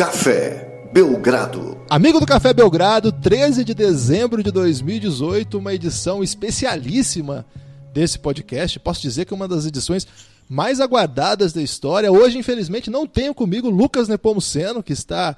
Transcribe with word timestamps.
Café 0.00 0.88
Belgrado. 0.94 1.76
Amigo 1.90 2.18
do 2.18 2.24
Café 2.24 2.54
Belgrado, 2.54 3.12
13 3.12 3.62
de 3.62 3.74
dezembro 3.74 4.42
de 4.42 4.50
2018, 4.50 5.58
uma 5.58 5.74
edição 5.74 6.24
especialíssima 6.24 7.44
desse 7.92 8.18
podcast. 8.18 8.80
Posso 8.80 9.02
dizer 9.02 9.26
que 9.26 9.34
é 9.34 9.36
uma 9.36 9.46
das 9.46 9.66
edições 9.66 10.06
mais 10.48 10.80
aguardadas 10.80 11.52
da 11.52 11.60
história. 11.60 12.10
Hoje, 12.10 12.38
infelizmente, 12.38 12.88
não 12.88 13.06
tenho 13.06 13.34
comigo 13.34 13.68
Lucas 13.68 14.08
Nepomuceno, 14.08 14.82
que 14.82 14.94
está 14.94 15.36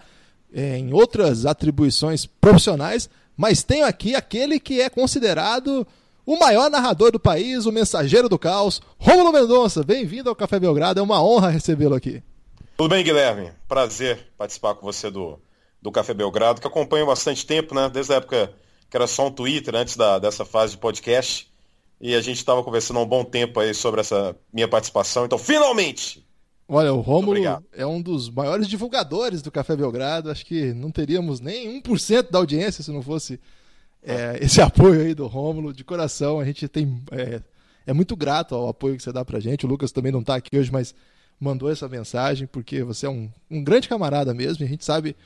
é, 0.54 0.78
em 0.78 0.92
outras 0.92 1.44
atribuições 1.44 2.24
profissionais, 2.24 3.10
mas 3.36 3.64
tenho 3.64 3.84
aqui 3.84 4.14
aquele 4.14 4.60
que 4.60 4.80
é 4.80 4.88
considerado 4.88 5.84
o 6.24 6.38
maior 6.38 6.70
narrador 6.70 7.10
do 7.10 7.18
país, 7.18 7.66
o 7.66 7.72
mensageiro 7.72 8.28
do 8.28 8.38
caos, 8.38 8.80
Rômulo 8.96 9.32
Mendonça. 9.32 9.82
Bem-vindo 9.82 10.28
ao 10.28 10.36
Café 10.36 10.60
Belgrado, 10.60 11.00
é 11.00 11.02
uma 11.02 11.20
honra 11.20 11.50
recebê-lo 11.50 11.96
aqui. 11.96 12.22
Tudo 12.82 12.90
bem, 12.96 13.04
Guilherme? 13.04 13.52
Prazer 13.68 14.26
participar 14.36 14.74
com 14.74 14.84
você 14.84 15.08
do, 15.08 15.38
do 15.80 15.92
Café 15.92 16.12
Belgrado, 16.12 16.60
que 16.60 16.66
acompanho 16.66 17.04
há 17.04 17.10
bastante 17.10 17.46
tempo, 17.46 17.76
né? 17.76 17.88
Desde 17.88 18.12
a 18.12 18.16
época 18.16 18.52
que 18.90 18.96
era 18.96 19.06
só 19.06 19.28
um 19.28 19.30
Twitter, 19.30 19.76
antes 19.76 19.96
da, 19.96 20.18
dessa 20.18 20.44
fase 20.44 20.72
de 20.72 20.78
podcast. 20.78 21.48
E 22.00 22.12
a 22.12 22.20
gente 22.20 22.38
estava 22.38 22.60
conversando 22.64 22.98
há 22.98 23.02
um 23.04 23.06
bom 23.06 23.22
tempo 23.22 23.60
aí 23.60 23.72
sobre 23.72 24.00
essa 24.00 24.34
minha 24.52 24.66
participação. 24.66 25.24
Então, 25.24 25.38
finalmente, 25.38 26.26
Olha, 26.66 26.92
o 26.92 27.00
Rômulo 27.00 27.38
é 27.72 27.86
um 27.86 28.02
dos 28.02 28.28
maiores 28.28 28.66
divulgadores 28.66 29.42
do 29.42 29.52
Café 29.52 29.76
Belgrado. 29.76 30.28
Acho 30.28 30.44
que 30.44 30.74
não 30.74 30.90
teríamos 30.90 31.38
nem 31.38 31.80
1% 31.80 32.32
da 32.32 32.40
audiência 32.40 32.82
se 32.82 32.90
não 32.90 33.00
fosse 33.00 33.38
é, 34.02 34.38
esse 34.40 34.58
apoio 34.60 35.02
aí 35.02 35.14
do 35.14 35.28
Rômulo. 35.28 35.72
De 35.72 35.84
coração, 35.84 36.40
a 36.40 36.44
gente 36.44 36.66
tem. 36.66 37.00
É, 37.12 37.40
é, 37.86 37.92
muito 37.92 38.16
grato 38.16 38.56
ao 38.56 38.68
apoio 38.68 38.96
que 38.96 39.04
você 39.04 39.12
dá 39.12 39.24
pra 39.24 39.38
gente. 39.38 39.66
O 39.66 39.68
Lucas 39.68 39.92
também 39.92 40.10
não 40.10 40.18
está 40.20 40.34
aqui 40.34 40.58
hoje, 40.58 40.72
mas 40.72 40.92
mandou 41.42 41.68
essa 41.68 41.88
mensagem, 41.88 42.46
porque 42.46 42.84
você 42.84 43.06
é 43.06 43.10
um, 43.10 43.28
um 43.50 43.64
grande 43.64 43.88
camarada 43.88 44.32
mesmo, 44.32 44.62
e 44.62 44.66
a 44.66 44.68
gente 44.68 44.84
sabe 44.84 45.16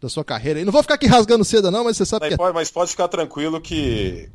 da 0.00 0.08
sua 0.08 0.24
carreira. 0.24 0.58
E 0.58 0.64
não 0.64 0.72
vou 0.72 0.80
ficar 0.80 0.94
aqui 0.94 1.06
rasgando 1.06 1.44
seda, 1.44 1.70
não, 1.70 1.84
mas 1.84 1.98
você 1.98 2.06
sabe 2.06 2.22
não, 2.22 2.28
que. 2.28 2.34
É 2.34 2.36
pode, 2.38 2.54
mas 2.54 2.70
pode 2.70 2.90
ficar 2.90 3.06
tranquilo 3.06 3.60
que 3.60 4.30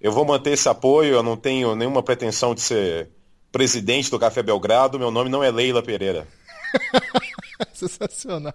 eu 0.00 0.10
vou 0.10 0.24
manter 0.24 0.52
esse 0.52 0.66
apoio, 0.66 1.12
eu 1.12 1.22
não 1.22 1.36
tenho 1.36 1.76
nenhuma 1.76 2.02
pretensão 2.02 2.54
de 2.54 2.62
ser 2.62 3.10
presidente 3.52 4.10
do 4.10 4.18
Café 4.18 4.42
Belgrado, 4.42 4.98
meu 4.98 5.10
nome 5.10 5.28
não 5.28 5.44
é 5.44 5.50
Leila 5.50 5.82
Pereira. 5.82 6.26
Sensacional. 7.74 8.54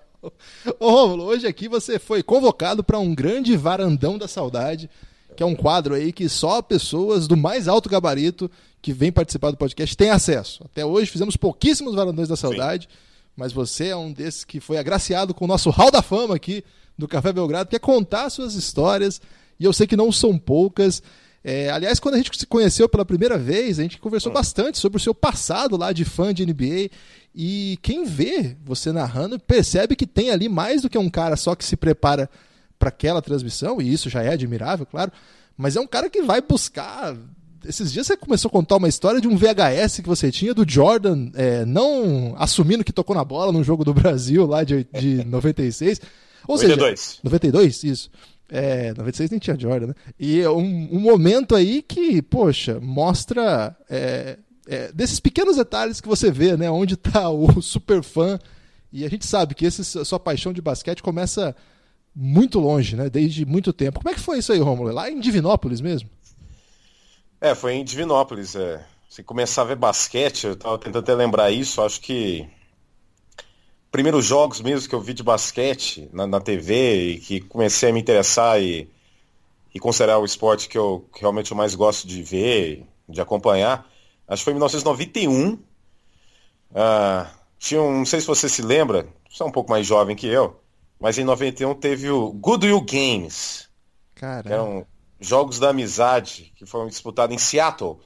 Ô 0.80 0.90
Rômulo, 0.90 1.26
hoje 1.26 1.46
aqui 1.46 1.68
você 1.68 2.00
foi 2.00 2.24
convocado 2.24 2.84
para 2.84 2.98
um 2.98 3.14
grande 3.14 3.56
varandão 3.56 4.18
da 4.18 4.28
saudade, 4.28 4.90
que 5.34 5.44
é 5.44 5.46
um 5.46 5.56
quadro 5.56 5.96
aí 5.96 6.14
que 6.14 6.30
só 6.30 6.62
pessoas 6.62 7.28
do 7.28 7.36
mais 7.36 7.68
alto 7.68 7.90
gabarito 7.90 8.50
que 8.82 8.94
vêm 8.94 9.12
participar 9.12 9.52
do 9.52 9.58
podcast 9.58 9.96
têm 9.96 10.10
acesso. 10.10 10.64
Até 10.66 10.86
hoje 10.86 11.10
fizemos 11.10 11.36
pouquíssimos 11.36 11.96
varandões 11.96 12.28
da 12.28 12.36
saudade, 12.36 12.88
Sim. 12.90 12.98
mas 13.36 13.52
você 13.52 13.88
é 13.88 13.96
um 13.96 14.12
desses 14.12 14.44
que 14.44 14.60
foi 14.60 14.78
agraciado 14.78 15.34
com 15.34 15.46
o 15.46 15.48
nosso 15.48 15.70
hall 15.70 15.90
da 15.90 16.02
fama 16.02 16.36
aqui 16.36 16.64
do 16.98 17.08
Café 17.08 17.34
Belgrado, 17.34 17.70
que 17.70 17.76
é 17.76 17.80
contar 17.80 18.30
suas 18.30 18.56
histórias, 18.56 19.20
e 19.60 19.66
eu 19.66 19.74
sei 19.74 19.88
que 19.88 19.96
não 19.96 20.12
são 20.12 20.38
poucas. 20.38 21.02
É, 21.44 21.70
aliás, 21.70 22.00
quando 22.00 22.16
a 22.16 22.18
gente 22.18 22.38
se 22.38 22.46
conheceu 22.46 22.88
pela 22.88 23.04
primeira 23.04 23.38
vez, 23.38 23.80
a 23.80 23.84
gente 23.84 24.00
conversou 24.00 24.32
hum. 24.32 24.36
bastante 24.36 24.78
sobre 24.78 24.98
o 24.98 25.02
seu 25.02 25.14
passado 25.14 25.76
lá 25.76 25.92
de 25.92 26.06
fã 26.06 26.34
de 26.34 26.46
NBA. 26.46 26.90
E 27.36 27.78
quem 27.82 28.06
vê 28.06 28.56
você 28.64 28.92
narrando 28.92 29.40
percebe 29.40 29.96
que 29.96 30.06
tem 30.06 30.30
ali 30.30 30.48
mais 30.48 30.82
do 30.82 30.90
que 30.90 30.98
um 30.98 31.10
cara 31.10 31.36
só 31.36 31.56
que 31.56 31.66
se 31.66 31.76
prepara 31.76 32.30
para 32.84 32.90
aquela 32.90 33.22
transmissão, 33.22 33.82
e 33.82 33.94
isso 33.94 34.10
já 34.10 34.22
é 34.22 34.34
admirável, 34.34 34.86
claro, 34.86 35.10
mas 35.56 35.78
é 35.78 35.80
um 35.80 35.88
cara 35.88 36.10
que 36.10 36.22
vai 36.22 36.42
buscar. 36.42 37.16
Esses 37.66 37.94
dias 37.94 38.08
você 38.08 38.18
começou 38.18 38.50
a 38.50 38.52
contar 38.52 38.76
uma 38.76 38.90
história 38.90 39.22
de 39.22 39.28
um 39.28 39.38
VHS 39.38 40.02
que 40.02 40.10
você 40.10 40.30
tinha 40.30 40.54
do 40.54 40.70
Jordan 40.70 41.30
é, 41.34 41.64
não 41.64 42.36
assumindo 42.38 42.84
que 42.84 42.92
tocou 42.92 43.16
na 43.16 43.24
bola 43.24 43.54
num 43.54 43.64
jogo 43.64 43.86
do 43.86 43.94
Brasil 43.94 44.46
lá 44.46 44.66
de, 44.66 44.86
de 45.00 45.24
96. 45.26 46.02
Ou 46.46 46.56
92. 46.56 47.00
seja, 47.00 47.20
92, 47.24 47.84
isso. 47.86 48.12
É, 48.50 48.90
96 48.90 49.30
nem 49.30 49.40
tinha 49.40 49.58
Jordan, 49.58 49.88
né? 49.88 49.94
E 50.20 50.42
é 50.42 50.50
um, 50.50 50.90
um 50.92 51.00
momento 51.00 51.56
aí 51.56 51.82
que, 51.82 52.22
poxa, 52.22 52.82
mostra 52.82 53.74
é, 53.90 54.38
é, 54.68 54.92
desses 54.92 55.22
pequenos 55.22 55.56
detalhes 55.56 56.02
que 56.02 56.08
você 56.10 56.30
vê, 56.30 56.58
né? 56.58 56.70
Onde 56.70 56.96
está 56.96 57.30
o 57.30 57.62
super 57.64 58.04
fã. 58.04 58.38
E 58.92 59.06
a 59.06 59.10
gente 59.10 59.26
sabe 59.26 59.56
que 59.56 59.66
essa 59.66 60.04
sua 60.04 60.20
paixão 60.20 60.52
de 60.52 60.62
basquete 60.62 61.02
começa 61.02 61.56
muito 62.16 62.60
longe, 62.60 62.96
né? 62.96 63.10
Desde 63.10 63.46
muito 63.46 63.74
tempo. 63.74 64.00
Como 64.00 64.10
é 64.10 64.14
que 64.14 64.20
foi 64.20 64.40
isso 64.40 64.52
aí, 64.52 64.60
Romulo? 64.60 64.92
Lá 64.92 65.10
em 65.10 65.20
Divinópolis 65.20 65.82
mesmo? 65.82 66.10
É, 67.42 67.54
foi 67.56 67.74
em 67.74 67.84
Divinópolis. 67.84 68.56
É. 68.56 68.86
Se 69.10 69.22
começar 69.22 69.62
a 69.62 69.66
ver 69.66 69.76
basquete, 69.76 70.46
eu 70.46 70.54
estava 70.54 70.78
tentando 70.78 71.04
até 71.04 71.14
lembrar 71.14 71.52
isso, 71.52 71.82
acho 71.82 72.02
que 72.02 72.48
primeiros 73.92 74.26
jogos 74.26 74.60
mesmo 74.60 74.90
que 74.90 74.96
eu 74.96 75.00
vi 75.00 75.14
de 75.14 75.22
basquete 75.22 76.10
na, 76.12 76.26
na 76.26 76.42
TV 76.42 77.12
e 77.12 77.20
que 77.20 77.40
comecei 77.42 77.92
a 77.92 77.94
me 77.94 78.00
interessar 78.00 78.60
e, 78.60 78.90
e 79.72 79.80
considerar 79.80 80.18
o 80.18 80.26
esporte 80.26 80.68
que 80.68 80.76
eu 80.76 81.08
que 81.14 81.22
realmente 81.22 81.52
eu 81.52 81.58
mais 81.58 81.76
gosto 81.76 82.08
de 82.08 82.24
ver, 82.24 82.88
de 83.08 83.22
acompanhar, 83.22 83.88
acho 84.28 84.42
que 84.42 84.46
foi 84.46 84.54
em 84.54 84.56
1991. 84.56 85.60
Ah, 86.74 87.30
tinha 87.60 87.84
um, 87.84 88.00
não 88.00 88.06
sei 88.06 88.20
se 88.20 88.26
você 88.26 88.50
se 88.50 88.64
lembra, 88.64 89.08
você 89.30 89.44
é 89.44 89.46
um 89.46 89.52
pouco 89.52 89.70
mais 89.70 89.86
jovem 89.86 90.16
que 90.16 90.26
eu, 90.26 90.60
mas 91.04 91.18
em 91.18 91.26
91 91.26 91.76
teve 91.76 92.10
o 92.10 92.32
Goodwill 92.32 92.80
Games. 92.80 93.68
Caramba. 94.16 94.54
eram 94.54 94.88
jogos 95.20 95.60
da 95.60 95.72
amizade 95.72 96.54
que 96.56 96.66
foram 96.66 96.88
disputados 96.88 97.36
em 97.36 97.38
Seattle. 97.38 98.00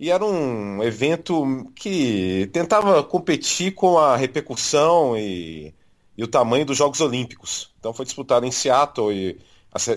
E 0.00 0.10
era 0.10 0.24
um 0.24 0.82
evento 0.82 1.70
que 1.76 2.50
tentava 2.52 3.04
competir 3.04 3.72
com 3.72 3.98
a 3.98 4.16
repercussão 4.16 5.16
e, 5.16 5.72
e 6.18 6.24
o 6.24 6.26
tamanho 6.26 6.66
dos 6.66 6.76
Jogos 6.76 7.00
Olímpicos. 7.00 7.72
Então 7.78 7.94
foi 7.94 8.04
disputado 8.04 8.44
em 8.44 8.50
Seattle 8.50 9.12
e 9.12 9.38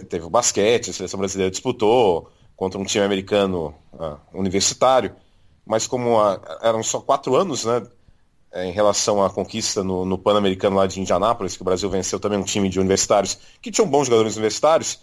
teve 0.07 0.23
o 0.23 0.29
basquete, 0.29 0.91
a 0.91 0.93
seleção 0.93 1.19
brasileira 1.19 1.49
disputou 1.49 2.29
contra 2.55 2.79
um 2.79 2.85
time 2.85 3.03
americano 3.03 3.73
uh, 3.93 4.19
universitário, 4.31 5.15
mas 5.65 5.87
como 5.87 6.19
a, 6.19 6.59
eram 6.61 6.83
só 6.83 7.01
quatro 7.01 7.35
anos, 7.35 7.65
né, 7.65 7.81
é, 8.51 8.65
em 8.65 8.71
relação 8.71 9.23
à 9.23 9.29
conquista 9.29 9.83
no, 9.83 10.05
no 10.05 10.17
Pan-Americano 10.17 10.75
lá 10.75 10.87
de 10.87 10.99
Indianápolis, 10.99 11.55
que 11.55 11.61
o 11.61 11.65
Brasil 11.65 11.89
venceu 11.89 12.19
também 12.19 12.39
um 12.39 12.43
time 12.43 12.69
de 12.69 12.79
universitários 12.79 13.37
que 13.61 13.71
tinham 13.71 13.89
bons 13.89 14.05
jogadores 14.05 14.35
universitários, 14.35 14.99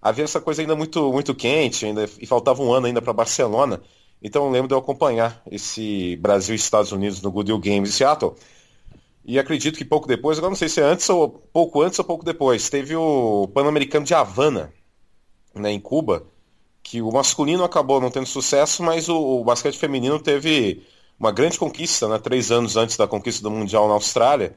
havia 0.00 0.24
essa 0.24 0.40
coisa 0.40 0.62
ainda 0.62 0.76
muito, 0.76 1.12
muito 1.12 1.34
quente, 1.34 1.86
ainda, 1.86 2.08
e 2.18 2.26
faltava 2.26 2.62
um 2.62 2.72
ano 2.72 2.86
ainda 2.86 3.02
para 3.02 3.12
Barcelona. 3.12 3.80
Então 4.22 4.44
eu 4.46 4.50
lembro 4.50 4.68
de 4.68 4.74
eu 4.74 4.78
acompanhar 4.78 5.42
esse 5.50 6.16
Brasil 6.16 6.54
e 6.54 6.56
Estados 6.56 6.92
Unidos 6.92 7.20
no 7.20 7.30
Goodwill 7.30 7.58
Games 7.58 7.90
em 7.90 7.92
Seattle. 7.92 8.34
E 9.24 9.38
acredito 9.38 9.76
que 9.76 9.84
pouco 9.84 10.06
depois, 10.06 10.38
agora 10.38 10.50
não 10.50 10.56
sei 10.56 10.68
se 10.68 10.80
é 10.80 10.84
antes 10.84 11.08
ou 11.10 11.28
pouco 11.28 11.82
antes 11.82 11.98
ou 11.98 12.04
pouco 12.04 12.24
depois, 12.24 12.70
teve 12.70 12.94
o 12.94 13.48
Pan-Americano 13.52 14.06
de 14.06 14.14
Havana, 14.14 14.72
né, 15.52 15.72
em 15.72 15.80
Cuba, 15.80 16.24
que 16.82 17.02
o 17.02 17.10
masculino 17.10 17.64
acabou 17.64 18.00
não 18.00 18.10
tendo 18.10 18.26
sucesso, 18.26 18.84
mas 18.84 19.08
o, 19.08 19.40
o, 19.40 19.44
basquete 19.44 19.76
feminino 19.76 20.20
teve 20.20 20.86
uma 21.18 21.32
grande 21.32 21.58
conquista, 21.58 22.08
né, 22.08 22.18
três 22.18 22.50
anos 22.50 22.76
antes 22.76 22.96
da 22.96 23.06
conquista 23.06 23.42
do 23.42 23.50
Mundial 23.50 23.88
na 23.88 23.94
Austrália. 23.94 24.56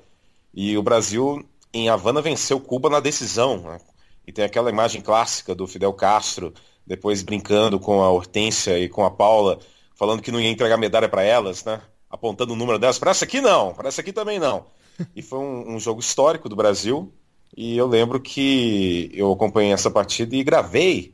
E 0.54 0.78
o 0.78 0.84
Brasil, 0.84 1.46
em 1.74 1.90
Havana, 1.90 2.22
venceu 2.22 2.60
Cuba 2.60 2.90
na 2.90 3.00
decisão. 3.00 3.58
Né? 3.60 3.80
E 4.28 4.32
tem 4.32 4.44
aquela 4.44 4.70
imagem 4.70 5.02
clássica 5.02 5.56
do 5.56 5.68
Fidel 5.68 5.94
Castro 5.94 6.54
depois 6.86 7.22
brincando 7.22 7.80
com 7.80 8.02
a 8.02 8.10
Hortência 8.10 8.80
e 8.80 8.90
com 8.90 9.06
a 9.06 9.12
Paula, 9.12 9.60
falando 9.94 10.24
que 10.24 10.32
não 10.32 10.42
ia 10.42 10.50
entregar 10.50 10.76
medalha 10.76 11.08
para 11.08 11.22
elas, 11.22 11.64
né? 11.64 11.80
Apontando 12.10 12.54
o 12.54 12.56
número 12.56 12.80
delas. 12.80 12.98
Para 12.98 13.12
essa 13.12 13.26
aqui 13.26 13.40
não, 13.40 13.76
para 13.76 13.90
essa 13.90 14.02
aqui 14.02 14.12
também 14.12 14.40
não. 14.40 14.66
E 15.16 15.22
foi 15.22 15.40
um, 15.40 15.76
um, 15.76 15.80
jogo 15.80 16.00
histórico 16.02 16.50
do 16.50 16.56
Brasil. 16.56 17.14
E 17.56 17.78
eu 17.78 17.88
lembro 17.88 18.20
que 18.20 19.10
eu 19.14 19.32
acompanhei 19.32 19.72
essa 19.72 19.90
partida 19.90 20.36
e 20.36 20.44
gravei. 20.44 21.14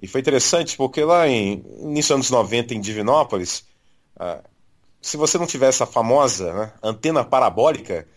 E 0.00 0.06
foi 0.06 0.20
interessante 0.20 0.76
porque 0.76 1.02
lá 1.02 1.26
em 1.26 1.64
início 1.80 2.14
dos 2.14 2.28
anos 2.28 2.30
90 2.30 2.74
em 2.74 2.80
Divinópolis, 2.80 3.64
ah, 4.16 4.42
se 5.06 5.16
você 5.16 5.38
não 5.38 5.46
tivesse 5.46 5.84
a 5.84 5.86
famosa 5.86 6.52
né, 6.52 6.72
antena 6.82 7.24
parabólica, 7.24 8.08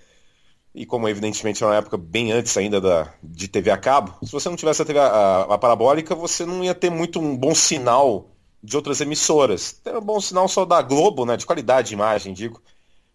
e 0.74 0.88
como 0.88 1.08
evidentemente 1.08 1.64
era 1.64 1.72
uma 1.72 1.78
época 1.78 1.98
bem 1.98 2.32
antes 2.32 2.58
ainda 2.58 2.82
da, 2.82 3.14
de 3.22 3.48
TV 3.48 3.70
a 3.70 3.78
cabo, 3.78 4.16
se 4.26 4.32
você 4.32 4.50
não 4.50 4.56
tivesse 4.56 4.82
a 4.82 4.86
TV 4.86 4.98
a, 4.98 5.42
a, 5.42 5.58
parabólica, 5.60 6.16
você 6.16 6.48
não 6.48 6.64
ia 6.64 6.74
ter 6.74 6.90
muito 6.90 7.20
um 7.20 7.38
bom 7.38 7.54
sinal 7.54 8.32
de 8.64 8.76
outras 8.76 9.02
emissoras. 9.02 9.72
Tem 9.72 9.96
um 9.96 10.02
bom 10.02 10.20
sinal 10.20 10.48
só 10.48 10.66
da 10.66 10.82
Globo, 10.82 11.28
né, 11.28 11.38
de 11.38 11.46
qualidade 11.46 11.90
de 11.90 11.94
imagem, 11.94 12.34
digo. 12.34 12.60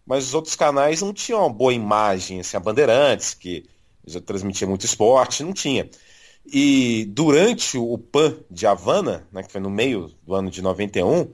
Mas 0.05 0.27
os 0.27 0.33
outros 0.33 0.55
canais 0.55 1.01
não 1.01 1.11
tinham 1.11 1.41
uma 1.41 1.49
boa 1.49 1.73
imagem, 1.73 2.39
assim, 2.39 2.55
a 2.55 2.61
Bandeirantes, 2.61 3.33
que 3.33 3.65
já 4.07 4.21
transmitia 4.21 4.67
muito 4.67 4.85
esporte, 4.85 5.43
não 5.43 5.51
tinha. 5.51 5.89
E 6.45 7.05
durante 7.09 7.77
o 7.77 7.97
PAN 7.97 8.37
de 8.49 8.65
Havana, 8.65 9.27
né, 9.33 9.43
que 9.43 9.51
foi 9.51 9.59
no 9.59 9.69
meio 9.69 10.11
do 10.25 10.33
ano 10.33 10.49
de 10.49 10.61
91, 10.61 11.27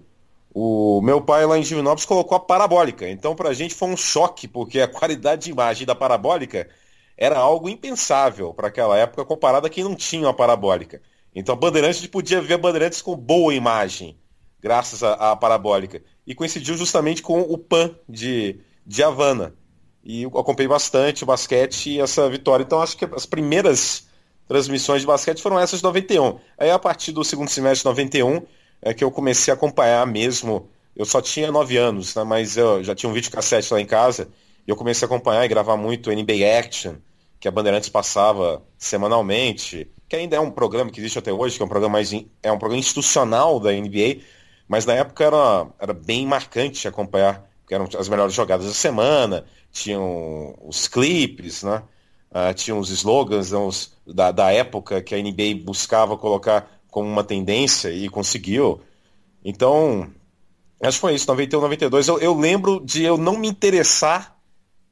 o 0.54 1.02
meu 1.02 1.22
pai 1.22 1.46
lá 1.46 1.58
em 1.58 1.62
Divinópolis 1.62 2.06
colocou 2.06 2.36
a 2.36 2.40
parabólica. 2.40 3.10
Então 3.10 3.36
para 3.36 3.50
a 3.50 3.54
gente 3.54 3.74
foi 3.74 3.90
um 3.90 3.98
choque, 3.98 4.48
porque 4.48 4.82
a 4.82 4.88
qualidade 4.88 5.46
de 5.46 5.52
imagem 5.52 5.86
da 5.86 5.96
parabólica 5.96 6.70
era 7.18 7.38
algo 7.38 7.70
impensável 7.70 8.54
para 8.54 8.68
aquela 8.68 8.98
época 8.98 9.24
comparado 9.24 9.68
a 9.68 9.70
quem 9.70 9.84
não 9.84 9.96
tinha 9.96 10.28
uma 10.28 10.34
parabólica. 10.34 11.02
Então 11.34 11.54
a 11.54 11.58
Bandeirantes 11.58 12.06
podia 12.08 12.42
ver 12.42 12.58
Bandeirantes 12.58 13.02
com 13.02 13.16
boa 13.16 13.54
imagem, 13.54 14.18
graças 14.60 15.02
à, 15.04 15.32
à 15.32 15.36
parabólica. 15.36 16.04
E 16.28 16.36
coincidiu 16.36 16.76
justamente 16.76 17.22
com 17.22 17.40
o 17.42 17.58
PAN 17.58 17.96
de, 18.08 18.60
de 18.86 19.04
Havana. 19.04 19.56
e 20.04 20.24
eu 20.24 20.38
acompanhei 20.38 20.68
bastante 20.68 21.24
o 21.24 21.28
basquete 21.28 21.92
e 21.92 22.02
essa 22.02 22.30
vitória. 22.30 22.64
Então 22.64 22.82
acho 22.82 22.98
que 22.98 23.06
as 23.06 23.26
primeiras 23.26 24.08
transmissões 24.48 25.02
de 25.02 25.08
basquete 25.08 25.42
foram 25.42 25.58
essas 25.58 25.80
de 25.80 25.84
91. 25.86 26.40
Aí 26.58 26.70
a 26.70 26.78
partir 26.78 27.14
do 27.14 27.24
segundo 27.24 27.50
semestre 27.50 27.84
de 27.84 27.86
91 27.86 28.42
é 28.82 28.94
que 28.94 29.04
eu 29.04 29.12
comecei 29.12 29.52
a 29.52 29.56
acompanhar 29.56 30.06
mesmo. 30.08 30.70
Eu 30.96 31.06
só 31.06 31.22
tinha 31.22 31.52
9 31.52 31.78
anos, 31.78 32.16
né, 32.16 32.24
mas 32.24 32.58
eu 32.58 32.84
já 32.84 32.96
tinha 32.96 33.10
um 33.10 33.14
vídeo 33.14 33.32
cassete 33.32 33.74
lá 33.74 33.80
em 33.80 33.86
casa 33.86 34.28
e 34.68 34.70
eu 34.70 34.76
comecei 34.76 35.06
a 35.06 35.08
acompanhar 35.08 35.46
e 35.46 35.48
gravar 35.48 35.78
muito 35.78 36.12
NBA 36.12 36.60
Action, 36.60 36.96
que 37.40 37.48
a 37.48 37.52
Bandeirantes 37.52 37.90
passava 37.90 38.62
semanalmente, 38.78 39.90
que 40.08 40.16
ainda 40.16 40.36
é 40.36 40.40
um 40.40 40.52
programa 40.52 40.92
que 40.92 41.00
existe 41.00 41.18
até 41.18 41.32
hoje, 41.32 41.56
que 41.56 41.64
é 41.64 41.66
um 41.66 41.70
programa 41.70 41.94
mais 41.94 42.12
é 42.44 42.52
um 42.52 42.60
programa 42.60 42.80
institucional 42.80 43.60
da 43.60 43.72
NBA, 43.72 44.22
mas 44.68 44.86
na 44.86 44.94
época 44.94 45.24
era, 45.24 45.68
era 45.80 45.94
bem 45.94 46.26
marcante 46.26 46.88
acompanhar, 46.88 47.50
porque 47.62 47.74
eram 47.74 47.88
as 47.98 48.10
melhores 48.10 48.34
jogadas 48.34 48.66
da 48.68 48.74
semana, 48.74 49.46
tinham 49.72 50.56
os 50.62 50.88
clipes, 50.88 51.64
né? 51.64 51.84
Uh, 52.30 52.54
tinham 52.54 52.80
os 52.80 52.90
slogans 52.90 53.52
né, 53.52 53.58
os, 53.58 53.94
da, 54.08 54.32
da 54.32 54.52
época 54.54 55.02
que 55.02 55.14
a 55.14 55.18
NBA 55.18 55.66
buscava 55.66 56.16
colocar 56.16 56.81
como 56.92 57.10
uma 57.10 57.24
tendência 57.24 57.90
e 57.90 58.10
conseguiu. 58.10 58.82
Então, 59.44 60.12
acho 60.84 60.98
que 60.98 61.02
foi 61.02 61.16
isso, 61.16 61.28
91, 61.28 61.62
92. 61.62 62.08
Eu, 62.08 62.20
eu 62.20 62.38
lembro 62.38 62.82
de 62.86 63.04
eu 63.04 63.18
não 63.18 63.38
me 63.38 63.48
interessar, 63.48 64.38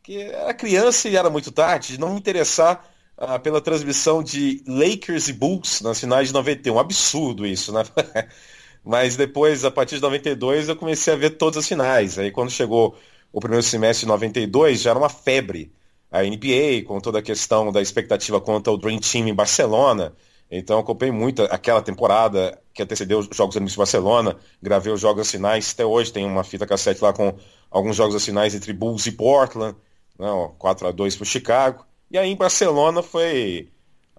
que 0.02 0.18
era 0.18 0.54
criança 0.54 1.10
e 1.10 1.16
era 1.16 1.30
muito 1.30 1.52
tarde, 1.52 1.94
de 1.94 2.00
não 2.00 2.14
me 2.14 2.20
interessar 2.20 2.90
uh, 3.18 3.40
pela 3.42 3.62
transmissão 3.62 4.24
de 4.24 4.64
Lakers 4.66 5.28
e 5.28 5.34
Bulls 5.34 5.82
nas 5.82 6.00
finais 6.00 6.30
de 6.30 6.34
91. 6.34 6.80
Absurdo 6.80 7.46
isso, 7.46 7.74
né? 7.74 7.84
Mas 8.84 9.18
depois, 9.18 9.66
a 9.66 9.70
partir 9.70 9.96
de 9.96 10.02
92, 10.02 10.70
eu 10.70 10.76
comecei 10.78 11.14
a 11.14 11.18
ver 11.18 11.32
todas 11.32 11.58
as 11.58 11.68
finais. 11.68 12.18
Aí 12.18 12.32
quando 12.32 12.50
chegou 12.50 12.96
o 13.32 13.40
primeiro 13.40 13.62
semestre 13.62 14.06
de 14.06 14.08
92, 14.08 14.82
já 14.82 14.92
era 14.92 15.00
uma 15.00 15.10
febre 15.10 15.72
a 16.10 16.24
NBA, 16.24 16.84
com 16.88 17.00
toda 17.00 17.20
a 17.20 17.22
questão 17.22 17.72
da 17.72 17.82
expectativa 17.82 18.42
contra 18.42 18.74
o 18.74 18.78
Dream 18.78 19.00
Team 19.00 19.28
em 19.28 19.34
Barcelona. 19.34 20.16
Então 20.52 20.80
acompanhei 20.80 21.12
muito 21.12 21.44
aquela 21.44 21.82
temporada 21.82 22.60
que 22.74 22.82
antecedeu 22.82 23.20
os 23.20 23.28
Jogos 23.36 23.56
de 23.56 23.78
Barcelona, 23.78 24.36
gravei 24.62 24.92
os 24.92 25.00
Jogos 25.00 25.30
Finais, 25.30 25.72
até 25.74 25.86
hoje 25.86 26.12
tem 26.12 26.26
uma 26.26 26.44
fita 26.44 26.66
cassete 26.66 27.04
lá 27.04 27.14
com 27.14 27.36
alguns 27.70 27.96
Jogos 27.96 28.26
Finais 28.26 28.56
entre 28.56 28.74
Bulls 28.74 29.06
e 29.06 29.12
Portland, 29.12 29.76
não, 30.18 30.48
né, 30.48 30.54
4 30.58 30.88
a 30.88 30.92
2 30.92 31.16
para 31.16 31.24
o 31.24 31.26
Chicago. 31.26 31.86
E 32.10 32.18
aí 32.18 32.30
em 32.30 32.36
Barcelona 32.36 33.04
foi 33.04 33.70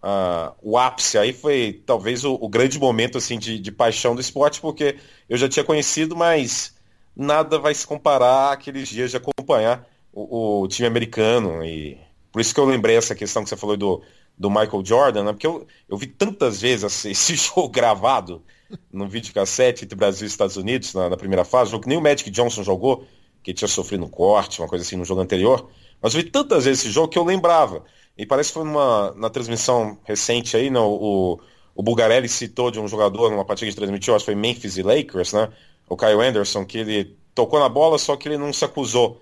uh, 0.02 0.54
o 0.62 0.78
ápice, 0.78 1.18
aí 1.18 1.32
foi 1.32 1.82
talvez 1.84 2.24
o, 2.24 2.34
o 2.34 2.48
grande 2.48 2.78
momento 2.78 3.18
assim 3.18 3.38
de, 3.38 3.58
de, 3.58 3.72
paixão 3.72 4.14
do 4.14 4.20
esporte, 4.20 4.60
porque 4.60 4.96
eu 5.28 5.36
já 5.36 5.48
tinha 5.48 5.64
conhecido, 5.64 6.16
mas 6.16 6.74
nada 7.14 7.58
vai 7.58 7.74
se 7.74 7.86
comparar 7.86 8.52
àqueles 8.52 8.88
dias 8.88 9.10
de 9.10 9.16
acompanhar 9.16 9.86
o, 10.12 10.62
o, 10.62 10.68
time 10.68 10.86
americano. 10.86 11.64
E 11.64 11.98
por 12.32 12.40
isso 12.40 12.54
que 12.54 12.60
eu 12.60 12.64
lembrei 12.64 12.96
essa 12.96 13.14
questão 13.14 13.42
que 13.42 13.48
você 13.48 13.56
falou 13.56 13.76
do, 13.76 14.02
do 14.40 14.48
Michael 14.48 14.82
Jordan, 14.82 15.24
né? 15.24 15.32
Porque 15.32 15.46
eu, 15.46 15.66
eu 15.86 15.98
vi 15.98 16.06
tantas 16.06 16.62
vezes 16.62 17.04
esse 17.04 17.34
jogo 17.36 17.68
gravado 17.68 18.42
no 18.90 19.06
videocassete 19.06 19.84
entre 19.84 19.94
Brasil 19.94 20.26
e 20.26 20.30
Estados 20.30 20.56
Unidos 20.56 20.94
na, 20.94 21.10
na 21.10 21.16
primeira 21.16 21.44
fase, 21.44 21.70
jogo 21.70 21.82
que 21.82 21.88
nem 21.90 21.98
o 21.98 22.00
Magic 22.00 22.30
Johnson 22.30 22.62
jogou, 22.62 23.04
que 23.42 23.52
tinha 23.52 23.68
sofrido 23.68 24.02
um 24.02 24.08
corte, 24.08 24.62
uma 24.62 24.66
coisa 24.66 24.82
assim 24.82 24.96
no 24.96 25.04
jogo 25.04 25.20
anterior. 25.20 25.68
Mas 26.00 26.14
eu 26.14 26.22
vi 26.22 26.30
tantas 26.30 26.64
vezes 26.64 26.80
esse 26.80 26.90
jogo 26.90 27.08
que 27.08 27.18
eu 27.18 27.24
lembrava. 27.24 27.84
E 28.16 28.24
parece 28.24 28.48
que 28.48 28.54
foi 28.54 28.64
numa, 28.64 29.12
na 29.14 29.28
transmissão 29.28 29.98
recente 30.04 30.56
aí, 30.56 30.70
né, 30.70 30.80
o, 30.80 31.38
o 31.74 31.82
Bulgarelli 31.82 32.28
citou 32.28 32.70
de 32.70 32.80
um 32.80 32.88
jogador 32.88 33.30
numa 33.30 33.44
partida 33.44 33.70
que 33.70 33.76
transmitiu, 33.76 34.14
acho 34.14 34.24
que 34.24 34.32
foi 34.32 34.40
Memphis 34.40 34.78
e 34.78 34.82
Lakers, 34.82 35.34
né? 35.34 35.50
O 35.86 35.98
Kyle 35.98 36.18
Anderson, 36.22 36.64
que 36.64 36.78
ele 36.78 37.14
tocou 37.34 37.60
na 37.60 37.68
bola, 37.68 37.98
só 37.98 38.16
que 38.16 38.26
ele 38.26 38.38
não 38.38 38.54
se 38.54 38.64
acusou. 38.64 39.20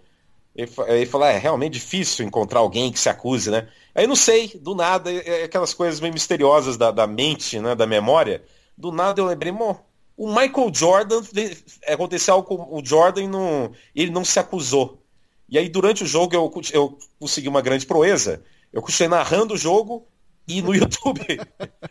Ele 0.54 1.06
falou, 1.06 1.26
é 1.26 1.38
realmente 1.38 1.74
difícil 1.74 2.26
encontrar 2.26 2.60
alguém 2.60 2.90
que 2.90 2.98
se 2.98 3.08
acuse, 3.08 3.50
né? 3.50 3.68
Aí 3.94 4.06
não 4.06 4.16
sei, 4.16 4.48
do 4.60 4.74
nada, 4.74 5.12
é, 5.12 5.42
é 5.42 5.44
aquelas 5.44 5.72
coisas 5.72 6.00
meio 6.00 6.12
misteriosas 6.12 6.76
da, 6.76 6.90
da 6.90 7.06
mente, 7.06 7.60
né, 7.60 7.74
da 7.74 7.86
memória. 7.86 8.42
Do 8.76 8.90
nada 8.90 9.20
eu 9.20 9.26
lembrei, 9.26 9.52
o 10.16 10.28
Michael 10.28 10.72
Jordan, 10.74 11.22
aconteceu 11.86 12.34
algo 12.34 12.48
com 12.48 12.76
o 12.76 12.84
Jordan 12.84 13.22
e 13.22 13.28
não, 13.28 13.72
ele 13.94 14.10
não 14.10 14.24
se 14.24 14.40
acusou. 14.40 15.00
E 15.48 15.56
aí 15.56 15.68
durante 15.68 16.02
o 16.02 16.06
jogo 16.06 16.34
eu, 16.34 16.52
eu 16.72 16.98
consegui 17.20 17.48
uma 17.48 17.62
grande 17.62 17.86
proeza. 17.86 18.42
Eu 18.72 18.82
continuei 18.82 19.08
narrando 19.08 19.54
o 19.54 19.58
jogo 19.58 20.06
e 20.46 20.60
no 20.60 20.74
YouTube 20.76 21.24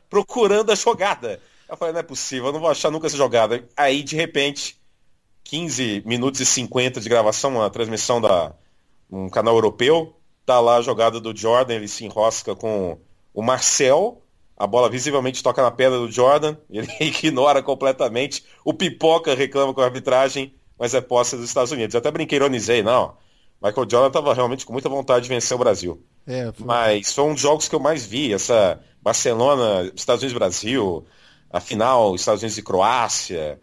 procurando 0.10 0.72
a 0.72 0.76
jogada. 0.76 1.42
Eu 1.70 1.78
falei, 1.78 1.94
não 1.94 2.02
é 2.02 2.04
possível, 2.04 2.48
eu 2.48 2.54
não 2.54 2.60
vou 2.60 2.70
achar 2.70 2.92
nunca 2.92 3.08
essa 3.08 3.18
jogada. 3.18 3.68
Aí, 3.76 4.04
de 4.04 4.16
repente, 4.16 4.78
15 5.48 6.04
minutos 6.06 6.42
e 6.42 6.46
50 6.46 7.00
de 7.00 7.08
gravação, 7.08 7.56
uma 7.56 7.70
transmissão 7.70 8.20
da 8.20 8.54
um 9.10 9.30
canal 9.30 9.56
europeu. 9.56 10.14
Tá 10.46 10.60
lá 10.60 10.78
a 10.78 10.82
jogada 10.82 11.20
do 11.20 11.36
Jordan, 11.36 11.76
ele 11.76 11.88
se 11.88 12.06
enrosca 12.06 12.56
com 12.56 12.98
o 13.34 13.42
Marcel, 13.42 14.22
a 14.58 14.66
bola 14.66 14.90
visivelmente 14.90 15.44
toca 15.44 15.62
na 15.62 15.72
pedra 15.72 16.00
do 16.00 16.12
Jordan, 16.12 16.58
ele 16.70 16.88
ignora 17.00 17.64
completamente. 17.64 18.44
O 18.64 18.74
Pipoca 18.74 19.34
reclama 19.36 19.74
com 19.74 19.82
a 19.82 19.86
arbitragem, 19.86 20.54
mas 20.78 20.94
é 20.94 21.02
posse 21.02 21.36
dos 21.36 21.46
Estados 21.46 21.72
Unidos. 21.72 21.94
Eu 21.94 22.00
até 22.00 22.12
brinquei, 22.12 22.38
ironizei, 22.38 22.84
não. 22.84 23.16
Michael 23.62 23.88
Jordan 23.90 24.08
estava 24.08 24.34
realmente 24.34 24.66
com 24.66 24.74
muita 24.74 24.90
vontade 24.90 25.24
de 25.24 25.30
vencer 25.30 25.56
o 25.56 25.60
Brasil. 25.60 26.04
É, 26.28 26.52
foi... 26.52 26.66
Mas 26.66 27.14
foi 27.14 27.24
um 27.24 27.34
dos 27.34 27.42
jogos 27.42 27.68
que 27.68 27.76
eu 27.76 27.80
mais 27.80 28.06
vi, 28.06 28.34
essa 28.34 28.80
Barcelona, 29.02 29.92
Estados 29.96 30.22
Unidos 30.22 30.38
Brasil, 30.38 31.06
a 31.50 31.60
final, 31.60 32.16
Estados 32.16 32.44
Unidos 32.44 32.58
e 32.58 32.64
Croácia. 32.64 33.60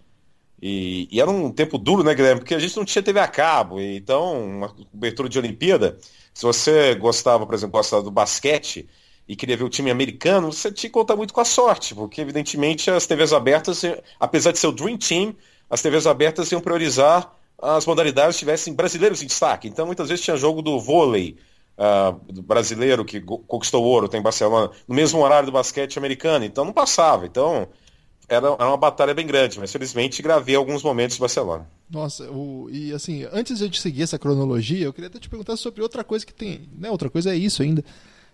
E, 0.67 1.07
e, 1.13 1.21
era 1.21 1.31
um 1.31 1.53
tempo 1.53 1.77
duro, 1.77 2.03
né, 2.03 2.15
Guilherme? 2.15 2.41
Porque 2.41 2.55
a 2.55 2.59
gente 2.59 2.75
não 2.75 2.87
tinha 2.87 3.03
TV 3.03 3.21
a 3.21 3.29
cabo. 3.29 3.79
Então, 3.79 4.43
uma 4.43 4.71
cobertura 4.71 5.29
de 5.29 5.39
Olimpíada, 5.39 5.99
se 6.33 6.43
você 6.43 6.95
gostava, 6.95 7.45
por 7.45 7.55
exemplo, 7.55 7.73
gostava 7.73 8.03
do 8.03 8.11
basquete 8.11 8.89
e 9.29 9.37
queria 9.37 9.59
ver 9.59 9.65
o 9.65 9.69
time 9.69 9.91
americano, 9.91 10.51
você 10.51 10.73
tinha 10.73 10.89
que 10.89 10.95
contar 10.95 11.17
muito 11.17 11.35
com 11.35 11.41
a 11.43 11.45
sorte, 11.45 11.95
porque 11.95 12.23
evidentemente 12.23 12.91
as 12.91 13.07
TVs 13.07 13.35
abertas, 13.35 13.83
apesar 14.19 14.53
de 14.53 14.59
ser 14.59 14.69
o 14.69 14.73
Dream 14.73 14.97
Team, 14.97 15.35
as 15.69 15.83
TVs 15.83 16.07
abertas 16.07 16.51
iam 16.51 16.63
priorizar 16.63 17.31
as 17.61 17.85
modalidades 17.85 18.39
tivessem 18.39 18.73
brasileiros 18.73 19.23
em 19.23 19.27
destaque. 19.27 19.69
Então, 19.69 19.85
muitas 19.85 20.09
vezes 20.09 20.25
tinha 20.25 20.37
jogo 20.37 20.63
do 20.63 20.81
vôlei, 20.81 21.37
uh, 21.77 22.43
brasileiro 22.43 23.05
que 23.05 23.21
conquistou 23.21 23.85
ouro, 23.85 24.09
tem 24.09 24.23
Barcelona, 24.23 24.71
no 24.89 24.95
mesmo 24.95 25.21
horário 25.21 25.45
do 25.45 25.53
basquete 25.53 25.99
americano. 25.99 26.47
Então, 26.47 26.65
não 26.65 26.73
passava. 26.73 27.27
Então, 27.27 27.69
era, 28.29 28.47
era 28.47 28.69
uma 28.69 28.77
batalha 28.77 29.15
bem 29.15 29.27
grande, 29.27 29.59
mas 29.59 29.71
felizmente 29.71 30.23
gravei 30.23 30.55
alguns 30.55 30.83
momentos 30.83 31.17
de 31.17 31.21
Barcelona. 31.21 31.67
Nossa, 31.91 32.31
o, 32.31 32.69
e 32.71 32.93
assim, 32.93 33.27
antes 33.33 33.59
de 33.59 33.65
a 33.65 33.67
gente 33.67 33.81
seguir 33.81 34.03
essa 34.03 34.19
cronologia, 34.19 34.85
eu 34.85 34.93
queria 34.93 35.09
até 35.09 35.19
te 35.19 35.29
perguntar 35.29 35.57
sobre 35.57 35.83
outra 35.83 36.03
coisa 36.03 36.25
que 36.25 36.35
tem. 36.35 36.69
Né, 36.77 36.91
outra 36.91 37.11
coisa 37.11 37.33
é 37.33 37.37
isso 37.37 37.63
ainda. 37.63 37.85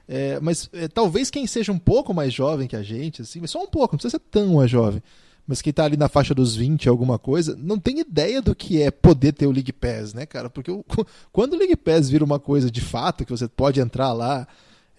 É, 0.08 0.40
mas 0.40 0.68
é, 0.72 0.88
talvez 0.88 1.30
quem 1.30 1.46
seja 1.46 1.70
um 1.70 1.78
pouco 1.78 2.12
mais 2.12 2.32
jovem 2.32 2.66
que 2.66 2.76
a 2.76 2.82
gente, 2.82 3.22
assim, 3.22 3.40
mas 3.40 3.50
só 3.50 3.62
um 3.62 3.66
pouco, 3.66 3.94
não 3.94 3.98
precisa 3.98 4.18
ser 4.18 4.30
tão 4.30 4.54
mais 4.54 4.70
jovem, 4.70 5.02
mas 5.46 5.62
quem 5.62 5.72
tá 5.72 5.84
ali 5.84 5.96
na 5.96 6.08
faixa 6.08 6.34
dos 6.34 6.56
20, 6.56 6.88
alguma 6.88 7.18
coisa, 7.18 7.56
não 7.56 7.78
tem 7.78 8.00
ideia 8.00 8.42
do 8.42 8.54
que 8.54 8.82
é 8.82 8.90
poder 8.90 9.32
ter 9.32 9.46
o 9.46 9.52
League 9.52 9.72
Pass, 9.72 10.14
né, 10.14 10.26
cara? 10.26 10.50
Porque 10.50 10.70
o, 10.70 10.84
quando 11.32 11.54
o 11.54 11.56
League 11.56 11.76
Pass 11.76 12.08
vira 12.08 12.24
uma 12.24 12.38
coisa 12.38 12.70
de 12.70 12.80
fato, 12.80 13.24
que 13.24 13.30
você 13.30 13.48
pode 13.48 13.80
entrar 13.80 14.12
lá, 14.12 14.46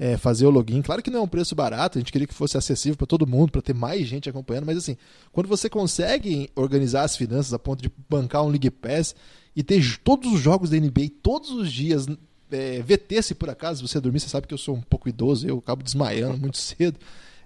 é, 0.01 0.17
fazer 0.17 0.48
o 0.48 0.50
login. 0.50 0.81
Claro 0.81 1.03
que 1.03 1.12
não 1.12 1.20
é 1.20 1.22
um 1.22 1.27
preço 1.27 1.53
barato, 1.53 2.00
a 2.00 2.01
gente 2.01 2.12
queria 2.12 2.25
que 2.25 2.34
fosse 2.34 2.58
acessível 2.58 2.98
para 2.98 3.05
todo 3.05 3.27
mundo, 3.27 3.51
para 3.51 3.62
ter 3.62 3.75
mais 3.75 4.08
gente 4.08 4.27
acompanhando, 4.27 4.65
mas 4.65 4.75
assim, 4.75 4.98
quando 5.31 5.46
você 5.46 5.70
consegue 5.70 6.50
organizar 6.55 7.03
as 7.03 7.15
finanças 7.15 7.53
a 7.53 7.60
ponto 7.60 7.84
de 7.84 7.91
bancar 8.10 8.43
um 8.43 8.50
League 8.50 8.72
Pass 8.72 9.13
e 9.55 9.62
ter 9.62 10.00
todos 10.00 10.34
os 10.34 10.39
jogos 10.39 10.72
da 10.72 10.77
NBA 10.77 11.12
todos 11.22 11.51
os 11.51 11.72
dias, 11.72 12.08
é, 12.50 12.81
VT 12.81 13.22
se 13.22 13.36
por 13.36 13.48
acaso 13.48 13.88
você 13.88 14.01
dormir, 14.01 14.20
você 14.20 14.27
sabe 14.27 14.48
que 14.48 14.55
eu 14.55 14.58
sou 14.58 14.75
um 14.75 14.81
pouco 14.81 15.08
idoso, 15.08 15.48
eu 15.48 15.60
acabo 15.60 15.84
desmaiando 15.84 16.36
muito 16.36 16.58
cedo. 16.60 16.98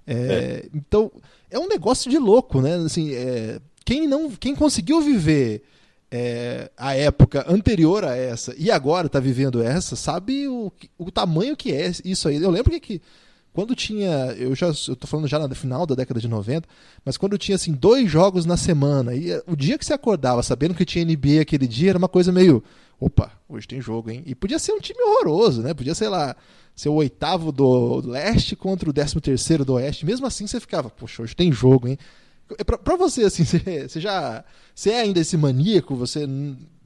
É, 0.08 0.14
é. 0.14 0.66
Então, 0.74 1.12
é 1.52 1.60
um 1.60 1.68
negócio 1.68 2.10
de 2.10 2.18
louco, 2.18 2.62
né? 2.62 2.76
Assim, 2.76 3.14
é, 3.14 3.60
quem 3.84 4.08
não, 4.08 4.32
quem 4.32 4.56
conseguiu 4.56 5.02
viver 5.02 5.62
é, 6.18 6.72
a 6.78 6.96
época 6.96 7.46
anterior 7.52 8.06
a 8.06 8.16
essa 8.16 8.56
e 8.58 8.72
agora 8.72 9.08
está 9.08 9.20
vivendo 9.20 9.62
essa, 9.62 9.98
sabe 9.98 10.48
o, 10.48 10.72
o 10.98 11.12
tamanho 11.12 11.58
que 11.58 11.74
é 11.74 11.92
isso 12.06 12.30
aí. 12.30 12.42
Eu 12.42 12.50
lembro 12.50 12.72
que, 12.72 12.80
que 12.80 13.02
quando 13.52 13.76
tinha, 13.76 14.34
eu 14.38 14.56
já 14.56 14.72
tô 14.98 15.06
falando 15.06 15.28
já 15.28 15.46
no 15.46 15.54
final 15.54 15.86
da 15.86 15.94
década 15.94 16.22
de 16.22 16.28
90, 16.30 16.68
mas 17.04 17.18
quando 17.18 17.38
tinha 17.38 17.56
assim 17.56 17.74
dois 17.74 18.10
jogos 18.10 18.46
na 18.46 18.56
semana 18.56 19.14
e 19.14 19.30
eh, 19.30 19.44
o 19.46 19.58
dia 19.58 19.78
que 19.78 19.86
você 19.86 19.94
acordava 19.94 20.42
sabendo 20.42 20.74
que 20.74 20.86
tinha 20.86 21.04
NBA 21.04 21.42
aquele 21.42 21.68
dia 21.68 21.90
era 21.90 21.98
uma 21.98 22.08
coisa 22.08 22.32
meio, 22.32 22.64
opa, 22.98 23.30
hoje 23.50 23.68
tem 23.68 23.82
jogo, 23.82 24.10
hein? 24.10 24.24
E 24.26 24.34
podia 24.34 24.58
ser 24.58 24.72
um 24.72 24.80
time 24.80 25.02
horroroso, 25.02 25.62
né? 25.62 25.74
Podia 25.74 25.94
sei 25.94 26.08
lá, 26.08 26.34
ser 26.74 26.88
o 26.88 26.94
oitavo 26.94 27.52
do 27.52 28.02
leste 28.08 28.56
contra 28.56 28.90
o 28.90 28.94
décimo 28.94 29.20
terceiro 29.20 29.66
do 29.66 29.74
oeste. 29.74 30.06
Mesmo 30.06 30.26
assim 30.26 30.48
você 30.48 30.62
ficava, 30.62 30.90
poxa, 30.90 31.24
hoje 31.24 31.36
tem 31.36 31.52
jogo, 31.52 31.90
hein? 31.90 32.00
É 32.58 32.64
pra, 32.64 32.78
pra 32.78 32.96
você, 32.96 33.24
assim, 33.24 33.44
você, 33.88 34.00
já. 34.00 34.44
Você 34.74 34.92
é 34.92 35.02
ainda 35.02 35.20
esse 35.20 35.36
maníaco? 35.38 35.96
Você 35.96 36.28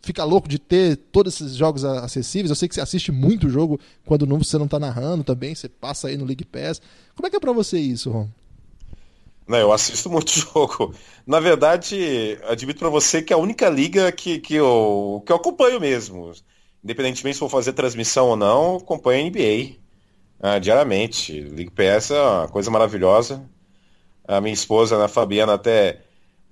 fica 0.02 0.24
louco 0.24 0.48
de 0.48 0.58
ter 0.58 0.96
todos 0.96 1.36
esses 1.36 1.56
jogos 1.56 1.84
acessíveis? 1.84 2.50
Eu 2.50 2.56
sei 2.56 2.70
que 2.70 2.76
você 2.76 2.82
assiste 2.82 3.12
muito 3.12 3.50
jogo 3.50 3.80
quando 4.06 4.26
não, 4.26 4.38
você 4.38 4.58
não 4.58 4.68
tá 4.68 4.80
narrando 4.80 5.24
também, 5.24 5.54
você 5.54 5.68
passa 5.68 6.08
aí 6.08 6.18
no 6.18 6.26
League 6.26 6.46
Pass. 6.46 6.82
Como 7.16 7.28
é 7.28 7.30
que 7.30 7.36
é 7.36 7.40
pra 7.40 7.52
você 7.52 7.80
isso, 7.80 8.10
Ron? 8.10 8.30
Não, 9.48 9.58
eu 9.58 9.74
assisto 9.74 10.10
muito 10.12 10.32
jogo. 10.32 10.94
Na 11.26 11.40
verdade, 11.40 12.38
admito 12.48 12.80
para 12.80 12.90
você 12.90 13.22
que 13.22 13.34
é 13.34 13.36
a 13.36 13.40
única 13.40 13.68
liga 13.70 14.12
que, 14.12 14.40
que, 14.40 14.56
eu, 14.56 15.22
que 15.26 15.32
eu 15.32 15.36
acompanho 15.36 15.80
mesmo. 15.80 16.32
independentemente 16.84 17.36
se 17.36 17.40
for 17.40 17.50
fazer 17.50 17.74
transmissão 17.74 18.30
ou 18.30 18.36
não, 18.36 18.78
acompanho 18.78 19.26
a 19.26 19.30
NBA 19.30 19.76
uh, 20.58 20.60
diariamente. 20.60 21.42
League 21.42 21.72
Pass 21.72 22.12
é 22.12 22.22
uma 22.22 22.48
coisa 22.48 22.72
maravilhosa. 22.72 23.44
A 24.30 24.40
minha 24.40 24.54
esposa, 24.54 25.04
a 25.04 25.08
Fabiana, 25.08 25.56
até, 25.56 26.02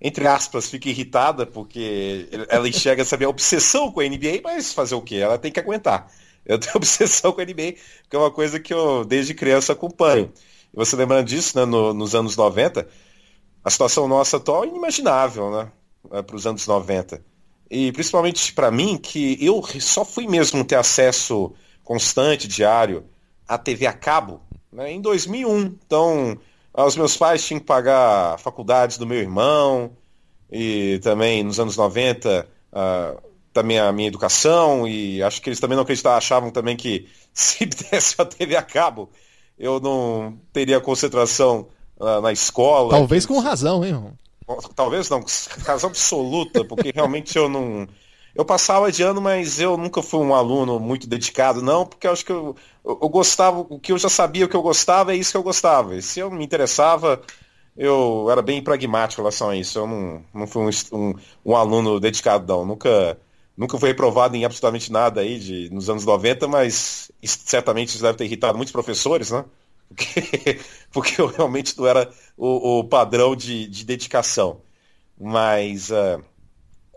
entre 0.01 0.27
aspas, 0.27 0.67
fica 0.67 0.89
irritada 0.89 1.45
porque 1.45 2.27
ela 2.49 2.67
enxerga 2.67 3.05
saber 3.05 3.25
a 3.25 3.29
obsessão 3.29 3.91
com 3.91 3.99
a 3.99 4.03
NBA, 4.03 4.41
mas 4.43 4.73
fazer 4.73 4.95
o 4.95 5.01
quê? 5.01 5.17
Ela 5.17 5.37
tem 5.37 5.51
que 5.51 5.59
aguentar. 5.59 6.11
Eu 6.43 6.57
tenho 6.57 6.73
obsessão 6.77 7.31
com 7.31 7.39
a 7.39 7.45
NBA, 7.45 7.73
que 8.09 8.15
é 8.15 8.17
uma 8.17 8.31
coisa 8.31 8.59
que 8.59 8.73
eu 8.73 9.05
desde 9.05 9.35
criança 9.35 9.73
acompanho. 9.73 10.33
E 10.73 10.75
você 10.75 10.95
lembrando 10.95 11.27
disso, 11.27 11.55
né, 11.55 11.65
no, 11.65 11.93
nos 11.93 12.15
anos 12.15 12.35
90, 12.35 12.87
a 13.63 13.69
situação 13.69 14.07
nossa 14.07 14.37
atual 14.37 14.63
é 14.63 14.67
inimaginável, 14.67 15.51
né? 15.51 15.71
É, 16.11 16.21
para 16.23 16.35
os 16.35 16.47
anos 16.47 16.65
90. 16.65 17.23
E 17.69 17.91
principalmente 17.91 18.53
para 18.53 18.71
mim, 18.71 18.97
que 18.97 19.37
eu 19.39 19.61
só 19.79 20.03
fui 20.03 20.25
mesmo 20.25 20.63
ter 20.63 20.75
acesso 20.75 21.53
constante, 21.83 22.47
diário, 22.47 23.05
à 23.47 23.55
TV 23.55 23.85
a 23.85 23.93
cabo 23.93 24.41
né, 24.71 24.91
em 24.91 24.99
2001. 24.99 25.59
Então, 25.85 26.39
os 26.85 26.95
meus 26.95 27.17
pais 27.17 27.45
tinham 27.45 27.59
que 27.59 27.65
pagar 27.65 28.35
a 28.35 28.37
faculdade 28.37 28.99
do 28.99 29.07
meu 29.07 29.17
irmão, 29.17 29.91
e 30.51 30.99
também 31.03 31.43
nos 31.43 31.59
anos 31.59 31.75
90, 31.75 32.47
uh, 32.71 33.21
também 33.51 33.79
a 33.79 33.91
minha 33.91 34.07
educação, 34.07 34.87
e 34.87 35.21
acho 35.23 35.41
que 35.41 35.49
eles 35.49 35.59
também 35.59 35.75
não 35.75 35.83
acreditavam, 35.83 36.17
achavam 36.17 36.51
também 36.51 36.77
que 36.77 37.07
se 37.33 37.65
desse 37.65 38.21
a 38.21 38.25
TV 38.25 38.55
a 38.55 38.61
cabo, 38.61 39.09
eu 39.57 39.79
não 39.79 40.37
teria 40.53 40.79
concentração 40.79 41.67
uh, 41.99 42.21
na 42.21 42.31
escola. 42.31 42.91
Talvez 42.91 43.25
com 43.25 43.39
razão, 43.39 43.83
hein, 43.83 43.91
irmão? 43.91 44.13
Talvez 44.75 45.09
não, 45.09 45.25
razão 45.65 45.89
absoluta, 45.89 46.63
porque 46.63 46.91
realmente 46.93 47.37
eu 47.37 47.49
não. 47.49 47.87
Eu 48.37 48.45
passava 48.45 48.91
de 48.91 49.01
ano, 49.01 49.19
mas 49.19 49.59
eu 49.59 49.75
nunca 49.75 50.03
fui 50.03 50.19
um 50.19 50.35
aluno 50.35 50.79
muito 50.79 51.07
dedicado, 51.07 51.59
não, 51.59 51.87
porque 51.87 52.05
eu 52.05 52.11
acho 52.11 52.23
que 52.23 52.31
eu, 52.31 52.55
eu, 52.85 53.09
gostava, 53.09 53.61
o 53.61 53.79
que 53.79 53.91
eu 53.91 53.97
já 53.97 54.09
sabia 54.09 54.45
o 54.45 54.49
que 54.49 54.55
eu 54.55 54.61
gostava, 54.61 55.11
é 55.11 55.15
isso 55.17 55.31
que 55.31 55.37
eu 55.37 55.43
gostava. 55.43 55.95
E 55.95 56.03
se 56.03 56.19
eu 56.19 56.29
me 56.29 56.45
interessava, 56.45 57.19
eu 57.75 58.27
era 58.29 58.43
bem 58.43 58.61
pragmático 58.63 59.19
em 59.19 59.23
relação 59.23 59.49
a 59.49 59.55
isso. 59.55 59.79
Eu 59.79 59.87
não, 59.87 60.25
não 60.33 60.45
fui 60.45 60.63
um, 60.63 60.69
um, 60.93 61.15
um 61.43 61.55
aluno 61.55 61.99
dedicado, 61.99 62.47
não. 62.47 62.63
Nunca, 62.63 63.19
nunca 63.57 63.75
fui 63.79 63.89
reprovado 63.89 64.35
em 64.35 64.45
absolutamente 64.45 64.91
nada 64.91 65.21
aí 65.21 65.39
de, 65.39 65.69
nos 65.73 65.89
anos 65.89 66.05
90, 66.05 66.47
mas 66.47 67.11
isso, 67.19 67.39
certamente 67.43 67.89
isso 67.89 68.03
deve 68.03 68.19
ter 68.19 68.25
irritado 68.25 68.55
muitos 68.55 68.71
professores, 68.71 69.31
né? 69.31 69.45
porque, 69.89 70.59
porque 70.91 71.21
eu 71.21 71.25
realmente 71.25 71.75
não 71.75 71.87
era 71.87 72.11
o, 72.37 72.79
o 72.81 72.83
padrão 72.83 73.35
de, 73.35 73.67
de, 73.67 73.83
dedicação. 73.83 74.61
Mas, 75.19 75.89
uh, 75.89 76.23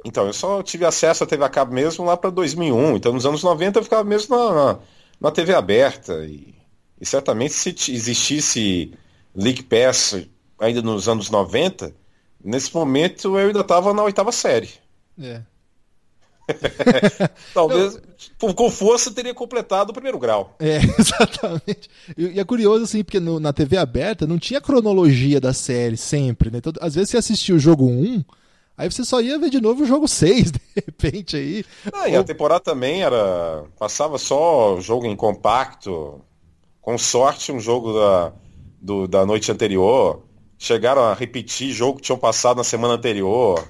então, 0.04 0.26
eu 0.26 0.32
só 0.32 0.62
tive 0.62 0.84
acesso 0.84 1.24
à 1.24 1.26
TV 1.26 1.44
a 1.44 1.48
cabo 1.48 1.74
mesmo 1.74 2.04
lá 2.04 2.16
para 2.16 2.30
2001. 2.30 2.96
Então, 2.96 3.12
nos 3.12 3.26
anos 3.26 3.42
90 3.42 3.78
eu 3.78 3.84
ficava 3.84 4.04
mesmo 4.04 4.36
na, 4.36 4.54
na, 4.54 4.78
na 5.20 5.30
TV 5.30 5.54
aberta. 5.54 6.24
E, 6.24 6.54
e, 7.00 7.06
certamente 7.06 7.52
se 7.52 7.74
existisse 7.92 8.92
League 9.34 9.62
Pass 9.64 10.16
ainda 10.58 10.82
nos 10.82 11.08
anos 11.08 11.30
90, 11.30 11.94
nesse 12.42 12.74
momento 12.74 13.36
eu 13.38 13.48
ainda 13.48 13.60
estava 13.60 13.92
na 13.92 14.02
oitava 14.02 14.32
série. 14.32 14.70
É. 15.20 15.42
Talvez 17.54 18.00
com 18.38 18.70
força 18.70 19.12
teria 19.12 19.34
completado 19.34 19.90
o 19.90 19.94
primeiro 19.94 20.18
grau. 20.18 20.56
É, 20.58 20.78
exatamente. 20.98 21.88
E, 22.16 22.40
é 22.40 22.44
curioso, 22.44 22.84
assim, 22.84 23.04
porque 23.04 23.20
no, 23.20 23.38
na 23.38 23.52
TV 23.52 23.76
aberta 23.76 24.26
não 24.26 24.38
tinha 24.38 24.60
cronologia 24.60 25.40
da 25.40 25.52
série 25.52 25.96
sempre, 25.96 26.50
né? 26.50 26.58
Então, 26.58 26.72
às 26.80 26.94
vezes 26.94 27.10
você 27.10 27.18
assistia 27.18 27.54
o 27.54 27.58
jogo 27.58 27.86
1, 27.86 28.24
aí 28.80 28.90
você 28.90 29.04
só 29.04 29.20
ia 29.20 29.38
ver 29.38 29.50
de 29.50 29.60
novo 29.60 29.82
o 29.82 29.86
jogo 29.86 30.08
6, 30.08 30.50
de 30.52 30.60
repente 30.74 31.36
aí. 31.36 31.64
Ah, 31.92 32.08
e 32.08 32.16
a 32.16 32.24
temporada 32.24 32.60
também 32.60 33.02
era. 33.02 33.64
Passava 33.78 34.18
só 34.18 34.80
jogo 34.80 35.06
em 35.06 35.14
compacto, 35.14 36.20
com 36.80 36.96
sorte 36.96 37.52
um 37.52 37.60
jogo 37.60 37.92
da, 37.92 38.32
do, 38.80 39.06
da 39.06 39.26
noite 39.26 39.52
anterior. 39.52 40.22
Chegaram 40.58 41.02
a 41.02 41.14
repetir 41.14 41.72
jogo 41.72 41.96
que 41.96 42.04
tinham 42.04 42.18
passado 42.18 42.56
na 42.56 42.64
semana 42.64 42.94
anterior. 42.94 43.66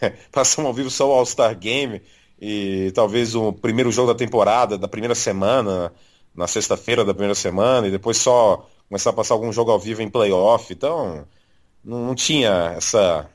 Passamos 0.30 0.68
ao 0.68 0.74
vivo 0.74 0.90
só 0.90 1.08
o 1.08 1.12
All-Star 1.12 1.56
Game 1.58 2.00
e 2.40 2.90
talvez 2.94 3.34
o 3.34 3.52
primeiro 3.52 3.90
jogo 3.92 4.12
da 4.12 4.18
temporada, 4.18 4.78
da 4.78 4.88
primeira 4.88 5.14
semana, 5.14 5.92
na 6.34 6.46
sexta-feira 6.46 7.04
da 7.04 7.12
primeira 7.12 7.34
semana, 7.34 7.86
e 7.86 7.90
depois 7.90 8.16
só 8.16 8.66
começar 8.88 9.10
a 9.10 9.12
passar 9.12 9.34
algum 9.34 9.52
jogo 9.52 9.70
ao 9.70 9.78
vivo 9.78 10.02
em 10.02 10.08
playoff. 10.08 10.72
Então, 10.72 11.26
não, 11.84 12.06
não 12.06 12.14
tinha 12.14 12.74
essa. 12.76 13.28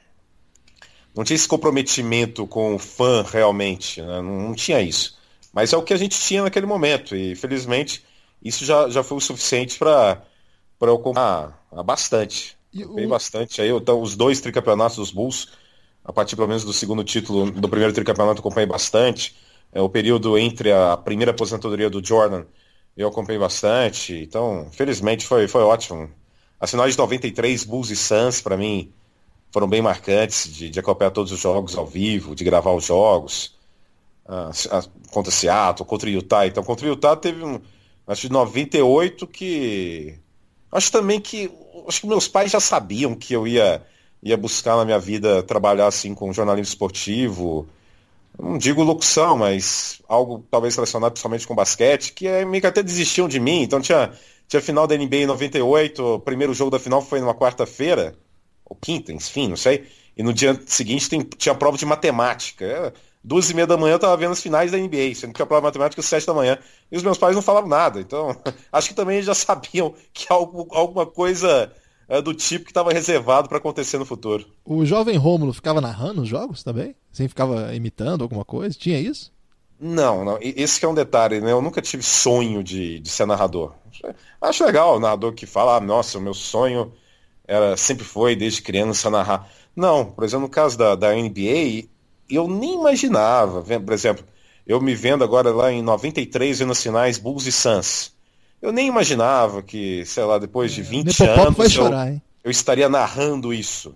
Não 1.15 1.23
tinha 1.23 1.35
esse 1.35 1.47
comprometimento 1.47 2.45
com 2.45 2.75
o 2.75 2.79
fã 2.79 3.23
realmente, 3.23 4.01
né? 4.01 4.21
não, 4.21 4.47
não, 4.47 4.53
tinha 4.53 4.81
isso. 4.81 5.17
Mas 5.53 5.71
é 5.71 5.77
o 5.77 5.83
que 5.83 5.93
a 5.93 5.97
gente 5.97 6.19
tinha 6.19 6.43
naquele 6.43 6.65
momento, 6.65 7.15
e 7.15 7.35
felizmente 7.35 8.03
isso 8.43 8.65
já, 8.65 8.89
já 8.89 9.03
foi 9.03 9.17
o 9.17 9.21
suficiente 9.21 9.77
para 9.79 10.21
eu 10.81 10.99
comprar 10.99 11.65
bastante. 11.85 12.57
Comprei 12.75 13.05
o... 13.05 13.09
bastante 13.09 13.61
aí, 13.61 13.69
então, 13.69 14.01
os 14.01 14.15
dois 14.15 14.41
tricampeonatos 14.41 14.97
dos 14.97 15.11
Bulls 15.11 15.47
a 16.05 16.13
partir 16.13 16.35
pelo 16.35 16.47
menos 16.47 16.63
do 16.63 16.71
segundo 16.71 17.03
título 17.03 17.49
do 17.49 17.67
primeiro 17.67 17.91
tricampeonato, 17.91 18.39
acompanhei 18.39 18.67
bastante. 18.67 19.35
É, 19.73 19.81
o 19.81 19.89
período 19.89 20.37
entre 20.37 20.71
a 20.71 20.95
primeira 20.95 21.31
aposentadoria 21.31 21.89
do 21.89 22.05
Jordan, 22.05 22.45
eu 22.95 23.07
acompanhei 23.07 23.39
bastante. 23.39 24.13
Então, 24.13 24.69
felizmente, 24.71 25.25
foi, 25.25 25.47
foi 25.47 25.63
ótimo. 25.63 26.09
As 26.59 26.69
finais 26.69 26.93
de 26.93 26.99
93, 26.99 27.63
Bulls 27.63 27.89
e 27.89 27.95
Suns, 27.95 28.39
para 28.39 28.55
mim, 28.55 28.93
foram 29.55 29.69
bem 29.69 29.81
marcantes 29.81 30.53
de, 30.53 30.69
de 30.69 30.79
acompanhar 30.81 31.11
todos 31.11 31.31
os 31.31 31.39
jogos 31.39 31.77
ao 31.77 31.87
vivo, 31.87 32.35
de 32.35 32.43
gravar 32.43 32.73
os 32.73 32.83
jogos. 32.83 33.55
Ah, 34.27 34.51
contra 35.11 35.31
Seattle, 35.31 35.87
contra 35.87 36.09
Utah. 36.09 36.45
Então, 36.45 36.61
contra 36.61 36.85
Utah 36.85 37.15
teve 37.15 37.41
um. 37.41 37.61
Acho 38.05 38.23
de 38.23 38.33
98 38.33 39.25
que. 39.25 40.19
Acho 40.69 40.91
também 40.91 41.21
que. 41.21 41.49
Acho 41.87 42.01
que 42.01 42.07
meus 42.07 42.27
pais 42.27 42.51
já 42.51 42.59
sabiam 42.59 43.15
que 43.15 43.33
eu 43.33 43.47
ia 43.47 43.81
ia 44.21 44.35
buscar 44.35 44.75
na 44.75 44.83
minha 44.83 44.99
vida 44.99 45.41
trabalhar 45.43 45.87
assim 45.87 46.13
com 46.13 46.33
jornalismo 46.33 46.67
esportivo, 46.67 47.65
não 48.37 48.57
digo 48.57 48.83
locução, 48.83 49.37
mas 49.37 50.01
algo 50.05 50.43
talvez 50.51 50.75
relacionado 50.75 51.13
principalmente 51.13 51.47
com 51.47 51.55
basquete, 51.55 52.11
que 52.11 52.27
é, 52.27 52.43
meio 52.43 52.59
que 52.59 52.67
até 52.67 52.83
desistiam 52.83 53.29
de 53.29 53.39
mim. 53.39 53.61
Então 53.61 53.79
tinha, 53.79 54.11
tinha 54.49 54.61
final 54.61 54.85
da 54.85 54.97
NBA 54.97 55.17
em 55.17 55.25
98, 55.27 56.03
o 56.03 56.19
primeiro 56.19 56.53
jogo 56.53 56.71
da 56.71 56.79
final 56.79 57.01
foi 57.01 57.21
numa 57.21 57.33
quarta-feira, 57.33 58.17
ou 58.65 58.75
quinta, 58.75 59.13
enfim, 59.13 59.47
não 59.47 59.57
sei. 59.57 59.87
E 60.17 60.23
no 60.23 60.33
dia 60.33 60.59
seguinte 60.65 61.09
tem, 61.09 61.21
tinha 61.21 61.53
prova 61.53 61.77
de 61.77 61.85
matemática. 61.85 62.65
É, 62.65 62.93
duas 63.23 63.49
e 63.49 63.53
meia 63.53 63.67
da 63.67 63.77
manhã 63.77 63.93
eu 63.93 63.97
estava 63.97 64.15
vendo 64.15 64.31
as 64.31 64.41
finais 64.41 64.71
da 64.71 64.77
NBA, 64.77 65.13
sendo 65.15 65.33
que 65.33 65.41
a 65.41 65.45
prova 65.45 65.61
de 65.61 65.65
matemática 65.67 66.01
às 66.01 66.05
sete 66.05 66.25
da 66.25 66.33
manhã. 66.33 66.57
E 66.91 66.97
os 66.97 67.03
meus 67.03 67.17
pais 67.17 67.35
não 67.35 67.41
falavam 67.41 67.69
nada. 67.69 67.99
Então, 67.99 68.35
acho 68.71 68.89
que 68.89 68.95
também 68.95 69.21
já 69.21 69.33
sabiam 69.33 69.93
que 70.13 70.31
algo, 70.31 70.67
alguma 70.71 71.05
coisa 71.05 71.71
é, 72.07 72.21
do 72.21 72.33
tipo 72.33 72.65
que 72.65 72.71
estava 72.71 72.91
reservado 72.91 73.49
para 73.49 73.57
acontecer 73.57 73.97
no 73.97 74.05
futuro. 74.05 74.45
O 74.63 74.85
jovem 74.85 75.17
Rômulo 75.17 75.53
ficava 75.53 75.81
narrando 75.81 76.21
os 76.21 76.29
jogos 76.29 76.63
também? 76.63 76.95
Assim, 77.11 77.27
ficava 77.27 77.73
imitando 77.75 78.23
alguma 78.23 78.45
coisa? 78.45 78.77
Tinha 78.77 78.99
isso? 78.99 79.33
Não, 79.79 80.23
não. 80.23 80.37
Esse 80.41 80.85
é 80.85 80.87
um 80.87 80.93
detalhe, 80.93 81.41
né? 81.41 81.51
Eu 81.51 81.61
nunca 81.61 81.81
tive 81.81 82.01
sonho 82.01 82.63
de, 82.63 82.99
de 82.99 83.09
ser 83.09 83.25
narrador. 83.25 83.73
Acho 84.39 84.65
legal 84.65 84.95
o 84.95 84.99
narrador 84.99 85.33
que 85.33 85.45
fala, 85.45 85.75
ah, 85.75 85.81
nossa, 85.81 86.17
o 86.17 86.21
meu 86.21 86.33
sonho 86.33 86.93
era 87.47 87.77
sempre 87.77 88.03
foi, 88.03 88.35
desde 88.35 88.61
criança, 88.61 89.09
narrar. 89.09 89.49
Não, 89.75 90.05
por 90.05 90.23
exemplo, 90.23 90.43
no 90.43 90.49
caso 90.49 90.77
da, 90.77 90.95
da 90.95 91.13
NBA, 91.13 91.87
eu 92.29 92.47
nem 92.47 92.75
imaginava. 92.75 93.61
Por 93.61 93.93
exemplo, 93.93 94.25
eu 94.65 94.81
me 94.81 94.95
vendo 94.95 95.23
agora 95.23 95.51
lá 95.51 95.71
em 95.71 95.81
93 95.81 96.59
vendo 96.59 96.71
as 96.71 96.81
finais 96.81 97.17
Bulls 97.17 97.45
e 97.45 97.51
Suns. 97.51 98.13
Eu 98.61 98.71
nem 98.71 98.87
imaginava 98.87 99.61
que, 99.61 100.05
sei 100.05 100.23
lá, 100.23 100.39
depois 100.39 100.73
de 100.73 100.81
20 100.81 101.21
é, 101.21 101.39
anos 101.39 101.71
chorar, 101.71 102.11
eu, 102.11 102.21
eu, 102.45 102.51
estaria 102.51 102.89
narrando 102.89 103.53
isso. 103.53 103.95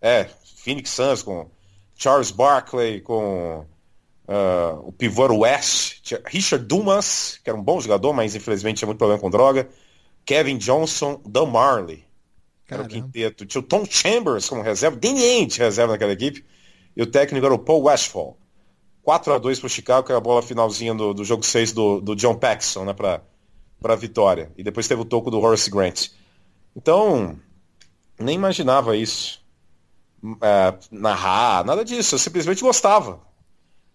É, 0.00 0.26
Phoenix 0.56 0.90
Suns 0.90 1.22
com 1.22 1.48
Charles 1.94 2.30
Barkley, 2.30 3.00
com 3.00 3.64
uh, 4.28 4.86
o 4.86 4.92
pivô 4.92 5.26
West, 5.38 6.12
Richard 6.26 6.66
Dumas, 6.66 7.40
que 7.42 7.48
era 7.48 7.58
um 7.58 7.62
bom 7.62 7.80
jogador, 7.80 8.12
mas 8.12 8.34
infelizmente 8.34 8.78
tinha 8.78 8.86
muito 8.86 8.98
problema 8.98 9.20
com 9.20 9.30
droga, 9.30 9.68
Kevin 10.24 10.58
Johnson, 10.58 11.20
Dan 11.24 11.46
Marley, 11.46 12.04
era 12.74 12.82
o 12.82 12.88
quinteto. 12.88 13.46
Tinha 13.46 13.60
o 13.60 13.64
Tom 13.64 13.84
Chambers 13.88 14.48
como 14.48 14.62
reserva, 14.62 14.96
Danny 14.96 15.22
Ainge 15.22 15.58
reserva 15.58 15.92
naquela 15.92 16.12
equipe, 16.12 16.44
e 16.96 17.02
o 17.02 17.06
técnico 17.06 17.46
era 17.46 17.54
o 17.54 17.58
Paul 17.58 17.84
Westphal. 17.84 18.36
4 19.02 19.34
a 19.34 19.38
2 19.38 19.60
para 19.60 19.66
o 19.66 19.70
Chicago, 19.70 20.06
que 20.06 20.12
é 20.12 20.16
a 20.16 20.20
bola 20.20 20.42
finalzinha 20.42 20.92
do, 20.92 21.14
do 21.14 21.24
jogo 21.24 21.44
6 21.44 21.72
do, 21.72 22.00
do 22.00 22.16
John 22.16 22.34
Paxson, 22.34 22.84
né, 22.84 22.92
para 22.92 23.22
para 23.80 23.94
a 23.94 23.96
vitória. 23.96 24.52
E 24.56 24.62
depois 24.62 24.88
teve 24.88 25.02
o 25.02 25.04
toco 25.04 25.30
do 25.30 25.40
Horace 25.40 25.70
Grant. 25.70 26.08
Então, 26.74 27.38
nem 28.18 28.34
imaginava 28.34 28.96
isso. 28.96 29.44
É, 30.42 30.74
narrar, 30.90 31.64
nada 31.64 31.84
disso. 31.84 32.14
Eu 32.14 32.18
simplesmente 32.18 32.62
gostava. 32.62 33.20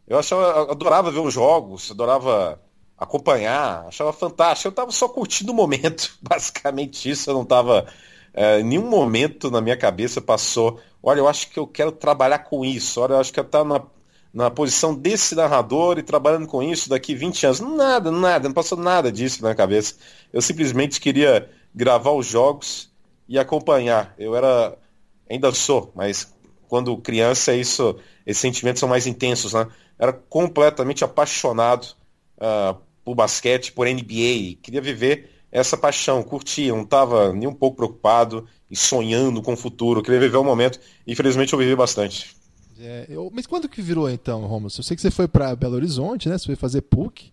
Eu 0.07 0.17
achava, 0.19 0.71
adorava 0.71 1.11
ver 1.11 1.19
os 1.19 1.33
jogos, 1.33 1.91
adorava 1.91 2.61
acompanhar, 2.97 3.85
achava 3.87 4.13
fantástico. 4.13 4.67
Eu 4.67 4.71
estava 4.71 4.91
só 4.91 5.07
curtindo 5.09 5.51
o 5.51 5.55
momento, 5.55 6.17
basicamente 6.21 7.09
isso. 7.09 7.29
Eu 7.29 7.33
não 7.35 7.43
estava. 7.43 7.87
É, 8.33 8.63
nenhum 8.63 8.89
momento 8.89 9.51
na 9.51 9.61
minha 9.61 9.77
cabeça 9.77 10.21
passou. 10.21 10.79
Olha, 11.03 11.19
eu 11.19 11.27
acho 11.27 11.49
que 11.49 11.59
eu 11.59 11.67
quero 11.67 11.91
trabalhar 11.91 12.39
com 12.39 12.63
isso. 12.63 13.01
Olha, 13.01 13.13
eu 13.13 13.19
acho 13.19 13.33
que 13.33 13.39
eu 13.39 13.43
estar 13.43 13.63
na, 13.63 13.81
na 14.33 14.49
posição 14.49 14.93
desse 14.95 15.35
narrador 15.35 15.97
e 15.97 16.03
trabalhando 16.03 16.47
com 16.47 16.63
isso 16.63 16.89
daqui 16.89 17.13
20 17.13 17.45
anos. 17.45 17.59
Nada, 17.59 18.11
nada, 18.11 18.47
não 18.47 18.53
passou 18.53 18.77
nada 18.77 19.11
disso 19.11 19.41
na 19.41 19.49
minha 19.49 19.55
cabeça. 19.55 19.95
Eu 20.31 20.41
simplesmente 20.41 20.99
queria 20.99 21.49
gravar 21.73 22.11
os 22.11 22.25
jogos 22.25 22.91
e 23.27 23.37
acompanhar. 23.37 24.13
Eu 24.17 24.35
era, 24.35 24.77
ainda 25.29 25.53
sou, 25.53 25.91
mas 25.95 26.33
quando 26.67 26.95
criança 26.97 27.53
isso, 27.53 27.97
esses 28.25 28.41
sentimentos 28.41 28.79
são 28.79 28.87
mais 28.87 29.07
intensos, 29.07 29.53
né? 29.53 29.67
Era 29.99 30.13
completamente 30.13 31.03
apaixonado 31.03 31.95
uh, 32.37 32.77
por 33.03 33.15
basquete, 33.15 33.71
por 33.73 33.87
NBA, 33.87 34.57
queria 34.61 34.81
viver 34.81 35.30
essa 35.51 35.75
paixão, 35.75 36.23
curtia, 36.23 36.73
não 36.73 36.83
estava 36.83 37.33
nem 37.33 37.47
um 37.47 37.53
pouco 37.53 37.77
preocupado 37.77 38.47
e 38.69 38.75
sonhando 38.75 39.41
com 39.41 39.53
o 39.53 39.57
futuro, 39.57 40.01
queria 40.01 40.19
viver 40.19 40.37
o 40.37 40.43
momento. 40.43 40.79
Infelizmente 41.05 41.51
eu 41.51 41.59
vivi 41.59 41.75
bastante. 41.75 42.35
É, 42.79 43.05
eu, 43.09 43.29
mas 43.33 43.45
quando 43.45 43.67
que 43.69 43.81
virou 43.81 44.09
então, 44.09 44.41
Romulo? 44.41 44.71
Eu 44.75 44.83
sei 44.83 44.95
que 44.95 45.01
você 45.01 45.11
foi 45.11 45.27
para 45.27 45.55
Belo 45.55 45.75
Horizonte, 45.75 46.29
né? 46.29 46.37
Você 46.37 46.45
foi 46.45 46.55
fazer 46.55 46.81
PUC. 46.81 47.31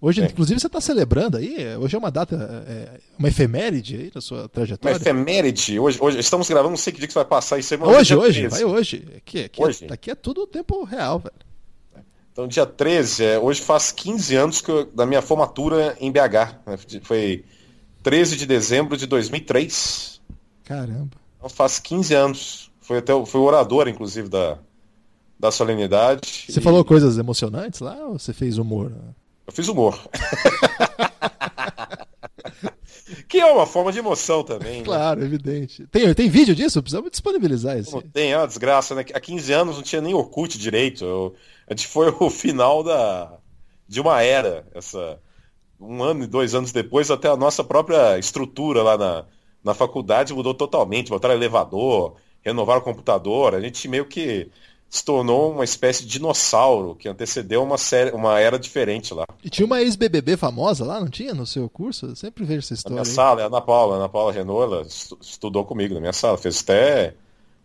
Hoje, 0.00 0.22
é. 0.22 0.26
inclusive, 0.26 0.58
você 0.58 0.66
está 0.66 0.80
celebrando 0.80 1.36
aí. 1.36 1.76
Hoje 1.76 1.94
é 1.94 1.98
uma 1.98 2.10
data, 2.10 2.64
é, 2.68 3.00
uma 3.18 3.28
efeméride 3.28 3.96
aí 3.96 4.12
na 4.14 4.20
sua 4.20 4.48
trajetória. 4.48 4.96
Uma 4.96 5.00
efeméride. 5.00 5.78
Hoje, 5.78 5.98
hoje 6.00 6.18
estamos 6.18 6.48
gravando, 6.48 6.70
não 6.70 6.76
sei 6.76 6.92
que 6.92 7.00
dia 7.00 7.08
que 7.08 7.14
vai 7.14 7.24
passar 7.24 7.58
isso 7.58 7.74
aí. 7.74 7.80
Hoje, 7.80 8.14
hoje, 8.14 8.48
vai 8.48 8.64
hoje. 8.64 9.04
Aqui, 9.16 9.44
aqui, 9.44 9.62
hoje. 9.62 9.86
É, 9.88 9.92
aqui 9.92 10.10
é 10.10 10.14
tudo 10.14 10.46
tempo 10.46 10.84
real, 10.84 11.18
velho. 11.18 11.34
Então, 12.32 12.46
dia 12.46 12.64
13, 12.64 13.24
é, 13.24 13.38
hoje 13.38 13.60
faz 13.60 13.90
15 13.90 14.36
anos 14.36 14.60
que 14.60 14.70
eu, 14.70 14.86
da 14.86 15.04
minha 15.04 15.20
formatura 15.20 15.96
em 16.00 16.10
BH. 16.10 16.54
Né? 16.64 16.78
Foi 17.02 17.44
13 18.02 18.36
de 18.36 18.46
dezembro 18.46 18.96
de 18.96 19.06
2003. 19.06 20.20
Caramba. 20.64 21.16
Então, 21.36 21.48
faz 21.48 21.78
15 21.78 22.14
anos. 22.14 22.70
Foi 22.80 22.98
até 22.98 23.12
foi 23.26 23.40
orador, 23.40 23.88
inclusive, 23.88 24.28
da, 24.28 24.58
da 25.38 25.50
solenidade. 25.50 26.46
Você 26.48 26.58
e... 26.58 26.62
falou 26.62 26.84
coisas 26.84 27.18
emocionantes 27.18 27.80
lá 27.80 27.96
ou 28.06 28.18
você 28.18 28.32
fez 28.32 28.58
humor? 28.58 28.92
Eu 29.46 29.52
fiz 29.52 29.68
humor. 29.68 29.98
que 33.28 33.38
é 33.40 33.46
uma 33.46 33.66
forma 33.66 33.92
de 33.92 33.98
emoção 33.98 34.42
também. 34.42 34.78
Né? 34.78 34.84
Claro, 34.84 35.22
evidente. 35.22 35.86
Tem, 35.86 36.12
tem 36.14 36.28
vídeo 36.28 36.54
disso? 36.54 36.82
Precisamos 36.82 37.10
disponibilizar 37.10 37.78
isso. 37.78 38.02
Tem, 38.12 38.32
é 38.32 38.38
uma 38.38 38.46
desgraça, 38.46 38.94
né? 38.94 39.04
Há 39.12 39.20
15 39.20 39.52
anos 39.52 39.76
não 39.76 39.82
tinha 39.82 40.02
nem 40.02 40.14
Orkut 40.14 40.58
direito. 40.58 41.04
Eu, 41.04 41.34
a 41.66 41.72
gente 41.72 41.86
foi 41.86 42.14
o 42.20 42.30
final 42.30 42.82
da, 42.82 43.38
de 43.86 44.00
uma 44.00 44.22
era. 44.22 44.66
Essa, 44.74 45.18
um 45.80 46.02
ano 46.02 46.24
e 46.24 46.26
dois 46.26 46.54
anos 46.54 46.72
depois, 46.72 47.10
até 47.10 47.28
a 47.28 47.36
nossa 47.36 47.62
própria 47.62 48.18
estrutura 48.18 48.82
lá 48.82 48.98
na, 48.98 49.24
na 49.62 49.74
faculdade 49.74 50.34
mudou 50.34 50.54
totalmente. 50.54 51.10
Botaram 51.10 51.34
elevador, 51.34 52.14
renovaram 52.42 52.80
o 52.80 52.84
computador. 52.84 53.54
A 53.54 53.60
gente 53.60 53.86
meio 53.88 54.06
que 54.06 54.50
se 54.90 55.04
tornou 55.04 55.52
uma 55.52 55.64
espécie 55.64 56.02
de 56.02 56.08
dinossauro 56.08 56.94
que 56.94 57.08
antecedeu 57.08 57.62
uma, 57.62 57.76
série, 57.76 58.10
uma 58.10 58.40
era 58.40 58.58
diferente 58.58 59.12
lá. 59.12 59.24
E 59.44 59.50
tinha 59.50 59.66
uma 59.66 59.82
ex-BBB 59.82 60.36
famosa 60.36 60.84
lá, 60.84 60.98
não 60.98 61.08
tinha 61.08 61.34
no 61.34 61.46
seu 61.46 61.68
curso? 61.68 62.06
Eu 62.06 62.16
sempre 62.16 62.44
vejo 62.44 62.60
essa 62.60 62.74
história. 62.74 62.96
Na 62.96 63.02
minha 63.02 63.10
aí. 63.10 63.14
sala, 63.14 63.40
é 63.40 63.44
a 63.44 63.46
Ana 63.48 63.60
Paula, 63.60 63.96
Ana 63.96 64.08
Paula 64.08 64.32
Renault, 64.32 64.88
estudou 65.20 65.64
comigo 65.64 65.94
na 65.94 66.00
minha 66.00 66.12
sala, 66.12 66.38
fez 66.38 66.62
até 66.62 67.14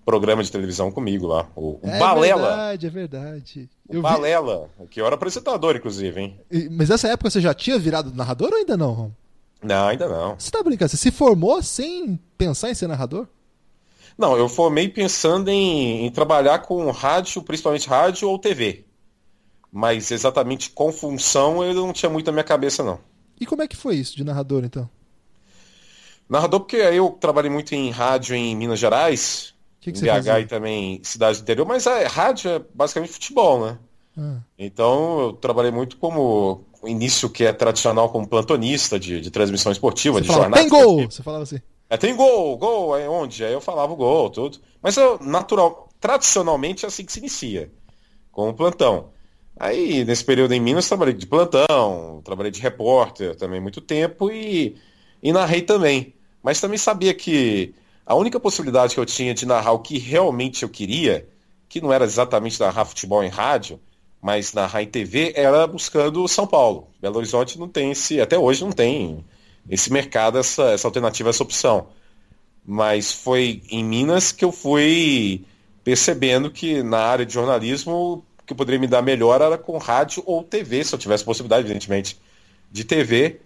programa 0.05 0.43
de 0.43 0.51
televisão 0.51 0.91
comigo 0.91 1.25
lá. 1.27 1.47
O, 1.55 1.79
é 1.81 1.97
Balela. 1.97 2.41
É 2.41 2.49
verdade, 2.49 2.87
é 2.87 2.89
verdade. 2.89 3.69
O 3.87 4.01
Balela, 4.01 4.69
vi... 4.79 4.87
que 4.87 5.01
eu 5.01 5.05
era 5.05 5.15
apresentador, 5.15 5.75
inclusive, 5.75 6.19
hein? 6.19 6.39
Mas 6.71 6.89
nessa 6.89 7.09
época 7.09 7.29
você 7.29 7.41
já 7.41 7.53
tinha 7.53 7.77
virado 7.77 8.13
narrador 8.13 8.49
ou 8.51 8.57
ainda 8.57 8.77
não? 8.77 9.13
Não, 9.61 9.87
ainda 9.87 10.07
não. 10.07 10.39
Você 10.39 10.51
tá 10.51 10.61
brincando? 10.61 10.89
Você 10.89 10.97
se 10.97 11.11
formou 11.11 11.61
sem 11.61 12.19
pensar 12.37 12.69
em 12.69 12.75
ser 12.75 12.87
narrador? 12.87 13.27
Não, 14.17 14.37
eu 14.37 14.47
formei 14.47 14.87
pensando 14.87 15.49
em, 15.49 16.05
em 16.05 16.11
trabalhar 16.11 16.59
com 16.59 16.89
rádio, 16.91 17.41
principalmente 17.41 17.87
rádio 17.87 18.29
ou 18.29 18.37
TV. 18.37 18.85
Mas 19.71 20.11
exatamente 20.11 20.69
com 20.69 20.91
função 20.91 21.63
eu 21.63 21.73
não 21.73 21.93
tinha 21.93 22.09
muito 22.09 22.27
na 22.27 22.33
minha 22.33 22.43
cabeça, 22.43 22.83
não. 22.83 22.99
E 23.39 23.45
como 23.45 23.63
é 23.63 23.67
que 23.67 23.75
foi 23.75 23.95
isso 23.95 24.15
de 24.15 24.23
narrador, 24.23 24.63
então? 24.63 24.89
Narrador 26.29 26.61
porque 26.61 26.77
eu 26.77 27.09
trabalhei 27.11 27.49
muito 27.49 27.73
em 27.73 27.89
rádio 27.89 28.35
em 28.35 28.55
Minas 28.55 28.79
Gerais, 28.79 29.52
que 29.83 29.91
que 29.91 29.99
em 29.99 30.01
BH 30.03 30.13
fazia? 30.13 30.39
e 30.39 30.45
também 30.45 31.01
cidade 31.03 31.39
do 31.39 31.41
interior, 31.41 31.67
mas 31.67 31.85
a 31.85 32.07
rádio 32.07 32.51
é 32.51 32.61
basicamente 32.73 33.11
futebol, 33.11 33.65
né? 33.65 33.77
Ah. 34.17 34.37
Então 34.57 35.19
eu 35.19 35.33
trabalhei 35.33 35.71
muito 35.71 35.97
como 35.97 36.63
o 36.81 36.87
início 36.87 37.29
que 37.29 37.43
é 37.43 37.51
tradicional 37.51 38.09
como 38.09 38.27
plantonista 38.27 38.97
de, 38.97 39.19
de 39.19 39.29
transmissão 39.29 39.71
esportiva, 39.71 40.19
Você 40.19 40.27
de 40.27 40.33
jornada. 40.33 40.55
Tem 40.55 40.69
gol! 40.69 41.09
Você 41.09 41.21
falava 41.21 41.43
assim. 41.43 41.59
É, 41.89 41.97
tem 41.97 42.15
gol, 42.15 42.57
gol, 42.57 42.97
é 42.97 43.07
onde? 43.09 43.43
Aí 43.43 43.51
eu 43.51 43.59
falava 43.59 43.91
o 43.91 43.95
gol, 43.95 44.29
tudo. 44.29 44.57
Mas 44.81 44.95
eu, 44.95 45.19
natural, 45.19 45.89
tradicionalmente 45.99 46.85
é 46.85 46.87
assim 46.87 47.03
que 47.03 47.11
se 47.11 47.19
inicia, 47.19 47.69
com 48.31 48.49
o 48.49 48.53
plantão. 48.53 49.09
Aí, 49.59 50.03
nesse 50.05 50.23
período 50.23 50.53
em 50.53 50.59
Minas, 50.59 50.87
trabalhei 50.87 51.13
de 51.13 51.27
plantão, 51.27 52.21
trabalhei 52.23 52.51
de 52.51 52.61
repórter 52.61 53.35
também 53.35 53.59
muito 53.59 53.79
tempo 53.79 54.31
e, 54.31 54.75
e 55.21 55.31
narrei 55.31 55.61
também. 55.61 56.13
Mas 56.41 56.59
também 56.59 56.77
sabia 56.77 57.13
que 57.13 57.75
a 58.05 58.15
única 58.15 58.39
possibilidade 58.39 58.93
que 58.93 58.99
eu 58.99 59.05
tinha 59.05 59.33
de 59.33 59.45
narrar 59.45 59.71
o 59.71 59.79
que 59.79 59.97
realmente 59.97 60.63
eu 60.63 60.69
queria, 60.69 61.27
que 61.69 61.81
não 61.81 61.91
era 61.91 62.05
exatamente 62.05 62.59
narrar 62.59 62.85
futebol 62.85 63.23
em 63.23 63.29
rádio, 63.29 63.79
mas 64.21 64.53
narrar 64.53 64.83
em 64.83 64.87
TV, 64.87 65.33
era 65.35 65.67
buscando 65.67 66.27
São 66.27 66.47
Paulo. 66.47 66.87
Belo 67.01 67.17
Horizonte 67.17 67.59
não 67.59 67.67
tem 67.67 67.91
esse, 67.91 68.21
até 68.21 68.37
hoje 68.37 68.63
não 68.63 68.71
tem 68.71 69.23
esse 69.69 69.91
mercado, 69.91 70.37
essa, 70.37 70.63
essa 70.71 70.87
alternativa, 70.87 71.29
essa 71.29 71.43
opção. 71.43 71.87
Mas 72.65 73.11
foi 73.11 73.61
em 73.69 73.83
Minas 73.83 74.31
que 74.31 74.45
eu 74.45 74.51
fui 74.51 75.45
percebendo 75.83 76.49
que 76.49 76.81
na 76.81 76.99
área 76.99 77.25
de 77.25 77.33
jornalismo 77.33 77.91
o 77.91 78.23
que 78.45 78.55
poderia 78.55 78.79
me 78.79 78.87
dar 78.87 79.01
melhor 79.01 79.41
era 79.41 79.57
com 79.57 79.77
rádio 79.77 80.23
ou 80.25 80.43
TV, 80.43 80.83
se 80.83 80.93
eu 80.95 80.99
tivesse 80.99 81.23
possibilidade, 81.23 81.65
evidentemente, 81.65 82.17
de 82.71 82.83
TV. 82.83 83.41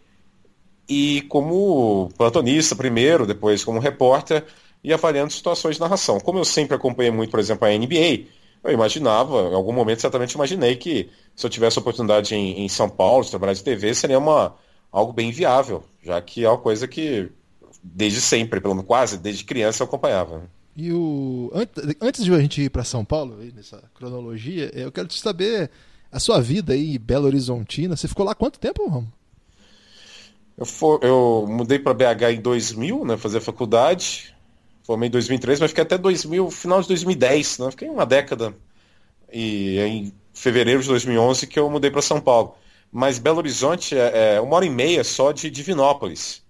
E 0.88 1.22
como 1.24 2.10
plantonista 2.18 2.76
primeiro, 2.76 3.26
depois 3.26 3.64
como 3.64 3.80
repórter 3.80 4.46
e 4.84 4.94
avaliando 4.94 5.34
situações 5.34 5.76
de 5.76 5.82
narração. 5.82 6.20
Como 6.20 6.40
eu 6.40 6.46
sempre 6.46 6.76
acompanhei 6.76 7.12
muito, 7.12 7.30
por 7.30 7.40
exemplo, 7.40 7.68
a 7.68 7.72
NBA, 7.72 8.26
eu 8.64 8.72
imaginava, 8.72 9.50
em 9.50 9.54
algum 9.54 9.74
momento 9.74 10.02
certamente 10.02 10.34
imaginei 10.34 10.76
que 10.76 11.10
se 11.36 11.46
eu 11.46 11.50
tivesse 11.50 11.80
oportunidade 11.80 12.34
em, 12.36 12.62
em 12.62 12.70
São 12.70 12.90
Paulo 12.90 13.24
de 13.24 13.30
trabalhar 13.30 13.54
de 13.54 13.64
TV, 13.64 13.94
seria 13.94 14.18
uma, 14.18 14.56
algo 14.92 15.12
bem 15.14 15.32
viável, 15.32 15.84
já 16.02 16.22
que 16.22 16.44
é 16.44 16.50
uma 16.50 16.58
coisa 16.58 16.88
que 16.88 17.30
desde 17.84 18.22
sempre, 18.22 18.60
pelo 18.60 18.76
menos 18.76 18.88
quase 18.88 19.18
desde 19.18 19.44
criança 19.44 19.84
eu 19.84 19.88
acompanhava. 19.88 20.50
E 20.76 20.92
o 20.94 21.52
antes 22.00 22.24
de 22.24 22.32
a 22.34 22.40
gente 22.40 22.62
ir 22.62 22.70
para 22.70 22.84
São 22.84 23.04
Paulo, 23.04 23.38
nessa 23.56 23.84
cronologia, 23.96 24.70
eu 24.74 24.92
quero 24.92 25.08
te 25.08 25.20
saber 25.20 25.72
a 26.12 26.20
sua 26.20 26.40
vida 26.40 26.74
aí, 26.74 27.00
Belo 27.00 27.26
Horizontina. 27.26 27.96
Você 27.96 28.08
ficou 28.08 28.26
lá 28.26 28.36
quanto 28.36 28.60
tempo, 28.60 28.88
Romo? 28.88 29.12
Eu, 30.58 30.66
for, 30.66 31.00
eu 31.04 31.46
mudei 31.48 31.80
para 31.80 31.94
BH 31.94 32.32
em 32.34 32.42
2000, 32.42 33.06
né, 33.06 33.18
fazer 33.18 33.40
faculdade. 33.40 34.36
Formei 34.84 35.08
em 35.08 35.12
2003, 35.12 35.60
mas 35.60 35.72
fiquei 35.72 35.84
até 35.84 35.98
2000, 35.98 36.50
final 36.50 36.82
de 36.82 36.88
2010, 36.88 37.60
né? 37.60 37.72
Fiquei 37.72 37.90
uma 37.90 38.06
década. 38.06 38.56
E 39.32 39.80
em 39.80 40.14
fevereiro 40.34 40.82
de 40.82 40.88
2011 40.88 41.46
que 41.48 41.60
eu 41.60 41.70
mudei 41.70 41.92
para 41.92 42.02
São 42.02 42.22
Paulo 42.22 42.56
mas 42.92 43.20
Belo 43.20 43.38
Horizonte 43.38 43.98
é, 43.98 44.36
é 44.36 44.42
uma 44.42 44.56
hora 44.56 44.66
e 44.66 44.70
meia 44.70 45.04
só 45.04 45.32
de 45.32 45.50
Divinópolis. 45.50 46.44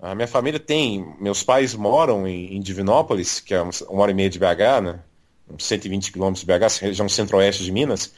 A 0.00 0.14
minha 0.14 0.28
família 0.28 0.60
tem, 0.60 1.14
meus 1.20 1.42
pais 1.42 1.74
moram 1.74 2.26
em, 2.26 2.56
em 2.56 2.60
Divinópolis, 2.60 3.40
que 3.40 3.54
é 3.54 3.60
uma 3.62 4.02
hora 4.02 4.10
e 4.10 4.14
meia 4.14 4.30
de 4.30 4.38
BH, 4.38 4.82
né? 4.82 5.00
120 5.58 6.12
quilômetros 6.12 6.44
de 6.44 6.46
BH, 6.46 6.82
região 6.82 7.08
centro-oeste 7.08 7.64
de 7.64 7.72
Minas. 7.72 8.12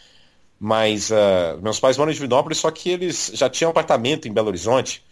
Mas 0.58 1.10
uh, 1.10 1.60
meus 1.62 1.80
pais 1.80 1.96
moram 1.96 2.10
em 2.10 2.14
Divinópolis, 2.14 2.58
só 2.58 2.70
que 2.70 2.90
eles 2.90 3.30
já 3.34 3.48
tinham 3.48 3.70
apartamento 3.70 4.28
em 4.28 4.32
Belo 4.32 4.48
Horizonte. 4.48 5.02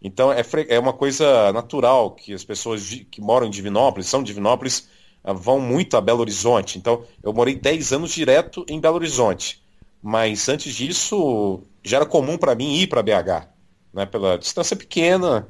Então 0.00 0.32
é, 0.32 0.42
é 0.68 0.78
uma 0.78 0.92
coisa 0.92 1.52
natural 1.52 2.10
que 2.12 2.32
as 2.32 2.44
pessoas 2.44 2.88
que 3.10 3.20
moram 3.20 3.46
em 3.46 3.50
Divinópolis, 3.50 4.06
são 4.06 4.22
Divinópolis, 4.22 4.88
uh, 5.24 5.34
vão 5.34 5.60
muito 5.60 5.96
a 5.96 6.00
Belo 6.00 6.20
Horizonte. 6.20 6.78
Então 6.78 7.04
eu 7.22 7.32
morei 7.32 7.54
10 7.54 7.92
anos 7.92 8.10
direto 8.10 8.64
em 8.68 8.80
Belo 8.80 8.96
Horizonte. 8.96 9.62
Mas 10.02 10.48
antes 10.48 10.74
disso, 10.74 11.60
já 11.82 11.96
era 11.98 12.06
comum 12.06 12.38
para 12.38 12.54
mim 12.54 12.76
ir 12.76 12.86
para 12.86 13.02
BH, 13.02 13.48
né, 13.92 14.06
pela 14.06 14.38
distância 14.38 14.76
pequena 14.76 15.48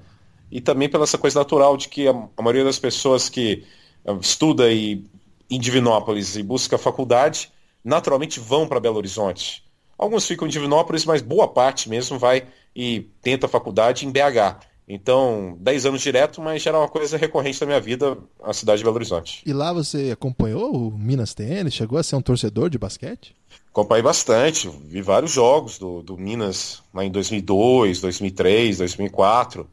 e 0.50 0.60
também 0.60 0.88
pela 0.88 1.04
essa 1.04 1.18
coisa 1.18 1.38
natural 1.40 1.76
de 1.76 1.88
que 1.88 2.08
a, 2.08 2.12
a 2.36 2.42
maioria 2.42 2.64
das 2.64 2.78
pessoas 2.78 3.28
que 3.28 3.64
uh, 4.04 4.18
estuda 4.20 4.72
e, 4.72 5.04
em 5.50 5.60
Divinópolis 5.60 6.36
e 6.36 6.42
busca 6.42 6.78
faculdade, 6.78 7.50
naturalmente 7.84 8.40
vão 8.40 8.66
para 8.66 8.80
Belo 8.80 8.96
Horizonte. 8.96 9.65
Alguns 9.98 10.26
ficam 10.26 10.46
em 10.46 10.50
Divinópolis, 10.50 11.04
mas 11.04 11.22
boa 11.22 11.48
parte 11.48 11.88
mesmo 11.88 12.18
vai 12.18 12.46
e 12.74 13.08
tenta 13.22 13.48
faculdade 13.48 14.06
em 14.06 14.10
BH. 14.10 14.60
Então, 14.88 15.56
10 15.58 15.86
anos 15.86 16.00
direto, 16.00 16.40
mas 16.40 16.62
já 16.62 16.70
era 16.70 16.78
uma 16.78 16.88
coisa 16.88 17.16
recorrente 17.16 17.58
da 17.58 17.66
minha 17.66 17.80
vida, 17.80 18.16
a 18.40 18.52
cidade 18.52 18.78
de 18.78 18.84
Belo 18.84 18.94
Horizonte. 18.94 19.42
E 19.44 19.52
lá 19.52 19.72
você 19.72 20.10
acompanhou 20.12 20.72
o 20.76 20.96
Minas 20.96 21.34
TN? 21.34 21.68
Chegou 21.70 21.98
a 21.98 22.04
ser 22.04 22.14
um 22.14 22.22
torcedor 22.22 22.70
de 22.70 22.78
basquete? 22.78 23.34
Acompanhei 23.68 24.02
bastante, 24.02 24.70
vi 24.84 25.02
vários 25.02 25.32
jogos 25.32 25.76
do, 25.76 26.02
do 26.02 26.16
Minas 26.16 26.82
lá 26.94 27.04
em 27.04 27.10
2002, 27.10 28.00
2003, 28.00 28.78
2004. 28.78 29.68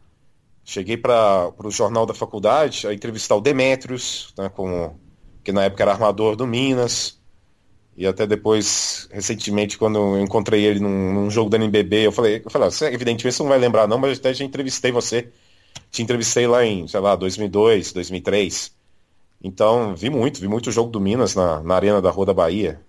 Cheguei 0.66 0.98
para 0.98 1.54
o 1.64 1.70
jornal 1.70 2.06
da 2.06 2.14
faculdade 2.14 2.88
a 2.88 2.94
entrevistar 2.94 3.36
o 3.36 3.42
Demetrios, 3.42 4.34
né, 4.38 4.50
com, 4.50 4.96
que 5.44 5.52
na 5.52 5.66
época 5.66 5.84
era 5.84 5.92
armador 5.92 6.36
do 6.36 6.48
Minas. 6.48 7.22
E 7.96 8.08
até 8.08 8.26
depois, 8.26 9.08
recentemente, 9.12 9.78
quando 9.78 9.98
eu 9.98 10.20
encontrei 10.20 10.66
ele 10.66 10.80
num, 10.80 11.14
num 11.14 11.30
jogo 11.30 11.50
da 11.50 11.58
NBB, 11.58 12.08
eu 12.08 12.12
falei, 12.12 12.42
eu 12.44 12.50
falei, 12.50 12.70
você, 12.70 12.88
evidentemente 12.88 13.36
você 13.36 13.44
não 13.44 13.50
vai 13.50 13.60
lembrar 13.60 13.88
não, 13.88 14.00
mas 14.00 14.18
até 14.18 14.34
já 14.34 14.44
entrevistei 14.44 14.92
você. 14.92 15.32
Te 15.92 16.02
entrevistei 16.02 16.48
lá 16.48 16.66
em, 16.66 16.88
sei 16.88 17.00
lá, 17.00 17.16
2002, 17.16 17.94
2003. 17.94 18.72
Então, 19.44 19.96
vi 19.96 20.10
muito, 20.10 20.40
vi 20.40 20.48
muito 20.48 20.72
jogo 20.72 20.90
do 20.90 21.00
Minas 21.00 21.36
na, 21.36 21.62
na 21.62 21.76
Arena 21.76 22.02
da 22.02 22.10
Rua 22.10 22.26
da 22.26 22.34
Bahia. 22.34 22.82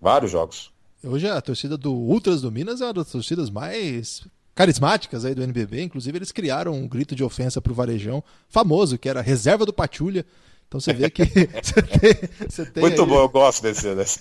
Vários 0.00 0.32
jogos. 0.32 0.72
Hoje 1.02 1.28
a 1.28 1.40
torcida 1.40 1.76
do 1.76 1.92
Ultras 1.92 2.42
do 2.42 2.50
Minas 2.50 2.80
é 2.80 2.86
uma 2.86 2.94
das 2.94 3.10
torcidas 3.10 3.50
mais 3.50 4.26
carismáticas 4.54 5.24
aí 5.24 5.34
do 5.34 5.42
NBB. 5.42 5.82
Inclusive, 5.82 6.18
eles 6.18 6.32
criaram 6.32 6.74
um 6.74 6.88
grito 6.88 7.14
de 7.14 7.22
ofensa 7.22 7.60
pro 7.60 7.74
Varejão 7.74 8.22
famoso, 8.48 8.98
que 8.98 9.08
era 9.08 9.20
reserva 9.20 9.64
do 9.64 9.72
Patulha. 9.72 10.26
Então 10.70 10.78
você 10.78 10.92
vê 10.92 11.10
que 11.10 11.24
você 11.60 11.82
tem, 11.82 12.48
você 12.48 12.64
tem 12.64 12.80
Muito 12.80 13.02
aí... 13.02 13.08
bom, 13.08 13.16
eu 13.18 13.28
gosto 13.28 13.60
desse. 13.60 13.92
desse. 13.92 14.20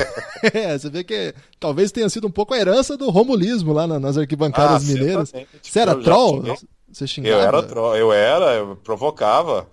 é, 0.54 0.78
você 0.78 0.88
vê 0.88 1.04
que 1.04 1.34
talvez 1.58 1.92
tenha 1.92 2.08
sido 2.08 2.26
um 2.26 2.30
pouco 2.30 2.54
a 2.54 2.58
herança 2.58 2.96
do 2.96 3.10
romulismo 3.10 3.74
lá 3.74 3.86
nas 3.86 4.16
arquibancadas 4.16 4.82
Ah, 4.82 4.92
mineiras. 4.94 5.30
Você 5.62 5.78
era 5.78 5.94
troll? 5.94 6.36
xinguei. 6.38 6.56
Você 6.90 7.06
xingava? 7.06 7.34
Eu 7.36 7.46
era, 7.46 7.62
tro- 7.62 7.94
eu 7.96 8.12
era, 8.14 8.54
eu 8.54 8.76
provocava. 8.76 9.68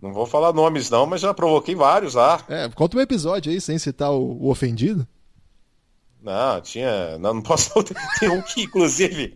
Não 0.00 0.12
vou 0.12 0.26
falar 0.26 0.52
nomes 0.52 0.90
não, 0.90 1.06
mas 1.06 1.22
já 1.22 1.32
provoquei 1.32 1.74
vários 1.74 2.12
lá. 2.12 2.44
É, 2.46 2.68
conta 2.68 2.98
um 2.98 3.00
episódio 3.00 3.50
aí, 3.50 3.62
sem 3.62 3.78
citar 3.78 4.12
o, 4.12 4.42
o 4.42 4.50
ofendido. 4.50 5.08
Não, 6.22 6.60
tinha. 6.60 7.16
Não, 7.18 7.32
não 7.32 7.42
posso. 7.42 7.70
Tem 8.20 8.28
um 8.28 8.42
que, 8.42 8.64
inclusive. 8.64 9.34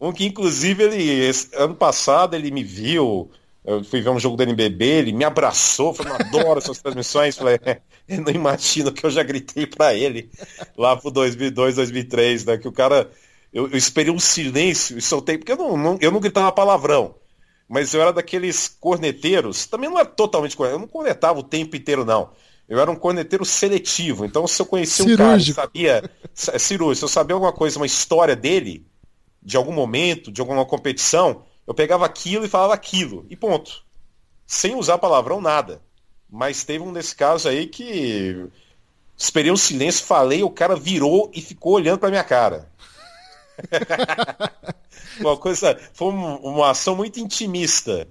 Um, 0.00 0.08
um 0.08 0.12
que, 0.12 0.24
inclusive, 0.26 0.84
ele. 0.84 1.28
ano 1.56 1.74
passado 1.74 2.36
ele 2.36 2.52
me 2.52 2.62
viu. 2.62 3.30
Eu 3.70 3.84
fui 3.84 4.00
ver 4.00 4.10
um 4.10 4.18
jogo 4.18 4.36
do 4.36 4.42
NBB, 4.42 4.84
ele 4.84 5.12
me 5.12 5.24
abraçou, 5.24 5.92
falou, 5.92 6.14
"Eu 6.14 6.26
adoro 6.26 6.58
essas 6.58 6.78
transmissões. 6.80 7.36
Falei, 7.36 7.58
"É, 7.64 7.80
eu 8.08 8.22
não 8.22 8.32
imagino 8.32 8.90
que 8.92 9.04
eu 9.04 9.10
já 9.10 9.22
gritei 9.22 9.66
pra 9.66 9.94
ele 9.94 10.30
lá 10.76 10.96
pro 10.96 11.10
2002, 11.10 11.74
2003, 11.76 12.44
né? 12.44 12.56
Que 12.56 12.66
o 12.68 12.72
cara. 12.72 13.10
Eu, 13.52 13.68
eu 13.70 13.76
esperei 13.76 14.12
um 14.12 14.18
silêncio 14.18 14.96
e 14.98 15.02
soltei, 15.02 15.36
porque 15.38 15.52
eu 15.52 15.56
não, 15.56 15.76
não- 15.76 15.98
eu 16.00 16.10
não 16.10 16.20
gritava 16.20 16.50
palavrão. 16.52 17.14
Mas 17.68 17.92
eu 17.92 18.00
era 18.00 18.12
daqueles 18.12 18.68
corneteiros, 18.80 19.66
também 19.66 19.90
não 19.90 19.98
era 19.98 20.08
totalmente 20.08 20.56
corneteiro, 20.56 20.82
eu 20.82 20.86
não 20.86 20.92
cornetava 20.92 21.38
o 21.38 21.42
tempo 21.42 21.76
inteiro, 21.76 22.04
não. 22.04 22.30
Eu 22.66 22.78
era 22.80 22.90
um 22.90 22.96
corneteiro 22.96 23.44
seletivo, 23.44 24.24
então 24.24 24.46
se 24.46 24.60
eu 24.60 24.66
conhecia 24.66 25.04
um 25.04 25.08
cara 25.16 25.36
e 25.36 25.40
Cirúrgico. 25.44 25.60
sabia, 25.60 26.10
é 26.52 26.58
cirúrgico, 26.58 26.96
se 26.96 27.04
eu 27.04 27.08
sabia 27.08 27.34
alguma 27.34 27.52
coisa, 27.52 27.78
uma 27.78 27.86
história 27.86 28.34
dele, 28.36 28.86
de 29.42 29.56
algum 29.56 29.72
momento, 29.72 30.30
de 30.32 30.40
alguma 30.40 30.64
competição, 30.64 31.42
eu 31.68 31.74
pegava 31.74 32.04
aquilo 32.06 32.44
e 32.44 32.48
falava 32.48 32.74
aquilo, 32.74 33.24
e 33.30 33.36
ponto. 33.36 33.84
Sem 34.46 34.74
usar 34.74 34.98
palavrão, 34.98 35.40
nada. 35.40 35.80
Mas 36.28 36.64
teve 36.64 36.82
um 36.82 36.92
desse 36.92 37.14
caso 37.14 37.46
aí 37.48 37.66
que 37.66 38.46
esperei 39.16 39.52
um 39.52 39.56
silêncio, 39.56 40.04
falei, 40.04 40.42
o 40.42 40.50
cara 40.50 40.74
virou 40.74 41.30
e 41.34 41.40
ficou 41.42 41.74
olhando 41.74 41.98
pra 41.98 42.08
minha 42.10 42.24
cara. 42.24 42.70
uma 45.20 45.36
coisa, 45.36 45.78
foi 45.92 46.08
um- 46.08 46.36
uma 46.36 46.70
ação 46.70 46.96
muito 46.96 47.20
intimista. 47.20 48.06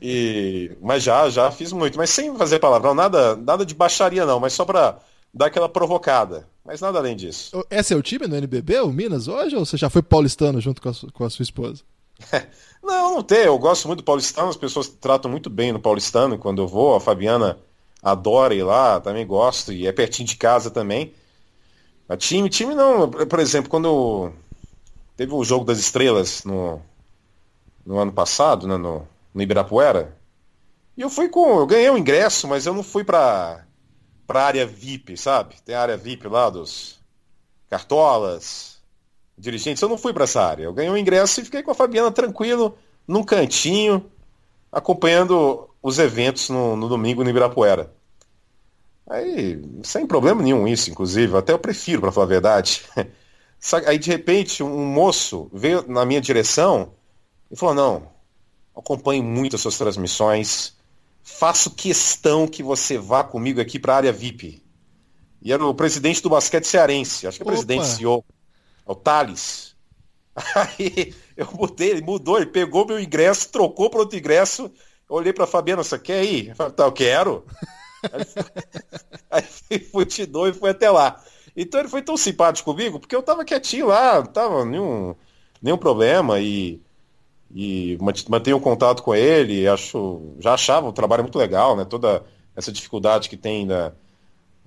E, 0.00 0.72
mas 0.80 1.02
já, 1.02 1.28
já 1.30 1.50
fiz 1.50 1.72
muito, 1.72 1.96
mas 1.96 2.10
sem 2.10 2.36
fazer 2.36 2.58
palavrão, 2.58 2.94
nada, 2.94 3.36
nada 3.36 3.64
de 3.64 3.74
baixaria 3.74 4.26
não, 4.26 4.40
mas 4.40 4.52
só 4.52 4.64
pra 4.64 4.98
dar 5.32 5.46
aquela 5.46 5.68
provocada. 5.68 6.48
Mas 6.64 6.80
nada 6.80 6.98
além 6.98 7.16
disso. 7.16 7.64
Esse 7.70 7.92
é 7.92 7.96
o 7.96 8.02
time 8.02 8.26
no 8.26 8.36
NBB, 8.36 8.80
o 8.80 8.92
Minas, 8.92 9.26
hoje? 9.28 9.56
Ou 9.56 9.64
você 9.66 9.76
já 9.76 9.90
foi 9.90 10.02
paulistano 10.02 10.60
junto 10.60 10.80
com 10.80 10.88
a, 10.88 10.92
com 11.12 11.24
a 11.24 11.30
sua 11.30 11.42
esposa? 11.42 11.82
Não, 12.82 13.14
não 13.14 13.22
tem. 13.22 13.44
Eu 13.44 13.56
gosto 13.58 13.86
muito 13.86 14.00
do 14.00 14.04
paulistano, 14.04 14.48
as 14.48 14.56
pessoas 14.56 14.88
tratam 14.88 15.30
muito 15.30 15.48
bem 15.48 15.70
no 15.70 15.78
paulistano 15.78 16.36
quando 16.36 16.60
eu 16.60 16.66
vou. 16.66 16.96
A 16.96 17.00
Fabiana 17.00 17.56
adora 18.02 18.54
ir 18.54 18.64
lá, 18.64 19.00
também 19.00 19.24
gosto, 19.24 19.72
e 19.72 19.86
é 19.86 19.92
pertinho 19.92 20.26
de 20.26 20.36
casa 20.36 20.68
também. 20.68 21.14
A 22.08 22.16
time, 22.16 22.48
time 22.50 22.74
não. 22.74 23.08
Por 23.08 23.38
exemplo, 23.38 23.70
quando 23.70 24.32
teve 25.16 25.32
o 25.32 25.44
jogo 25.44 25.64
das 25.64 25.78
estrelas 25.78 26.42
no, 26.44 26.82
no 27.86 27.98
ano 27.98 28.12
passado, 28.12 28.66
né, 28.66 28.76
no, 28.76 29.06
no 29.32 29.42
Ibirapuera, 29.42 30.16
e 30.96 31.02
eu 31.02 31.08
fui 31.10 31.28
com. 31.28 31.60
Eu 31.60 31.66
ganhei 31.66 31.90
o 31.90 31.98
ingresso, 31.98 32.48
mas 32.48 32.66
eu 32.66 32.74
não 32.74 32.82
fui 32.82 33.04
pra, 33.04 33.64
pra 34.26 34.44
área 34.46 34.66
VIP, 34.66 35.16
sabe? 35.16 35.54
Tem 35.64 35.74
a 35.74 35.82
área 35.82 35.96
VIP 35.96 36.26
lá 36.28 36.50
dos 36.50 37.00
cartolas, 37.70 38.71
dirigentes. 39.36 39.82
Eu 39.82 39.88
não 39.88 39.98
fui 39.98 40.12
pra 40.12 40.24
essa 40.24 40.42
área. 40.42 40.64
Eu 40.64 40.72
ganhei 40.72 40.90
o 40.90 40.96
ingresso 40.96 41.40
e 41.40 41.44
fiquei 41.44 41.62
com 41.62 41.70
a 41.70 41.74
Fabiana 41.74 42.10
tranquilo, 42.10 42.76
num 43.06 43.22
cantinho, 43.22 44.04
acompanhando 44.70 45.68
os 45.82 45.98
eventos 45.98 46.48
no, 46.48 46.76
no 46.76 46.88
domingo 46.88 47.24
no 47.24 47.30
Ibirapuera. 47.30 47.92
Aí, 49.08 49.60
sem 49.82 50.06
problema 50.06 50.42
nenhum 50.42 50.66
isso, 50.66 50.90
inclusive, 50.90 51.36
até 51.36 51.52
eu 51.52 51.58
prefiro, 51.58 52.00
pra 52.00 52.12
falar 52.12 52.26
a 52.26 52.28
verdade. 52.28 52.82
Aí, 53.86 53.98
de 53.98 54.10
repente, 54.10 54.62
um 54.62 54.86
moço 54.86 55.50
veio 55.52 55.84
na 55.88 56.04
minha 56.04 56.20
direção 56.20 56.92
e 57.50 57.56
falou: 57.56 57.74
Não, 57.74 58.08
acompanho 58.74 59.22
muito 59.22 59.56
as 59.56 59.62
suas 59.62 59.76
transmissões, 59.76 60.76
faço 61.22 61.70
questão 61.70 62.46
que 62.48 62.62
você 62.62 62.98
vá 62.98 63.22
comigo 63.22 63.60
aqui 63.60 63.78
para 63.78 63.94
a 63.94 63.96
área 63.96 64.12
VIP. 64.12 64.62
E 65.40 65.52
era 65.52 65.64
o 65.64 65.74
presidente 65.74 66.22
do 66.22 66.30
basquete 66.30 66.66
cearense, 66.66 67.26
acho 67.26 67.38
que 67.38 67.42
é 67.42 67.46
Opa. 67.46 67.52
presidente 67.52 67.86
CEO, 67.86 68.24
é 68.92 68.96
o 68.96 68.96
Thales. 68.96 69.74
Aí 70.56 71.14
eu 71.36 71.48
mudei, 71.54 71.90
ele 71.90 72.02
mudou, 72.02 72.36
ele 72.38 72.46
pegou 72.46 72.86
meu 72.86 73.00
ingresso, 73.00 73.50
trocou 73.50 73.90
para 73.90 74.00
outro 74.00 74.18
ingresso. 74.18 74.70
Eu 75.08 75.16
olhei 75.16 75.32
para 75.32 75.46
Fabiana, 75.46 75.82
você 75.84 75.98
quer 75.98 76.24
ir? 76.24 76.50
Eu 76.50 76.56
falei, 76.56 76.72
tá, 76.72 76.84
eu 76.84 76.92
quero. 76.92 77.44
Aí 79.30 79.78
fui- 79.80 80.06
te 80.06 80.26
dou 80.26 80.48
e 80.48 80.52
fui 80.52 80.70
até 80.70 80.90
lá. 80.90 81.22
Então 81.56 81.80
ele 81.80 81.88
foi 81.88 82.02
tão 82.02 82.16
simpático 82.16 82.70
comigo, 82.70 82.98
porque 82.98 83.14
eu 83.14 83.22
tava 83.22 83.44
quietinho 83.44 83.86
lá, 83.88 84.16
não 84.20 84.26
tava 84.26 84.64
nenhum, 84.64 85.14
nenhum 85.60 85.76
problema 85.78 86.40
e, 86.40 86.80
e 87.54 87.98
mant- 88.00 88.28
mantenho 88.28 88.60
contato 88.60 89.02
com 89.02 89.14
ele, 89.14 89.68
acho, 89.68 90.34
já 90.40 90.54
achava 90.54 90.88
o 90.88 90.92
trabalho 90.92 91.22
muito 91.24 91.38
legal, 91.38 91.76
né? 91.76 91.84
Toda 91.84 92.24
essa 92.56 92.72
dificuldade 92.72 93.28
que 93.28 93.36
tem 93.36 93.66
na, 93.66 93.92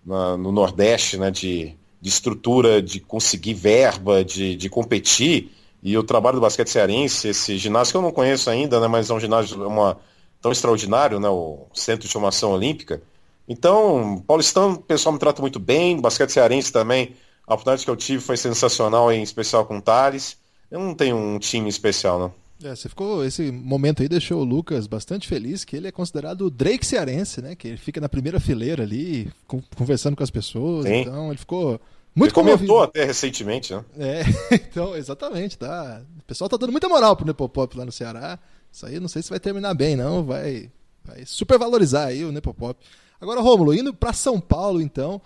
na- 0.06 0.38
no 0.38 0.52
Nordeste, 0.52 1.18
né? 1.18 1.32
De, 1.32 1.78
de 2.06 2.10
estrutura, 2.10 2.84
de 2.84 3.00
conseguir 3.00 3.56
verba, 3.56 4.24
de, 4.24 4.56
de 4.56 4.70
competir. 4.70 5.52
E 5.82 5.98
o 5.98 6.04
trabalho 6.04 6.36
do 6.36 6.42
basquete 6.42 6.70
cearense, 6.70 7.30
esse 7.30 7.58
ginásio 7.58 7.94
que 7.94 7.98
eu 7.98 8.02
não 8.04 8.12
conheço 8.12 8.48
ainda, 8.48 8.80
né? 8.80 8.88
Mas 8.88 9.10
é 9.10 9.14
um 9.16 9.20
ginásio 9.20 9.64
é 9.64 9.68
uma, 9.68 9.98
tão 10.40 10.52
extraordinário, 10.52 11.20
né? 11.20 11.28
O 11.28 11.66
Centro 11.74 12.06
de 12.06 12.14
Formação 12.14 12.52
Olímpica. 12.52 13.02
Então, 13.50 14.24
Paulistão, 14.28 14.74
o 14.74 14.78
pessoal 14.78 15.14
me 15.14 15.20
trata 15.20 15.42
muito 15.42 15.60
bem, 15.60 16.00
basquete 16.00 16.30
cearense 16.30 16.72
também, 16.72 17.16
a 17.48 17.56
oportunidade 17.56 17.84
que 17.84 17.90
eu 17.90 17.96
tive 17.96 18.22
foi 18.22 18.38
sensacional, 18.38 19.12
em 19.12 19.24
especial 19.24 19.66
com 19.66 19.80
o 19.80 19.82
Thales. 19.82 20.38
Eu 20.70 20.80
não 20.80 20.94
tenho 20.94 21.16
um 21.16 21.40
time 21.40 21.68
especial, 21.68 22.20
não. 22.20 22.34
É, 22.64 22.76
você 22.76 22.88
ficou. 22.88 23.26
Esse 23.26 23.52
momento 23.52 24.04
aí 24.04 24.08
deixou 24.08 24.42
o 24.42 24.44
Lucas 24.44 24.86
bastante 24.86 25.28
feliz, 25.28 25.66
que 25.66 25.76
ele 25.76 25.88
é 25.88 25.92
considerado 25.92 26.42
o 26.42 26.50
Drake 26.52 26.86
cearense, 26.86 27.42
né? 27.42 27.56
Que 27.56 27.68
ele 27.68 27.78
fica 27.78 28.00
na 28.00 28.08
primeira 28.08 28.40
fileira 28.40 28.84
ali, 28.84 29.28
con- 29.48 29.62
conversando 29.76 30.16
com 30.16 30.24
as 30.24 30.32
pessoas. 30.32 30.86
Sim. 30.86 31.02
Então 31.02 31.30
ele 31.30 31.38
ficou 31.38 31.80
muito 32.16 32.40
Ele 32.40 32.50
comentou 32.50 32.82
até 32.82 33.04
recentemente, 33.04 33.74
né? 33.74 33.84
É, 34.00 34.24
então, 34.56 34.96
exatamente, 34.96 35.58
tá. 35.58 36.02
O 36.20 36.24
pessoal 36.24 36.50
tá 36.50 36.56
dando 36.56 36.72
muita 36.72 36.88
moral 36.88 37.16
pro 37.16 37.26
Nepopop 37.26 37.78
lá 37.78 37.86
no 37.86 37.92
Ceará. 37.92 38.40
Isso 38.72 38.86
aí 38.86 39.00
não 39.00 39.08
sei 39.08 39.22
se 39.22 39.30
vai 39.30 39.40
terminar 39.40 39.74
bem, 39.74 39.96
não. 39.96 40.24
Vai, 40.24 40.72
vai 41.04 41.26
supervalorizar 41.26 42.08
aí 42.08 42.24
o 42.24 42.32
Nepopop. 42.32 42.80
Agora, 43.20 43.42
Rômulo, 43.42 43.74
indo 43.74 43.94
para 43.94 44.14
São 44.14 44.40
Paulo, 44.40 44.82
então. 44.82 45.22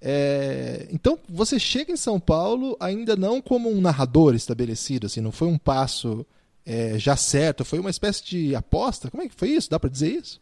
é, 0.00 0.88
Então, 0.90 1.18
você 1.28 1.58
chega 1.60 1.92
em 1.92 1.96
São 1.96 2.18
Paulo 2.18 2.76
ainda 2.80 3.14
não 3.14 3.40
como 3.40 3.70
um 3.70 3.80
narrador 3.80 4.34
estabelecido, 4.34 5.06
assim, 5.06 5.20
não 5.20 5.32
foi 5.32 5.48
um 5.48 5.58
passo 5.58 6.26
é, 6.66 6.98
já 6.98 7.16
certo, 7.16 7.64
foi 7.64 7.78
uma 7.78 7.90
espécie 7.90 8.24
de 8.24 8.54
aposta? 8.54 9.10
Como 9.10 9.22
é 9.22 9.28
que 9.28 9.34
foi 9.34 9.50
isso? 9.50 9.70
Dá 9.70 9.78
para 9.78 9.90
dizer 9.90 10.10
isso? 10.10 10.40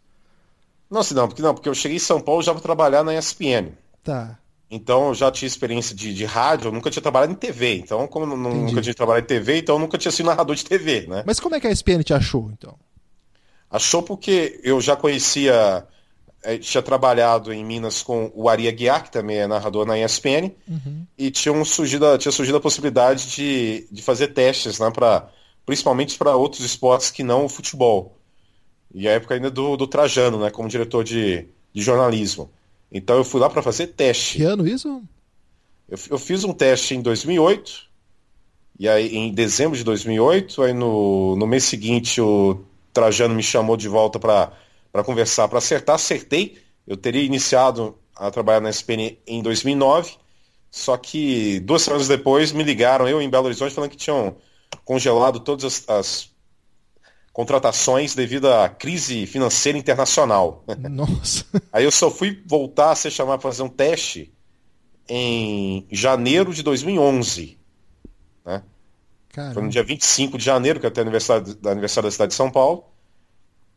Não, 0.91 1.03
se 1.03 1.15
não, 1.15 1.29
porque 1.29 1.43
não, 1.43 1.55
porque 1.55 1.69
eu 1.69 1.75
cheguei 1.75 1.97
em 1.97 2.01
São 2.01 2.21
Paulo 2.21 2.43
já 2.43 2.53
para 2.53 2.63
trabalhar 2.63 3.05
na 3.05 3.15
ESPN. 3.15 3.73
Tá. 4.03 4.40
Então 4.71 5.09
eu 5.09 5.15
já 5.15 5.31
tinha 5.33 5.47
experiência 5.49 5.97
de, 5.97 6.15
de 6.15 6.25
rádio, 6.25 6.69
eu 6.69 6.73
nunca 6.73 6.91
tinha 6.91 7.03
trabalhado 7.03 7.33
em 7.33 7.37
TV. 7.37 7.75
Então, 7.79 8.07
como 8.07 8.25
eu 8.25 8.37
não- 8.37 8.37
nunca 8.67 8.81
tinha 8.81 8.95
trabalhado 8.95 9.25
em 9.25 9.29
TV, 9.29 9.59
então 9.59 9.75
eu 9.75 9.79
nunca 9.81 9.99
tinha 9.99 10.13
sido 10.13 10.27
narrador 10.27 10.55
de 10.55 10.65
TV, 10.65 11.07
né? 11.09 11.25
Mas 11.27 11.41
como 11.41 11.55
é 11.57 11.61
que 11.61 11.67
a 11.67 11.71
ESPN 11.71 12.03
te 12.05 12.15
achou, 12.15 12.51
então? 12.53 12.77
Achou 13.71 14.03
porque 14.03 14.61
eu 14.65 14.81
já 14.81 14.97
conhecia, 14.97 15.87
eh, 16.43 16.59
tinha 16.59 16.83
trabalhado 16.83 17.53
em 17.53 17.65
Minas 17.65 18.03
com 18.03 18.31
o 18.35 18.49
Ari 18.49 18.67
Aguiar, 18.69 19.05
que 19.05 19.11
também 19.13 19.39
é 19.39 19.47
narrador 19.47 19.87
na 19.87 19.99
ESPN, 19.99 20.53
e 21.19 21.31
tinha, 21.31 21.65
surgido, 21.65 22.07
a- 22.07 22.19
tinha 22.19 22.33
surgido 22.33 22.57
a 22.59 22.61
possibilidade 22.61 23.31
de, 23.31 23.87
de 23.91 24.03
fazer 24.03 24.29
testes, 24.29 24.79
né, 24.79 24.91
pra, 24.91 25.29
principalmente 25.67 26.17
para 26.19 26.35
outros 26.37 26.65
esportes 26.65 27.11
que 27.11 27.23
não 27.23 27.45
o 27.45 27.49
futebol. 27.49 28.17
E 28.93 29.07
a 29.09 29.13
época 29.13 29.35
ainda 29.35 29.51
do, 29.51 29.77
do 29.77 29.87
Trajano, 29.87 30.39
né, 30.41 30.51
como 30.51 30.69
diretor 30.69 31.05
de, 31.05 31.47
de 31.73 31.83
jornalismo. 31.83 32.51
Então 32.91 33.17
eu 33.17 33.25
fui 33.25 33.41
lá 33.41 33.49
para 33.49 33.63
fazer 33.63 33.89
teste. 33.89 34.39
Que 34.39 34.45
ano 34.45 34.67
isso? 34.67 35.03
Eu, 35.89 35.99
eu 36.11 36.19
fiz 36.19 36.45
um 36.45 36.53
teste 36.53 36.95
em 36.95 37.03
2008, 37.03 37.89
e 38.79 38.89
aí 38.89 39.15
em 39.15 39.33
dezembro 39.33 39.77
de 39.77 39.85
2008, 39.85 40.63
aí 40.63 40.73
no, 40.73 41.37
no 41.37 41.47
mês 41.47 41.65
seguinte 41.65 42.21
o 42.21 42.65
Trajano 42.93 43.35
me 43.35 43.43
chamou 43.43 43.77
de 43.77 43.89
volta 43.89 44.19
para 44.19 45.05
conversar, 45.05 45.49
para 45.49 45.59
acertar, 45.59 45.97
acertei. 45.97 46.59
Eu 46.87 46.97
teria 46.97 47.23
iniciado 47.23 47.97
a 48.17 48.31
trabalhar 48.31 48.61
na 48.61 48.71
SPN 48.71 49.19
em 49.27 49.43
2009, 49.43 50.17
só 50.71 50.97
que 50.97 51.61
duas 51.61 51.83
semanas 51.83 52.09
depois 52.09 52.53
me 52.53 52.63
ligaram, 52.63 53.09
eu 53.09 53.21
em 53.21 53.31
Belo 53.31 53.47
Horizonte, 53.47 53.75
falando 53.75 53.91
que 53.91 53.97
tinham 53.97 54.37
congelado 54.85 55.41
todas 55.41 55.65
as, 55.65 55.89
as 55.89 56.31
contratações 57.33 58.15
devido 58.15 58.49
à 58.53 58.69
crise 58.69 59.27
financeira 59.27 59.79
internacional. 59.79 60.65
Nossa. 60.91 61.45
Aí 61.73 61.85
eu 61.85 61.91
só 61.91 62.11
fui 62.11 62.43
voltar 62.47 62.93
a 62.93 62.97
ser 62.97 63.11
chamado 63.11 63.41
para 63.41 63.51
fazer 63.51 63.63
um 63.63 63.69
teste 63.69 64.33
em 65.09 65.87
janeiro 65.91 66.53
de 66.53 66.63
2011. 66.63 67.59
Né? 68.45 68.63
Foi 69.53 69.63
no 69.63 69.69
dia 69.69 69.83
25 69.83 70.39
de 70.39 70.45
janeiro, 70.45 70.81
que 70.81 70.87
até 70.87 71.01
aniversário, 71.01 71.57
aniversário 71.67 72.09
da 72.09 72.13
cidade 72.13 72.31
de 72.31 72.37
São 72.37 72.51
Paulo. 72.51 72.85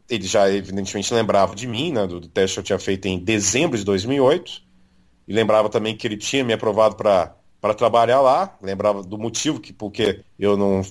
Ele 0.09 0.27
já 0.27 0.49
evidentemente 0.51 1.13
lembrava 1.13 1.55
de 1.55 1.65
mim, 1.65 1.91
né, 1.91 2.05
do, 2.05 2.19
do 2.19 2.27
teste 2.27 2.55
que 2.55 2.59
eu 2.59 2.63
tinha 2.63 2.79
feito 2.79 3.07
em 3.07 3.17
dezembro 3.17 3.77
de 3.77 3.83
2008. 3.83 4.61
E 5.27 5.33
lembrava 5.33 5.69
também 5.69 5.95
que 5.95 6.05
ele 6.05 6.17
tinha 6.17 6.43
me 6.43 6.53
aprovado 6.53 6.95
para 6.95 7.73
trabalhar 7.77 8.19
lá. 8.19 8.57
Lembrava 8.61 9.01
do 9.01 9.17
motivo 9.17 9.59
que 9.59 9.71
porque 9.71 10.23
eu 10.37 10.57
não, 10.57 10.81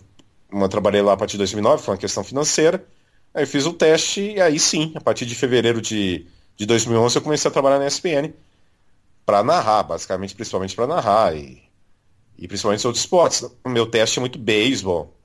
não 0.53 0.69
trabalhei 0.69 1.03
lá 1.03 1.13
a 1.15 1.17
partir 1.17 1.33
de 1.33 1.39
2009, 1.39 1.83
foi 1.83 1.95
uma 1.95 2.01
questão 2.01 2.23
financeira. 2.25 2.85
Aí 3.35 3.47
fiz 3.47 3.67
o 3.67 3.73
teste 3.73 4.21
e 4.21 4.41
aí 4.41 4.59
sim, 4.59 4.93
a 4.95 5.01
partir 5.01 5.25
de 5.27 5.35
fevereiro 5.35 5.81
de, 5.81 6.27
de 6.57 6.67
2011 6.67 7.17
eu 7.17 7.23
comecei 7.23 7.49
a 7.49 7.53
trabalhar 7.53 7.79
na 7.79 7.87
ESPN 7.87 8.33
para 9.25 9.43
narrar, 9.43 9.85
basicamente, 9.85 10.35
principalmente 10.35 10.75
para 10.75 10.87
narrar 10.87 11.35
e, 11.35 11.63
e 12.37 12.47
principalmente 12.47 12.87
outros 12.87 13.05
esportes. 13.05 13.43
O 13.65 13.69
meu 13.69 13.87
teste 13.87 14.19
é 14.19 14.21
muito 14.21 14.39
beisebol, 14.39 15.17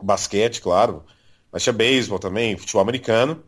basquete, 0.00 0.60
claro, 0.60 1.04
mas 1.50 1.62
tinha 1.62 1.72
beisebol 1.72 2.18
também, 2.18 2.56
futebol 2.56 2.82
americano 2.82 3.42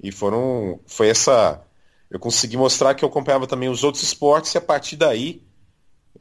e 0.00 0.12
foram 0.12 0.80
foi 0.86 1.08
essa 1.08 1.62
eu 2.10 2.20
consegui 2.20 2.56
mostrar 2.56 2.94
que 2.94 3.04
eu 3.04 3.08
acompanhava 3.08 3.46
também 3.46 3.68
os 3.68 3.82
outros 3.82 4.02
esportes 4.02 4.54
e 4.54 4.58
a 4.58 4.60
partir 4.60 4.96
daí 4.96 5.42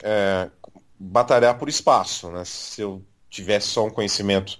é, 0.03 0.49
batalhar 0.99 1.57
por 1.57 1.69
espaço, 1.69 2.29
né? 2.31 2.43
Se 2.45 2.81
eu 2.81 3.03
tivesse 3.35 3.67
só 3.67 3.85
um 3.85 3.89
conhecimento 3.89 4.59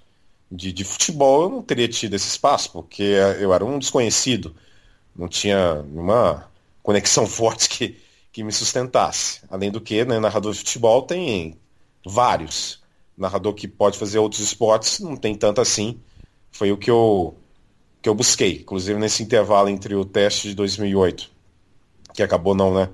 de, 0.51 0.71
de 0.71 0.83
futebol, 0.83 1.43
eu 1.43 1.49
não 1.49 1.61
teria 1.61 1.87
tido 1.87 2.13
esse 2.13 2.27
espaço, 2.27 2.71
porque 2.71 3.03
eu 3.39 3.53
era 3.53 3.63
um 3.63 3.79
desconhecido, 3.79 4.55
não 5.15 5.27
tinha 5.27 5.83
uma 5.93 6.49
conexão 6.83 7.25
forte 7.27 7.69
que, 7.69 7.97
que 8.31 8.43
me 8.43 8.51
sustentasse. 8.51 9.41
Além 9.49 9.71
do 9.71 9.81
que, 9.81 10.03
né, 10.05 10.19
narrador 10.19 10.53
de 10.53 10.59
futebol 10.59 11.03
tem 11.03 11.57
vários. 12.05 12.83
Narrador 13.17 13.53
que 13.53 13.67
pode 13.67 13.97
fazer 13.97 14.19
outros 14.19 14.41
esportes, 14.41 14.99
não 14.99 15.15
tem 15.15 15.35
tanto 15.35 15.61
assim. 15.61 15.99
Foi 16.51 16.71
o 16.71 16.77
que 16.77 16.91
eu, 16.91 17.35
que 18.01 18.09
eu 18.09 18.13
busquei. 18.13 18.59
Inclusive 18.59 18.99
nesse 18.99 19.23
intervalo 19.23 19.69
entre 19.69 19.95
o 19.95 20.03
teste 20.03 20.49
de 20.49 20.55
2008, 20.55 21.31
que 22.13 22.21
acabou 22.21 22.53
não, 22.53 22.73
né, 22.73 22.89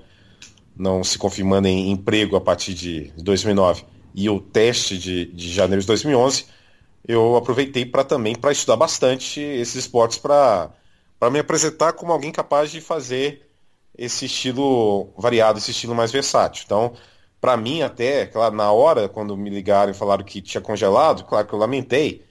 não 0.76 1.02
se 1.02 1.18
confirmando 1.18 1.66
em 1.66 1.90
emprego 1.90 2.36
a 2.36 2.40
partir 2.40 2.72
de 2.72 3.12
2009, 3.18 3.84
e 4.14 4.28
o 4.28 4.40
teste 4.40 4.98
de, 4.98 5.26
de 5.26 5.52
janeiro 5.52 5.80
de 5.80 5.86
2011, 5.86 6.46
eu 7.06 7.36
aproveitei 7.36 7.84
para 7.84 8.04
também 8.04 8.34
para 8.34 8.52
estudar 8.52 8.76
bastante 8.76 9.40
esses 9.40 9.74
esportes 9.76 10.18
para 10.18 10.70
me 11.30 11.38
apresentar 11.38 11.92
como 11.94 12.12
alguém 12.12 12.32
capaz 12.32 12.70
de 12.70 12.80
fazer 12.80 13.48
esse 13.96 14.26
estilo 14.26 15.12
variado, 15.16 15.58
esse 15.58 15.70
estilo 15.70 15.94
mais 15.94 16.10
versátil. 16.12 16.62
Então, 16.64 16.94
para 17.40 17.56
mim 17.56 17.82
até, 17.82 18.26
claro, 18.26 18.54
na 18.54 18.70
hora 18.72 19.08
quando 19.08 19.36
me 19.36 19.50
ligaram 19.50 19.90
e 19.90 19.94
falaram 19.94 20.24
que 20.24 20.40
tinha 20.40 20.60
congelado, 20.60 21.24
claro 21.24 21.46
que 21.46 21.52
eu 21.52 21.58
lamentei, 21.58 22.24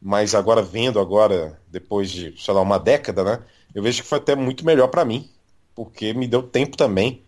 mas 0.00 0.34
agora 0.34 0.62
vendo 0.62 0.98
agora 1.00 1.60
depois 1.68 2.10
de, 2.10 2.34
sei 2.42 2.54
lá, 2.54 2.60
uma 2.62 2.78
década, 2.78 3.24
né, 3.24 3.42
eu 3.74 3.82
vejo 3.82 4.02
que 4.02 4.08
foi 4.08 4.18
até 4.18 4.34
muito 4.34 4.64
melhor 4.64 4.88
para 4.88 5.04
mim, 5.04 5.28
porque 5.74 6.14
me 6.14 6.26
deu 6.26 6.42
tempo 6.42 6.76
também 6.76 7.23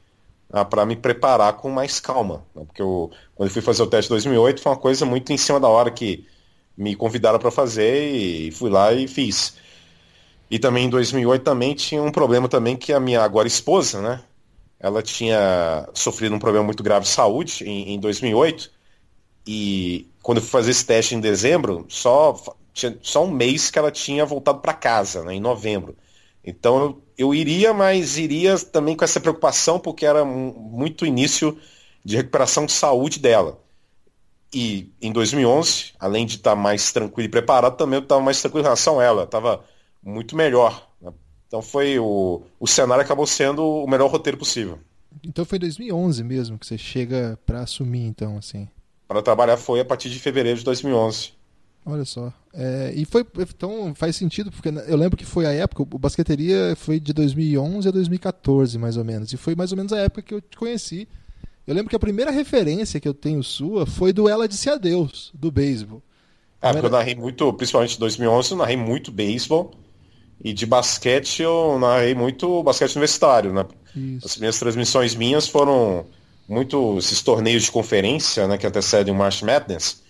ah, 0.51 0.65
para 0.65 0.87
me 0.87 0.97
preparar 0.97 1.55
com 1.55 1.71
mais 1.71 2.01
calma, 2.01 2.45
né, 2.55 2.65
porque 2.67 2.83
eu, 2.83 3.11
quando 3.35 3.49
eu 3.49 3.53
fui 3.53 3.63
fazer 3.63 3.83
o 3.83 3.87
teste 3.87 4.11
em 4.11 4.15
2008 4.15 4.61
foi 4.63 4.73
uma 4.73 4.79
coisa 4.79 5.05
muito 5.05 5.33
em 5.33 5.37
cima 5.37 5.61
da 5.61 5.69
hora 5.69 5.91
que 5.91 6.27
me 6.77 6.95
convidaram 6.95 7.39
para 7.39 7.51
fazer 7.51 8.15
e 8.15 8.51
fui 8.53 8.71
lá 8.71 8.93
e 8.93 9.09
fiz. 9.09 9.57
E 10.51 10.59
também 10.59 10.87
em 10.87 10.91
2008 10.91 11.43
também 11.43 11.75
tinha 11.75 12.03
um 12.03 12.13
problema 12.13 12.49
também 12.49 12.77
que 12.77 12.93
a 12.93 13.01
minha 13.01 13.23
agora 13.23 13.49
esposa, 13.49 14.01
né? 14.01 14.23
Ela 14.79 15.03
tinha 15.03 15.89
sofrido 15.95 16.35
um 16.35 16.39
problema 16.39 16.65
muito 16.65 16.83
grave 16.83 17.05
de 17.05 17.11
saúde 17.11 17.65
em, 17.65 17.95
em 17.95 18.01
2008 18.01 18.71
e 19.47 20.11
quando 20.23 20.39
eu 20.39 20.43
fui 20.43 20.51
fazer 20.51 20.71
esse 20.73 20.85
teste 20.85 21.15
em 21.15 21.21
dezembro, 21.21 21.87
só 21.89 22.35
tinha 22.75 22.99
só 23.03 23.25
um 23.25 23.31
mês 23.31 23.71
que 23.71 23.79
ela 23.79 23.91
tinha 23.91 24.25
voltado 24.27 24.61
para 24.61 24.75
casa, 24.75 25.25
né, 25.25 25.35
em 25.35 25.41
novembro. 25.41 25.97
Então 26.45 26.79
eu, 26.83 27.03
eu 27.19 27.35
iria, 27.35 27.73
mas 27.73 28.19
iria 28.19 28.59
também 28.59 28.95
com 28.95 29.05
essa 29.05 29.21
preocupação 29.21 29.79
porque 29.79 30.05
era 30.05 30.25
muito 30.25 31.07
início 31.07 31.59
de 32.05 32.17
recuperação 32.17 32.67
de 32.67 32.73
saúde 32.73 33.19
dela. 33.19 33.59
E 34.53 34.93
em 35.03 35.13
2011, 35.13 35.93
além 35.99 36.25
de 36.25 36.37
estar 36.37 36.55
mais 36.55 36.93
tranquilo 36.93 37.27
e 37.27 37.31
preparado, 37.31 37.77
também 37.77 37.99
eu 37.99 38.03
estava 38.03 38.21
mais 38.21 38.41
tranquilo 38.41 38.63
em 38.63 38.65
relação 38.65 39.01
a 39.01 39.05
ela. 39.05 39.25
Estava 39.25 39.65
muito 40.03 40.37
melhor. 40.37 40.89
Né? 41.01 41.13
Então 41.49 41.61
foi 41.61 41.99
o, 41.99 42.43
o 42.61 42.67
cenário 42.67 43.03
acabou 43.03 43.27
sendo 43.27 43.63
o 43.65 43.89
melhor 43.89 44.11
roteiro 44.11 44.39
possível. 44.39 44.79
Então 45.25 45.45
foi 45.45 45.59
2011 45.59 46.23
mesmo 46.23 46.59
que 46.59 46.67
você 46.67 46.79
chega 46.79 47.39
para 47.45 47.61
assumir, 47.61 48.07
então, 48.07 48.37
assim. 48.37 48.69
Para 49.09 49.23
trabalhar 49.23 49.57
foi 49.57 49.81
a 49.81 49.85
partir 49.85 50.11
de 50.11 50.19
fevereiro 50.19 50.59
de 50.59 50.65
2011. 50.65 51.33
Olha 51.87 52.05
só. 52.05 52.33
É, 52.53 52.93
e 52.97 53.05
foi. 53.05 53.25
Então 53.39 53.95
faz 53.95 54.17
sentido, 54.17 54.51
porque 54.51 54.69
eu 54.69 54.97
lembro 54.97 55.17
que 55.17 55.25
foi 55.25 55.47
a 55.47 55.53
época, 55.53 55.83
o 55.83 55.99
Basqueteria 55.99 56.75
foi 56.77 56.99
de 56.99 57.13
2011 57.13 57.87
a 57.87 57.93
2014, 57.93 58.77
mais 58.77 58.97
ou 58.97 59.05
menos. 59.05 59.33
E 59.33 59.37
foi 59.37 59.55
mais 59.55 59.71
ou 59.71 59.77
menos 59.77 59.93
a 59.93 59.99
época 59.99 60.23
que 60.23 60.35
eu 60.35 60.41
te 60.41 60.57
conheci. 60.57 61.07
Eu 61.65 61.75
lembro 61.75 61.89
que 61.89 61.97
a 61.97 62.01
primeira 62.01 62.33
referência 62.33 62.99
que 62.99 63.07
eu 63.07 63.15
tenho 63.15 63.43
sua 63.43 63.87
foi 63.87 64.13
do 64.13 64.29
Ela 64.29 64.49
Disse 64.49 64.69
Adeus, 64.69 65.31
do 65.33 65.53
beisebol. 65.53 66.03
É, 66.61 66.73
porque 66.73 66.87
eu 66.87 66.91
narrei 66.91 67.15
muito, 67.15 67.53
principalmente 67.53 67.97
em 67.97 68.01
2011, 68.01 68.51
eu 68.51 68.57
narrei 68.57 68.77
muito 68.77 69.13
beisebol. 69.13 69.73
E 70.43 70.53
de 70.53 70.67
basquete 70.67 71.43
eu 71.43 71.79
narrei 71.79 72.15
muito 72.15 72.63
basquete 72.65 72.97
universitário, 72.97 73.53
né? 73.53 73.65
Isso. 73.95 74.27
As 74.27 74.37
minhas 74.37 74.59
transmissões 74.59 75.15
minhas 75.15 75.49
foram 75.49 76.05
muito 76.49 76.99
esses 76.99 77.23
torneios 77.23 77.65
de 77.65 77.73
conferência, 77.73 78.47
né, 78.47 78.59
que 78.59 78.67
antecedem 78.67 79.13
o 79.13 79.17
March 79.17 79.43
Madness. 79.43 80.03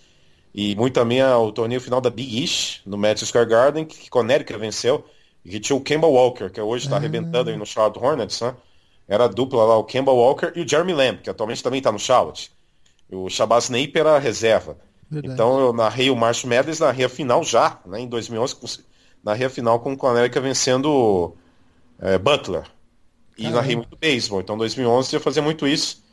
E 0.57 0.75
muito 0.75 0.95
também 0.95 1.21
o 1.21 1.51
torneio 1.51 1.79
final 1.79 2.01
da 2.01 2.09
Big 2.09 2.41
East, 2.41 2.81
no 2.83 2.97
Madison 2.97 3.27
Square 3.27 3.47
Garden, 3.47 3.85
que 3.85 4.09
Connecticut 4.09 4.59
venceu. 4.59 5.05
E 5.45 5.51
que 5.51 5.59
tinha 5.59 5.77
o 5.77 5.81
Kemba 5.81 6.07
Walker, 6.07 6.49
que 6.49 6.59
hoje 6.59 6.85
está 6.85 6.95
ah. 6.95 6.97
arrebentando 6.97 7.51
aí 7.51 7.55
no 7.55 7.63
Charlotte 7.63 8.03
Hornets, 8.03 8.41
né? 8.41 8.55
Era 9.07 9.25
a 9.25 9.27
dupla 9.27 9.63
lá, 9.63 9.77
o 9.77 9.83
Kemba 9.83 10.11
Walker 10.11 10.51
e 10.55 10.61
o 10.61 10.67
Jeremy 10.67 10.93
Lamb, 10.93 11.19
que 11.21 11.29
atualmente 11.29 11.61
também 11.61 11.77
está 11.77 11.91
no 11.91 11.99
Charlotte. 11.99 12.51
O 13.07 13.29
Shabazz 13.29 13.69
Napier 13.69 13.97
era 13.97 14.15
a 14.15 14.19
reserva. 14.19 14.79
Verdade. 15.11 15.31
Então 15.31 15.59
eu 15.59 15.71
narrei 15.71 16.09
o 16.09 16.15
March 16.15 16.43
Madness, 16.43 16.79
narrei 16.79 17.05
a 17.05 17.09
final 17.09 17.43
já, 17.43 17.79
né, 17.85 17.99
em 17.99 18.07
2011, 18.07 18.83
narrei 19.23 19.45
a 19.45 19.49
final 19.51 19.79
com 19.79 19.93
o 19.93 19.97
Conérica 19.97 20.41
vencendo 20.41 21.35
é, 22.01 22.17
Butler. 22.17 22.63
E 23.37 23.43
Caramba. 23.43 23.61
narrei 23.61 23.75
muito 23.75 23.95
beisebol. 23.95 24.41
Então, 24.41 24.55
em 24.55 24.59
2011 24.59 25.15
eu 25.15 25.19
fazia 25.19 25.43
muito 25.43 25.67
isso. 25.67 26.03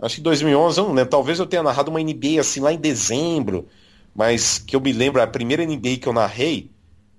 Acho 0.00 0.16
que 0.16 0.22
2011, 0.22 0.78
eu 0.78 0.86
não 0.86 0.94
lembro. 0.94 1.10
Talvez 1.10 1.38
eu 1.38 1.46
tenha 1.46 1.62
narrado 1.62 1.90
uma 1.90 2.00
NBA 2.00 2.40
assim 2.40 2.60
lá 2.60 2.72
em 2.72 2.78
dezembro. 2.78 3.68
Mas 4.14 4.58
que 4.58 4.74
eu 4.74 4.80
me 4.80 4.92
lembro, 4.92 5.22
a 5.22 5.26
primeira 5.26 5.64
NBA 5.64 5.98
que 6.00 6.06
eu 6.06 6.12
narrei 6.12 6.70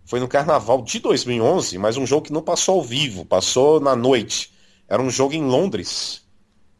foi 0.05 0.19
no 0.19 0.27
carnaval 0.27 0.81
de 0.81 0.99
2011, 0.99 1.77
mas 1.77 1.97
um 1.97 2.05
jogo 2.05 2.25
que 2.25 2.33
não 2.33 2.41
passou 2.41 2.75
ao 2.75 2.83
vivo, 2.83 3.25
passou 3.25 3.79
na 3.79 3.95
noite. 3.95 4.51
Era 4.87 5.01
um 5.01 5.09
jogo 5.09 5.33
em 5.33 5.43
Londres, 5.43 6.21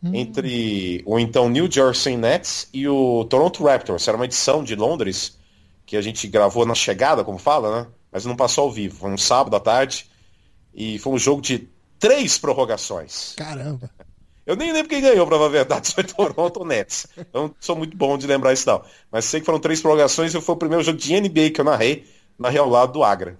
hum. 0.03 0.11
entre 0.13 1.01
o 1.05 1.17
então 1.17 1.49
New 1.49 1.71
Jersey 1.71 2.17
Nets 2.17 2.67
e 2.73 2.87
o 2.87 3.23
Toronto 3.25 3.63
Raptors. 3.63 4.07
Era 4.07 4.17
uma 4.17 4.25
edição 4.25 4.63
de 4.63 4.75
Londres 4.75 5.37
que 5.85 5.95
a 5.95 6.01
gente 6.01 6.27
gravou 6.27 6.65
na 6.65 6.75
chegada, 6.75 7.23
como 7.23 7.37
fala, 7.37 7.81
né? 7.81 7.87
mas 8.11 8.25
não 8.25 8.35
passou 8.35 8.65
ao 8.65 8.71
vivo. 8.71 8.97
Foi 8.97 9.11
um 9.11 9.17
sábado 9.17 9.55
à 9.55 9.59
tarde 9.59 10.09
e 10.73 10.99
foi 10.99 11.13
um 11.13 11.17
jogo 11.17 11.41
de 11.41 11.69
três 11.99 12.37
prorrogações. 12.37 13.33
Caramba! 13.37 13.89
Eu 14.45 14.55
nem 14.55 14.73
lembro 14.73 14.89
quem 14.89 15.01
ganhou, 15.01 15.27
pra 15.27 15.37
falar 15.37 15.49
a 15.49 15.51
verdade, 15.51 15.91
foi 15.93 16.03
Toronto 16.03 16.65
Nets. 16.65 17.07
Eu 17.17 17.43
não 17.43 17.55
sou 17.59 17.75
muito 17.75 17.95
bom 17.95 18.17
de 18.17 18.27
lembrar 18.27 18.53
isso 18.53 18.67
não. 18.67 18.81
Mas 19.11 19.25
sei 19.25 19.39
que 19.39 19.45
foram 19.45 19.59
três 19.59 19.81
prorrogações 19.81 20.33
e 20.33 20.41
foi 20.41 20.55
o 20.55 20.57
primeiro 20.57 20.83
jogo 20.83 20.97
de 20.97 21.19
NBA 21.19 21.51
que 21.51 21.61
eu 21.61 21.65
narrei, 21.65 22.05
narrei 22.37 22.59
ao 22.59 22.69
lado 22.69 22.93
do 22.93 23.03
Agra. 23.03 23.37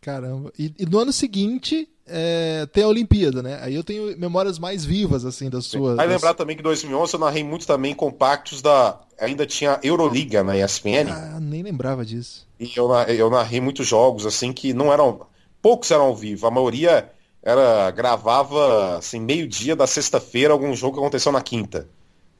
Caramba. 0.00 0.52
E, 0.58 0.74
e 0.78 0.84
no 0.84 0.98
ano 0.98 1.12
seguinte 1.12 1.88
é, 2.06 2.66
tem 2.72 2.84
a 2.84 2.88
Olimpíada, 2.88 3.42
né? 3.42 3.58
Aí 3.62 3.74
eu 3.74 3.82
tenho 3.82 4.18
memórias 4.18 4.58
mais 4.58 4.84
vivas, 4.84 5.24
assim, 5.24 5.48
das 5.48 5.64
suas... 5.64 5.96
Vai 5.96 6.06
lembrar 6.06 6.34
também 6.34 6.54
que 6.54 6.60
em 6.60 6.64
2011 6.64 7.14
eu 7.14 7.20
narrei 7.20 7.42
muito 7.42 7.66
também 7.66 7.94
compactos 7.94 8.60
da... 8.60 9.00
Ainda 9.18 9.46
tinha 9.46 9.78
Euroliga 9.82 10.42
na 10.42 10.58
ESPN. 10.58 11.08
Ah, 11.10 11.38
nem 11.40 11.62
lembrava 11.62 12.04
disso. 12.04 12.46
E 12.58 12.70
eu, 12.76 12.92
eu 12.92 13.30
narrei 13.30 13.60
muitos 13.60 13.86
jogos, 13.86 14.26
assim, 14.26 14.52
que 14.52 14.74
não 14.74 14.92
eram. 14.92 15.20
Poucos 15.62 15.90
eram 15.90 16.04
ao 16.06 16.16
vivo. 16.16 16.46
A 16.46 16.50
maioria 16.50 17.10
era 17.44 17.90
gravava 17.90 18.96
assim 18.96 19.20
meio-dia 19.20 19.76
da 19.76 19.86
sexta-feira 19.86 20.52
algum 20.52 20.74
jogo 20.74 20.94
que 20.94 21.00
aconteceu 21.00 21.30
na 21.30 21.42
quinta. 21.42 21.86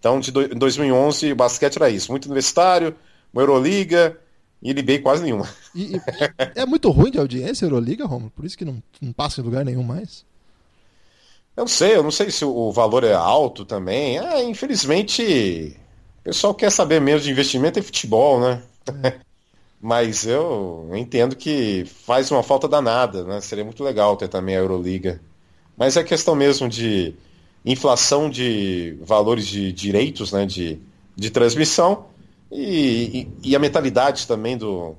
Então, 0.00 0.18
de 0.18 0.30
do, 0.30 0.48
2011, 0.48 1.32
o 1.32 1.36
basquete 1.36 1.76
era 1.76 1.90
isso, 1.90 2.10
muito 2.10 2.24
universitário, 2.24 2.94
uma 3.32 3.42
Euroliga 3.42 4.18
e 4.62 4.72
NBA 4.72 5.00
quase 5.02 5.22
nenhuma. 5.22 5.48
E, 5.74 5.96
e, 5.96 6.00
é 6.54 6.64
muito 6.64 6.90
ruim 6.90 7.10
de 7.10 7.18
audiência 7.18 7.64
a 7.64 7.68
Euroliga, 7.68 8.06
Romulo, 8.06 8.30
por 8.30 8.44
isso 8.44 8.56
que 8.56 8.64
não, 8.64 8.82
não 9.00 9.12
passa 9.12 9.40
em 9.40 9.44
lugar 9.44 9.64
nenhum 9.64 9.82
mais. 9.82 10.24
Eu 11.56 11.62
não 11.62 11.68
sei, 11.68 11.96
eu 11.96 12.02
não 12.02 12.10
sei 12.10 12.30
se 12.30 12.44
o 12.44 12.72
valor 12.72 13.04
é 13.04 13.12
alto 13.12 13.64
também. 13.64 14.18
Ah, 14.18 14.42
infelizmente, 14.42 15.76
o 16.20 16.24
pessoal 16.24 16.54
quer 16.54 16.70
saber 16.70 17.00
mesmo 17.00 17.20
de 17.20 17.30
investimento 17.30 17.78
em 17.78 17.82
futebol, 17.82 18.40
né? 18.40 18.62
É. 19.02 19.20
Mas 19.84 20.26
eu 20.26 20.88
entendo 20.94 21.36
que 21.36 21.84
faz 21.84 22.30
uma 22.30 22.42
falta 22.42 22.66
danada, 22.66 23.22
né? 23.22 23.38
Seria 23.42 23.62
muito 23.62 23.84
legal 23.84 24.16
ter 24.16 24.28
também 24.28 24.56
a 24.56 24.60
Euroliga. 24.60 25.20
Mas 25.76 25.94
é 25.98 26.02
questão 26.02 26.34
mesmo 26.34 26.70
de 26.70 27.14
inflação 27.62 28.30
de 28.30 28.96
valores 29.02 29.46
de 29.46 29.70
direitos, 29.72 30.32
né? 30.32 30.46
De, 30.46 30.80
de 31.14 31.28
transmissão 31.28 32.06
e, 32.50 33.28
e, 33.42 33.50
e 33.50 33.54
a 33.54 33.58
mentalidade 33.58 34.26
também 34.26 34.56
do, 34.56 34.96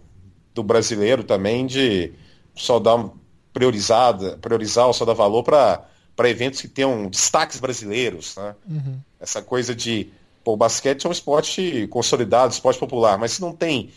do 0.54 0.62
brasileiro 0.62 1.24
também 1.24 1.66
de 1.66 2.14
só 2.54 2.78
dar 2.78 3.10
priorizada, 3.52 4.38
priorizar 4.38 4.86
ou 4.86 4.94
só 4.94 5.04
dar 5.04 5.14
valor 5.14 5.42
para 5.42 5.90
eventos 6.30 6.62
que 6.62 6.68
tenham 6.68 7.10
destaques 7.10 7.60
brasileiros. 7.60 8.36
Né? 8.36 8.56
Uhum. 8.70 9.00
Essa 9.20 9.42
coisa 9.42 9.74
de 9.74 10.12
pô, 10.44 10.54
o 10.54 10.58
basquete 10.58 11.08
é 11.08 11.10
um 11.10 11.12
esporte 11.12 11.88
consolidado, 11.88 12.54
esporte 12.54 12.80
popular, 12.80 13.18
mas 13.18 13.32
se 13.32 13.42
não 13.42 13.52
tem 13.52 13.90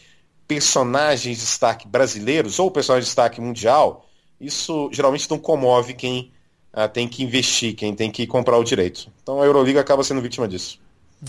personagens 0.48 1.36
de 1.36 1.44
destaque 1.44 1.86
brasileiros 1.86 2.58
ou 2.58 2.70
personagens 2.70 3.04
de 3.04 3.10
destaque 3.10 3.40
mundial, 3.40 4.08
isso 4.40 4.88
geralmente 4.92 5.30
não 5.30 5.38
comove 5.38 5.92
quem 5.92 6.32
ah, 6.72 6.88
tem 6.88 7.06
que 7.06 7.22
investir, 7.22 7.74
quem 7.74 7.94
tem 7.94 8.10
que 8.10 8.26
comprar 8.26 8.56
o 8.56 8.64
direito. 8.64 9.10
Então 9.22 9.42
a 9.42 9.44
Euroliga 9.44 9.80
acaba 9.80 10.02
sendo 10.02 10.22
vítima 10.22 10.48
disso. 10.48 10.80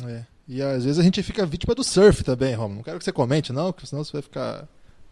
É. 0.08 0.24
E 0.48 0.62
às 0.62 0.86
vezes 0.86 0.98
a 0.98 1.04
gente 1.04 1.22
fica 1.22 1.46
vítima 1.46 1.76
do 1.76 1.84
surf 1.84 2.24
também, 2.24 2.56
Romulo. 2.56 2.78
Não 2.78 2.84
quero 2.84 2.98
que 2.98 3.06
você 3.06 3.12
comente, 3.12 3.52
não, 3.52 3.72
porque 3.74 3.86
senão 3.86 4.04
você 4.04 4.14
vai 4.14 4.22
ficar. 4.22 4.68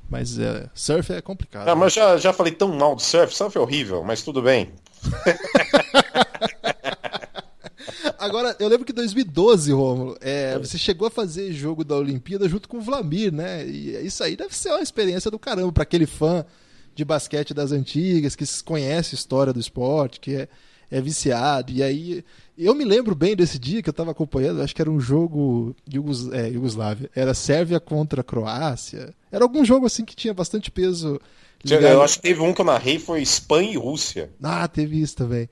Mas 0.09 0.39
é, 0.39 0.69
surf 0.73 1.11
é 1.11 1.21
complicado. 1.21 1.67
Ah, 1.67 1.75
mas 1.75 1.93
já, 1.93 2.17
já 2.17 2.31
falei 2.31 2.53
tão 2.53 2.69
mal 2.69 2.95
do 2.95 3.01
surf, 3.01 3.35
surf 3.35 3.57
é 3.57 3.61
horrível, 3.61 4.03
mas 4.03 4.23
tudo 4.23 4.41
bem. 4.41 4.71
Agora, 8.19 8.55
eu 8.59 8.67
lembro 8.67 8.85
que 8.85 8.91
em 8.91 8.95
2012, 8.95 9.71
Romulo, 9.71 10.17
é, 10.21 10.57
você 10.57 10.77
chegou 10.77 11.07
a 11.07 11.11
fazer 11.11 11.51
jogo 11.53 11.83
da 11.83 11.95
Olimpíada 11.95 12.47
junto 12.49 12.67
com 12.67 12.77
o 12.77 12.81
Vlamir, 12.81 13.31
né? 13.31 13.65
E 13.65 13.95
isso 14.05 14.23
aí 14.23 14.35
deve 14.35 14.55
ser 14.55 14.69
uma 14.69 14.81
experiência 14.81 15.29
do 15.29 15.39
caramba 15.39 15.71
para 15.71 15.83
aquele 15.83 16.05
fã 16.05 16.45
de 16.95 17.05
basquete 17.05 17.53
das 17.53 17.71
antigas, 17.71 18.35
que 18.35 18.43
conhece 18.63 19.13
a 19.13 19.17
história 19.17 19.53
do 19.53 19.59
esporte, 19.59 20.19
que 20.19 20.35
é, 20.35 20.47
é 20.89 20.99
viciado. 20.99 21.71
E 21.71 21.83
aí 21.83 22.23
eu 22.57 22.73
me 22.73 22.83
lembro 22.83 23.13
bem 23.13 23.35
desse 23.35 23.59
dia 23.59 23.83
que 23.83 23.89
eu 23.89 23.91
estava 23.91 24.11
acompanhando, 24.11 24.63
acho 24.63 24.75
que 24.75 24.81
era 24.81 24.89
um 24.89 24.99
jogo 24.99 25.75
Yugos, 25.91 26.31
é, 26.33 26.47
Yugoslávia. 26.47 27.09
Era 27.15 27.35
Sérvia 27.35 27.79
contra 27.79 28.23
Croácia. 28.23 29.13
Era 29.31 29.45
algum 29.45 29.63
jogo 29.63 29.85
assim 29.85 30.03
que 30.03 30.15
tinha 30.15 30.33
bastante 30.33 30.71
peso. 30.71 31.21
Ligado. 31.63 31.93
Eu 31.93 32.01
acho 32.01 32.15
que 32.15 32.23
teve 32.23 32.41
um 32.41 32.53
que 32.53 32.61
eu 32.61 32.65
narrei, 32.65 32.97
foi 32.97 33.21
Espanha 33.21 33.73
e 33.73 33.77
Rússia. 33.77 34.31
Ah, 34.41 34.67
teve 34.67 34.99
isso 34.99 35.15
também. 35.15 35.47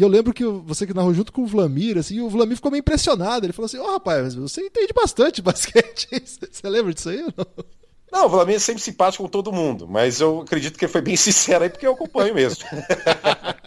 E 0.00 0.02
eu 0.02 0.08
lembro 0.08 0.32
que 0.32 0.42
você 0.42 0.86
que 0.86 0.94
narrou 0.94 1.12
junto 1.12 1.30
com 1.30 1.42
o 1.42 1.46
Vlamir, 1.46 1.98
assim, 1.98 2.22
o 2.22 2.30
Vlamir 2.30 2.56
ficou 2.56 2.70
meio 2.70 2.80
impressionado. 2.80 3.44
Ele 3.44 3.52
falou 3.52 3.66
assim: 3.66 3.76
Ó, 3.76 3.84
oh, 3.84 3.92
rapaz, 3.92 4.34
você 4.34 4.62
entende 4.62 4.94
bastante 4.94 5.42
basquete. 5.44 6.08
você 6.10 6.68
lembra 6.70 6.94
disso 6.94 7.10
aí 7.10 7.22
ou 7.22 7.34
não? 7.36 7.64
Não, 8.10 8.24
o 8.24 8.28
Vlamir 8.30 8.56
é 8.56 8.58
sempre 8.58 8.82
simpático 8.82 9.22
com 9.22 9.28
todo 9.28 9.52
mundo, 9.52 9.86
mas 9.86 10.18
eu 10.18 10.40
acredito 10.40 10.78
que 10.78 10.86
ele 10.86 10.92
foi 10.92 11.02
bem 11.02 11.16
sincero 11.20 11.64
aí 11.64 11.68
porque 11.68 11.86
eu 11.86 11.92
acompanho 11.92 12.34
mesmo. 12.34 12.64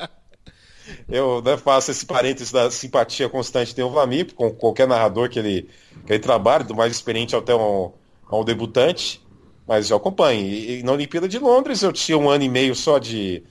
eu 1.08 1.40
né, 1.44 1.56
faço 1.56 1.92
esse 1.92 2.04
parênteses 2.04 2.52
da 2.52 2.72
simpatia 2.72 3.30
constante 3.30 3.76
tem 3.76 3.86
o 3.86 3.92
Vlamir, 3.92 4.34
com 4.34 4.50
qualquer 4.50 4.88
narrador 4.88 5.30
que 5.30 5.38
ele, 5.38 5.70
que 6.04 6.14
ele 6.14 6.20
trabalhe, 6.20 6.64
do 6.64 6.74
mais 6.74 6.92
experiente 6.92 7.36
até 7.36 7.54
um, 7.54 7.92
um 8.32 8.44
debutante, 8.44 9.22
mas 9.68 9.92
eu 9.92 9.98
acompanho. 9.98 10.42
E, 10.42 10.80
e, 10.80 10.84
na 10.84 10.94
Olimpíada 10.94 11.28
de 11.28 11.38
Londres 11.38 11.84
eu 11.84 11.94
tinha 11.94 12.18
um 12.18 12.28
ano 12.28 12.44
e 12.44 12.50
meio 12.50 12.74
só 12.74 12.98
de, 12.98 13.44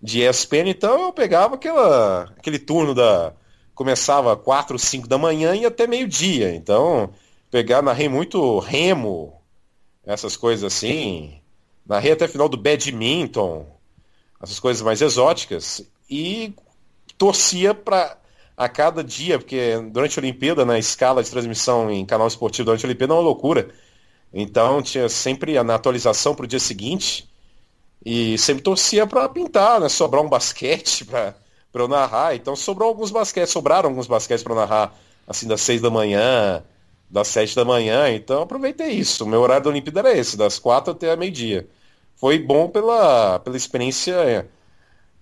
de 0.00 0.22
ESPN, 0.22 0.68
então 0.70 1.02
eu 1.02 1.12
pegava 1.12 1.56
aquela, 1.56 2.32
aquele 2.36 2.58
turno 2.58 2.94
da. 2.94 3.32
Começava 3.74 4.36
4, 4.36 4.76
5 4.76 5.06
da 5.06 5.16
manhã 5.18 5.54
e 5.54 5.64
até 5.64 5.86
meio-dia. 5.86 6.52
Então, 6.52 7.12
pegar, 7.48 7.80
narrei 7.80 8.08
muito 8.08 8.58
remo, 8.58 9.40
essas 10.04 10.36
coisas 10.36 10.64
assim. 10.64 11.40
Narrei 11.86 12.12
até 12.12 12.26
final 12.26 12.48
do 12.48 12.56
badminton, 12.56 13.66
essas 14.42 14.58
coisas 14.58 14.82
mais 14.82 15.00
exóticas. 15.00 15.80
E 16.10 16.54
torcia 17.16 17.72
para 17.72 18.18
a 18.56 18.68
cada 18.68 19.04
dia, 19.04 19.38
porque 19.38 19.78
durante 19.92 20.18
a 20.18 20.22
Olimpíada, 20.22 20.64
na 20.64 20.76
escala 20.78 21.22
de 21.22 21.30
transmissão 21.30 21.88
em 21.88 22.04
canal 22.04 22.26
esportivo 22.26 22.66
durante 22.66 22.84
a 22.84 22.88
Olimpíada 22.88 23.14
é 23.14 23.16
uma 23.16 23.22
loucura. 23.22 23.70
Então 24.32 24.82
tinha 24.82 25.08
sempre 25.08 25.56
a 25.56 25.62
atualização 25.62 26.34
para 26.34 26.44
o 26.44 26.48
dia 26.48 26.58
seguinte 26.58 27.27
e 28.04 28.38
sempre 28.38 28.62
torcia 28.62 29.06
para 29.06 29.28
pintar, 29.28 29.80
né? 29.80 29.88
Sobrar 29.88 30.22
um 30.22 30.28
basquete 30.28 31.04
para 31.06 31.34
eu 31.74 31.88
narrar. 31.88 32.34
Então 32.34 32.54
sobrou 32.56 32.88
alguns 32.88 33.10
basquetes, 33.10 33.52
sobraram 33.52 33.90
alguns 33.90 34.06
basquetes 34.06 34.42
para 34.42 34.54
narrar 34.54 34.94
assim 35.26 35.46
das 35.46 35.60
seis 35.60 35.80
da 35.80 35.90
manhã, 35.90 36.62
das 37.10 37.28
sete 37.28 37.54
da 37.54 37.64
manhã. 37.64 38.10
Então 38.10 38.42
aproveitei 38.42 38.90
isso. 38.90 39.24
O 39.24 39.28
meu 39.28 39.40
horário 39.40 39.64
da 39.64 39.70
Olimpíada 39.70 40.00
era 40.00 40.16
esse, 40.16 40.36
das 40.36 40.58
quatro 40.58 40.92
até 40.92 41.14
meio-dia. 41.16 41.68
Foi 42.16 42.38
bom 42.38 42.68
pela, 42.68 43.38
pela 43.40 43.56
experiência 43.56 44.48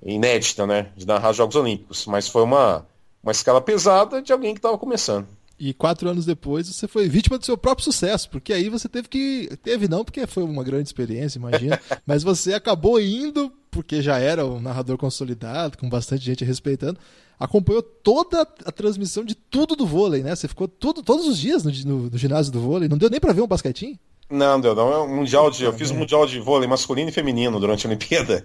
inédita, 0.03 0.67
né? 0.67 0.91
De 0.97 1.07
narrar 1.07 1.33
Jogos 1.33 1.57
Olímpicos. 1.57 2.07
Mas 2.07 2.29
foi 2.29 2.43
uma, 2.43 2.87
uma 3.23 3.33
escala 3.33 3.61
pesada 3.61 4.23
de 4.23 4.33
alguém 4.33 4.55
que 4.55 4.59
estava 4.59 4.79
começando. 4.79 5.27
E 5.59 5.73
quatro 5.73 6.09
anos 6.09 6.27
depois 6.27 6.69
você 6.69 6.87
foi 6.87 7.09
vítima 7.09 7.39
do 7.39 7.45
seu 7.45 7.57
próprio 7.57 7.85
sucesso, 7.85 8.29
porque 8.29 8.53
aí 8.53 8.69
você 8.69 8.89
teve 8.89 9.09
que. 9.09 9.49
Teve 9.63 9.89
não, 9.89 10.05
porque 10.05 10.27
foi 10.27 10.43
uma 10.43 10.63
grande 10.63 10.89
experiência, 10.89 11.39
imagina. 11.39 11.81
mas 12.07 12.23
você 12.23 12.53
acabou 12.53 13.01
indo, 13.01 13.51
porque 13.71 14.03
já 14.03 14.19
era 14.19 14.45
um 14.45 14.61
narrador 14.61 14.99
consolidado, 14.99 15.79
com 15.79 15.89
bastante 15.89 16.25
gente 16.25 16.45
respeitando. 16.45 16.99
Acompanhou 17.39 17.83
toda 17.83 18.43
a 18.43 18.73
transmissão 18.73 19.25
de 19.25 19.35
tudo 19.35 19.77
do 19.77 19.87
vôlei, 19.87 20.23
né? 20.23 20.35
Você 20.35 20.49
ficou 20.49 20.69
tudo, 20.69 21.03
todos 21.03 21.27
os 21.27 21.39
dias 21.39 21.65
no, 21.65 21.71
no, 21.71 22.11
no 22.11 22.19
ginásio 22.19 22.53
do 22.53 22.61
vôlei. 22.61 22.89
Não 22.89 22.99
deu 22.99 23.11
nem 23.11 23.21
para 23.21 23.33
ver 23.33 23.43
um 23.43 23.47
basquetinho? 23.47 23.99
Não, 24.29 24.61
deu 24.61 24.75
não. 24.75 24.93
É 24.93 24.99
um 24.99 25.17
mundial 25.17 25.51
de, 25.51 25.65
eu 25.65 25.73
fiz 25.73 25.91
um 25.91 25.97
mundial 25.97 26.27
de 26.27 26.41
vôlei 26.41 26.69
masculino 26.69 27.09
e 27.09 27.13
feminino 27.13 27.61
durante 27.61 27.87
a 27.87 27.91
Olimpíada 27.91 28.45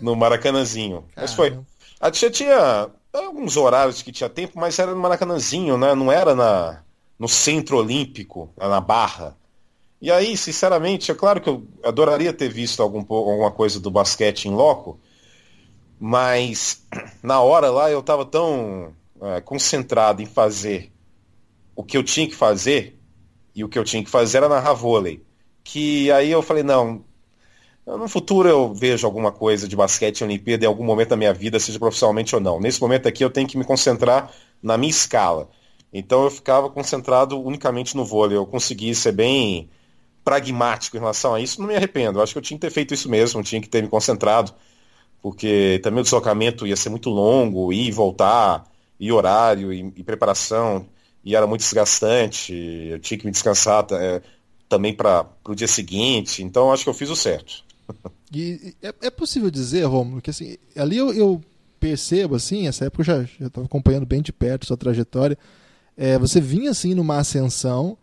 no 0.00 0.14
Maracanãzinho. 0.14 1.04
Mas 1.14 1.34
foi. 1.34 1.58
A 2.00 2.10
tia 2.10 2.30
tinha 2.30 2.88
alguns 3.24 3.56
horários 3.56 4.02
que 4.02 4.12
tinha 4.12 4.28
tempo, 4.28 4.58
mas 4.58 4.78
era 4.78 4.92
no 4.92 5.00
Maracanãzinho, 5.00 5.78
né? 5.78 5.94
Não 5.94 6.10
era 6.10 6.34
na, 6.34 6.82
no 7.18 7.28
Centro 7.28 7.78
Olímpico, 7.78 8.50
na 8.56 8.80
Barra. 8.80 9.36
E 10.00 10.10
aí, 10.10 10.36
sinceramente, 10.36 11.10
é 11.10 11.14
claro 11.14 11.40
que 11.40 11.48
eu 11.48 11.66
adoraria 11.82 12.32
ter 12.32 12.48
visto 12.48 12.82
algum, 12.82 13.00
alguma 13.08 13.50
coisa 13.50 13.80
do 13.80 13.90
basquete 13.90 14.46
em 14.46 14.54
loco, 14.54 15.00
mas 15.98 16.86
na 17.22 17.40
hora 17.40 17.70
lá 17.70 17.90
eu 17.90 18.00
estava 18.00 18.24
tão 18.24 18.94
é, 19.20 19.40
concentrado 19.40 20.20
em 20.20 20.26
fazer 20.26 20.92
o 21.74 21.82
que 21.82 21.96
eu 21.96 22.02
tinha 22.02 22.26
que 22.26 22.34
fazer, 22.34 22.98
e 23.54 23.64
o 23.64 23.68
que 23.68 23.78
eu 23.78 23.84
tinha 23.84 24.04
que 24.04 24.10
fazer 24.10 24.38
era 24.38 24.48
narrar 24.48 24.74
vôlei, 24.74 25.24
que 25.64 26.10
aí 26.10 26.30
eu 26.30 26.42
falei, 26.42 26.62
não, 26.62 27.04
no 27.86 28.08
futuro 28.08 28.48
eu 28.48 28.74
vejo 28.74 29.06
alguma 29.06 29.30
coisa 29.30 29.68
de 29.68 29.76
basquete 29.76 30.24
Olimpíada 30.24 30.64
em 30.64 30.68
algum 30.68 30.84
momento 30.84 31.10
da 31.10 31.16
minha 31.16 31.32
vida, 31.32 31.60
seja 31.60 31.78
profissionalmente 31.78 32.34
ou 32.34 32.40
não. 32.40 32.60
Nesse 32.60 32.80
momento 32.80 33.06
aqui 33.06 33.24
eu 33.24 33.30
tenho 33.30 33.46
que 33.46 33.56
me 33.56 33.64
concentrar 33.64 34.32
na 34.62 34.76
minha 34.76 34.90
escala. 34.90 35.48
Então 35.92 36.24
eu 36.24 36.30
ficava 36.30 36.68
concentrado 36.68 37.40
unicamente 37.40 37.96
no 37.96 38.04
vôlei. 38.04 38.36
Eu 38.36 38.46
consegui 38.46 38.94
ser 38.94 39.12
bem 39.12 39.70
pragmático 40.24 40.96
em 40.96 41.00
relação 41.00 41.34
a 41.34 41.40
isso. 41.40 41.60
Não 41.60 41.68
me 41.68 41.76
arrependo. 41.76 42.18
Eu 42.18 42.22
acho 42.22 42.32
que 42.32 42.38
eu 42.38 42.42
tinha 42.42 42.58
que 42.58 42.66
ter 42.66 42.72
feito 42.72 42.92
isso 42.92 43.08
mesmo, 43.08 43.42
tinha 43.42 43.60
que 43.60 43.68
ter 43.68 43.82
me 43.82 43.88
concentrado, 43.88 44.52
porque 45.22 45.80
também 45.82 46.00
o 46.00 46.02
deslocamento 46.02 46.66
ia 46.66 46.76
ser 46.76 46.90
muito 46.90 47.10
longo, 47.10 47.72
ir 47.72 47.88
e 47.88 47.92
voltar, 47.92 48.64
e 48.98 49.12
horário, 49.12 49.72
e, 49.72 49.92
e 49.96 50.02
preparação, 50.02 50.88
e 51.24 51.36
era 51.36 51.46
muito 51.46 51.60
desgastante. 51.60 52.52
Eu 52.90 52.98
tinha 52.98 53.18
que 53.18 53.26
me 53.26 53.32
descansar 53.32 53.86
é, 53.92 54.22
também 54.68 54.92
para 54.94 55.26
o 55.44 55.54
dia 55.54 55.68
seguinte. 55.68 56.42
Então 56.42 56.72
acho 56.72 56.84
que 56.84 56.90
eu 56.90 56.94
fiz 56.94 57.10
o 57.10 57.16
certo. 57.16 57.65
E 58.34 58.74
é, 58.82 58.92
é 59.02 59.10
possível 59.10 59.50
dizer, 59.50 59.84
Romulo, 59.84 60.20
que 60.20 60.30
assim, 60.30 60.56
ali 60.76 60.96
eu, 60.96 61.12
eu, 61.12 61.40
percebo, 61.78 62.34
assim, 62.34 62.66
essa 62.66 62.86
época 62.86 63.02
eu 63.02 63.04
já 63.04 63.46
estava 63.46 63.66
acompanhando 63.66 64.06
bem 64.06 64.20
de 64.20 64.32
perto 64.32 64.66
sua 64.66 64.76
trajetória. 64.76 65.38
É, 65.96 66.18
você 66.18 66.40
vinha 66.40 66.70
assim 66.70 66.94
numa 66.94 67.18
ascensão, 67.18 67.96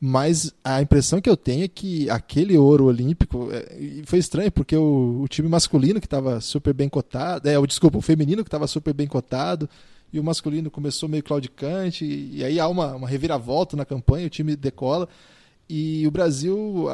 mas 0.00 0.52
a 0.62 0.80
impressão 0.80 1.20
que 1.20 1.28
eu 1.28 1.36
tenho 1.36 1.64
é 1.64 1.68
que 1.68 2.08
aquele 2.10 2.56
ouro 2.56 2.84
olímpico 2.84 3.48
é, 3.50 4.02
foi 4.04 4.18
estranho, 4.18 4.52
porque 4.52 4.76
o, 4.76 5.22
o 5.22 5.28
time 5.28 5.48
masculino 5.48 6.00
que 6.00 6.06
estava 6.06 6.40
super 6.40 6.72
bem 6.72 6.88
cotado, 6.88 7.48
é, 7.48 7.58
o, 7.58 7.66
desculpa, 7.66 7.98
o 7.98 8.02
feminino 8.02 8.44
que 8.44 8.48
estava 8.48 8.66
super 8.66 8.94
bem 8.94 9.06
cotado, 9.06 9.68
e 10.12 10.20
o 10.20 10.24
masculino 10.24 10.70
começou 10.70 11.08
meio 11.08 11.22
claudicante, 11.22 12.04
e, 12.04 12.36
e 12.38 12.44
aí 12.44 12.60
há 12.60 12.68
uma, 12.68 12.94
uma 12.94 13.08
reviravolta 13.08 13.76
na 13.76 13.84
campanha, 13.84 14.26
o 14.26 14.30
time 14.30 14.54
decola, 14.54 15.08
e 15.68 16.06
o 16.06 16.10
Brasil, 16.10 16.86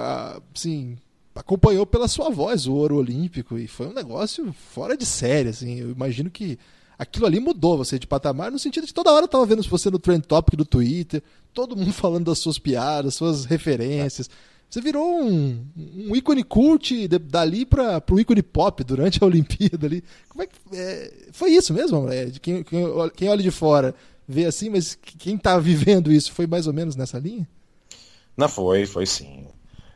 assim, 0.54 0.96
acompanhou 1.40 1.86
pela 1.86 2.06
sua 2.06 2.30
voz 2.30 2.66
o 2.66 2.74
ouro 2.74 2.96
olímpico 2.96 3.58
e 3.58 3.66
foi 3.66 3.88
um 3.88 3.92
negócio 3.92 4.52
fora 4.52 4.96
de 4.96 5.06
série, 5.06 5.48
assim. 5.48 5.80
Eu 5.80 5.90
imagino 5.90 6.30
que 6.30 6.58
aquilo 6.98 7.26
ali 7.26 7.40
mudou 7.40 7.78
você 7.78 7.98
de 7.98 8.06
patamar 8.06 8.50
no 8.50 8.58
sentido 8.58 8.86
de 8.86 8.94
toda 8.94 9.10
hora 9.10 9.24
eu 9.24 9.28
tava 9.28 9.46
vendo 9.46 9.62
você 9.62 9.90
no 9.90 9.98
trend 9.98 10.26
topic 10.26 10.54
do 10.56 10.64
Twitter, 10.64 11.22
todo 11.52 11.76
mundo 11.76 11.92
falando 11.94 12.26
das 12.26 12.38
suas 12.38 12.58
piadas, 12.58 13.14
suas 13.14 13.44
referências. 13.44 14.28
Você 14.68 14.80
virou 14.80 15.20
um, 15.20 15.66
um 15.76 16.14
ícone 16.14 16.44
cult 16.44 17.08
de, 17.08 17.18
dali 17.18 17.66
para 17.66 18.02
o 18.08 18.20
ícone 18.20 18.42
pop 18.42 18.84
durante 18.84 19.22
a 19.22 19.26
Olimpíada 19.26 19.86
ali. 19.86 20.04
Como 20.28 20.42
é 20.44 20.46
que 20.46 20.58
é, 20.72 21.12
foi 21.32 21.50
isso 21.50 21.74
mesmo? 21.74 22.08
É, 22.08 22.30
quem, 22.40 22.62
quem, 22.62 22.84
quem 23.16 23.28
olha 23.28 23.42
de 23.42 23.50
fora 23.50 23.94
vê 24.28 24.44
assim, 24.44 24.70
mas 24.70 24.94
quem 24.94 25.34
está 25.34 25.58
vivendo 25.58 26.12
isso 26.12 26.32
foi 26.32 26.46
mais 26.46 26.68
ou 26.68 26.72
menos 26.72 26.94
nessa 26.94 27.18
linha? 27.18 27.48
Não 28.36 28.48
foi, 28.48 28.86
foi 28.86 29.06
sim. 29.06 29.46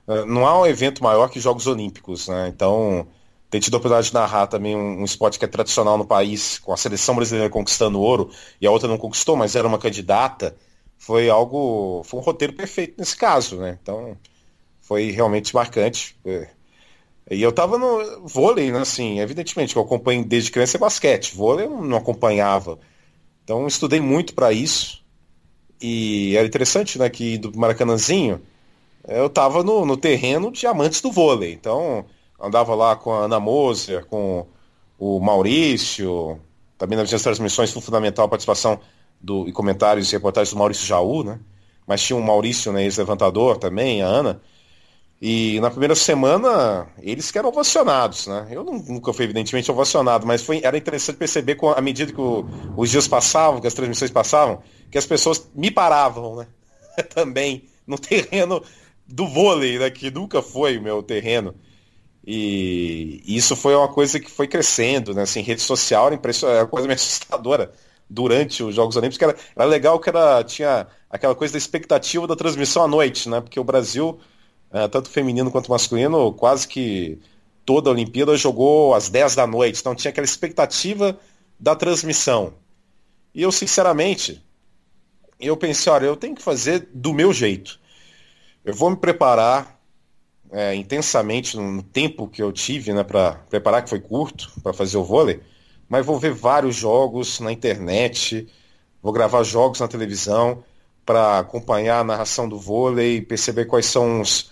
Ah, 0.06 0.24
não 0.26 0.46
há 0.46 0.60
um 0.60 0.66
evento 0.66 1.02
maior 1.02 1.28
que 1.28 1.40
Jogos 1.40 1.66
Olímpicos, 1.66 2.28
né? 2.28 2.48
Então, 2.48 3.06
ter 3.50 3.60
tido 3.60 3.74
a 3.74 3.78
oportunidade 3.78 4.08
de 4.08 4.14
narrar 4.14 4.46
também 4.46 4.76
um, 4.76 5.00
um, 5.00 5.04
esporte 5.04 5.38
que 5.38 5.44
é 5.44 5.48
tradicional 5.48 5.96
no 5.98 6.06
país, 6.06 6.58
com 6.58 6.72
a 6.72 6.76
seleção 6.76 7.14
brasileira 7.14 7.50
conquistando 7.50 8.00
ouro 8.00 8.30
e 8.60 8.66
a 8.66 8.70
outra 8.70 8.88
não 8.88 8.98
conquistou, 8.98 9.36
mas 9.36 9.56
era 9.56 9.66
uma 9.66 9.78
candidata, 9.78 10.56
foi 10.98 11.28
algo. 11.28 12.02
Foi 12.04 12.20
um 12.20 12.22
roteiro 12.22 12.52
perfeito 12.54 12.94
nesse 12.98 13.16
caso, 13.16 13.56
né? 13.56 13.78
Então, 13.82 14.16
foi 14.80 15.10
realmente 15.10 15.54
marcante. 15.54 16.16
É. 16.24 16.48
E 17.30 17.42
eu 17.42 17.52
tava 17.52 17.78
no 17.78 18.26
vôlei, 18.28 18.70
né? 18.72 18.80
Assim, 18.80 19.20
evidentemente 19.20 19.72
que 19.72 19.78
eu 19.78 19.82
acompanho 19.82 20.24
desde 20.24 20.50
criança 20.50 20.76
é 20.76 20.80
basquete. 20.80 21.34
Vôlei 21.34 21.66
eu 21.66 21.82
não 21.82 21.98
acompanhava. 21.98 22.78
Então, 23.44 23.66
estudei 23.66 24.00
muito 24.00 24.34
para 24.34 24.52
isso. 24.52 25.04
E 25.80 26.36
era 26.36 26.46
interessante, 26.46 26.98
né, 26.98 27.10
que 27.10 27.36
do 27.38 27.56
Maracanãzinho, 27.58 28.40
eu 29.08 29.26
estava 29.26 29.62
no, 29.62 29.84
no, 29.84 29.96
terreno 29.96 30.50
de 30.50 30.66
amantes 30.66 31.00
do 31.00 31.12
vôlei. 31.12 31.52
Então, 31.52 32.04
andava 32.40 32.74
lá 32.74 32.96
com 32.96 33.12
a 33.12 33.24
Ana 33.24 33.38
Moser, 33.38 34.06
com 34.06 34.46
o 34.98 35.20
Maurício, 35.20 36.40
também 36.78 36.98
nas 36.98 37.08
minhas 37.08 37.22
transmissões 37.22 37.72
foi 37.72 37.82
fundamental 37.82 38.26
a 38.26 38.28
participação 38.28 38.80
do, 39.20 39.48
e 39.48 39.52
comentários 39.52 40.10
e 40.10 40.12
reportagens 40.12 40.52
do 40.52 40.58
Maurício 40.58 40.86
Jaú, 40.86 41.24
né? 41.24 41.40
Mas 41.86 42.02
tinha 42.02 42.16
o 42.16 42.22
Maurício, 42.22 42.72
né, 42.72 42.82
ex-levantador 42.84 43.58
também, 43.58 44.02
a 44.02 44.06
Ana. 44.06 44.40
E 45.20 45.60
na 45.60 45.70
primeira 45.70 45.94
semana, 45.94 46.86
eles 47.00 47.30
que 47.30 47.38
eram 47.38 47.48
ovacionados, 47.48 48.26
né? 48.26 48.48
Eu 48.50 48.64
nunca 48.64 49.12
fui, 49.12 49.24
evidentemente, 49.24 49.70
ovacionado, 49.70 50.26
mas 50.26 50.42
foi, 50.42 50.60
era 50.62 50.76
interessante 50.76 51.16
perceber 51.16 51.54
com, 51.54 51.70
à 51.70 51.80
medida 51.80 52.12
que 52.12 52.20
o, 52.20 52.44
os 52.76 52.90
dias 52.90 53.08
passavam, 53.08 53.60
que 53.60 53.66
as 53.66 53.74
transmissões 53.74 54.10
passavam, 54.10 54.62
que 54.90 54.98
as 54.98 55.06
pessoas 55.06 55.48
me 55.54 55.70
paravam, 55.70 56.36
né? 56.36 56.46
Também, 57.14 57.64
no 57.86 57.98
terreno 57.98 58.62
do 59.06 59.26
vôlei, 59.26 59.78
né? 59.78 59.90
Que 59.90 60.10
nunca 60.10 60.42
foi 60.42 60.78
o 60.78 60.82
meu 60.82 61.02
terreno. 61.02 61.54
E 62.26 63.22
isso 63.26 63.54
foi 63.54 63.74
uma 63.74 63.88
coisa 63.88 64.18
que 64.18 64.30
foi 64.30 64.48
crescendo, 64.48 65.14
né? 65.14 65.22
Assim, 65.22 65.42
rede 65.42 65.60
social 65.60 66.06
era, 66.06 66.16
era 66.16 66.62
uma 66.62 66.68
coisa 66.68 66.86
meio 66.86 66.96
assustadora 66.98 67.72
durante 68.08 68.62
os 68.62 68.74
Jogos 68.74 68.96
Olímpicos, 68.96 69.18
que 69.18 69.24
era, 69.24 69.36
era 69.56 69.64
legal 69.64 69.98
que 69.98 70.08
era, 70.08 70.42
tinha 70.44 70.86
aquela 71.10 71.34
coisa 71.34 71.52
da 71.52 71.58
expectativa 71.58 72.26
da 72.26 72.36
transmissão 72.36 72.84
à 72.84 72.88
noite, 72.88 73.28
né? 73.28 73.40
Porque 73.40 73.60
o 73.60 73.64
Brasil 73.64 74.18
é, 74.74 74.88
tanto 74.88 75.08
feminino 75.08 75.52
quanto 75.52 75.70
masculino, 75.70 76.32
quase 76.32 76.66
que 76.66 77.20
toda 77.64 77.88
a 77.88 77.92
Olimpíada 77.92 78.36
jogou 78.36 78.92
às 78.92 79.08
10 79.08 79.36
da 79.36 79.46
noite. 79.46 79.80
Então 79.80 79.94
tinha 79.94 80.10
aquela 80.10 80.24
expectativa 80.24 81.16
da 81.60 81.76
transmissão. 81.76 82.54
E 83.32 83.40
eu, 83.42 83.52
sinceramente, 83.52 84.44
eu 85.38 85.56
pensei, 85.56 85.92
olha, 85.92 86.06
eu 86.06 86.16
tenho 86.16 86.34
que 86.34 86.42
fazer 86.42 86.88
do 86.92 87.14
meu 87.14 87.32
jeito. 87.32 87.78
Eu 88.64 88.72
vou 88.72 88.88
me 88.88 88.96
preparar 88.96 89.78
é, 90.50 90.74
intensamente 90.74 91.56
no 91.56 91.82
tempo 91.82 92.26
que 92.26 92.42
eu 92.42 92.50
tive 92.50 92.94
né, 92.94 93.04
para 93.04 93.34
preparar, 93.50 93.82
que 93.82 93.90
foi 93.90 94.00
curto, 94.00 94.50
para 94.62 94.72
fazer 94.72 94.96
o 94.96 95.04
vôlei, 95.04 95.42
mas 95.86 96.06
vou 96.06 96.18
ver 96.18 96.32
vários 96.32 96.74
jogos 96.74 97.40
na 97.40 97.52
internet, 97.52 98.48
vou 99.02 99.12
gravar 99.12 99.42
jogos 99.42 99.80
na 99.80 99.88
televisão 99.88 100.64
para 101.04 101.40
acompanhar 101.40 102.00
a 102.00 102.04
narração 102.04 102.48
do 102.48 102.58
vôlei, 102.58 103.20
perceber 103.20 103.66
quais 103.66 103.84
são 103.84 104.22
os, 104.22 104.50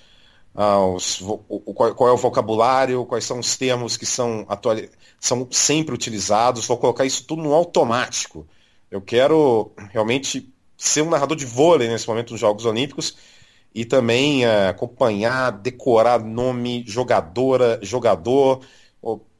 aos, 0.54 1.22
o, 1.22 1.38
qual, 1.72 1.94
qual, 1.94 2.10
é 2.10 2.12
o 2.12 2.18
vocabulário, 2.18 3.06
quais 3.06 3.24
são 3.24 3.38
os 3.38 3.56
termos 3.56 3.96
que 3.96 4.04
são, 4.04 4.44
atual, 4.46 4.76
são 5.18 5.48
sempre 5.50 5.94
utilizados, 5.94 6.66
vou 6.66 6.76
colocar 6.76 7.06
isso 7.06 7.24
tudo 7.24 7.42
no 7.42 7.54
automático. 7.54 8.46
Eu 8.90 9.00
quero 9.00 9.72
realmente 9.90 10.52
ser 10.76 11.00
um 11.00 11.08
narrador 11.08 11.36
de 11.36 11.46
vôlei 11.46 11.88
nesse 11.88 12.06
momento 12.06 12.32
nos 12.32 12.40
Jogos 12.40 12.66
Olímpicos 12.66 13.16
e 13.74 13.84
também 13.84 14.44
uh, 14.44 14.68
acompanhar, 14.68 15.50
decorar 15.50 16.22
nome, 16.22 16.84
jogadora, 16.86 17.78
jogador, 17.82 18.60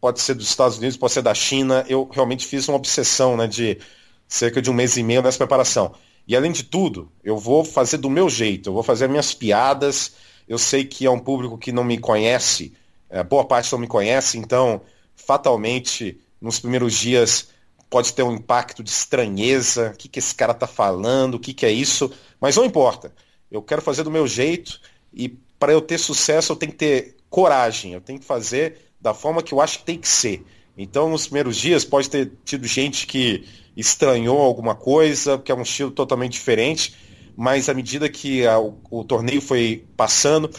pode 0.00 0.20
ser 0.20 0.34
dos 0.34 0.48
Estados 0.48 0.78
Unidos, 0.78 0.96
pode 0.96 1.12
ser 1.12 1.22
da 1.22 1.32
China. 1.32 1.84
Eu 1.88 2.08
realmente 2.10 2.46
fiz 2.46 2.66
uma 2.66 2.76
obsessão 2.76 3.36
né, 3.36 3.46
de 3.46 3.78
cerca 4.26 4.60
de 4.60 4.70
um 4.70 4.74
mês 4.74 4.96
e 4.96 5.02
meio 5.02 5.22
nessa 5.22 5.38
preparação. 5.38 5.94
E 6.26 6.34
além 6.34 6.50
de 6.50 6.64
tudo, 6.64 7.10
eu 7.22 7.38
vou 7.38 7.64
fazer 7.64 7.98
do 7.98 8.10
meu 8.10 8.28
jeito, 8.28 8.70
eu 8.70 8.74
vou 8.74 8.82
fazer 8.82 9.08
minhas 9.08 9.34
piadas, 9.34 10.14
eu 10.48 10.58
sei 10.58 10.84
que 10.84 11.06
é 11.06 11.10
um 11.10 11.18
público 11.18 11.58
que 11.58 11.70
não 11.72 11.84
me 11.84 11.98
conhece, 11.98 12.72
é, 13.10 13.22
boa 13.22 13.44
parte 13.44 13.70
não 13.72 13.78
me 13.78 13.86
conhece, 13.86 14.38
então 14.38 14.80
fatalmente 15.14 16.18
nos 16.40 16.58
primeiros 16.58 16.94
dias 16.94 17.48
pode 17.90 18.12
ter 18.12 18.22
um 18.22 18.32
impacto 18.32 18.82
de 18.82 18.90
estranheza, 18.90 19.90
o 19.94 19.96
que, 19.96 20.08
que 20.08 20.18
esse 20.18 20.34
cara 20.34 20.52
está 20.52 20.66
falando, 20.66 21.34
o 21.34 21.40
que, 21.40 21.52
que 21.52 21.66
é 21.66 21.70
isso, 21.70 22.10
mas 22.40 22.56
não 22.56 22.64
importa. 22.64 23.12
Eu 23.52 23.62
quero 23.62 23.82
fazer 23.82 24.02
do 24.02 24.10
meu 24.10 24.26
jeito 24.26 24.80
e 25.12 25.28
para 25.58 25.72
eu 25.72 25.80
ter 25.82 25.98
sucesso 25.98 26.52
eu 26.52 26.56
tenho 26.56 26.72
que 26.72 26.78
ter 26.78 27.16
coragem, 27.28 27.92
eu 27.92 28.00
tenho 28.00 28.18
que 28.18 28.24
fazer 28.24 28.78
da 28.98 29.12
forma 29.12 29.42
que 29.42 29.52
eu 29.52 29.60
acho 29.60 29.80
que 29.80 29.84
tem 29.84 29.98
que 29.98 30.08
ser. 30.08 30.42
Então, 30.76 31.10
nos 31.10 31.26
primeiros 31.26 31.56
dias, 31.56 31.84
pode 31.84 32.08
ter 32.08 32.32
tido 32.44 32.66
gente 32.66 33.06
que 33.06 33.44
estranhou 33.76 34.40
alguma 34.40 34.74
coisa, 34.74 35.36
porque 35.36 35.52
é 35.52 35.54
um 35.54 35.62
estilo 35.62 35.90
totalmente 35.90 36.32
diferente, 36.32 36.94
mas 37.36 37.68
à 37.68 37.74
medida 37.74 38.08
que 38.08 38.46
a, 38.46 38.58
o, 38.58 38.78
o, 38.90 39.04
torneio 39.04 39.40
foi 39.40 39.84
passando, 39.96 40.50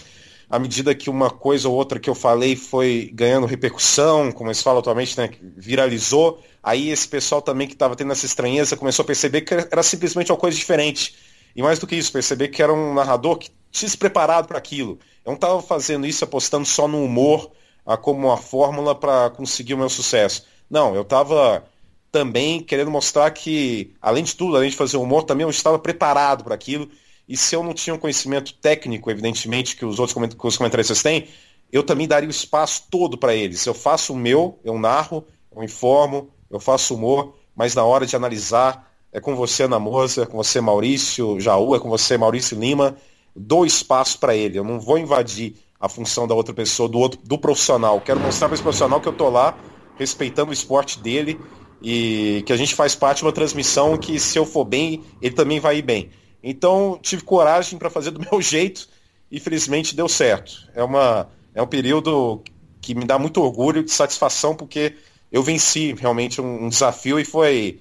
à 0.48 0.60
medida 0.60 0.94
que 0.94 1.10
uma 1.10 1.32
coisa 1.32 1.68
ou 1.68 1.76
outra 1.76 2.00
que 2.00 2.10
eu 2.10 2.16
falei 2.16 2.56
foi 2.56 3.10
ganhando 3.14 3.48
repercussão, 3.48 4.32
como 4.32 4.50
eles 4.50 4.62
falam 4.62 4.80
atualmente, 4.80 5.18
né, 5.18 5.32
viralizou, 5.58 6.44
aí 6.62 6.91
esse 6.91 7.08
pessoal 7.08 7.41
também 7.41 7.68
que 7.68 7.74
estava 7.74 7.96
tendo 7.96 8.12
essa 8.12 8.26
estranheza 8.26 8.78
começou 8.78 9.02
a 9.02 9.08
perceber 9.08 9.41
que 9.41 9.54
era 9.54 9.82
simplesmente 9.82 10.32
uma 10.32 10.38
coisa 10.38 10.56
diferente. 10.56 11.16
E 11.56 11.62
mais 11.62 11.80
do 11.80 11.88
que 11.88 11.95
isso, 11.95 12.12
perceber 12.12 12.49
que 12.49 12.62
era 12.62 12.74
um 12.74 12.93
narrador 12.93 13.38
que 13.38 13.51
tinha 13.72 13.89
se 13.89 13.97
preparado 13.97 14.47
para 14.47 14.58
aquilo. 14.58 14.99
Eu 15.26 15.32
não 15.32 15.36
estava 15.36 15.62
fazendo 15.62 16.06
isso 16.06 16.24
apostando 16.24 16.66
só 16.66 16.88
no 16.88 17.04
humor 17.04 17.51
a, 17.86 17.97
como 17.97 18.28
uma 18.28 18.38
fórmula 18.38 18.95
para 18.95 19.30
conseguir 19.32 19.74
o 19.74 19.78
meu 19.78 19.89
sucesso. 19.89 20.45
Não, 20.70 20.95
eu 20.95 21.01
estava 21.01 21.66
também 22.12 22.62
querendo 22.62 22.91
mostrar 22.91 23.32
que, 23.32 23.95
além 24.01 24.24
de 24.24 24.36
tudo, 24.36 24.56
além 24.56 24.70
de 24.70 24.76
fazer 24.76 24.97
humor, 24.97 25.24
também 25.24 25.43
eu 25.43 25.49
estava 25.49 25.80
preparado 25.80 26.43
para 26.43 26.56
aquilo. 26.56 26.89
E 27.28 27.36
se 27.36 27.56
eu 27.56 27.64
não 27.64 27.74
tinha 27.74 27.95
um 27.95 27.99
conhecimento 27.99 28.54
técnico, 28.54 29.10
evidentemente, 29.10 29.76
que 29.76 29.86
os 29.86 29.99
outros 29.99 30.58
comentaristas 30.58 31.01
têm, 31.01 31.28
eu 31.72 31.82
também 31.82 32.08
daria 32.08 32.28
o 32.28 32.32
espaço 32.32 32.84
todo 32.91 33.18
para 33.18 33.34
eles. 33.34 33.66
Eu 33.66 33.74
faço 33.74 34.14
o 34.14 34.18
meu, 34.18 34.60
eu 34.64 34.78
narro, 34.78 35.26
eu 35.56 35.64
informo, 35.64 36.30
eu 36.51 36.60
faço 36.60 36.93
humor, 36.93 37.36
mas 37.56 37.74
na 37.74 37.84
hora 37.84 38.06
de 38.06 38.16
analisar, 38.16 38.93
é 39.14 39.20
com 39.20 39.36
você, 39.36 39.64
Ana 39.64 39.80
Moça, 39.80 40.24
é 40.24 40.26
com 40.26 40.36
você, 40.38 40.59
Maurício 40.59 41.39
Jaú, 41.39 41.76
é 41.76 41.80
com 41.80 41.88
você, 41.88 42.18
Maurício 42.18 42.59
Lima, 42.59 42.97
dou 43.36 43.64
espaço 43.64 44.18
para 44.20 44.36
ele. 44.36 44.57
Eu 44.57 44.64
não 44.64 44.80
vou 44.80 44.97
invadir 44.97 45.55
a 45.80 45.88
função 45.88 46.28
da 46.28 46.34
outra 46.34 46.53
pessoa, 46.53 46.89
do 46.89 46.97
outro, 46.97 47.20
do 47.24 47.38
profissional. 47.38 48.01
Quero 48.01 48.20
mostrar 48.20 48.47
para 48.47 48.55
esse 48.55 48.64
profissional 48.64 48.99
que 48.99 49.07
eu 49.07 49.11
estou 49.11 49.30
lá, 49.30 49.55
respeitando 49.99 50.49
o 50.49 50.53
esporte 50.53 50.99
dele 50.99 51.39
e 51.82 52.41
que 52.45 52.51
a 52.51 52.57
gente 52.57 52.74
faz 52.74 52.95
parte 52.95 53.18
de 53.20 53.26
uma 53.26 53.32
transmissão 53.32 53.97
que 53.97 54.20
se 54.20 54.39
eu 54.39 54.45
for 54.45 54.66
bem, 54.66 55.03
ele 55.22 55.36
também 55.36 55.59
vai 55.59 55.78
ir 55.78 55.84
bem. 55.84 56.09
Então 56.41 56.97
tive 57.01 57.24
coragem 57.24 57.78
para 57.78 57.89
fazer 57.89 58.11
do 58.11 58.20
meu 58.32 58.41
jeito 58.41 58.89
e 59.30 59.39
felizmente 59.39 59.95
deu 59.95 60.09
certo. 60.09 60.70
É, 60.74 60.84
uma, 60.84 61.30
é 61.53 61.61
um 61.61 61.68
período 61.68 62.41
que 62.82 62.95
me 62.95 63.05
dá 63.05 63.20
muito 63.20 63.41
orgulho 63.41 63.84
e 63.86 63.89
satisfação 63.89 64.55
porque 64.55 64.95
eu 65.32 65.43
venci 65.43 65.93
realmente 65.93 66.41
um, 66.41 66.66
um 66.66 66.70
desafio 66.70 67.20
e 67.20 67.26
foi, 67.26 67.80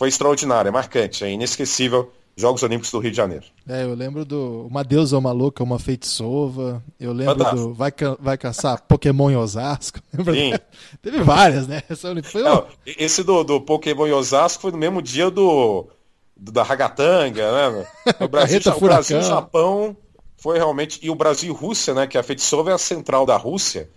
foi 0.00 0.08
extraordinário, 0.08 0.70
é 0.70 0.72
marcante, 0.72 1.22
é 1.24 1.30
inesquecível 1.30 2.10
Jogos 2.34 2.62
Olímpicos 2.62 2.90
do 2.90 3.00
Rio 3.00 3.10
de 3.10 3.16
Janeiro. 3.18 3.44
É, 3.68 3.84
eu 3.84 3.92
lembro 3.92 4.24
do 4.24 4.66
Uma 4.66 4.82
Deusa 4.82 5.18
Uma 5.18 5.30
Louca, 5.30 5.62
Uma 5.62 5.78
Feitiçova. 5.78 6.82
Eu 6.98 7.12
lembro 7.12 7.36
Fantástico. 7.36 7.68
do 7.68 7.74
Vai, 7.74 7.92
vai 8.18 8.38
Caçar 8.38 8.80
Pokémon 8.88 9.30
em 9.30 9.36
Osasco. 9.36 10.00
Sim. 10.24 10.54
Teve 11.02 11.22
várias, 11.22 11.66
né? 11.66 11.82
Foi... 12.24 12.42
Não, 12.42 12.66
esse 12.86 13.22
do, 13.22 13.44
do 13.44 13.60
Pokémon 13.60 14.06
em 14.06 14.12
Osasco 14.12 14.62
foi 14.62 14.70
no 14.70 14.78
mesmo 14.78 15.02
dia 15.02 15.30
do, 15.30 15.88
do 16.34 16.50
da 16.50 16.62
Ragatanga, 16.62 17.52
né? 17.52 17.86
O 18.24 18.26
Brasil, 18.26 18.58
o 18.74 18.80
Brasil 18.80 19.18
e 19.18 19.22
Japão 19.22 19.94
foi 20.38 20.56
realmente. 20.56 20.98
E 21.02 21.10
o 21.10 21.14
Brasil 21.14 21.52
e 21.52 21.54
Rússia, 21.54 21.92
né? 21.92 22.06
Que 22.06 22.16
a 22.16 22.22
Feitiçova 22.22 22.70
é 22.70 22.72
a 22.72 22.78
central 22.78 23.26
da 23.26 23.36
Rússia. 23.36 23.90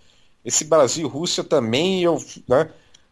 Esse 0.44 0.66
Brasil 0.66 1.06
e 1.06 1.10
Rússia 1.10 1.42
também, 1.42 2.02
eu, 2.02 2.22
né? 2.46 2.68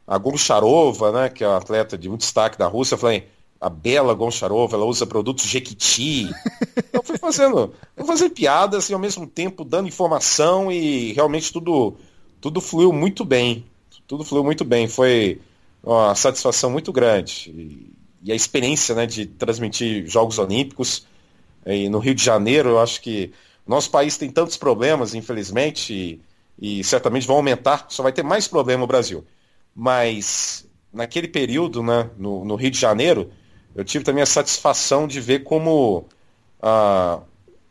A 0.07 0.19
Goncharova, 0.19 1.13
né? 1.13 1.29
Que 1.29 1.45
é 1.45 1.49
uma 1.49 1.59
atleta 1.59 1.97
de 1.97 2.09
muito 2.09 2.21
destaque 2.21 2.59
da 2.59 2.67
Rússia, 2.67 2.95
eu 2.95 2.99
falei 2.99 3.29
a 3.63 3.71
Bela 3.71 4.13
Goncharova, 4.13 4.75
ela 4.75 4.85
usa 4.85 5.07
produtos 5.07 5.45
Jequiti. 5.45 6.29
Eu 6.93 7.01
fui 7.05 7.17
fazendo, 7.17 7.73
fui 7.97 8.05
fazendo 8.05 8.33
piadas 8.33 8.91
e 8.91 8.93
ao 8.93 8.99
mesmo 8.99 9.25
tempo 9.25 9.65
dando 9.65 9.87
informação 9.87 10.71
e 10.71 11.13
realmente 11.13 11.53
tudo, 11.53 11.95
tudo 12.41 12.61
fluiu 12.61 12.93
muito 12.93 13.25
bem. 13.25 13.65
Tudo 14.09 14.25
fluiu 14.25 14.43
muito 14.43 14.65
bem. 14.65 14.89
Foi 14.89 15.41
uma 15.81 16.13
satisfação 16.17 16.71
muito 16.71 16.93
grande. 16.93 17.51
E, 17.51 17.93
e 18.25 18.33
a 18.33 18.35
experiência 18.35 18.97
né, 18.97 19.07
de 19.07 19.27
transmitir 19.27 20.09
Jogos 20.09 20.41
Olímpicos 20.41 21.07
e 21.65 21.89
no 21.89 22.01
Rio 22.01 22.17
de 22.17 22.25
Janeiro, 22.25 22.71
eu 22.71 22.81
acho 22.81 23.01
que 23.01 23.33
Nosso 23.65 23.91
país 23.93 24.17
tem 24.17 24.29
tantos 24.29 24.57
problemas, 24.57 25.15
infelizmente, 25.15 26.21
e, 26.59 26.79
e 26.81 26.85
certamente 26.85 27.29
vão 27.29 27.37
aumentar, 27.37 27.87
só 27.89 28.03
vai 28.03 28.13
ter 28.13 28.25
mais 28.25 28.49
problema 28.49 28.83
o 28.83 28.89
Brasil. 28.89 29.25
Mas 29.75 30.69
naquele 30.93 31.29
período, 31.29 31.83
né, 31.83 32.11
no, 32.19 32.45
no 32.45 32.55
Rio 32.55 32.71
de 32.71 32.79
Janeiro, 32.79 33.31
eu 33.75 33.85
tive 33.85 34.05
também 34.05 34.23
a 34.23 34.27
satisfação 34.27 35.07
de 35.07 35.21
ver 35.21 35.45
como 35.45 36.07
ah, 36.61 37.21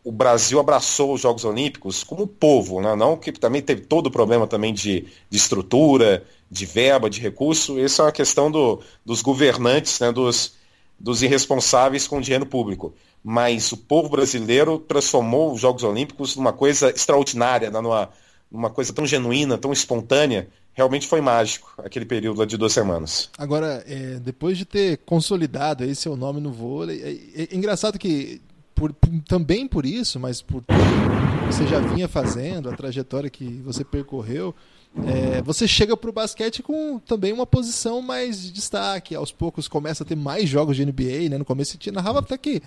o 0.04 0.12
Brasil 0.12 0.60
abraçou 0.60 1.14
os 1.14 1.22
Jogos 1.22 1.46
Olímpicos 1.46 2.04
como 2.04 2.26
povo, 2.26 2.82
né? 2.82 2.96
não 2.96 3.16
que 3.16 3.32
também 3.32 3.62
teve 3.62 3.82
todo 3.82 4.08
o 4.08 4.12
problema 4.12 4.48
também 4.48 4.74
de, 4.74 5.08
de 5.30 5.38
estrutura, 5.38 6.24
de 6.50 6.66
verba, 6.66 7.10
de 7.10 7.22
recurso. 7.22 7.80
Essa 7.80 8.02
é 8.02 8.06
uma 8.06 8.12
questão 8.12 8.50
do, 8.50 8.82
dos 9.06 9.22
governantes, 9.22 10.00
né? 10.00 10.12
dos, 10.12 10.56
dos 11.00 11.22
irresponsáveis 11.22 12.08
com 12.08 12.20
dinheiro 12.20 12.46
público. 12.46 12.94
Mas 13.24 13.72
o 13.72 13.78
povo 13.78 14.10
brasileiro 14.10 14.80
transformou 14.80 15.54
os 15.54 15.62
Jogos 15.62 15.84
Olímpicos 15.84 16.36
numa 16.36 16.52
coisa 16.52 16.90
extraordinária, 16.90 17.70
né? 17.70 17.80
numa, 17.80 18.10
numa 18.52 18.70
coisa 18.70 18.92
tão 18.92 19.06
genuína, 19.06 19.58
tão 19.58 19.72
espontânea. 19.72 20.48
Realmente 20.74 21.08
foi 21.08 21.22
mágico 21.22 21.74
aquele 21.78 22.06
período 22.06 22.46
de 22.46 22.58
duas 22.58 22.74
semanas. 22.74 23.30
Agora, 23.38 23.84
é, 23.88 24.20
depois 24.20 24.58
de 24.58 24.66
ter 24.66 24.98
consolidado 25.06 25.84
aí 25.84 25.96
seu 25.96 26.16
nome 26.16 26.40
no 26.40 26.52
vôlei, 26.52 27.02
é, 27.36 27.44
é 27.44 27.56
engraçado 27.56 27.98
que 27.98 28.42
por, 28.76 28.94
por, 28.94 29.10
também 29.28 29.68
por 29.68 29.86
isso, 29.86 30.20
mas 30.20 30.42
por 30.42 30.64
tudo 30.64 30.80
que 31.48 31.54
você 31.54 31.68
já 31.68 31.80
vinha 31.80 32.08
fazendo, 32.08 32.70
a 32.70 32.76
trajetória 32.76 33.30
que 33.30 33.46
você 33.64 33.84
percorreu, 33.84 34.56
é, 35.06 35.42
você 35.42 35.68
chega 35.68 35.96
para 35.96 36.10
o 36.10 36.14
basquete 36.14 36.62
com 36.62 37.00
também 37.00 37.32
uma 37.32 37.46
posição 37.46 38.02
mais 38.02 38.42
de 38.42 38.52
destaque. 38.52 39.16
Aos 39.16 39.32
poucos 39.32 39.68
começa 39.68 40.04
a 40.04 40.06
ter 40.06 40.16
mais 40.16 40.50
jogos 40.50 40.76
de 40.76 40.86
NBA, 40.86 41.30
né? 41.30 41.38
No 41.38 41.46
começo 41.46 41.78
você 41.80 41.92
narrava 41.92 42.20
até 42.20 42.38
que 42.38 42.62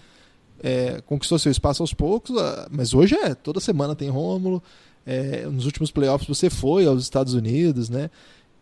é, 0.62 1.02
conquistou 1.06 1.38
seu 1.38 1.52
espaço 1.52 1.82
aos 1.82 1.92
poucos, 1.92 2.34
mas 2.70 2.94
hoje 2.94 3.14
é 3.14 3.34
toda 3.34 3.60
semana 3.60 3.94
tem 3.94 4.08
Rômulo. 4.08 4.62
É, 5.06 5.46
nos 5.46 5.66
últimos 5.66 5.90
playoffs 5.90 6.26
você 6.26 6.48
foi 6.48 6.86
aos 6.86 7.02
Estados 7.02 7.34
Unidos, 7.34 7.88
né? 7.88 8.10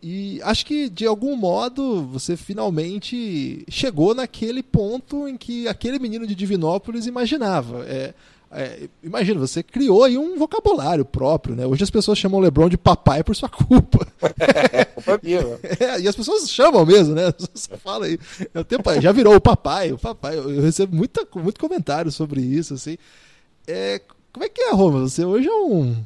E 0.02 0.40
acho 0.42 0.66
que, 0.66 0.88
de 0.88 1.06
algum 1.06 1.36
modo, 1.36 2.02
você 2.06 2.36
finalmente 2.36 3.64
chegou 3.70 4.12
naquele 4.12 4.60
ponto 4.60 5.28
em 5.28 5.36
que 5.36 5.68
aquele 5.68 6.00
menino 6.00 6.26
de 6.26 6.34
Divinópolis 6.34 7.06
imaginava. 7.06 7.84
É, 7.86 8.12
é, 8.50 8.88
imagina, 9.00 9.38
você 9.38 9.62
criou 9.62 10.02
aí 10.02 10.18
um 10.18 10.36
vocabulário 10.36 11.04
próprio, 11.04 11.54
né? 11.54 11.64
Hoje 11.64 11.84
as 11.84 11.90
pessoas 11.90 12.18
chamam 12.18 12.40
o 12.40 12.42
LeBron 12.42 12.68
de 12.68 12.76
papai 12.76 13.22
por 13.22 13.34
sua 13.34 13.48
culpa. 13.48 14.06
É, 15.24 15.84
é, 15.84 16.00
e 16.00 16.06
as 16.06 16.14
pessoas 16.14 16.48
chamam 16.48 16.86
mesmo, 16.86 17.14
né? 17.14 17.32
Você 17.52 17.76
fala 17.76 18.06
aí. 18.06 18.18
É 18.54 18.62
tempo, 18.62 19.00
já 19.00 19.10
virou 19.10 19.34
o 19.34 19.40
papai, 19.40 19.92
o 19.92 19.98
papai. 19.98 20.38
Eu 20.38 20.60
recebo 20.60 20.94
muita, 20.94 21.26
muito 21.34 21.58
comentário 21.58 22.10
sobre 22.12 22.40
isso, 22.40 22.74
assim. 22.74 22.96
É, 23.66 24.00
como 24.32 24.44
é 24.44 24.48
que 24.48 24.62
é, 24.62 24.72
Roma? 24.72 25.00
Você 25.00 25.24
hoje 25.24 25.48
é 25.48 25.54
um 25.54 25.96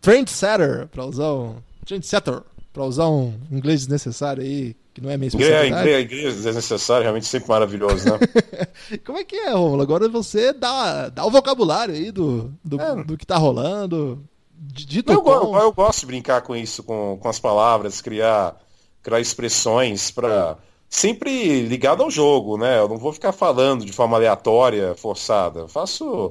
trendsetter, 0.00 0.88
para 0.88 1.04
usar 1.04 1.32
um 1.32 1.56
trendsetter 1.84 2.42
para 2.72 2.84
usar 2.84 3.08
um 3.08 3.34
inglês 3.50 3.80
desnecessário 3.80 4.42
aí, 4.42 4.76
que 4.94 5.00
não 5.00 5.10
é 5.10 5.16
minha 5.16 5.28
especialidade. 5.28 5.88
É, 5.88 6.02
inglês 6.02 6.36
desnecessário, 6.36 7.02
realmente 7.02 7.26
sempre 7.26 7.48
maravilhoso, 7.48 8.04
né? 8.08 8.18
Como 9.04 9.18
é 9.18 9.24
que 9.24 9.36
é, 9.36 9.50
Romulo? 9.50 9.82
Agora 9.82 10.08
você 10.08 10.52
dá, 10.52 11.08
dá 11.08 11.24
o 11.24 11.30
vocabulário 11.30 11.94
aí 11.94 12.12
do, 12.12 12.52
do, 12.64 12.80
é. 12.80 13.02
do 13.02 13.16
que 13.16 13.26
tá 13.26 13.36
rolando. 13.36 14.22
Dito 14.52 15.12
eu, 15.12 15.24
eu, 15.26 15.56
eu, 15.56 15.72
gosto 15.72 16.00
de 16.00 16.06
brincar 16.06 16.42
com 16.42 16.54
isso, 16.54 16.82
com, 16.82 17.18
com 17.20 17.28
as 17.28 17.38
palavras, 17.40 18.00
criar, 18.00 18.56
criar 19.02 19.18
expressões 19.18 20.10
para 20.10 20.56
sempre 20.88 21.62
ligado 21.62 22.02
ao 22.02 22.10
jogo, 22.10 22.56
né? 22.56 22.78
Eu 22.78 22.88
não 22.88 22.98
vou 22.98 23.12
ficar 23.12 23.32
falando 23.32 23.84
de 23.84 23.92
forma 23.92 24.16
aleatória, 24.16 24.94
forçada. 24.94 25.60
Eu 25.60 25.68
faço 25.68 26.30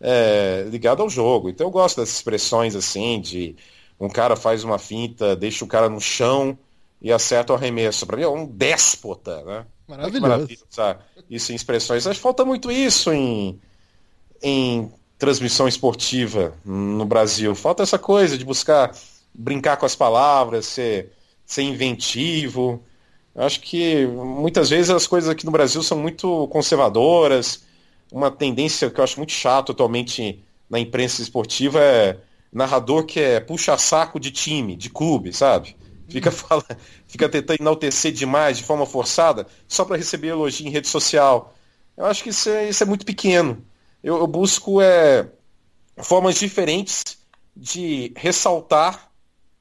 é, 0.00 0.66
ligado 0.70 1.02
ao 1.02 1.10
jogo. 1.10 1.48
Então 1.48 1.66
eu 1.66 1.70
gosto 1.70 2.00
dessas 2.00 2.16
expressões 2.16 2.74
assim 2.74 3.20
de 3.20 3.56
um 3.98 4.08
cara 4.08 4.36
faz 4.36 4.64
uma 4.64 4.78
finta, 4.78 5.34
deixa 5.34 5.64
o 5.64 5.68
cara 5.68 5.88
no 5.88 6.00
chão 6.00 6.58
e 7.00 7.12
acerta 7.12 7.52
o 7.52 7.56
arremesso. 7.56 8.06
Para 8.06 8.16
mim 8.16 8.22
é 8.22 8.28
um 8.28 8.46
déspota, 8.46 9.42
né? 9.42 9.66
Maravilhoso. 9.88 10.48
Isso 11.30 11.52
em 11.52 11.54
expressões. 11.54 12.06
Acho 12.06 12.18
que 12.18 12.22
falta 12.22 12.44
muito 12.44 12.70
isso 12.70 13.12
em, 13.12 13.60
em 14.42 14.92
transmissão 15.18 15.68
esportiva 15.68 16.54
no 16.64 17.04
Brasil. 17.04 17.54
Falta 17.54 17.82
essa 17.82 17.98
coisa 17.98 18.36
de 18.36 18.44
buscar 18.44 18.92
brincar 19.36 19.76
com 19.76 19.86
as 19.86 19.94
palavras, 19.94 20.66
ser, 20.66 21.12
ser 21.44 21.62
inventivo. 21.62 22.82
Acho 23.34 23.60
que 23.60 24.06
muitas 24.06 24.70
vezes 24.70 24.90
as 24.90 25.06
coisas 25.06 25.28
aqui 25.28 25.44
no 25.44 25.52
Brasil 25.52 25.82
são 25.82 25.98
muito 25.98 26.48
conservadoras. 26.48 27.65
Uma 28.16 28.30
tendência 28.30 28.88
que 28.88 28.98
eu 28.98 29.04
acho 29.04 29.18
muito 29.18 29.32
chato 29.32 29.72
atualmente 29.72 30.42
na 30.70 30.80
imprensa 30.80 31.20
esportiva 31.20 31.78
é 31.78 32.18
narrador 32.50 33.04
que 33.04 33.20
é 33.20 33.40
puxa-saco 33.40 34.18
de 34.18 34.30
time, 34.30 34.74
de 34.74 34.88
clube, 34.88 35.34
sabe? 35.34 35.76
Fica, 36.08 36.30
fala, 36.32 36.64
fica 37.06 37.28
tentando 37.28 37.60
enaltecer 37.60 38.12
demais, 38.12 38.56
de 38.56 38.64
forma 38.64 38.86
forçada, 38.86 39.46
só 39.68 39.84
para 39.84 39.98
receber 39.98 40.28
elogio 40.28 40.66
em 40.66 40.70
rede 40.70 40.88
social. 40.88 41.54
Eu 41.94 42.06
acho 42.06 42.22
que 42.22 42.30
isso 42.30 42.48
é, 42.48 42.66
isso 42.70 42.82
é 42.82 42.86
muito 42.86 43.04
pequeno. 43.04 43.62
Eu, 44.02 44.16
eu 44.16 44.26
busco 44.26 44.80
é, 44.80 45.28
formas 45.98 46.36
diferentes 46.36 47.02
de 47.54 48.14
ressaltar 48.16 49.10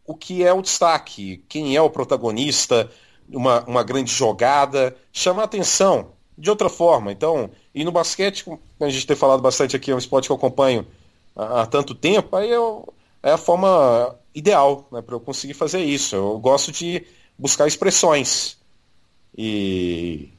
o 0.06 0.16
que 0.16 0.46
é 0.46 0.54
o 0.54 0.62
destaque, 0.62 1.44
quem 1.50 1.76
é 1.76 1.82
o 1.82 1.90
protagonista, 1.90 2.90
uma, 3.28 3.66
uma 3.66 3.84
grande 3.84 4.14
jogada, 4.14 4.96
chamar 5.12 5.44
atenção 5.44 6.15
de 6.38 6.50
outra 6.50 6.70
forma. 6.70 7.12
Então, 7.12 7.50
e 7.74 7.84
no 7.84 7.92
basquete, 7.92 8.46
a 8.80 8.90
gente 8.90 9.08
tem 9.08 9.16
falado 9.16 9.42
bastante 9.42 9.76
aqui, 9.76 9.92
é 9.92 9.96
um 9.96 10.00
esporte 10.00 10.28
que 10.28 10.32
eu 10.32 10.36
acompanho 10.36 10.86
há 11.36 11.66
tanto 11.66 11.94
tempo, 11.94 12.36
aí 12.36 12.50
eu, 12.50 12.88
é 13.22 13.32
a 13.32 13.38
forma 13.38 14.16
ideal 14.34 14.88
né, 14.92 15.02
para 15.02 15.16
eu 15.16 15.20
conseguir 15.20 15.54
fazer 15.54 15.84
isso. 15.84 16.16
Eu 16.16 16.38
gosto 16.40 16.72
de 16.72 17.06
buscar 17.38 17.68
expressões. 17.68 18.58
E 19.38 20.30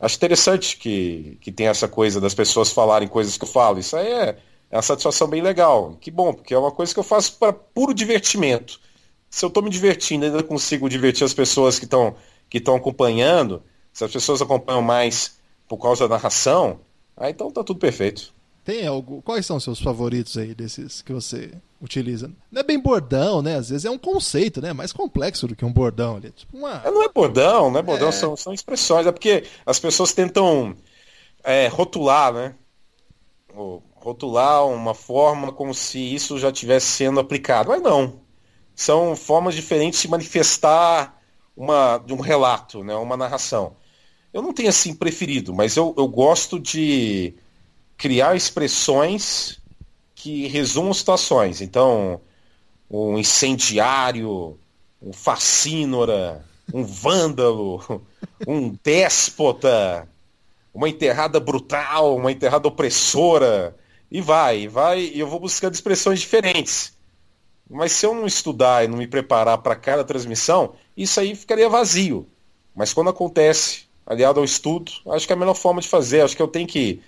acho 0.00 0.16
interessante 0.16 0.76
que, 0.76 1.38
que 1.40 1.52
tem 1.52 1.66
essa 1.66 1.88
coisa 1.88 2.20
das 2.20 2.34
pessoas 2.34 2.70
falarem 2.70 3.08
coisas 3.08 3.38
que 3.38 3.44
eu 3.44 3.48
falo. 3.48 3.78
Isso 3.78 3.96
aí 3.96 4.08
é, 4.08 4.38
é 4.70 4.76
uma 4.76 4.82
satisfação 4.82 5.28
bem 5.28 5.42
legal. 5.42 5.96
Que 6.00 6.10
bom, 6.10 6.32
porque 6.32 6.54
é 6.54 6.58
uma 6.58 6.72
coisa 6.72 6.92
que 6.92 7.00
eu 7.00 7.04
faço 7.04 7.38
para 7.38 7.52
puro 7.52 7.94
divertimento. 7.94 8.80
Se 9.30 9.44
eu 9.44 9.48
estou 9.48 9.62
me 9.62 9.70
divertindo, 9.70 10.26
ainda 10.26 10.42
consigo 10.42 10.88
divertir 10.88 11.24
as 11.24 11.34
pessoas 11.34 11.78
que 11.78 11.84
estão 11.84 12.14
que 12.48 12.58
estão 12.58 12.76
acompanhando, 12.76 13.62
se 13.94 14.04
as 14.04 14.12
pessoas 14.12 14.42
acompanham 14.42 14.82
mais 14.82 15.38
por 15.68 15.78
causa 15.78 16.06
da 16.06 16.16
narração, 16.16 16.80
aí 17.16 17.30
então 17.30 17.50
tá 17.50 17.62
tudo 17.62 17.78
perfeito. 17.78 18.34
Tem 18.64 18.86
algo. 18.86 19.22
Quais 19.22 19.46
são 19.46 19.58
os 19.58 19.64
seus 19.64 19.78
favoritos 19.78 20.36
aí 20.36 20.54
desses 20.54 21.00
que 21.00 21.12
você 21.12 21.52
utiliza? 21.80 22.30
Não 22.50 22.60
é 22.60 22.64
bem 22.64 22.78
bordão, 22.78 23.40
né? 23.40 23.56
Às 23.56 23.68
vezes 23.68 23.84
é 23.84 23.90
um 23.90 23.98
conceito, 23.98 24.60
né? 24.60 24.72
Mais 24.72 24.90
complexo 24.90 25.46
do 25.46 25.54
que 25.54 25.64
um 25.64 25.72
bordão 25.72 26.16
ali. 26.16 26.30
Tipo 26.30 26.56
uma... 26.56 26.82
É, 26.82 26.90
não 26.90 27.02
é 27.02 27.08
bordão, 27.08 27.70
não 27.70 27.78
é 27.78 27.82
bordão, 27.82 28.08
é... 28.08 28.12
São, 28.12 28.34
são 28.36 28.52
expressões. 28.52 29.06
É 29.06 29.12
porque 29.12 29.44
as 29.66 29.78
pessoas 29.78 30.12
tentam 30.12 30.74
é, 31.44 31.68
rotular, 31.68 32.32
né? 32.32 32.54
rotular 33.94 34.66
uma 34.66 34.94
forma 34.94 35.52
como 35.52 35.72
se 35.72 35.98
isso 35.98 36.38
já 36.38 36.48
estivesse 36.48 36.86
sendo 36.86 37.20
aplicado. 37.20 37.68
Mas 37.68 37.82
não. 37.82 38.20
São 38.74 39.14
formas 39.14 39.54
diferentes 39.54 40.00
de 40.00 40.08
manifestar 40.08 41.20
uma, 41.56 41.98
de 41.98 42.12
um 42.12 42.20
relato, 42.20 42.82
né? 42.82 42.94
uma 42.96 43.16
narração. 43.16 43.76
Eu 44.34 44.42
não 44.42 44.52
tenho 44.52 44.68
assim 44.68 44.92
preferido, 44.92 45.54
mas 45.54 45.76
eu, 45.76 45.94
eu 45.96 46.08
gosto 46.08 46.58
de 46.58 47.34
criar 47.96 48.34
expressões 48.34 49.60
que 50.12 50.48
resumam 50.48 50.92
situações. 50.92 51.60
Então, 51.60 52.20
um 52.90 53.16
incendiário, 53.16 54.58
um 55.00 55.12
fascínora, 55.12 56.44
um 56.72 56.84
vândalo, 56.84 58.04
um 58.44 58.76
déspota, 58.82 60.08
uma 60.74 60.88
enterrada 60.88 61.38
brutal, 61.38 62.16
uma 62.16 62.32
enterrada 62.32 62.66
opressora, 62.66 63.76
e 64.10 64.20
vai, 64.20 64.66
vai, 64.66 65.00
e 65.00 65.20
eu 65.20 65.28
vou 65.28 65.38
buscando 65.38 65.74
expressões 65.74 66.18
diferentes. 66.18 66.92
Mas 67.70 67.92
se 67.92 68.04
eu 68.04 68.12
não 68.12 68.26
estudar 68.26 68.84
e 68.84 68.88
não 68.88 68.98
me 68.98 69.06
preparar 69.06 69.58
para 69.58 69.76
cada 69.76 70.02
transmissão, 70.02 70.74
isso 70.96 71.20
aí 71.20 71.36
ficaria 71.36 71.68
vazio. 71.68 72.26
Mas 72.74 72.92
quando 72.92 73.10
acontece, 73.10 73.83
aliado 74.06 74.40
ao 74.40 74.44
estudo, 74.44 74.92
acho 75.10 75.26
que 75.26 75.32
é 75.32 75.36
a 75.36 75.38
melhor 75.38 75.54
forma 75.54 75.80
de 75.80 75.88
fazer. 75.88 76.20
Acho 76.20 76.36
que 76.36 76.42
eu 76.42 76.48
tenho 76.48 76.66
que 76.66 77.00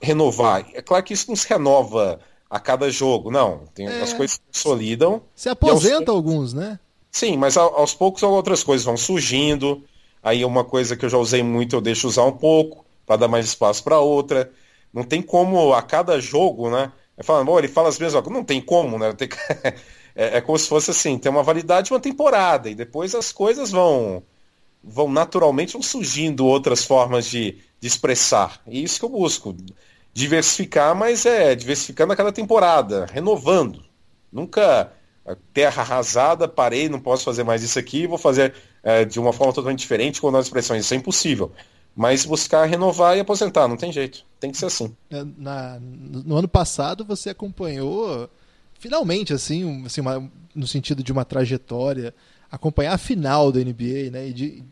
renovar. 0.00 0.66
É 0.74 0.82
claro 0.82 1.04
que 1.04 1.14
isso 1.14 1.28
não 1.28 1.36
se 1.36 1.48
renova 1.48 2.20
a 2.50 2.60
cada 2.60 2.90
jogo, 2.90 3.30
não. 3.30 3.64
Tem, 3.74 3.86
é. 3.86 4.02
As 4.02 4.12
coisas 4.12 4.34
se 4.34 4.40
consolidam. 4.52 5.22
Se 5.34 5.48
aposenta 5.48 6.10
aos... 6.10 6.16
alguns, 6.16 6.52
né? 6.52 6.78
Sim, 7.10 7.36
mas 7.36 7.56
aos 7.56 7.94
poucos 7.94 8.22
outras 8.22 8.62
coisas 8.62 8.84
vão 8.84 8.96
surgindo. 8.96 9.82
Aí 10.22 10.44
uma 10.44 10.64
coisa 10.64 10.96
que 10.96 11.04
eu 11.04 11.08
já 11.08 11.18
usei 11.18 11.42
muito 11.42 11.76
eu 11.76 11.80
deixo 11.80 12.08
usar 12.08 12.24
um 12.24 12.32
pouco, 12.32 12.84
para 13.06 13.16
dar 13.16 13.28
mais 13.28 13.46
espaço 13.46 13.82
para 13.82 14.00
outra. 14.00 14.50
Não 14.92 15.02
tem 15.02 15.22
como 15.22 15.72
a 15.72 15.82
cada 15.82 16.20
jogo, 16.20 16.70
né? 16.70 16.92
Fala, 17.22 17.58
ele 17.58 17.68
fala 17.68 17.88
as 17.88 17.98
mesmas 17.98 18.22
coisas. 18.22 18.38
Não 18.38 18.44
tem 18.44 18.60
como, 18.60 18.98
né? 18.98 19.12
Tem... 19.14 19.28
é, 20.14 20.38
é 20.38 20.40
como 20.40 20.58
se 20.58 20.68
fosse 20.68 20.90
assim, 20.90 21.18
tem 21.18 21.30
uma 21.30 21.42
validade 21.42 21.86
de 21.86 21.92
uma 21.92 22.00
temporada, 22.00 22.68
e 22.68 22.74
depois 22.74 23.14
as 23.14 23.32
coisas 23.32 23.70
vão 23.70 24.22
vão 24.86 25.10
naturalmente 25.10 25.72
vão 25.72 25.82
surgindo 25.82 26.46
outras 26.46 26.84
formas 26.84 27.26
de, 27.26 27.58
de 27.80 27.88
expressar. 27.88 28.60
E 28.66 28.82
isso 28.82 29.00
que 29.00 29.04
eu 29.04 29.10
busco. 29.10 29.54
diversificar, 30.14 30.94
mas 30.94 31.26
é 31.26 31.54
diversificando 31.54 32.12
a 32.12 32.16
cada 32.16 32.32
temporada, 32.32 33.06
renovando. 33.12 33.84
Nunca 34.32 34.92
terra 35.52 35.82
arrasada, 35.82 36.46
parei, 36.46 36.88
não 36.88 37.00
posso 37.00 37.24
fazer 37.24 37.42
mais 37.42 37.62
isso 37.62 37.78
aqui, 37.78 38.06
vou 38.06 38.18
fazer 38.18 38.54
é, 38.82 39.04
de 39.04 39.18
uma 39.18 39.32
forma 39.32 39.52
totalmente 39.52 39.80
diferente 39.80 40.20
com 40.20 40.30
novas 40.30 40.46
expressões. 40.46 40.84
Isso 40.84 40.94
é 40.94 40.96
impossível. 40.96 41.50
Mas 41.94 42.24
buscar 42.24 42.64
renovar 42.66 43.16
e 43.16 43.20
aposentar, 43.20 43.66
não 43.66 43.76
tem 43.76 43.90
jeito. 43.90 44.24
Tem 44.38 44.50
que 44.50 44.58
ser 44.58 44.66
assim. 44.66 44.94
É, 45.10 45.24
na, 45.36 45.78
no 45.80 46.36
ano 46.36 46.46
passado 46.46 47.04
você 47.04 47.30
acompanhou, 47.30 48.28
finalmente, 48.78 49.32
assim, 49.32 49.64
um, 49.64 49.86
assim 49.86 50.02
uma, 50.02 50.30
no 50.54 50.66
sentido 50.66 51.02
de 51.02 51.10
uma 51.10 51.24
trajetória, 51.24 52.14
acompanhar 52.50 52.92
a 52.92 52.98
final 52.98 53.50
da 53.50 53.60
NBA, 53.60 54.10
né? 54.12 54.28
E 54.28 54.32
de, 54.32 54.64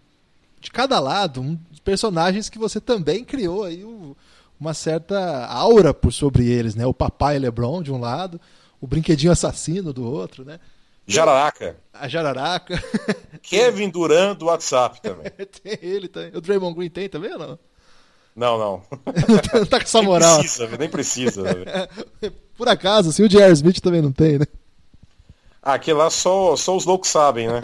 de 0.64 0.70
cada 0.70 0.98
lado, 0.98 1.42
um, 1.42 1.58
personagens 1.84 2.48
que 2.48 2.58
você 2.58 2.80
também 2.80 3.22
criou 3.22 3.64
aí 3.64 3.84
o, 3.84 4.16
uma 4.58 4.72
certa 4.72 5.46
aura 5.46 5.92
por 5.92 6.10
sobre 6.10 6.48
eles, 6.48 6.74
né? 6.74 6.86
O 6.86 6.94
papai 6.94 7.38
LeBron 7.38 7.82
de 7.82 7.92
um 7.92 8.00
lado, 8.00 8.40
o 8.80 8.86
brinquedinho 8.86 9.30
assassino 9.30 9.92
do 9.92 10.10
outro, 10.10 10.42
né? 10.42 10.58
Jararaca. 11.06 11.76
A 11.92 12.08
Jararaca. 12.08 12.82
Kevin 13.42 13.90
Durant 13.90 14.38
do 14.38 14.46
WhatsApp 14.46 15.02
também. 15.02 15.30
tem 15.62 15.78
ele 15.82 16.08
também. 16.08 16.30
O 16.34 16.40
Draymond 16.40 16.74
Green 16.74 16.88
tem 16.88 17.10
também 17.10 17.32
ou 17.32 17.38
não? 17.38 17.58
Não, 18.34 18.58
não. 18.58 18.82
não 19.54 19.66
tá 19.68 19.78
com 19.78 19.84
essa 19.84 20.00
moral. 20.00 20.38
Nem 20.38 20.42
precisa, 20.48 20.76
nem 20.78 20.88
precisa. 20.88 21.42
Por 22.56 22.68
acaso, 22.68 23.10
assim, 23.10 23.22
o 23.22 23.28
J.R. 23.28 23.52
Smith 23.52 23.80
também 23.80 24.00
não 24.00 24.10
tem, 24.10 24.38
né? 24.38 24.46
Ah, 25.62 25.74
aquele 25.74 25.98
lá 25.98 26.10
só, 26.10 26.56
só 26.56 26.74
os 26.74 26.86
loucos 26.86 27.10
sabem, 27.10 27.48
né? 27.48 27.60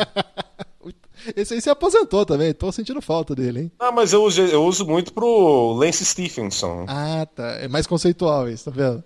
Esse 1.36 1.54
aí 1.54 1.60
se 1.60 1.70
aposentou 1.70 2.24
também, 2.26 2.52
tô 2.54 2.70
sentindo 2.72 3.00
falta 3.02 3.34
dele, 3.34 3.60
hein? 3.60 3.72
Ah, 3.78 3.92
mas 3.92 4.12
eu 4.12 4.22
uso, 4.22 4.40
eu 4.42 4.64
uso 4.64 4.86
muito 4.86 5.12
pro 5.12 5.72
Lance 5.72 6.04
Stephenson. 6.04 6.84
Ah, 6.88 7.26
tá. 7.34 7.44
É 7.60 7.68
mais 7.68 7.86
conceitual 7.86 8.48
isso, 8.48 8.64
tá 8.64 8.70
vendo? 8.70 9.02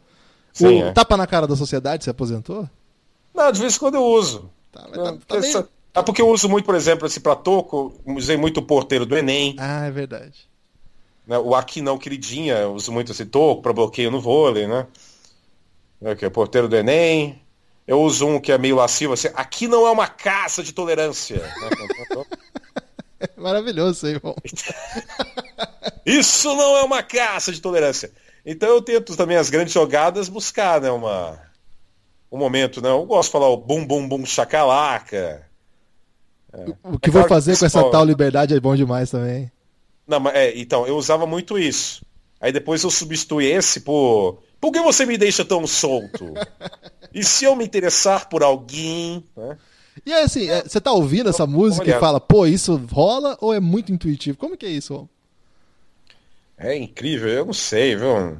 Sim, 0.53 0.83
o 0.83 0.87
é. 0.87 0.93
tapa 0.93 1.17
na 1.17 1.27
cara 1.27 1.47
da 1.47 1.57
sociedade 1.57 2.05
se 2.05 2.11
aposentou? 2.11 2.69
Não, 3.35 3.51
de 3.51 3.61
vez 3.61 3.75
em 3.77 3.79
quando 3.79 3.97
eu 3.97 4.05
uso. 4.05 4.51
Tá, 4.71 4.87
mas 4.89 5.03
tá, 5.03 5.19
tá 5.27 5.37
Essa- 5.37 5.62
bem- 5.62 5.71
É 5.97 6.03
porque 6.03 6.21
eu 6.23 6.29
uso 6.29 6.49
muito, 6.49 6.65
por 6.65 6.75
exemplo, 6.75 7.07
esse 7.07 7.21
pra 7.21 7.37
toco, 7.37 7.95
usei 8.05 8.37
muito 8.37 8.59
o 8.59 8.62
porteiro 8.62 9.07
do 9.07 9.17
Enem. 9.17 9.55
Ah, 9.59 9.87
é 9.87 9.91
verdade. 9.93 10.49
né? 11.27 11.39
O 11.39 11.55
aqui 11.55 11.81
não, 11.81 11.97
queridinha, 11.99 12.69
uso 12.69 12.91
muito 12.93 13.12
esse 13.12 13.25
toco 13.25 13.62
para 13.62 13.73
bloqueio 13.73 14.11
no 14.11 14.21
vôlei, 14.21 14.67
né? 14.67 14.87
É, 16.03 16.15
que 16.17 16.25
é 16.25 16.31
porteiro 16.31 16.69
do 16.69 16.75
Enem. 16.77 17.41
Eu 17.87 18.01
uso 18.01 18.26
um 18.26 18.41
que 18.41 18.51
é 18.51 18.59
meio 18.59 18.76
lascivo, 18.76 19.12
assim, 19.12 19.28
aqui 19.35 19.68
não 19.68 19.87
é 19.87 19.91
uma 19.91 20.09
caça 20.09 20.62
de 20.62 20.72
tolerância. 20.72 21.37
né? 21.37 22.24
Maravilhoso 23.37 23.93
isso 23.93 24.07
aí, 24.07 24.18
bom. 24.18 24.35
Isso 26.05 26.55
não 26.55 26.76
é 26.76 26.82
uma 26.82 27.03
caça 27.03 27.51
de 27.51 27.61
tolerância. 27.61 28.12
Então 28.45 28.68
eu 28.68 28.82
tento 28.82 29.16
também 29.16 29.39
as 29.39 29.49
grandes 29.49 29.72
jogadas 29.72 30.28
buscar, 30.28 30.78
né, 30.80 30.91
uma 30.91 31.41
um 32.30 32.37
momento, 32.37 32.82
né? 32.82 32.91
Eu 32.91 33.07
gosto 33.07 33.28
de 33.28 33.32
falar 33.32 33.49
o 33.49 33.57
bum 33.57 33.87
bum 33.87 34.07
bum 34.07 34.26
chacalaca. 34.26 35.49
O 36.82 36.99
que 36.99 37.09
É 37.09 37.12
vou 37.12 37.22
claro 37.22 37.28
que 37.28 37.28
fazer 37.28 37.59
com 37.59 37.64
essa 37.64 37.91
tal 37.91 38.05
liberdade 38.05 38.55
é 38.55 38.61
bom 38.61 38.76
demais 38.76 39.11
também. 39.11 39.51
Não, 40.07 40.20
mas 40.20 40.35
é, 40.35 40.59
então, 40.59 40.87
eu 40.87 40.97
usava 40.97 41.26
muito 41.26 41.59
isso. 41.59 42.05
Aí 42.41 42.53
depois 42.53 42.82
eu 42.82 42.91
substituí 42.91 43.47
esse 43.47 43.80
por 43.80 44.43
Por 44.61 44.70
que 44.72 44.80
você 44.80 45.07
me 45.07 45.16
deixa 45.16 45.45
tão 45.45 45.66
solto? 45.66 46.35
E 47.15 47.23
se 47.23 47.45
eu 47.45 47.55
me 47.55 47.65
interessar 47.65 48.29
por 48.29 48.43
alguém, 48.43 49.23
né? 49.37 49.57
E 50.05 50.12
aí, 50.12 50.25
assim, 50.25 50.51
é, 50.51 50.62
você 50.62 50.81
tá 50.81 50.93
ouvindo 50.93 51.31
essa 51.31 51.47
música 51.47 51.89
e 51.89 52.01
fala, 52.01 52.21
pô, 52.21 52.47
isso 52.47 52.77
rola 52.91 53.39
ou 53.41 53.55
é 53.55 53.61
muito 53.61 53.93
intuitivo? 53.93 54.37
Como 54.37 54.57
que 54.57 54.67
é 54.67 54.71
isso? 54.71 55.09
É 56.59 56.77
incrível, 56.77 57.29
eu 57.29 57.47
não 57.47 57.53
sei, 57.53 57.95
viu? 57.95 58.39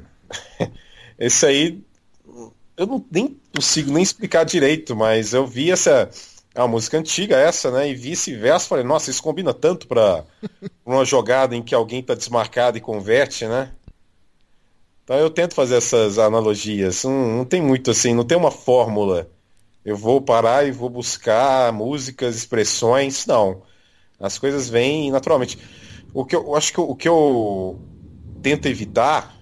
Esse 1.17 1.45
aí, 1.45 1.81
eu 2.75 2.85
não, 2.85 3.05
nem 3.09 3.39
consigo 3.55 3.91
nem 3.91 4.03
explicar 4.03 4.43
direito, 4.43 4.95
mas 4.95 5.33
eu 5.33 5.47
vi 5.47 5.71
essa. 5.71 6.09
É 6.53 6.61
uma 6.61 6.67
música 6.69 6.97
antiga 6.97 7.37
essa, 7.37 7.71
né? 7.71 7.89
E 7.89 7.95
vi 7.95 8.11
esse 8.11 8.33
verso 8.35 8.67
falei, 8.67 8.83
nossa, 8.83 9.09
isso 9.09 9.21
combina 9.21 9.53
tanto 9.53 9.87
pra 9.87 10.23
uma 10.85 11.03
jogada 11.03 11.55
em 11.55 11.61
que 11.61 11.75
alguém 11.75 12.01
tá 12.01 12.15
desmarcado 12.15 12.77
e 12.77 12.81
converte, 12.81 13.45
né? 13.45 13.71
Então 15.05 15.17
eu 15.17 15.29
tento 15.29 15.53
fazer 15.53 15.75
essas 15.75 16.17
analogias. 16.17 17.03
Não, 17.03 17.37
não 17.37 17.45
tem 17.45 17.61
muito 17.61 17.91
assim, 17.91 18.13
não 18.13 18.25
tem 18.25 18.37
uma 18.37 18.49
fórmula. 18.49 19.29
Eu 19.85 19.95
vou 19.95 20.19
parar 20.19 20.67
e 20.67 20.71
vou 20.71 20.89
buscar 20.89 21.71
músicas, 21.71 22.35
expressões. 22.35 23.27
Não. 23.27 23.61
As 24.19 24.39
coisas 24.39 24.67
vêm 24.67 25.11
naturalmente. 25.11 25.59
O 26.11 26.25
que 26.25 26.35
eu, 26.35 26.43
eu 26.43 26.55
acho 26.55 26.73
que 26.73 26.81
o 26.81 26.95
que 26.95 27.07
eu 27.07 27.79
tento 28.41 28.67
evitar 28.67 29.35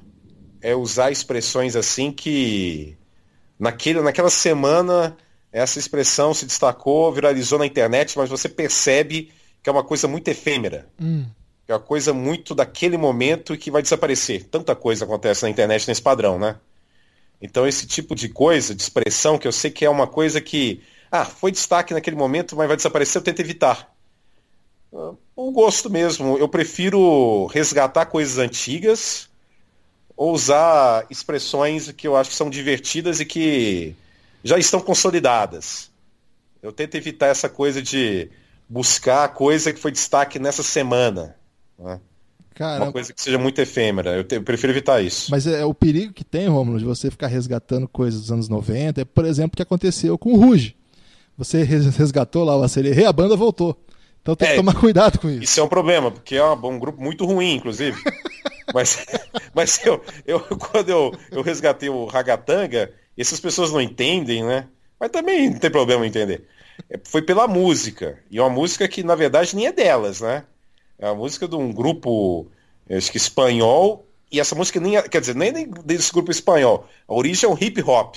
é 0.61 0.75
usar 0.75 1.11
expressões 1.11 1.77
assim 1.77 2.11
que 2.11 2.97
naquele, 3.57 4.01
naquela 4.01 4.29
semana 4.29 5.15
essa 5.49 5.79
expressão 5.79 6.33
se 6.33 6.45
destacou, 6.45 7.11
viralizou 7.13 7.57
na 7.57 7.65
internet, 7.65 8.17
mas 8.17 8.29
você 8.29 8.49
percebe 8.49 9.31
que 9.61 9.69
é 9.69 9.71
uma 9.71 9.83
coisa 9.83 10.09
muito 10.09 10.27
efêmera. 10.27 10.89
Hum, 10.99 11.25
é 11.67 11.73
uma 11.73 11.79
coisa 11.79 12.13
muito 12.13 12.53
daquele 12.53 12.97
momento 12.97 13.57
que 13.57 13.71
vai 13.71 13.81
desaparecer. 13.81 14.45
Tanta 14.45 14.75
coisa 14.75 15.05
acontece 15.05 15.43
na 15.43 15.49
internet 15.49 15.87
nesse 15.87 16.01
padrão, 16.01 16.37
né? 16.37 16.57
Então 17.41 17.67
esse 17.67 17.85
tipo 17.87 18.15
de 18.15 18.29
coisa, 18.29 18.73
de 18.75 18.81
expressão, 18.81 19.37
que 19.37 19.47
eu 19.47 19.51
sei 19.51 19.71
que 19.71 19.85
é 19.85 19.89
uma 19.89 20.07
coisa 20.07 20.41
que, 20.41 20.81
ah, 21.11 21.25
foi 21.25 21.51
destaque 21.51 21.93
naquele 21.93 22.15
momento, 22.15 22.55
mas 22.55 22.67
vai 22.67 22.77
desaparecer, 22.77 23.19
eu 23.19 23.23
tento 23.23 23.39
evitar. 23.39 23.93
Ah, 24.93 25.13
Um 25.37 25.51
gosto 25.51 25.89
mesmo. 25.89 26.37
Eu 26.37 26.47
prefiro 26.49 27.45
resgatar 27.47 28.05
coisas 28.07 28.37
antigas 28.37 29.29
ou 30.15 30.33
usar 30.33 31.05
expressões 31.09 31.91
que 31.91 32.07
eu 32.07 32.15
acho 32.15 32.29
que 32.29 32.35
são 32.35 32.49
divertidas 32.49 33.19
e 33.19 33.25
que 33.25 33.95
já 34.43 34.57
estão 34.57 34.79
consolidadas. 34.79 35.91
Eu 36.61 36.71
tento 36.71 36.95
evitar 36.95 37.27
essa 37.27 37.49
coisa 37.49 37.81
de 37.81 38.29
buscar 38.69 39.25
a 39.25 39.27
coisa 39.27 39.73
que 39.73 39.79
foi 39.79 39.91
destaque 39.91 40.39
nessa 40.39 40.63
semana. 40.63 41.35
Né? 41.79 41.99
cara, 42.53 42.83
Uma 42.83 42.91
coisa 42.91 43.13
que 43.13 43.21
seja 43.21 43.37
muito 43.37 43.59
efêmera. 43.59 44.11
Eu, 44.15 44.23
te- 44.23 44.35
eu 44.35 44.43
prefiro 44.43 44.71
evitar 44.73 45.01
isso. 45.03 45.29
mas 45.31 45.47
é, 45.47 45.65
o 45.65 45.73
perigo 45.73 46.13
que 46.13 46.23
tem, 46.23 46.47
Romulo, 46.47 46.79
de 46.79 46.85
você 46.85 47.09
ficar 47.11 47.27
resgatando 47.27 47.87
coisas 47.87 48.21
dos 48.21 48.31
anos 48.31 48.49
90 48.49 49.01
é, 49.01 49.05
por 49.05 49.25
exemplo, 49.25 49.53
o 49.53 49.57
que 49.57 49.63
aconteceu 49.63 50.17
com 50.17 50.33
o 50.33 50.37
Ruge. 50.37 50.75
Você 51.37 51.63
res- 51.63 51.95
resgatou 51.95 52.43
lá 52.43 52.55
o 52.55 52.63
Acererê, 52.63 53.05
a 53.05 53.13
banda 53.13 53.35
voltou. 53.35 53.75
Então 54.21 54.35
tem 54.35 54.47
que 54.47 54.53
É, 54.53 54.57
tomar 54.57 54.75
cuidado 54.79 55.19
com 55.19 55.29
isso. 55.29 55.43
Isso 55.43 55.59
é 55.59 55.63
um 55.63 55.67
problema, 55.67 56.09
porque 56.11 56.35
é 56.35 56.43
um, 56.45 56.53
um 56.67 56.79
grupo 56.79 57.01
muito 57.01 57.25
ruim, 57.25 57.55
inclusive. 57.55 57.97
mas 58.73 59.05
mas 59.53 59.85
eu, 59.85 60.01
eu, 60.25 60.39
quando 60.39 60.89
eu, 60.89 61.11
eu 61.31 61.41
resgatei 61.41 61.89
o 61.89 62.05
Ragatanga, 62.05 62.91
essas 63.17 63.39
pessoas 63.39 63.71
não 63.71 63.81
entendem, 63.81 64.43
né? 64.43 64.67
Mas 64.99 65.09
também 65.11 65.49
não 65.49 65.59
tem 65.59 65.69
problema 65.71 66.07
entender. 66.07 66.45
É, 66.89 66.97
Foi 67.03 67.21
pela 67.21 67.47
música. 67.47 68.17
E 68.31 68.37
é 68.37 68.41
uma 68.41 68.49
música 68.49 68.87
que, 68.87 69.03
na 69.03 69.15
verdade, 69.15 69.55
nem 69.55 69.65
é 69.67 69.71
delas, 69.73 70.21
né? 70.21 70.45
É 71.03 71.07
uma 71.09 71.15
música 71.15 71.47
de 71.47 71.55
um 71.55 71.71
grupo, 71.73 72.47
eu 72.87 72.97
acho 72.97 73.11
que 73.11 73.17
espanhol, 73.17 74.07
e 74.31 74.39
essa 74.39 74.55
música 74.55 74.79
nem 74.79 74.95
é, 74.97 75.01
quer 75.01 75.19
dizer, 75.21 75.35
nem 75.35 75.49
é 75.49 75.65
desse 75.83 76.11
grupo 76.11 76.31
espanhol. 76.31 76.87
A 77.07 77.13
origem 77.13 77.49
é 77.49 77.53
um 77.53 77.57
hip 77.59 77.81
hop. 77.83 78.15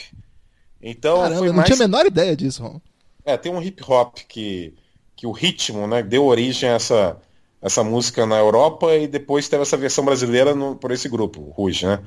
Então, 0.80 1.16
Caramba, 1.22 1.38
foi 1.38 1.48
eu 1.48 1.52
não 1.52 1.56
mais 1.56 1.66
tinha 1.66 1.76
a 1.76 1.88
menor 1.88 2.06
ideia 2.06 2.36
disso, 2.36 2.62
Romulo. 2.62 2.82
é, 3.24 3.36
tem 3.36 3.52
um 3.52 3.60
hip 3.62 3.82
hop 3.88 4.18
que, 4.28 4.74
que 5.16 5.26
o 5.26 5.32
ritmo, 5.32 5.86
né, 5.86 6.02
deu 6.02 6.24
origem 6.24 6.68
a 6.68 6.74
essa, 6.74 7.20
essa 7.60 7.82
música 7.82 8.24
na 8.24 8.36
Europa 8.38 8.94
e 8.94 9.08
depois 9.08 9.48
teve 9.48 9.62
essa 9.62 9.76
versão 9.76 10.04
brasileira 10.04 10.54
no- 10.54 10.76
por 10.76 10.90
esse 10.92 11.08
grupo, 11.08 11.40
o 11.40 11.50
Ruge, 11.50 11.86
né? 11.86 12.02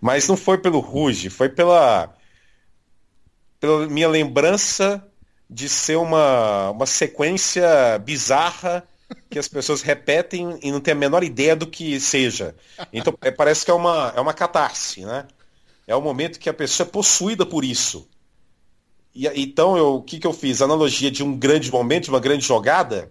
Mas 0.00 0.28
não 0.28 0.36
foi 0.36 0.58
pelo 0.58 0.78
Ruge, 0.80 1.30
foi 1.30 1.48
pela, 1.48 2.14
pela 3.60 3.86
minha 3.88 4.08
lembrança 4.08 5.04
de 5.50 5.68
ser 5.68 5.96
uma, 5.96 6.70
uma 6.70 6.86
sequência 6.86 7.98
bizarra 7.98 8.86
que 9.30 9.38
as 9.38 9.48
pessoas 9.48 9.82
repetem 9.82 10.58
e 10.62 10.70
não 10.70 10.80
tem 10.80 10.92
a 10.92 10.96
menor 10.96 11.22
ideia 11.22 11.56
do 11.56 11.66
que 11.66 11.98
seja. 12.00 12.54
Então 12.92 13.16
é, 13.20 13.30
parece 13.30 13.64
que 13.64 13.70
é 13.70 13.74
uma, 13.74 14.12
é 14.16 14.20
uma 14.20 14.34
catarse, 14.34 15.04
né? 15.04 15.26
É 15.86 15.96
o 15.96 16.02
momento 16.02 16.38
que 16.38 16.48
a 16.48 16.54
pessoa 16.54 16.86
é 16.86 16.90
possuída 16.90 17.46
por 17.46 17.64
isso. 17.64 18.06
E, 19.14 19.26
então, 19.40 19.74
o 19.96 20.02
que, 20.02 20.18
que 20.18 20.26
eu 20.26 20.32
fiz? 20.32 20.60
Analogia 20.60 21.10
de 21.10 21.22
um 21.22 21.36
grande 21.36 21.70
momento, 21.70 22.04
de 22.04 22.10
uma 22.10 22.20
grande 22.20 22.44
jogada, 22.44 23.10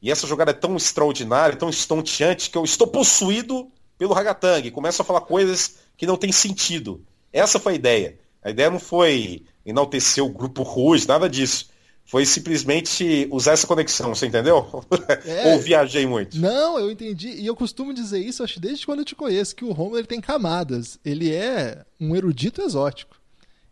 e 0.00 0.10
essa 0.10 0.26
jogada 0.26 0.50
é 0.50 0.54
tão 0.54 0.76
extraordinária, 0.76 1.56
tão 1.56 1.68
estonteante, 1.68 2.50
que 2.50 2.56
eu 2.56 2.64
estou 2.64 2.86
possuído 2.86 3.70
pelo 3.96 4.14
Ragatang. 4.14 4.70
Começo 4.70 5.02
a 5.02 5.04
falar 5.04 5.22
coisas 5.22 5.78
que 5.96 6.06
não 6.06 6.16
têm 6.16 6.30
sentido. 6.30 7.02
Essa 7.32 7.58
foi 7.58 7.72
a 7.72 7.76
ideia. 7.76 8.18
A 8.42 8.50
ideia 8.50 8.70
não 8.70 8.78
foi 8.78 9.44
enaltecer 9.66 10.24
o 10.24 10.28
grupo 10.28 10.62
Rouge, 10.62 11.08
nada 11.08 11.28
disso. 11.28 11.70
Foi 12.10 12.24
simplesmente 12.24 13.28
usar 13.30 13.52
essa 13.52 13.66
conexão, 13.66 14.14
você 14.14 14.26
entendeu? 14.26 14.82
É. 15.26 15.52
Ou 15.52 15.60
viajei 15.60 16.06
muito? 16.06 16.38
Não, 16.38 16.78
eu 16.78 16.90
entendi. 16.90 17.28
E 17.28 17.46
eu 17.46 17.54
costumo 17.54 17.92
dizer 17.92 18.18
isso, 18.18 18.42
acho 18.42 18.58
desde 18.58 18.86
quando 18.86 19.00
eu 19.00 19.04
te 19.04 19.14
conheço, 19.14 19.54
que 19.54 19.62
o 19.62 19.72
Romulo 19.72 19.98
ele 19.98 20.06
tem 20.06 20.18
camadas. 20.18 20.98
Ele 21.04 21.30
é 21.34 21.84
um 22.00 22.16
erudito 22.16 22.62
exótico. 22.62 23.14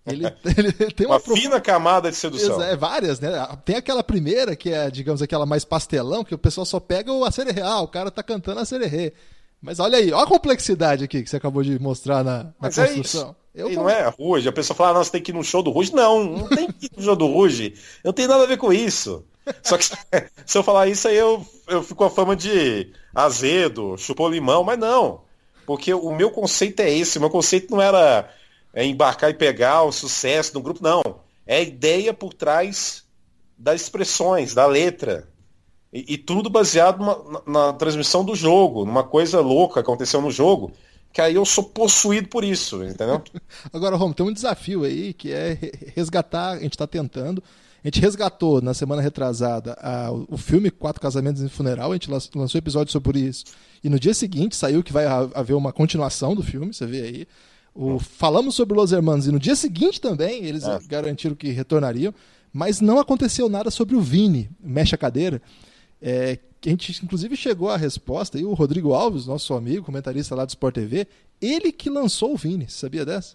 Ele, 0.07 0.27
ele 0.55 0.73
tem 0.93 1.07
uma, 1.07 1.15
Uma 1.15 1.21
profu- 1.21 1.41
fina 1.41 1.59
camada 1.63 2.11
de 2.11 2.17
sedução. 2.17 2.61
É, 2.63 2.77
várias, 2.77 3.19
né? 3.21 3.31
Tem 3.65 3.77
aquela 3.77 4.05
primeira, 4.05 4.55
que 4.55 4.71
é, 4.71 4.91
digamos, 4.91 5.23
aquela 5.23 5.47
mais 5.47 5.65
pastelão, 5.65 6.23
que 6.23 6.35
o 6.35 6.39
pessoal 6.39 6.67
só 6.67 6.79
pega 6.79 7.11
o 7.11 7.25
acererê. 7.25 7.63
Ah, 7.63 7.81
o 7.81 7.89
cara 7.89 8.11
tá 8.11 8.23
cantando 8.23 8.61
acererê. 8.61 9.15
Mas 9.67 9.81
olha 9.81 9.99
aí, 9.99 10.13
olha 10.13 10.23
a 10.23 10.29
complexidade 10.29 11.03
aqui 11.03 11.25
que 11.25 11.29
você 11.29 11.39
acabou 11.39 11.61
de 11.61 11.77
mostrar 11.81 12.23
na, 12.23 12.45
na 12.45 12.55
Mas 12.61 12.79
é 12.79 12.87
construção. 12.87 13.31
isso. 13.31 13.37
Eu 13.53 13.69
e 13.69 13.75
não 13.75 13.91
é 13.91 14.09
Ruge. 14.09 14.49
A 14.49 14.53
pessoa 14.53 14.77
fala, 14.77 14.91
ah, 14.91 14.95
nossa, 14.95 15.11
tem 15.11 15.21
que 15.21 15.33
ir 15.33 15.35
no 15.35 15.43
show 15.43 15.61
do 15.61 15.73
Ruge. 15.73 15.93
Não, 15.93 16.23
não 16.23 16.49
tem 16.49 16.71
que 16.71 16.87
ir 16.87 16.91
no 16.97 17.03
show 17.03 17.17
do 17.17 17.27
Ruge. 17.27 17.75
Não 18.05 18.13
tem 18.13 18.29
nada 18.29 18.45
a 18.45 18.47
ver 18.47 18.59
com 18.59 18.73
isso. 18.73 19.25
Só 19.65 19.77
que 19.77 19.87
se 20.47 20.57
eu 20.57 20.63
falar 20.63 20.87
isso 20.87 21.09
aí, 21.09 21.17
eu, 21.17 21.45
eu 21.67 21.83
fico 21.83 21.97
com 21.97 22.05
a 22.05 22.11
fama 22.11 22.37
de 22.37 22.93
azedo, 23.13 23.99
chupou 23.99 24.29
limão, 24.29 24.63
mas 24.63 24.79
não. 24.79 25.23
Porque 25.67 25.93
o 25.93 26.15
meu 26.15 26.31
conceito 26.31 26.79
é 26.79 26.89
esse. 26.89 27.19
O 27.19 27.21
meu 27.21 27.31
conceito 27.31 27.69
não 27.73 27.83
era 27.83 28.31
é, 28.73 28.85
embarcar 28.85 29.31
e 29.31 29.35
pegar 29.35 29.83
o 29.83 29.91
sucesso 29.91 30.53
do 30.53 30.61
grupo, 30.61 30.79
não. 30.81 31.03
É 31.45 31.57
a 31.57 31.61
ideia 31.61 32.15
por 32.15 32.33
trás 32.33 33.03
das 33.59 33.81
expressões, 33.81 34.55
da 34.55 34.65
letra. 34.65 35.27
E, 35.97 36.15
e 36.15 36.19
tudo 36.19 36.51
baseado 36.51 36.99
na, 37.05 37.43
na 37.67 37.73
transmissão 37.73 38.25
do 38.25 38.35
jogo, 38.35 38.85
numa 38.85 39.05
coisa 39.05 39.41
louca 39.41 39.75
que 39.75 39.81
aconteceu 39.81 40.21
no 40.21 40.31
jogo, 40.31 40.73
que 41.13 41.21
aí 41.21 41.35
eu 41.35 41.45
sou 41.45 41.65
possuído 41.65 42.29
por 42.29 42.45
isso, 42.45 42.83
entendeu? 42.85 43.23
Agora, 43.73 43.97
Romo, 43.97 44.13
tem 44.15 44.27
um 44.27 44.33
desafio 44.33 44.85
aí 44.85 45.13
que 45.15 45.33
é 45.33 45.55
re- 45.55 45.73
resgatar, 45.95 46.51
a 46.51 46.59
gente 46.59 46.73
está 46.75 46.87
tentando. 46.87 47.43
A 47.83 47.89
gente 47.89 48.01
resgatou 48.01 48.61
na 48.61 48.75
semana 48.75 49.01
retrasada 49.01 49.73
a- 49.81 50.11
o 50.29 50.37
filme 50.37 50.71
Quatro 50.71 51.01
Casamentos 51.01 51.41
e 51.43 51.49
Funeral, 51.49 51.91
a 51.93 51.95
gente 51.95 52.11
lan- 52.11 52.19
lançou 52.35 52.59
episódio 52.59 52.93
sobre 52.93 53.21
isso. 53.21 53.45
E 53.83 53.89
no 53.89 53.99
dia 53.99 54.13
seguinte 54.13 54.57
saiu 54.57 54.83
que 54.83 54.93
vai 54.93 55.07
ha- 55.07 55.31
haver 55.35 55.55
uma 55.55 55.73
continuação 55.73 56.35
do 56.35 56.43
filme, 56.43 56.75
você 56.75 56.85
vê 56.85 57.01
aí. 57.03 57.27
O, 57.75 57.99
falamos 57.99 58.55
sobre 58.55 58.77
Los 58.77 58.91
Hermanos 58.91 59.27
e 59.27 59.33
no 59.33 59.39
dia 59.39 59.55
seguinte 59.55 60.01
também 60.01 60.45
eles 60.45 60.65
É. 60.65 60.79
garantiram 60.89 61.37
que 61.37 61.51
retornariam, 61.51 62.13
mas 62.53 62.81
não 62.81 62.99
aconteceu 62.99 63.49
nada 63.51 63.71
sobre 63.71 63.95
o 63.95 64.01
Vini, 64.01 64.49
mexe 64.59 64.95
a 64.95 64.99
cadeira. 64.99 65.41
É, 66.01 66.39
que 66.61 66.69
a 66.69 66.73
gente 66.73 67.05
inclusive 67.05 67.37
chegou 67.37 67.71
à 67.71 67.77
resposta, 67.77 68.39
e 68.39 68.45
o 68.45 68.55
Rodrigo 68.55 68.93
Alves, 68.93 69.27
nosso 69.27 69.55
amigo, 69.55 69.85
comentarista 69.85 70.35
lá 70.35 70.45
do 70.45 70.51
Sport 70.51 70.75
TV, 70.75 71.07
ele 71.41 71.73
que 71.73 71.89
lançou 71.91 72.33
o 72.33 72.37
Vini, 72.37 72.69
você 72.69 72.79
sabia 72.79 73.05
dessa? 73.05 73.35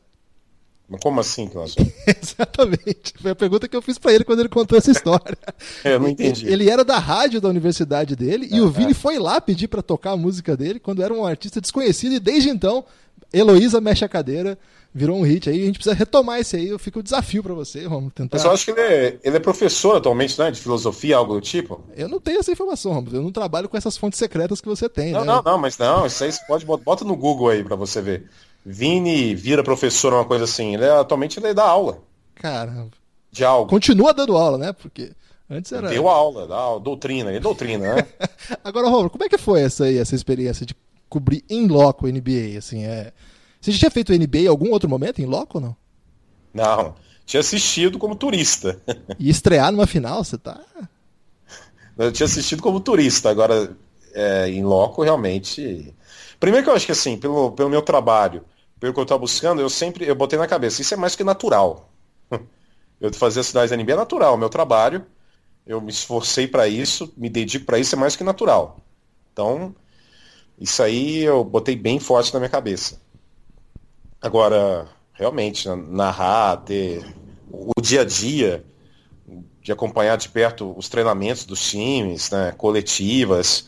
Como 1.00 1.22
assim, 1.22 1.48
Cláudio? 1.48 1.76
Exatamente. 2.22 3.14
Foi 3.22 3.32
a 3.32 3.36
pergunta 3.36 3.68
que 3.68 3.76
eu 3.76 3.82
fiz 3.82 3.98
pra 3.98 4.14
ele 4.14 4.26
quando 4.26 4.40
ele 4.42 4.50
contou 4.50 4.78
essa 4.78 4.92
história. 4.92 5.38
Eu 5.86 6.00
não 6.00 6.10
entendi. 6.10 6.48
Ele 6.48 6.70
era 6.70 6.84
da 6.84 6.98
rádio 7.00 7.40
da 7.40 7.48
universidade 7.48 8.14
dele 8.16 8.50
e 8.52 8.58
Ah, 8.58 8.64
o 8.64 8.70
Vini 8.70 8.94
foi 8.94 9.18
lá 9.18 9.40
pedir 9.40 9.70
pra 9.70 9.82
tocar 9.82 10.12
a 10.12 10.18
música 10.18 10.58
dele 10.58 10.80
quando 10.80 11.02
era 11.02 11.14
um 11.14 11.26
artista 11.26 11.62
desconhecido 11.62 12.16
e 12.16 12.20
desde 12.20 12.50
então 12.50 12.84
Heloísa 13.32 13.80
mexe 13.80 14.04
a 14.04 14.10
cadeira, 14.10 14.60
virou 14.94 15.18
um 15.18 15.24
hit 15.24 15.50
aí. 15.50 15.64
A 15.64 15.66
gente 15.66 15.76
precisa 15.76 15.96
retomar 15.96 16.40
esse 16.40 16.56
aí. 16.56 16.78
Fica 16.78 17.00
o 17.00 17.04
desafio 17.04 17.42
pra 17.42 17.54
você, 17.54 17.88
vamos 17.88 18.14
tentar. 18.14 18.38
Mas 18.38 18.46
eu 18.46 18.52
acho 18.52 18.66
que 18.66 18.72
ele 18.72 18.82
é, 18.82 19.20
ele 19.24 19.38
é 19.38 19.40
professor 19.40 19.98
atualmente, 19.98 20.38
né? 20.38 20.52
De 20.52 20.60
filosofia, 20.60 21.18
algo 21.18 21.34
do 21.34 21.42
tipo. 21.42 21.84
Eu 21.96 22.10
não 22.10 22.20
tenho 22.20 22.40
essa 22.40 22.52
informação, 22.52 22.94
Romulo. 22.94 23.16
Eu 23.16 23.22
não 23.22 23.32
trabalho 23.32 23.70
com 23.70 23.78
essas 23.78 23.98
fontes 23.98 24.20
secretas 24.20 24.60
que 24.60 24.68
você 24.68 24.90
tem, 24.90 25.14
Não, 25.14 25.22
né? 25.22 25.26
não, 25.26 25.42
não, 25.42 25.58
mas 25.58 25.78
não, 25.78 26.06
isso 26.06 26.24
aí 26.24 26.32
você 26.32 26.46
pode 26.46 26.66
bota, 26.66 27.06
no 27.06 27.16
Google 27.16 27.50
aí 27.50 27.64
pra 27.64 27.76
você 27.76 28.02
ver. 28.02 28.30
Vini 28.66 29.34
vira 29.34 29.64
professor, 29.64 30.14
uma 30.14 30.26
coisa 30.26 30.44
assim. 30.44 30.76
Ele 30.76 30.86
é, 30.86 30.92
atualmente 30.92 31.40
ele 31.40 31.54
dá 31.54 31.64
aula 31.64 32.00
Caramba. 32.36 32.92
de 33.32 33.44
algo. 33.44 33.70
Continua 33.70 34.14
dando 34.14 34.38
aula, 34.38 34.58
né? 34.58 34.74
Porque 34.74 35.12
antes 35.50 35.72
era. 35.72 35.90
Deu 35.90 36.08
aula, 36.08 36.48
dá 36.48 36.56
aula, 36.56 36.80
doutrina, 36.80 37.30
ele 37.30 37.38
é 37.38 37.42
doutrina, 37.42 37.96
né? 37.96 38.08
Agora, 38.64 38.88
Romulo, 38.88 39.10
como 39.10 39.24
é 39.24 39.30
que 39.30 39.38
foi 39.38 39.62
essa 39.62 39.86
aí, 39.86 39.98
essa 39.98 40.14
experiência 40.14 40.66
de 40.66 40.76
cobrir 41.10 41.44
em 41.50 41.68
loco 41.68 42.06
o 42.06 42.10
NBA? 42.10 42.58
Assim, 42.58 42.84
é... 42.86 43.12
Você 43.62 43.72
já 43.72 43.80
tinha 43.80 43.92
feito 43.92 44.12
NBA 44.12 44.40
em 44.40 44.48
algum 44.48 44.72
outro 44.72 44.90
momento 44.90 45.22
em 45.22 45.26
loco 45.26 45.60
ou 45.60 45.64
não? 45.64 45.76
Não, 46.54 46.96
tinha 47.26 47.40
assistido 47.40 48.00
como 48.00 48.16
turista. 48.16 48.82
E 49.20 49.30
estrear 49.30 49.72
numa 49.72 49.86
final, 49.86 50.24
você 50.24 50.38
tá. 50.38 50.60
Eu 51.98 52.12
tinha 52.12 52.26
assistido 52.26 52.64
como 52.64 52.80
turista, 52.80 53.30
agora 53.30 53.78
é, 54.14 54.50
em 54.50 54.64
loco 54.64 55.04
realmente. 55.04 55.94
Primeiro 56.40 56.66
que 56.66 56.72
eu 56.72 56.76
acho 56.76 56.88
que 56.88 56.92
assim, 56.92 57.18
pelo, 57.18 57.52
pelo 57.52 57.70
meu 57.70 57.82
trabalho, 57.84 58.44
pelo 58.80 58.94
que 58.94 59.00
eu 59.00 59.04
estava 59.04 59.20
buscando, 59.20 59.62
eu 59.62 59.70
sempre 59.70 60.08
eu 60.08 60.16
botei 60.16 60.40
na 60.40 60.48
cabeça, 60.48 60.82
isso 60.82 60.94
é 60.94 60.98
mais 60.98 61.16
que 61.16 61.24
natural. 61.24 61.90
Eu 63.00 63.12
fazer 63.12 63.40
a 63.40 63.44
cidade 63.44 63.72
da 63.72 63.76
NBA 63.76 63.94
é 63.94 63.96
natural, 63.96 64.38
meu 64.38 64.48
trabalho, 64.48 65.04
eu 65.66 65.82
me 65.82 65.90
esforcei 65.90 66.48
para 66.48 66.68
isso, 66.68 67.12
me 67.18 67.30
dedico 67.30 67.66
para 67.66 67.80
isso, 67.80 67.96
é 67.96 67.98
mais 67.98 68.16
que 68.16 68.24
natural. 68.24 68.78
Então, 69.34 69.76
isso 70.60 70.84
aí 70.84 71.24
eu 71.24 71.44
botei 71.44 71.76
bem 71.76 72.00
forte 72.00 72.32
na 72.32 72.40
minha 72.40 72.50
cabeça. 72.50 73.02
Agora, 74.22 74.88
realmente, 75.14 75.68
na- 75.68 75.76
narrar, 75.76 76.58
ter 76.58 77.04
o 77.52 77.82
dia 77.82 78.02
a 78.02 78.06
dia, 78.06 78.64
de 79.62 79.72
acompanhar 79.72 80.18
de 80.18 80.30
perto 80.30 80.74
os 80.78 80.90
treinamentos 80.90 81.46
dos 81.46 81.70
times, 81.70 82.30
né, 82.32 82.52
coletivas, 82.58 83.66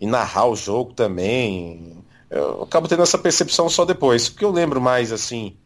e 0.00 0.06
narrar 0.06 0.46
o 0.46 0.56
jogo 0.56 0.92
também. 0.92 2.04
Eu 2.30 2.62
acabo 2.62 2.88
tendo 2.88 3.02
essa 3.02 3.18
percepção 3.18 3.68
só 3.68 3.84
depois. 3.84 4.28
O 4.28 4.34
que 4.34 4.44
eu 4.44 4.50
lembro 4.50 4.80
mais, 4.80 5.12
assim, 5.12 5.56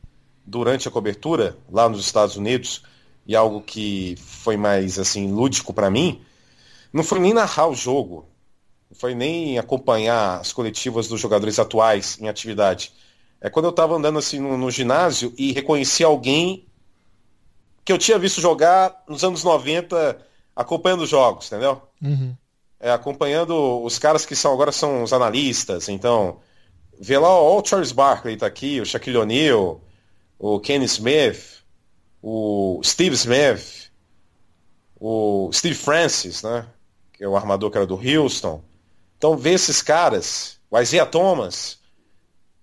durante 0.45 0.89
a 0.89 0.91
cobertura, 0.91 1.57
lá 1.71 1.89
nos 1.89 2.01
Estados 2.01 2.37
Unidos, 2.37 2.83
e 3.27 3.35
algo 3.35 3.61
que 3.61 4.17
foi 4.19 4.57
mais, 4.57 4.99
assim, 4.99 5.33
lúdico 5.33 5.73
para 5.73 5.91
mim, 5.91 6.21
não 6.93 7.05
foi 7.05 7.19
nem 7.21 7.35
narrar 7.35 7.69
o 7.69 7.75
jogo, 7.75 8.27
não 8.91 8.99
foi 8.99 9.15
nem 9.15 9.59
acompanhar 9.59 10.41
as 10.41 10.53
coletivas 10.53 11.09
dos 11.09 11.21
jogadores 11.21 11.59
atuais 11.59 12.19
em 12.21 12.29
atividade. 12.29 12.93
É 13.47 13.51
quando 13.51 13.67
eu 13.67 13.71
estava 13.71 13.95
andando 13.95 14.19
assim 14.19 14.41
no, 14.41 14.59
no 14.59 14.69
ginásio 14.73 15.33
e 15.39 15.53
reconheci 15.53 16.03
alguém 16.03 16.67
que 17.85 17.93
eu 17.93 17.97
tinha 17.97 18.19
visto 18.19 18.41
jogar 18.41 19.05
nos 19.09 19.23
anos 19.23 19.45
90 19.45 20.19
acompanhando 20.57 21.05
os 21.05 21.09
jogos, 21.09 21.47
entendeu? 21.47 21.81
Uhum. 22.03 22.35
É, 22.81 22.91
acompanhando 22.91 23.85
os 23.85 24.01
caras 24.01 24.27
que 24.27 24.35
são 24.35 24.53
agora 24.53 24.73
são 24.73 25.05
os 25.05 25.13
analistas, 25.13 25.89
então 25.89 26.41
vê 26.99 27.17
lá 27.17 27.29
ó, 27.29 27.61
o 27.61 27.65
Charles 27.65 27.93
Barkley 27.93 28.37
tá 28.37 28.47
aqui, 28.47 28.81
o 28.81 28.85
Shaquille 28.85 29.17
O'Neal, 29.17 29.81
o 30.41 30.59
Kenny 30.59 30.87
Smith, 30.87 31.63
o 32.21 32.81
Steve 32.83 33.15
Smith, 33.15 33.93
o 34.99 35.53
Steve 35.53 35.77
Francis, 35.77 36.43
né? 36.43 36.67
Que 37.13 37.23
é 37.23 37.29
o 37.29 37.37
armador 37.37 37.71
que 37.71 37.77
era 37.77 37.87
do 37.87 37.95
Houston. 37.95 38.61
Então 39.17 39.37
vê 39.37 39.53
esses 39.53 39.81
caras, 39.83 40.59
o 40.69 40.81
Isaiah 40.81 41.07
Thomas. 41.07 41.86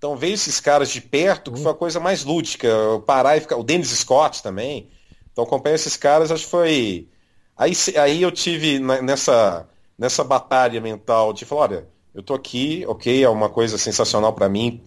Então 0.03 0.17
ver 0.17 0.31
esses 0.31 0.59
caras 0.59 0.89
de 0.89 0.99
perto, 0.99 1.49
que 1.49 1.61
foi 1.61 1.71
a 1.71 1.73
coisa 1.73 1.97
mais 1.97 2.25
lúdica. 2.25 2.67
eu 2.67 2.99
Parar 2.99 3.37
e 3.37 3.39
ficar. 3.39 3.55
O 3.55 3.63
Dennis 3.63 3.87
Scott 3.87 4.43
também. 4.43 4.89
Então 5.31 5.45
acompanhar 5.45 5.75
esses 5.75 5.95
caras, 5.95 6.29
acho 6.29 6.43
que 6.43 6.51
foi. 6.51 7.07
Aí, 7.55 7.71
aí 7.97 8.21
eu 8.21 8.29
tive 8.29 8.79
nessa, 8.79 9.65
nessa 9.97 10.21
batalha 10.21 10.81
mental 10.81 11.31
de 11.31 11.45
falar, 11.45 11.61
olha, 11.61 11.87
eu 12.13 12.21
tô 12.21 12.33
aqui, 12.33 12.83
ok, 12.85 13.23
é 13.23 13.29
uma 13.29 13.47
coisa 13.47 13.77
sensacional 13.77 14.33
para 14.33 14.49
mim, 14.49 14.81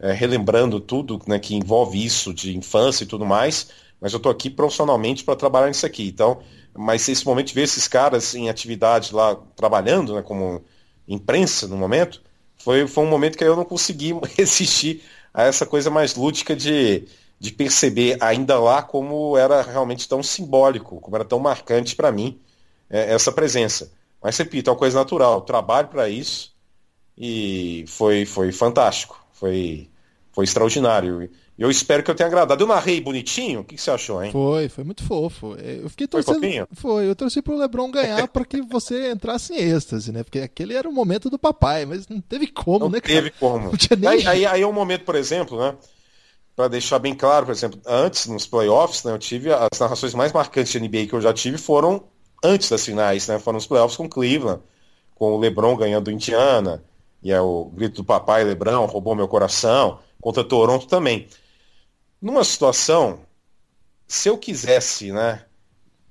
é, 0.00 0.10
relembrando 0.12 0.80
tudo 0.80 1.20
né, 1.26 1.38
que 1.38 1.54
envolve 1.54 2.02
isso 2.02 2.32
de 2.32 2.56
infância 2.56 3.04
e 3.04 3.06
tudo 3.06 3.26
mais, 3.26 3.68
mas 4.00 4.14
eu 4.14 4.20
tô 4.20 4.30
aqui 4.30 4.48
profissionalmente 4.48 5.22
para 5.22 5.36
trabalhar 5.36 5.68
nisso 5.68 5.84
aqui. 5.84 6.08
Então, 6.08 6.40
mas 6.74 7.06
esse 7.10 7.26
momento 7.26 7.48
de 7.48 7.54
ver 7.54 7.64
esses 7.64 7.86
caras 7.86 8.34
em 8.34 8.48
atividade 8.48 9.14
lá 9.14 9.36
trabalhando, 9.54 10.14
né, 10.14 10.22
como 10.22 10.62
imprensa 11.06 11.68
no 11.68 11.76
momento, 11.76 12.22
foi, 12.62 12.86
foi 12.86 13.04
um 13.04 13.08
momento 13.08 13.36
que 13.36 13.44
eu 13.44 13.56
não 13.56 13.64
consegui 13.64 14.12
resistir 14.38 15.02
a 15.34 15.42
essa 15.44 15.66
coisa 15.66 15.90
mais 15.90 16.14
lúdica 16.14 16.54
de, 16.54 17.08
de 17.38 17.52
perceber 17.52 18.16
ainda 18.20 18.58
lá 18.60 18.82
como 18.82 19.36
era 19.36 19.62
realmente 19.62 20.08
tão 20.08 20.22
simbólico, 20.22 21.00
como 21.00 21.16
era 21.16 21.24
tão 21.24 21.40
marcante 21.40 21.96
para 21.96 22.12
mim 22.12 22.40
é, 22.88 23.12
essa 23.12 23.32
presença. 23.32 23.90
Mas 24.22 24.36
repito, 24.38 24.70
é 24.70 24.72
uma 24.72 24.78
coisa 24.78 24.98
natural, 24.98 25.34
eu 25.34 25.40
trabalho 25.40 25.88
para 25.88 26.08
isso 26.08 26.54
e 27.18 27.84
foi, 27.88 28.24
foi 28.24 28.52
fantástico, 28.52 29.20
foi, 29.32 29.90
foi 30.30 30.44
extraordinário. 30.44 31.28
Eu 31.62 31.70
espero 31.70 32.02
que 32.02 32.10
eu 32.10 32.14
tenha 32.16 32.26
agradado. 32.26 32.60
Eu 32.60 32.66
narrei 32.66 33.00
bonitinho? 33.00 33.60
O 33.60 33.64
que, 33.64 33.76
que 33.76 33.80
você 33.80 33.92
achou, 33.92 34.20
hein? 34.20 34.32
Foi, 34.32 34.68
foi 34.68 34.82
muito 34.82 35.04
fofo. 35.04 35.54
Eu 35.54 35.88
fiquei 35.88 36.08
Foi 36.10 36.20
torcendo. 36.20 36.42
fofinho? 36.42 36.66
Foi, 36.72 37.08
eu 37.08 37.14
torci 37.14 37.40
pro 37.40 37.56
Lebron 37.56 37.88
ganhar 37.88 38.26
para 38.26 38.44
que 38.44 38.60
você 38.60 39.12
entrasse 39.12 39.54
em 39.54 39.70
êxtase, 39.70 40.10
né? 40.10 40.24
Porque 40.24 40.40
aquele 40.40 40.74
era 40.74 40.88
o 40.88 40.92
momento 40.92 41.30
do 41.30 41.38
papai, 41.38 41.86
mas 41.86 42.08
não 42.08 42.20
teve 42.20 42.48
como, 42.48 42.80
Não 42.80 42.88
né, 42.88 43.00
teve 43.00 43.30
cara? 43.30 43.34
como. 43.38 43.66
Não 43.66 43.76
tinha 43.76 43.96
nem 43.96 44.08
Aí, 44.08 44.26
aí, 44.26 44.44
aí 44.44 44.62
é 44.62 44.66
um 44.66 44.72
momento, 44.72 45.04
por 45.04 45.14
exemplo, 45.14 45.56
né? 45.56 45.76
Para 46.56 46.66
deixar 46.66 46.98
bem 46.98 47.14
claro, 47.14 47.46
por 47.46 47.52
exemplo, 47.52 47.80
antes, 47.86 48.26
nos 48.26 48.44
playoffs, 48.44 49.04
né, 49.04 49.12
eu 49.12 49.18
tive 49.18 49.52
as 49.52 49.78
narrações 49.78 50.14
mais 50.14 50.32
marcantes 50.32 50.72
de 50.72 50.80
NBA 50.80 51.06
que 51.06 51.12
eu 51.12 51.20
já 51.20 51.32
tive 51.32 51.58
foram 51.58 52.02
antes 52.42 52.68
das 52.70 52.84
finais, 52.84 53.28
né? 53.28 53.38
Foram 53.38 53.58
os 53.58 53.66
playoffs 53.68 53.96
com 53.96 54.08
Cleveland, 54.08 54.60
com 55.14 55.32
o 55.32 55.38
LeBron 55.38 55.76
ganhando 55.76 56.06
do 56.06 56.10
Indiana, 56.10 56.82
e 57.22 57.30
é 57.30 57.40
o 57.40 57.66
grito 57.72 57.98
do 58.02 58.04
papai, 58.04 58.42
LeBron, 58.42 58.84
roubou 58.86 59.14
meu 59.14 59.28
coração, 59.28 60.00
contra 60.20 60.42
Toronto 60.42 60.88
também. 60.88 61.28
Numa 62.22 62.44
situação, 62.44 63.20
se 64.06 64.28
eu 64.28 64.38
quisesse, 64.38 65.10
né, 65.10 65.44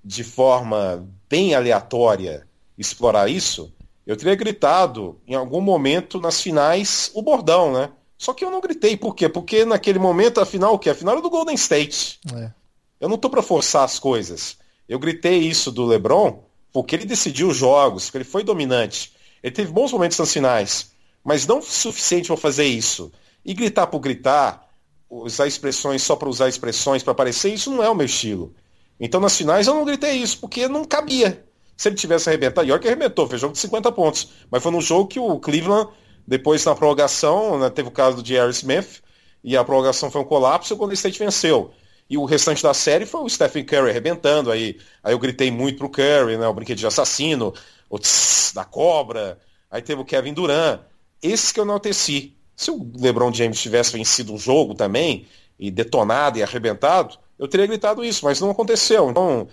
de 0.03 0.26
forma 0.26 1.07
bem 1.30 1.55
aleatória 1.55 2.45
explorar 2.78 3.30
isso, 3.30 3.74
eu 4.05 4.18
teria 4.18 4.36
gritado 4.36 5.22
em 5.26 5.36
algum 5.36 5.62
momento 5.62 6.20
nas 6.20 6.41
finais 6.41 7.09
o 7.14 7.22
bordão, 7.22 7.72
né? 7.72 7.91
Só 8.18 8.34
que 8.34 8.43
eu 8.43 8.51
não 8.51 8.59
gritei, 8.59 8.97
por 8.97 9.16
quê? 9.16 9.30
Porque 9.30 9.64
naquele 9.64 9.99
momento, 9.99 10.41
afinal, 10.41 10.74
o 10.74 10.80
quê? 10.80 10.89
Afinal 10.89 11.14
era 11.14 11.22
do 11.22 11.30
Golden 11.30 11.55
State. 11.55 12.20
É. 12.36 12.51
Eu 12.99 13.07
não 13.07 13.18
tô 13.18 13.30
para 13.30 13.41
forçar 13.41 13.84
as 13.86 13.97
coisas. 13.97 14.57
Eu 14.89 14.99
gritei 14.99 15.39
isso 15.39 15.72
do 15.72 15.86
LeBron 15.86 16.43
porque 16.74 16.95
ele 16.95 17.05
decidiu 17.05 17.47
os 17.47 17.57
jogos, 17.57 18.05
porque 18.05 18.18
ele 18.18 18.26
foi 18.26 18.43
dominante. 18.43 19.14
Ele 19.41 19.55
teve 19.55 19.72
bons 19.72 19.91
momentos 19.91 20.20
nas 20.20 20.34
finais. 20.34 20.91
mas 21.24 21.47
não 21.47 21.62
suficiente 21.62 22.28
para 22.28 22.38
fazer 22.38 22.66
isso. 22.66 23.12
E 23.45 23.53
gritar 23.53 23.88
por 23.88 23.99
gritar, 23.99 24.70
usar 25.12 25.45
expressões 25.45 26.01
só 26.01 26.16
para 26.16 26.30
usar 26.30 26.47
expressões 26.47 27.03
para 27.03 27.12
aparecer, 27.12 27.53
isso 27.53 27.70
não 27.70 27.84
é 27.84 27.89
o 27.89 27.95
meu 27.95 28.05
estilo. 28.05 28.55
Então 28.99 29.20
nas 29.20 29.38
finais 29.38 29.68
eu 29.68 29.76
não 29.76 29.84
gritei 29.84 30.14
isso, 30.14 30.39
porque 30.39 30.68
não 30.68 30.86
cabia. 30.86 31.45
Se 31.76 31.89
ele 31.89 31.95
tivesse 31.95 32.30
arrebentado, 32.30 32.68
York 32.68 32.88
arrebentou, 32.88 33.28
fez 33.28 33.41
jogo 33.41 33.53
de 33.53 33.59
50 33.59 33.91
pontos. 33.91 34.30
Mas 34.49 34.64
foi 34.64 34.72
num 34.72 34.82
jogo 34.82 35.07
que 35.07 35.20
o 35.20 35.39
Cleveland, 35.39 35.89
depois 36.26 36.64
na 36.64 36.76
prorrogação, 36.76 37.59
né, 37.59 37.70
teve 37.70 37.89
o 37.89 37.91
caso 37.91 38.22
do 38.22 38.28
Jerry 38.28 38.51
Smith, 38.51 39.01
e 39.43 39.57
a 39.57 39.64
prorrogação 39.64 40.09
foi 40.09 40.22
um 40.22 40.26
colapso 40.26 40.74
e 40.74 40.78
o 40.78 40.93
State 40.93 41.20
venceu. 41.20 41.74
E 42.09 42.18
o 42.18 42.26
restante 42.26 42.62
da 42.62 42.74
série 42.74 43.05
foi 43.05 43.22
o 43.22 43.30
Stephen 43.30 43.64
Curry 43.66 43.89
arrebentando. 43.89 44.51
Aí, 44.51 44.78
aí 45.03 45.14
eu 45.14 45.20
gritei 45.20 45.49
muito 45.49 45.78
pro 45.78 45.89
Curry, 45.89 46.38
né? 46.38 46.47
O 46.47 46.53
brinquedo 46.53 46.78
de 46.78 46.86
assassino, 46.86 47.53
o 47.89 47.97
tss, 47.97 48.53
da 48.53 48.66
cobra. 48.66 49.39
Aí 49.70 49.82
teve 49.82 50.01
o 50.01 50.05
Kevin 50.05 50.34
Durant. 50.34 50.82
Esses 51.24 51.51
que 51.51 51.59
eu 51.59 51.64
enalteci. 51.64 52.36
Se 52.62 52.70
o 52.70 52.91
LeBron 52.95 53.34
James 53.34 53.59
tivesse 53.59 53.93
vencido 53.93 54.32
um 54.32 54.38
jogo 54.38 54.76
também, 54.76 55.26
e 55.57 55.72
detonado 55.72 56.38
e 56.38 56.43
arrebentado, 56.43 57.18
eu 57.39 57.47
teria 57.47 57.66
gritado 57.66 58.05
isso, 58.05 58.24
mas 58.24 58.39
não 58.39 58.51
aconteceu. 58.51 59.09
Então, 59.09 59.47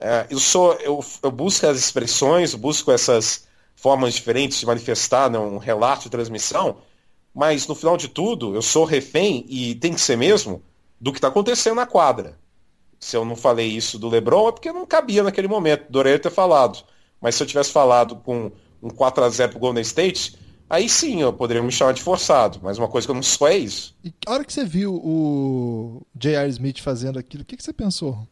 é, 0.00 0.26
eu 0.30 0.38
sou, 0.38 0.72
eu, 0.76 1.04
eu, 1.22 1.30
busco 1.30 1.66
as 1.66 1.76
expressões, 1.76 2.54
busco 2.54 2.90
essas 2.90 3.46
formas 3.76 4.14
diferentes 4.14 4.58
de 4.58 4.64
manifestar 4.64 5.28
né, 5.28 5.38
um 5.38 5.58
relato 5.58 6.04
de 6.04 6.08
transmissão, 6.08 6.78
mas 7.34 7.66
no 7.66 7.74
final 7.74 7.98
de 7.98 8.08
tudo, 8.08 8.54
eu 8.54 8.62
sou 8.62 8.86
refém, 8.86 9.44
e 9.46 9.74
tem 9.74 9.92
que 9.92 10.00
ser 10.00 10.16
mesmo, 10.16 10.62
do 10.98 11.12
que 11.12 11.18
está 11.18 11.28
acontecendo 11.28 11.76
na 11.76 11.84
quadra. 11.84 12.38
Se 12.98 13.18
eu 13.18 13.22
não 13.26 13.36
falei 13.36 13.66
isso 13.66 13.98
do 13.98 14.08
LeBron, 14.08 14.48
é 14.48 14.52
porque 14.52 14.72
não 14.72 14.86
cabia 14.86 15.22
naquele 15.22 15.46
momento, 15.46 15.84
adoraria 15.90 16.18
ter 16.18 16.30
falado. 16.30 16.82
Mas 17.20 17.34
se 17.34 17.42
eu 17.42 17.46
tivesse 17.46 17.70
falado 17.70 18.16
com 18.16 18.50
um 18.82 18.88
4 18.88 19.24
a 19.24 19.28
0 19.28 19.50
pro 19.50 19.60
Golden 19.60 19.82
State, 19.82 20.39
aí 20.70 20.88
sim 20.88 21.20
eu 21.20 21.32
poderia 21.32 21.62
me 21.62 21.72
chamar 21.72 21.92
de 21.92 22.02
forçado. 22.02 22.60
Mas 22.62 22.78
uma 22.78 22.88
coisa 22.88 23.06
que 23.06 23.10
eu 23.10 23.16
não 23.16 23.22
sou 23.22 23.48
é 23.48 23.58
isso. 23.58 23.94
E 24.02 24.14
a 24.26 24.32
hora 24.32 24.44
que 24.44 24.52
você 24.52 24.64
viu 24.64 24.94
o 24.94 26.02
J.R. 26.14 26.48
Smith 26.48 26.80
fazendo 26.80 27.18
aquilo, 27.18 27.42
o 27.42 27.46
que, 27.46 27.56
que 27.56 27.62
você 27.62 27.72
pensou? 27.72 28.26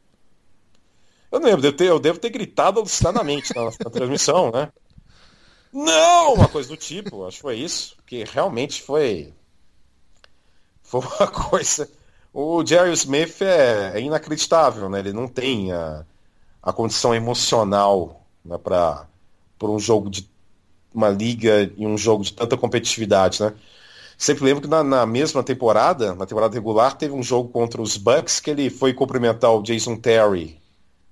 Eu 1.30 1.41
não 1.41 1.49
lembro, 1.49 1.66
eu, 1.66 1.86
eu 1.86 1.99
devo 1.99 2.18
ter 2.18 2.30
gritado 2.30 2.78
alucinadamente 2.80 3.55
na, 3.55 3.64
na 3.64 3.91
transmissão, 3.91 4.51
né? 4.51 4.72
Não! 5.72 6.34
Uma 6.34 6.49
coisa 6.49 6.68
do 6.68 6.76
tipo, 6.76 7.26
acho 7.26 7.36
que 7.36 7.43
foi 7.43 7.57
isso. 7.57 7.97
Que 8.07 8.24
realmente 8.24 8.82
foi. 8.82 9.34
Foi 10.82 11.01
uma 11.01 11.26
coisa. 11.51 11.91
O 12.32 12.64
Jerry 12.64 12.93
Smith 12.93 13.43
é, 13.43 13.93
é 13.95 14.01
inacreditável, 14.01 14.89
né? 14.89 15.01
Ele 15.01 15.12
não 15.12 15.28
tem 15.28 15.72
a, 15.72 16.05
a 16.62 16.72
condição 16.72 17.14
emocional 17.14 18.24
né, 18.45 18.57
para 18.59 19.07
um 19.62 19.78
jogo 19.78 20.09
de 20.09 20.28
uma 20.99 21.09
liga 21.09 21.70
e 21.76 21.86
um 21.86 21.96
jogo 21.96 22.22
de 22.22 22.32
tanta 22.32 22.57
competitividade, 22.57 23.42
né? 23.42 23.55
Sempre 24.16 24.44
lembro 24.44 24.62
que 24.62 24.68
na, 24.68 24.82
na, 24.82 25.07
mesma 25.07 25.44
temporada, 25.44 26.12
na 26.14 26.26
temporada 26.26 26.53
regular, 26.53 26.96
teve 26.96 27.14
um 27.14 27.22
jogo 27.22 27.51
contra 27.51 27.80
os 27.80 27.96
Bucks 27.96 28.40
que 28.40 28.51
ele 28.51 28.68
foi 28.68 28.92
cumprimentar 28.92 29.53
o 29.55 29.62
Jason 29.62 29.96
Terry, 29.96 30.61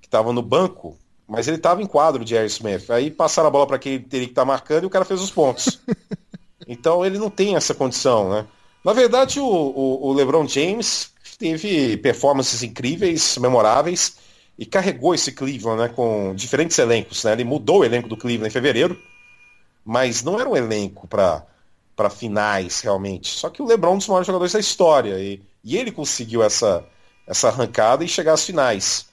que 0.01 0.09
estava 0.09 0.33
no 0.33 0.43
banco, 0.43 0.99
mas 1.27 1.47
ele 1.47 1.57
estava 1.57 1.81
em 1.81 1.87
quadro 1.87 2.25
de 2.25 2.31
Jerry 2.31 2.49
Smith. 2.49 2.91
Aí 2.91 3.11
passaram 3.11 3.49
a 3.49 3.51
bola 3.51 3.67
para 3.67 3.79
quem 3.79 3.95
ele 3.95 4.05
teria 4.05 4.27
que 4.27 4.33
estar 4.33 4.43
tá 4.43 4.47
marcando 4.47 4.83
e 4.83 4.87
o 4.87 4.91
cara 4.91 5.05
fez 5.05 5.21
os 5.21 5.31
pontos. 5.31 5.81
então 6.67 7.07
ele 7.07 7.17
não 7.17 7.31
tem 7.31 7.55
essa 7.55 7.75
condição, 7.75 8.29
né? 8.29 8.45
Na 8.85 8.93
verdade, 8.93 9.39
o, 9.39 9.47
o, 9.47 10.09
o 10.09 10.13
LeBron 10.13 10.47
James 10.47 11.11
teve 11.39 11.97
performances 11.99 12.63
incríveis, 12.63 13.37
memoráveis, 13.39 14.17
e 14.59 14.65
carregou 14.65 15.15
esse 15.15 15.33
Cleveland 15.33 15.83
né, 15.83 15.89
com 15.89 16.35
diferentes 16.35 16.79
elencos. 16.79 17.23
Né? 17.25 17.33
Ele 17.33 17.45
mudou 17.45 17.81
o 17.81 17.85
elenco 17.85 18.09
do 18.09 18.17
Cleveland 18.17 18.49
em 18.49 18.53
fevereiro, 18.53 19.01
mas 19.87 20.25
não 20.25 20.41
era 20.41 20.49
um 20.49 20.57
elenco 20.57 21.07
para 21.07 22.11
finais, 22.11 22.81
realmente. 22.81 23.29
Só 23.29 23.49
que 23.49 23.63
o 23.63 23.65
LeBron 23.65 23.93
é 23.93 23.95
um 23.95 23.99
dos 23.99 24.09
maiores 24.09 24.27
jogadores 24.27 24.53
da 24.53 24.59
história, 24.59 25.17
e, 25.21 25.41
e 25.63 25.77
ele 25.77 25.93
conseguiu 25.93 26.43
essa, 26.43 26.85
essa 27.25 27.49
arrancada 27.49 28.05
e 28.05 28.09
chegar 28.09 28.33
às 28.33 28.45
finais. 28.45 29.07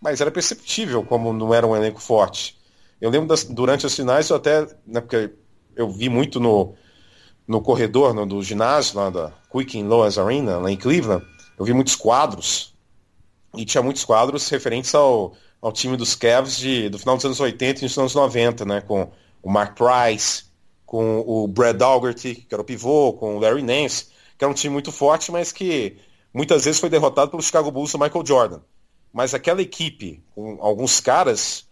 Mas 0.00 0.20
era 0.20 0.32
perceptível 0.32 1.04
como 1.04 1.32
não 1.32 1.54
era 1.54 1.64
um 1.64 1.76
elenco 1.76 2.00
forte. 2.00 2.58
Eu 3.00 3.10
lembro 3.10 3.28
das, 3.28 3.44
durante 3.44 3.86
as 3.86 3.94
finais, 3.94 4.28
eu 4.28 4.36
até, 4.36 4.62
né, 4.84 5.00
porque 5.00 5.30
eu 5.76 5.88
vi 5.88 6.08
muito 6.08 6.40
no, 6.40 6.74
no 7.46 7.62
corredor 7.62 8.12
no, 8.12 8.26
do 8.26 8.42
ginásio 8.42 8.98
lá 8.98 9.10
da 9.10 9.32
Quicken 9.52 9.86
Lois 9.86 10.18
Arena, 10.18 10.58
lá 10.58 10.68
em 10.68 10.76
Cleveland, 10.76 11.24
eu 11.56 11.64
vi 11.64 11.72
muitos 11.72 11.94
quadros, 11.94 12.74
e 13.56 13.64
tinha 13.64 13.82
muitos 13.82 14.04
quadros 14.04 14.48
referentes 14.48 14.92
ao, 14.96 15.36
ao 15.62 15.70
time 15.70 15.96
dos 15.96 16.16
Cavs 16.16 16.56
de, 16.56 16.88
do 16.88 16.98
final 16.98 17.14
dos 17.14 17.24
anos 17.24 17.38
80 17.38 17.84
e 17.84 17.86
dos 17.86 17.96
anos 17.96 18.16
90, 18.16 18.64
né, 18.64 18.80
com 18.80 19.08
o 19.42 19.50
Mark 19.50 19.76
Price, 19.76 20.44
com 20.84 21.20
o 21.26 21.46
Brad 21.46 21.76
Daugherty, 21.76 22.34
que 22.34 22.54
era 22.54 22.62
o 22.62 22.64
pivô, 22.64 23.12
com 23.12 23.36
o 23.36 23.40
Larry 23.40 23.62
Nance, 23.62 24.06
que 24.36 24.44
era 24.44 24.50
um 24.50 24.54
time 24.54 24.72
muito 24.72 24.90
forte, 24.90 25.30
mas 25.30 25.52
que 25.52 25.96
muitas 26.32 26.64
vezes 26.64 26.80
foi 26.80 26.88
derrotado 26.88 27.30
pelo 27.30 27.42
Chicago 27.42 27.70
Bulls 27.70 27.92
do 27.92 27.98
Michael 27.98 28.24
Jordan. 28.24 28.60
Mas 29.12 29.34
aquela 29.34 29.60
equipe, 29.60 30.22
com 30.34 30.58
alguns 30.60 31.00
caras, 31.00 31.66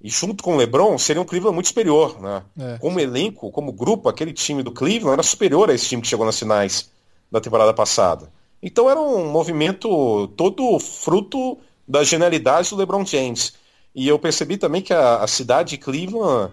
e 0.00 0.08
junto 0.08 0.42
com 0.42 0.54
o 0.54 0.56
LeBron, 0.56 0.96
seria 0.98 1.20
um 1.20 1.24
Cleveland 1.24 1.54
muito 1.54 1.68
superior. 1.68 2.20
Né? 2.20 2.42
É. 2.58 2.78
Como 2.78 3.00
elenco, 3.00 3.50
como 3.50 3.72
grupo, 3.72 4.08
aquele 4.08 4.32
time 4.32 4.62
do 4.62 4.72
Cleveland 4.72 5.14
era 5.14 5.22
superior 5.22 5.70
a 5.70 5.74
esse 5.74 5.88
time 5.88 6.02
que 6.02 6.08
chegou 6.08 6.26
nas 6.26 6.38
finais 6.38 6.90
da 7.30 7.40
temporada 7.40 7.74
passada. 7.74 8.32
Então 8.62 8.90
era 8.90 9.00
um 9.00 9.30
movimento 9.30 10.28
todo 10.36 10.78
fruto 10.78 11.58
da 11.86 12.02
genialidade 12.02 12.70
do 12.70 12.76
LeBron 12.76 13.04
James. 13.04 13.54
E 13.94 14.06
eu 14.06 14.18
percebi 14.18 14.56
também 14.56 14.82
que 14.82 14.92
a, 14.92 15.16
a 15.16 15.26
cidade 15.26 15.70
de 15.70 15.78
Cleveland 15.78 16.52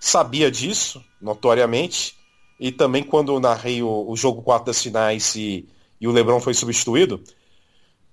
sabia 0.00 0.50
disso, 0.50 1.04
notoriamente. 1.22 2.16
E 2.58 2.72
também 2.72 3.02
quando 3.02 3.38
narrei 3.38 3.82
o, 3.82 4.06
o 4.08 4.16
jogo 4.16 4.42
4 4.42 4.66
das 4.66 4.82
finais 4.82 5.36
e, 5.36 5.68
e 6.00 6.08
o 6.08 6.10
LeBron 6.10 6.40
foi 6.40 6.54
substituído, 6.54 7.22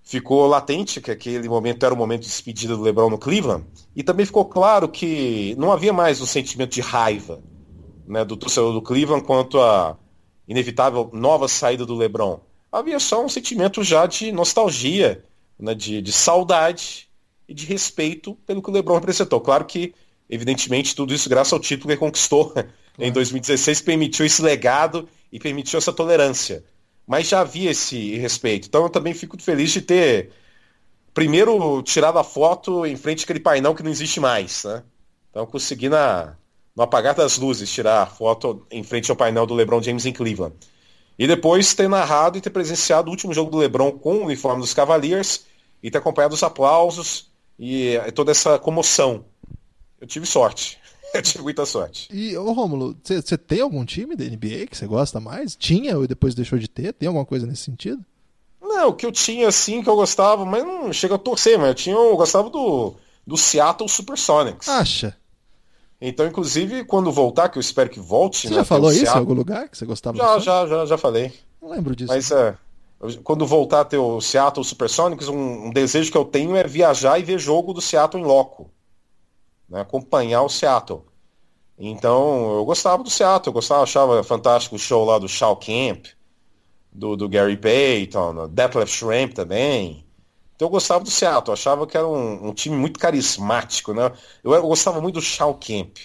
ficou 0.03 0.45
latente 0.45 1.01
que 1.01 1.09
aquele 1.09 1.49
momento 1.49 1.85
era 1.85 1.95
o 1.95 1.97
momento 1.97 2.21
de 2.21 2.27
despedida 2.27 2.75
do 2.75 2.83
LeBron 2.83 3.09
no 3.09 3.17
Cleveland. 3.17 3.65
E 3.95 4.03
também 4.03 4.25
ficou 4.25 4.45
claro 4.45 4.87
que 4.87 5.55
não 5.57 5.71
havia 5.71 5.91
mais 5.91 6.21
o 6.21 6.27
sentimento 6.27 6.73
de 6.73 6.81
raiva 6.81 7.41
né, 8.05 8.23
do 8.23 8.37
torcedor 8.37 8.73
do 8.73 8.81
Cleveland 8.81 9.25
quanto 9.25 9.59
à 9.59 9.97
inevitável 10.47 11.09
nova 11.11 11.47
saída 11.47 11.85
do 11.85 11.95
LeBron 11.95 12.39
havia 12.71 12.99
só 12.99 13.23
um 13.23 13.29
sentimento 13.29 13.83
já 13.83 14.05
de 14.05 14.31
nostalgia, 14.31 15.23
né, 15.59 15.73
de, 15.73 16.01
de 16.01 16.11
saudade 16.11 17.07
e 17.47 17.53
de 17.53 17.65
respeito 17.65 18.35
pelo 18.45 18.61
que 18.61 18.69
o 18.69 18.73
LeBron 18.73 18.95
representou. 18.95 19.39
Claro 19.41 19.65
que, 19.65 19.93
evidentemente, 20.29 20.95
tudo 20.95 21.13
isso 21.13 21.29
graças 21.29 21.53
ao 21.53 21.59
título 21.59 21.93
que 21.93 21.99
conquistou 21.99 22.53
em 22.97 23.11
2016, 23.11 23.81
permitiu 23.81 24.25
esse 24.25 24.41
legado 24.41 25.07
e 25.31 25.39
permitiu 25.39 25.77
essa 25.77 25.93
tolerância. 25.93 26.63
Mas 27.05 27.27
já 27.29 27.41
havia 27.41 27.71
esse 27.71 28.15
respeito. 28.17 28.67
Então 28.67 28.83
eu 28.83 28.89
também 28.89 29.13
fico 29.13 29.41
feliz 29.41 29.71
de 29.71 29.81
ter, 29.81 30.31
primeiro, 31.13 31.81
tirado 31.81 32.19
a 32.19 32.23
foto 32.23 32.85
em 32.85 32.97
frente 32.97 33.23
àquele 33.23 33.39
painel 33.39 33.73
que 33.73 33.83
não 33.83 33.91
existe 33.91 34.19
mais. 34.19 34.63
Né? 34.63 34.83
Então 35.29 35.43
eu 35.43 35.47
consegui, 35.47 35.87
na, 35.87 36.35
no 36.75 36.83
apagar 36.83 37.15
das 37.15 37.37
luzes, 37.37 37.71
tirar 37.71 38.01
a 38.01 38.05
foto 38.05 38.65
em 38.69 38.83
frente 38.83 39.09
ao 39.09 39.15
painel 39.15 39.45
do 39.45 39.53
LeBron 39.53 39.81
James 39.81 40.05
em 40.05 40.11
Cleveland. 40.11 40.55
E 41.17 41.25
depois 41.25 41.73
ter 41.73 41.89
narrado 41.89 42.37
e 42.37 42.41
ter 42.41 42.51
presenciado 42.51 43.07
o 43.07 43.11
último 43.11 43.33
jogo 43.33 43.49
do 43.49 43.57
LeBron 43.57 43.91
com 43.91 44.17
o 44.17 44.25
uniforme 44.25 44.61
dos 44.61 44.73
Cavaliers 44.73 45.45
e 45.81 45.89
ter 45.89 45.97
acompanhado 45.97 46.35
os 46.35 46.43
aplausos 46.43 47.31
e 47.57 47.95
eh, 47.95 48.11
toda 48.11 48.31
essa 48.31 48.59
comoção. 48.59 49.25
Eu 49.99 50.07
tive 50.07 50.25
sorte. 50.25 50.77
Eu 51.13 51.21
tive 51.21 51.43
muita 51.43 51.65
sorte. 51.65 52.09
E, 52.11 52.35
ô 52.37 52.51
Rômulo, 52.51 52.95
você 53.01 53.37
tem 53.37 53.61
algum 53.61 53.85
time 53.85 54.15
da 54.15 54.25
NBA 54.25 54.67
que 54.69 54.77
você 54.77 54.85
gosta 54.85 55.19
mais? 55.19 55.55
Tinha 55.55 55.97
ou 55.97 56.05
depois 56.05 56.35
deixou 56.35 56.59
de 56.59 56.67
ter? 56.67 56.93
Tem 56.93 57.07
alguma 57.07 57.25
coisa 57.25 57.47
nesse 57.47 57.63
sentido? 57.63 58.03
Não, 58.61 58.89
o 58.89 58.93
que 58.93 59.05
eu 59.05 59.11
tinha 59.11 59.47
assim 59.47 59.81
que 59.81 59.89
eu 59.89 59.95
gostava, 59.95 60.45
mas 60.45 60.65
não 60.65 60.91
chega 60.91 61.15
a 61.15 61.17
torcer, 61.17 61.57
mas 61.57 61.69
eu 61.69 61.75
tinha, 61.75 61.95
eu 61.95 62.17
gostava 62.17 62.49
do, 62.49 62.93
do 63.25 63.37
Seattle 63.37 63.87
Supersonics. 63.87 64.67
Acha? 64.67 65.15
Então, 65.99 66.27
inclusive, 66.27 66.83
quando 66.83 67.11
voltar, 67.11 67.49
que 67.49 67.57
eu 67.57 67.61
espero 67.61 67.89
que 67.89 67.99
volte. 67.99 68.47
Você 68.47 68.49
né, 68.49 68.55
já 68.57 68.65
falou 68.65 68.91
isso 68.91 69.05
em 69.05 69.17
algum 69.17 69.33
lugar 69.33 69.67
que 69.67 69.77
você 69.77 69.85
gostava? 69.85 70.17
Já, 70.17 70.39
já, 70.39 70.67
já, 70.67 70.85
já 70.85 70.97
falei. 70.97 71.33
Não 71.61 71.69
lembro 71.69 71.95
disso. 71.95 72.11
Mas 72.13 72.29
é, 72.29 72.55
quando 73.23 73.47
voltar 73.47 73.81
a 73.81 73.85
ter 73.85 73.97
o 73.97 74.21
Seattle 74.21 74.63
Supersonics, 74.63 75.27
um, 75.27 75.67
um, 75.67 75.71
desejo 75.71 76.11
que 76.11 76.17
eu 76.17 76.25
tenho 76.25 76.55
é 76.55 76.63
viajar 76.63 77.19
e 77.19 77.23
ver 77.23 77.39
jogo 77.39 77.73
do 77.73 77.81
Seattle 77.81 78.21
em 78.21 78.25
loco. 78.25 78.69
Né, 79.69 79.81
acompanhar 79.81 80.43
o 80.43 80.49
Seattle. 80.49 81.03
Então, 81.77 82.55
eu 82.55 82.65
gostava 82.65 83.03
do 83.03 83.09
Seattle, 83.09 83.49
eu 83.49 83.53
gostava, 83.53 83.83
achava 83.83 84.23
fantástico 84.23 84.75
o 84.75 84.79
show 84.79 85.05
lá 85.05 85.19
do 85.19 85.27
Shaw 85.27 85.55
Camp, 85.57 86.07
do, 86.91 87.15
do 87.15 87.29
Gary 87.29 87.57
Payton, 87.57 88.47
Detlef 88.49 88.91
Shrimp 88.91 89.33
também. 89.33 90.07
Então 90.55 90.67
eu 90.67 90.71
gostava 90.71 91.03
do 91.03 91.11
Seattle, 91.11 91.53
achava 91.53 91.85
que 91.85 91.95
era 91.95 92.07
um, 92.07 92.47
um 92.47 92.53
time 92.53 92.75
muito 92.75 92.99
carismático, 92.99 93.93
né? 93.93 94.11
Eu, 94.43 94.53
eu, 94.53 94.63
gostava 94.63 94.99
muito 94.99 95.15
do 95.15 95.21
Shaw 95.21 95.53
Kemp, 95.53 95.97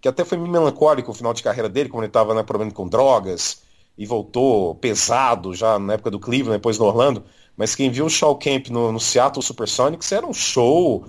que 0.00 0.06
até 0.06 0.24
foi 0.24 0.38
meio 0.38 0.52
melancólico 0.52 1.10
o 1.10 1.14
final 1.14 1.34
de 1.34 1.42
carreira 1.42 1.68
dele, 1.68 1.88
quando 1.88 2.04
ele 2.04 2.10
estava 2.10 2.32
né, 2.32 2.44
problema 2.44 2.70
com 2.70 2.88
drogas 2.88 3.62
e 3.96 4.06
voltou 4.06 4.76
pesado 4.76 5.52
já 5.52 5.80
na 5.80 5.94
época 5.94 6.12
do 6.12 6.20
Cleveland, 6.20 6.58
depois 6.58 6.78
no 6.78 6.84
Orlando. 6.84 7.24
Mas 7.56 7.74
quem 7.74 7.90
viu 7.90 8.06
o 8.06 8.10
Shaw 8.10 8.36
Kemp 8.36 8.68
no, 8.68 8.92
no 8.92 9.00
Seattle 9.00 9.42
Supersonics 9.42 10.12
era 10.12 10.24
um 10.24 10.32
show 10.32 11.04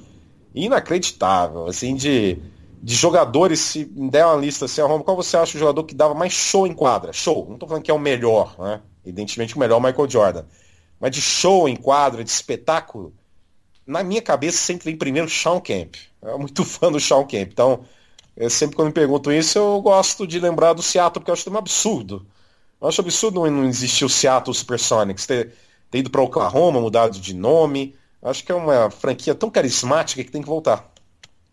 inacreditável, 0.54 1.68
assim, 1.68 1.96
de, 1.96 2.38
de 2.82 2.96
jogadores, 2.96 3.60
se 3.60 3.86
der 3.86 4.26
uma 4.26 4.36
lista 4.36 4.66
assim, 4.66 4.82
qual 5.04 5.16
você 5.16 5.38
acha 5.38 5.58
o 5.58 5.60
jogador 5.60 5.84
que 5.84 5.96
dava 5.96 6.14
mais 6.14 6.34
show 6.34 6.66
em 6.66 6.74
quadra? 6.74 7.14
Show. 7.14 7.46
Não 7.48 7.54
estou 7.56 7.68
falando 7.68 7.84
que 7.84 7.92
é 7.92 7.94
o 7.94 8.00
melhor, 8.00 8.56
né? 8.58 8.82
Evidentemente 9.04 9.56
o 9.56 9.60
melhor 9.60 9.76
é 9.76 9.80
o 9.80 9.84
Michael 9.84 10.10
Jordan. 10.10 10.46
Mas 11.00 11.12
de 11.12 11.22
show 11.22 11.68
em 11.68 11.76
quadra, 11.76 12.24
de 12.24 12.30
espetáculo, 12.30 13.14
na 13.86 14.04
minha 14.04 14.22
cabeça 14.22 14.58
sempre 14.58 14.86
vem 14.86 14.98
primeiro 14.98 15.30
Sean 15.30 15.60
Kemp. 15.60 15.96
Eu 16.22 16.30
sou 16.30 16.40
muito 16.40 16.64
fã 16.66 16.92
do 16.92 17.00
Sean 17.00 17.26
Kemp. 17.26 17.52
Então, 17.52 17.86
eu 18.36 18.50
sempre 18.50 18.76
quando 18.76 18.88
me 18.88 18.94
perguntam 18.94 19.34
isso, 19.34 19.58
eu 19.58 19.82
gosto 19.82 20.26
de 20.26 20.40
lembrar 20.40 20.74
do 20.74 20.82
Seattle, 20.82 21.20
porque 21.20 21.32
eu 21.32 21.34
acho 21.34 21.50
um 21.52 21.58
absurdo. 21.58 22.26
Eu 22.80 22.88
acho 22.88 23.02
absurdo 23.02 23.50
não 23.50 23.66
existir 23.66 24.06
o 24.06 24.10
Seattle 24.10 24.54
Supersonics, 24.54 25.26
ter, 25.26 25.54
ter 25.92 25.98
ido 26.00 26.10
para 26.10 26.22
Oklahoma, 26.22 26.80
mudado 26.80 27.20
de 27.20 27.34
nome. 27.34 27.96
Acho 28.22 28.44
que 28.44 28.52
é 28.52 28.56
uma 28.56 28.90
franquia 28.90 29.34
tão 29.34 29.50
carismática 29.50 30.24
que 30.24 30.32
tem 30.32 30.42
que 30.42 30.48
voltar. 30.48 30.92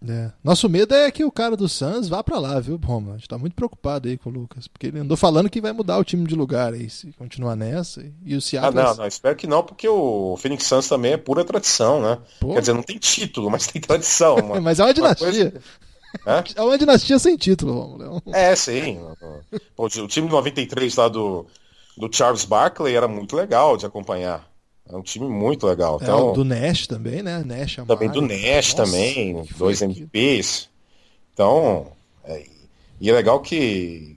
É. 0.07 0.31
Nosso 0.45 0.69
medo 0.69 0.95
é 0.95 1.11
que 1.11 1.25
o 1.25 1.33
cara 1.33 1.57
do 1.57 1.69
Suns 1.69 2.09
vá 2.09 2.23
para 2.23 2.39
lá, 2.39 2.61
viu, 2.61 2.79
Roma? 2.83 3.15
A 3.15 3.17
gente 3.17 3.29
tá 3.29 3.39
muito 3.39 3.55
preocupado 3.55 4.09
aí 4.09 4.19
com 4.19 4.29
o 4.29 4.33
Lucas, 4.33 4.69
porque 4.69 4.89
ele 4.89 4.99
andou 4.99 5.17
falando 5.17 5.49
que 5.49 5.61
vai 5.61 5.73
mudar 5.73 5.99
o 5.99 6.05
time 6.05 6.27
de 6.27 6.35
lugar 6.35 6.75
aí, 6.75 6.91
se 6.91 7.13
continuar 7.13 7.57
nessa. 7.57 8.05
E 8.25 8.37
o 8.37 8.41
Seattle... 8.41 8.79
Ah, 8.79 8.85
não, 8.85 8.97
não, 8.97 9.07
espero 9.07 9.35
que 9.35 9.47
não, 9.47 9.63
porque 9.63 9.89
o 9.89 10.37
Phoenix 10.37 10.65
Suns 10.65 10.89
também 10.89 11.13
é 11.13 11.17
pura 11.17 11.45
tradição, 11.45 12.01
né? 12.01 12.19
Pô. 12.39 12.53
Quer 12.53 12.61
dizer, 12.61 12.73
não 12.75 12.83
tem 12.83 12.99
título, 12.99 13.51
mas 13.51 13.67
tem 13.67 13.81
tradição. 13.81 14.37
mas 14.63 14.79
é 14.79 14.85
uma 14.85 14.95
dinastia. 14.95 15.27
Uma 15.27 15.33
coisa... 15.33 15.63
É? 16.27 16.61
é 16.61 16.63
uma 16.63 16.79
dinastia 16.79 17.19
sem 17.19 17.37
título, 17.37 17.73
Romulo. 17.73 18.23
É, 18.33 18.55
sim. 18.55 18.99
Pô, 19.75 19.87
o 19.87 20.09
time 20.09 20.29
de 20.29 20.33
93 20.33 20.97
lá 20.97 21.09
do, 21.09 21.47
do 21.97 22.09
Charles 22.15 22.45
Barkley 22.45 22.95
era 22.95 23.09
muito 23.09 23.37
legal 23.37 23.77
de 23.77 23.87
acompanhar. 23.87 24.47
É 24.89 24.97
um 24.97 25.03
time 25.03 25.27
muito 25.27 25.67
legal. 25.67 25.99
É, 26.01 26.05
então, 26.05 26.33
do 26.33 26.45
Nash 26.45 26.87
também, 26.87 27.23
né? 27.23 27.43
Nash 27.45 27.77
também 27.87 28.09
do 28.09 28.23
Nash 28.23 28.75
Nossa, 28.75 28.77
também, 28.77 29.45
dois 29.57 29.83
MVPs. 29.83 30.69
Então, 31.33 31.89
é, 32.25 32.47
e 33.01 33.11
é 33.11 33.13
legal 33.13 33.41
que 33.41 34.17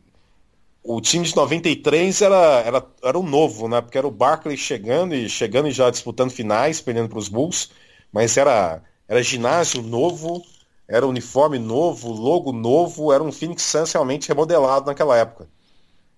o 0.84 1.02
time 1.02 1.26
de 1.26 1.36
93 1.36 2.22
era, 2.22 2.62
era, 2.66 2.86
era 3.04 3.20
o 3.20 3.24
novo, 3.24 3.68
né? 3.68 3.82
Porque 3.82 3.98
era 3.98 4.08
o 4.08 4.12
Barkley 4.12 4.58
chegando 4.58 5.14
e 5.14 5.28
chegando 5.28 5.68
e 5.68 5.72
já 5.72 5.90
disputando 5.90 6.32
finais, 6.32 6.82
perdendo 6.82 7.10
para 7.10 7.20
os 7.20 7.28
Bulls, 7.28 7.72
mas 8.12 8.38
era, 8.38 8.82
era 9.08 9.22
ginásio 9.22 9.82
novo, 9.82 10.44
era 10.88 11.06
uniforme 11.06 11.60
novo, 11.60 12.12
logo 12.12 12.52
novo, 12.52 13.12
era 13.12 13.24
um 13.24 13.32
Phoenix 13.32 13.64
Suns 13.64 13.92
realmente 13.92 14.28
remodelado 14.28 14.86
naquela 14.86 15.18
época. 15.18 15.48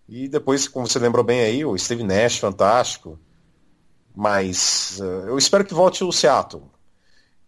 E 0.07 0.27
depois, 0.27 0.67
como 0.67 0.87
você 0.87 0.99
lembrou 0.99 1.23
bem 1.23 1.41
aí, 1.41 1.65
o 1.65 1.77
Steve 1.77 2.03
Nash, 2.03 2.37
fantástico. 2.37 3.17
Mas 4.15 4.99
uh, 4.99 5.27
eu 5.27 5.37
espero 5.37 5.65
que 5.65 5.73
volte 5.73 6.03
o 6.03 6.11
Seattle. 6.11 6.63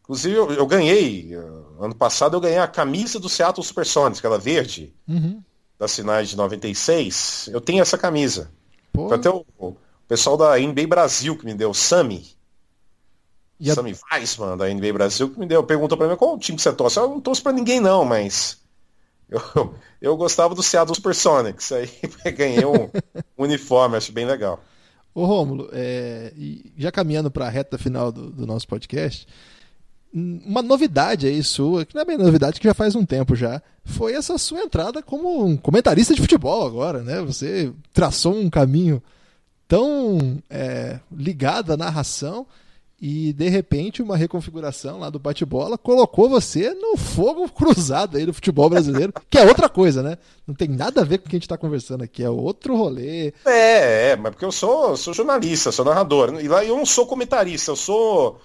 Inclusive, 0.01 0.36
eu, 0.36 0.51
eu 0.51 0.66
ganhei, 0.66 1.36
uh, 1.36 1.84
ano 1.84 1.95
passado, 1.95 2.36
eu 2.36 2.41
ganhei 2.41 2.59
a 2.59 2.68
camisa 2.68 3.20
do 3.20 3.30
Seattle 3.30 3.66
Supersonics, 3.66 4.20
aquela 4.20 4.38
verde, 4.38 4.93
uhum. 5.07 5.41
das 5.80 5.95
finais 5.95 6.30
de 6.30 6.38
96. 6.38 7.49
Eu 7.51 7.61
tenho 7.61 7.82
essa 7.82 7.97
camisa. 7.97 8.51
Pô. 8.91 9.07
Foi 9.07 9.18
até 9.18 9.30
o, 9.30 9.45
o, 9.57 9.76
pessoal 10.07 10.38
da 10.38 10.57
NBA 10.57 10.88
Brasil 10.88 11.38
que 11.38 11.45
me 11.45 11.53
deu, 11.53 11.70
o 11.70 11.74
Sami. 11.74 12.26
E 13.59 13.72
a... 13.72 13.76
Sammy 13.76 13.95
Weissman, 14.11 14.57
da 14.57 14.68
NBA 14.68 14.93
Brasil, 14.93 15.30
que 15.30 15.39
me 15.39 15.45
deu, 15.45 15.64
perguntou 15.64 15.97
pra 15.97 16.07
mim 16.07 16.16
qual 16.16 16.38
time 16.38 16.57
que 16.57 16.61
você 16.61 16.74
torce. 16.74 16.99
Eu 16.99 17.09
não 17.09 17.22
torço 17.22 17.41
pra 17.41 17.51
ninguém, 17.51 17.80
não, 17.80 18.05
mas. 18.05 18.61
Eu, 19.55 19.74
eu 19.99 20.18
gostava 20.18 20.53
do 20.53 20.61
Seattle 20.61 20.95
Supersonics. 20.95 21.72
Aí 21.72 21.89
ganhei 22.38 22.64
um 22.66 22.91
uniforme, 23.36 23.97
acho 23.97 24.11
bem 24.11 24.26
legal. 24.26 24.59
Ô 25.14 25.26
Rômulo, 25.26 25.70
é, 25.72 26.34
já 26.78 26.91
caminhando 26.91 27.30
para 27.30 27.45
a 27.45 27.49
reta 27.49 27.78
final 27.78 28.11
do, 28.11 28.32
do, 28.32 28.47
nosso 28.47 28.68
podcast, 28.68 29.28
uma 30.11 30.61
novidade 30.61 31.28
aí 31.28 31.43
sua, 31.43 31.86
que 31.86 31.93
não 31.93 32.01
é 32.01 32.05
bem 32.05 32.18
novidade, 32.18 32.59
que 32.59 32.68
já 32.68 32.74
faz 32.74 32.95
um 32.95 33.05
tempo 33.05 33.36
já, 33.36 33.61
foi 33.86 34.14
essa 34.14 34.38
sua 34.38 34.61
entrada 34.61 35.03
como 35.03 35.45
um 35.45 35.55
comentarista 35.55 36.16
de 36.16 36.22
futebol 36.22 36.66
agora, 36.66 37.03
né? 37.03 37.22
Você 37.22 37.72
traçou 37.91 38.36
um 38.36 38.49
caminho 38.49 39.01
tão 39.68 40.41
é, 40.49 40.99
ligado 41.11 41.72
à 41.74 41.78
narração 41.78 42.45
e 43.06 43.34
de 43.34 43.49
repente 43.49 44.01
uma 44.01 44.16
reconfiguração 44.16 44.97
lá 44.97 45.10
do 45.10 45.20
bate-bola 45.20 45.78
colocou 45.78 46.30
você 46.30 46.74
no 46.74 46.95
fogo 46.95 47.49
cruzado 47.49 48.16
aí 48.16 48.26
do 48.26 48.34
futebol 48.34 48.70
brasileiro, 48.70 49.12
que 49.30 49.38
é 49.38 49.45
outra 49.45 49.68
coisa, 49.68 50.01
né? 50.01 50.18
Não 50.47 50.56
tem 50.56 50.70
nada 50.70 51.01
a 51.01 51.04
ver 51.04 51.18
com 51.18 51.26
o 51.26 51.30
que 51.30 51.36
a 51.36 51.38
gente 51.38 51.43
está 51.43 51.58
conversando 51.58 52.06
aqui, 52.06 52.24
é 52.24 52.30
outro 52.30 52.78
rolê. 52.78 53.34
É, 53.45 54.12
é, 54.12 54.16
mas 54.16 54.32
porque 54.32 54.45
eu 54.45 54.54
sou, 54.54 54.95
sou 54.95 55.14
jornalista, 55.14 55.70
sou 55.70 55.84
narrador, 55.84 56.39
e 56.41 56.47
lá 56.47 56.64
eu 56.64 56.78
não 56.78 56.86
sou 56.86 57.06
comentarista, 57.06 57.72
eu 57.72 57.76
sou 57.76 58.39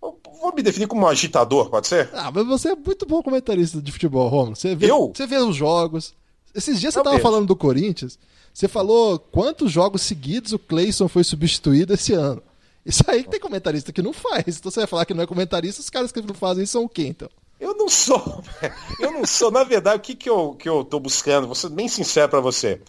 eu 0.00 0.16
vou 0.40 0.54
me 0.54 0.62
definir 0.62 0.86
como 0.86 1.02
um 1.02 1.08
agitador, 1.08 1.68
pode 1.68 1.88
ser? 1.88 2.08
Ah, 2.12 2.30
mas 2.32 2.46
você 2.46 2.68
é 2.68 2.76
muito 2.76 3.04
bom 3.04 3.20
comentarista 3.20 3.82
de 3.82 3.90
futebol, 3.90 4.28
Romulo. 4.28 4.54
Você 4.54 4.76
vê, 4.76 4.88
eu? 4.88 5.10
Você 5.12 5.26
vê 5.26 5.38
os 5.38 5.56
jogos. 5.56 6.14
Esses 6.54 6.78
dias 6.78 6.94
você 6.94 7.00
estava 7.00 7.18
falando 7.18 7.46
do 7.46 7.56
Corinthians. 7.56 8.16
Você 8.54 8.68
falou 8.68 9.18
quantos 9.18 9.72
jogos 9.72 10.02
seguidos 10.02 10.52
o 10.52 10.58
Cleison 10.58 11.08
foi 11.08 11.24
substituído 11.24 11.94
esse 11.94 12.12
ano. 12.12 12.40
Isso 12.88 13.04
aí 13.06 13.22
que 13.22 13.28
tem 13.28 13.38
comentarista 13.38 13.92
que 13.92 14.00
não 14.00 14.14
faz. 14.14 14.56
Então 14.56 14.70
você 14.70 14.80
vai 14.80 14.86
falar 14.86 15.04
que 15.04 15.12
não 15.12 15.22
é 15.22 15.26
comentarista, 15.26 15.82
os 15.82 15.90
caras 15.90 16.10
que 16.10 16.22
não 16.22 16.34
fazem 16.34 16.64
são 16.64 16.84
o 16.84 16.88
quê, 16.88 17.06
então? 17.06 17.28
Eu 17.60 17.74
não 17.76 17.86
sou. 17.86 18.42
Eu 18.98 19.12
não 19.12 19.26
sou. 19.26 19.50
Na 19.50 19.62
verdade, 19.62 19.98
o 19.98 20.00
que, 20.00 20.14
que, 20.14 20.30
eu, 20.30 20.54
que 20.54 20.68
eu 20.68 20.84
tô 20.84 20.98
buscando? 20.98 21.46
Vou 21.46 21.54
ser 21.54 21.68
bem 21.68 21.88
sincero 21.88 22.28
para 22.28 22.40
você. 22.40 22.80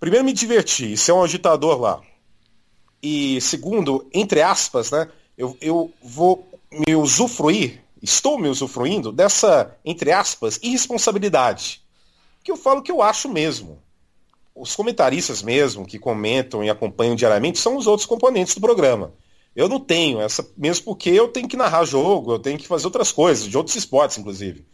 Primeiro, 0.00 0.24
me 0.24 0.32
divertir, 0.32 0.96
ser 0.96 1.12
um 1.12 1.22
agitador 1.22 1.78
lá. 1.78 2.00
E 3.02 3.40
segundo, 3.40 4.08
entre 4.12 4.42
aspas, 4.42 4.90
né? 4.90 5.08
Eu, 5.36 5.56
eu 5.60 5.92
vou 6.02 6.48
me 6.70 6.96
usufruir, 6.96 7.82
estou 8.02 8.38
me 8.38 8.48
usufruindo 8.48 9.12
dessa, 9.12 9.76
entre 9.84 10.10
aspas, 10.10 10.58
irresponsabilidade. 10.62 11.82
Que 12.42 12.50
eu 12.50 12.56
falo 12.56 12.82
que 12.82 12.90
eu 12.90 13.02
acho 13.02 13.28
mesmo 13.28 13.81
os 14.54 14.76
comentaristas 14.76 15.42
mesmo 15.42 15.86
que 15.86 15.98
comentam 15.98 16.62
e 16.62 16.70
acompanham 16.70 17.14
diariamente 17.14 17.58
são 17.58 17.76
os 17.76 17.86
outros 17.86 18.06
componentes 18.06 18.54
do 18.54 18.60
programa. 18.60 19.12
Eu 19.54 19.68
não 19.68 19.78
tenho 19.78 20.20
essa, 20.20 20.46
mesmo 20.56 20.84
porque 20.84 21.10
eu 21.10 21.28
tenho 21.28 21.48
que 21.48 21.56
narrar 21.56 21.84
jogo, 21.84 22.32
eu 22.32 22.38
tenho 22.38 22.58
que 22.58 22.66
fazer 22.66 22.86
outras 22.86 23.12
coisas, 23.12 23.46
de 23.46 23.56
outros 23.56 23.76
esportes, 23.76 24.18
inclusive. 24.18 24.66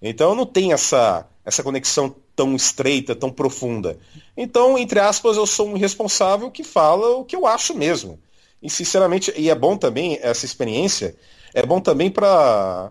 Então 0.00 0.30
eu 0.30 0.34
não 0.34 0.46
tenho 0.46 0.72
essa, 0.72 1.28
essa 1.44 1.62
conexão 1.62 2.14
tão 2.34 2.54
estreita, 2.54 3.14
tão 3.14 3.30
profunda. 3.30 3.98
Então, 4.36 4.78
entre 4.78 4.98
aspas, 4.98 5.36
eu 5.36 5.46
sou 5.46 5.68
um 5.68 5.76
irresponsável 5.76 6.50
que 6.50 6.64
fala 6.64 7.16
o 7.16 7.24
que 7.24 7.36
eu 7.36 7.46
acho 7.46 7.74
mesmo. 7.74 8.18
E 8.62 8.70
sinceramente, 8.70 9.32
e 9.36 9.50
é 9.50 9.54
bom 9.54 9.76
também 9.76 10.18
essa 10.22 10.46
experiência, 10.46 11.14
é 11.52 11.64
bom 11.64 11.80
também 11.80 12.10
para 12.10 12.90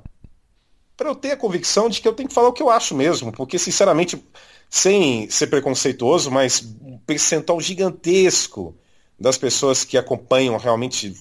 para 0.95 1.09
eu 1.09 1.15
ter 1.15 1.31
a 1.31 1.37
convicção 1.37 1.89
de 1.89 1.99
que 1.99 2.07
eu 2.07 2.13
tenho 2.13 2.29
que 2.29 2.35
falar 2.35 2.49
o 2.49 2.53
que 2.53 2.61
eu 2.61 2.69
acho 2.69 2.93
mesmo, 2.93 3.31
porque 3.31 3.57
sinceramente 3.57 4.23
sem 4.73 5.29
ser 5.29 5.45
preconceituoso, 5.45 6.31
mas 6.31 6.65
um 6.81 6.97
percentual 6.97 7.61
gigantesco 7.61 8.75
das 9.19 9.37
pessoas 9.37 9.85
que 9.85 9.99
acompanham 9.99 10.57
realmente 10.57 11.15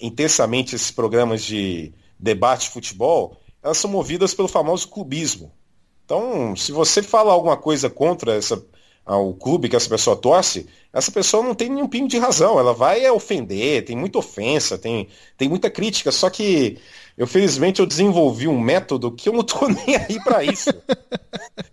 intensamente 0.00 0.74
esses 0.74 0.90
programas 0.90 1.42
de 1.42 1.92
debate 2.18 2.62
de 2.62 2.70
futebol, 2.70 3.36
elas 3.62 3.76
são 3.76 3.90
movidas 3.90 4.32
pelo 4.32 4.48
famoso 4.48 4.88
clubismo. 4.88 5.52
Então, 6.06 6.56
se 6.56 6.72
você 6.72 7.02
fala 7.02 7.34
alguma 7.34 7.58
coisa 7.58 7.90
contra 7.90 8.32
essa, 8.32 8.64
o 9.04 9.34
clube 9.34 9.68
que 9.68 9.76
essa 9.76 9.90
pessoa 9.90 10.16
torce, 10.16 10.66
essa 10.90 11.12
pessoa 11.12 11.42
não 11.42 11.54
tem 11.54 11.68
nenhum 11.68 11.88
pingo 11.88 12.08
de 12.08 12.16
razão. 12.16 12.58
Ela 12.58 12.72
vai 12.72 13.06
ofender, 13.10 13.84
tem 13.84 13.94
muita 13.94 14.20
ofensa, 14.20 14.78
tem, 14.78 15.06
tem 15.36 15.50
muita 15.50 15.68
crítica, 15.68 16.10
só 16.10 16.30
que 16.30 16.78
eu, 17.16 17.26
felizmente, 17.26 17.80
eu 17.80 17.86
desenvolvi 17.86 18.46
um 18.46 18.60
método 18.60 19.10
que 19.10 19.28
eu 19.28 19.32
não 19.32 19.42
tô 19.42 19.66
nem 19.68 19.96
aí 19.96 20.22
para 20.22 20.44
isso. 20.44 20.70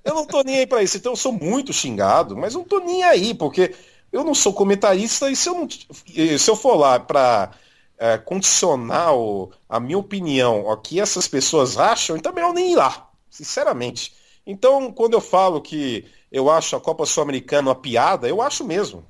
eu 0.03 0.15
não 0.15 0.25
tô 0.25 0.41
nem 0.41 0.57
aí 0.57 0.67
para 0.67 0.81
isso. 0.81 0.97
Então 0.97 1.11
eu 1.11 1.17
sou 1.17 1.33
muito 1.33 1.73
xingado, 1.73 2.37
mas 2.37 2.53
não 2.53 2.63
tô 2.63 2.79
nem 2.79 3.03
aí, 3.03 3.33
porque 3.33 3.73
eu 4.11 4.23
não 4.23 4.33
sou 4.33 4.53
comentarista 4.53 5.29
e 5.29 5.35
se 5.35 5.49
eu, 5.49 5.55
não, 5.55 5.67
se 5.69 6.49
eu 6.49 6.55
for 6.55 6.75
lá 6.75 6.99
para 6.99 7.51
é, 7.97 8.17
condicionar 8.17 9.15
o, 9.15 9.51
a 9.67 9.79
minha 9.79 9.97
opinião 9.97 10.69
ao 10.69 10.77
que 10.77 10.99
essas 10.99 11.27
pessoas 11.27 11.77
acham, 11.77 12.15
então 12.15 12.31
é 12.31 12.35
melhor 12.35 12.53
nem 12.53 12.71
ir 12.71 12.75
lá, 12.75 13.09
sinceramente. 13.29 14.13
Então, 14.45 14.91
quando 14.91 15.13
eu 15.13 15.21
falo 15.21 15.61
que 15.61 16.05
eu 16.31 16.49
acho 16.49 16.75
a 16.75 16.81
Copa 16.81 17.05
Sul-Americana 17.05 17.69
uma 17.69 17.75
piada, 17.75 18.27
eu 18.27 18.41
acho 18.41 18.63
mesmo. 18.63 19.05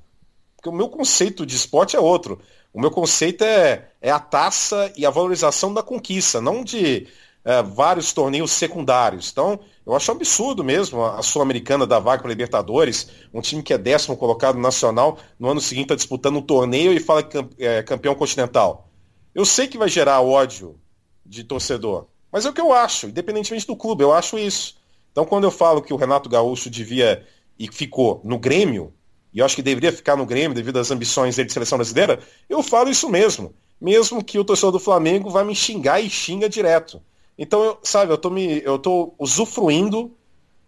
Porque 0.56 0.68
o 0.68 0.72
meu 0.72 0.88
conceito 0.88 1.44
de 1.44 1.56
esporte 1.56 1.96
é 1.96 2.00
outro. 2.00 2.40
O 2.74 2.80
meu 2.80 2.90
conceito 2.90 3.44
é, 3.44 3.88
é 4.02 4.10
a 4.10 4.18
taça 4.18 4.92
e 4.96 5.06
a 5.06 5.10
valorização 5.10 5.72
da 5.72 5.80
conquista, 5.80 6.40
não 6.40 6.64
de 6.64 7.06
é, 7.44 7.62
vários 7.62 8.12
torneios 8.12 8.50
secundários. 8.50 9.30
Então, 9.30 9.60
eu 9.86 9.94
acho 9.94 10.10
um 10.10 10.16
absurdo 10.16 10.64
mesmo 10.64 11.04
a 11.04 11.22
Sul-Americana 11.22 11.86
da 11.86 12.00
vaga 12.00 12.22
para 12.22 12.30
Libertadores, 12.30 13.08
um 13.32 13.40
time 13.40 13.62
que 13.62 13.72
é 13.72 13.78
décimo 13.78 14.16
colocado 14.16 14.58
nacional, 14.58 15.18
no 15.38 15.48
ano 15.48 15.60
seguinte 15.60 15.84
está 15.84 15.94
disputando 15.94 16.38
um 16.38 16.42
torneio 16.42 16.92
e 16.92 16.98
fala 16.98 17.22
que 17.22 17.38
é 17.60 17.80
campeão 17.84 18.16
continental. 18.16 18.88
Eu 19.32 19.44
sei 19.44 19.68
que 19.68 19.78
vai 19.78 19.88
gerar 19.88 20.20
ódio 20.20 20.76
de 21.24 21.44
torcedor, 21.44 22.08
mas 22.32 22.44
é 22.44 22.50
o 22.50 22.52
que 22.52 22.60
eu 22.60 22.72
acho, 22.72 23.06
independentemente 23.06 23.68
do 23.68 23.76
clube, 23.76 24.02
eu 24.02 24.12
acho 24.12 24.36
isso. 24.36 24.76
Então, 25.12 25.24
quando 25.24 25.44
eu 25.44 25.50
falo 25.52 25.80
que 25.80 25.94
o 25.94 25.96
Renato 25.96 26.28
Gaúcho 26.28 26.68
devia 26.68 27.24
e 27.56 27.68
ficou 27.70 28.20
no 28.24 28.36
Grêmio, 28.36 28.92
e 29.34 29.40
eu 29.40 29.44
acho 29.44 29.56
que 29.56 29.62
deveria 29.62 29.92
ficar 29.92 30.16
no 30.16 30.24
Grêmio 30.24 30.54
devido 30.54 30.78
às 30.78 30.92
ambições 30.92 31.34
dele 31.34 31.48
de 31.48 31.52
seleção 31.52 31.76
brasileira, 31.76 32.20
eu 32.48 32.62
falo 32.62 32.88
isso 32.88 33.08
mesmo. 33.10 33.52
Mesmo 33.80 34.22
que 34.22 34.38
o 34.38 34.44
torcedor 34.44 34.70
do 34.70 34.78
Flamengo 34.78 35.28
vá 35.28 35.42
me 35.42 35.56
xingar 35.56 36.00
e 36.00 36.08
xinga 36.08 36.48
direto. 36.48 37.02
Então, 37.36 37.62
eu, 37.64 37.78
sabe, 37.82 38.12
eu 38.12 38.16
tô, 38.16 38.30
me, 38.30 38.62
eu 38.64 38.78
tô 38.78 39.12
usufruindo 39.18 40.16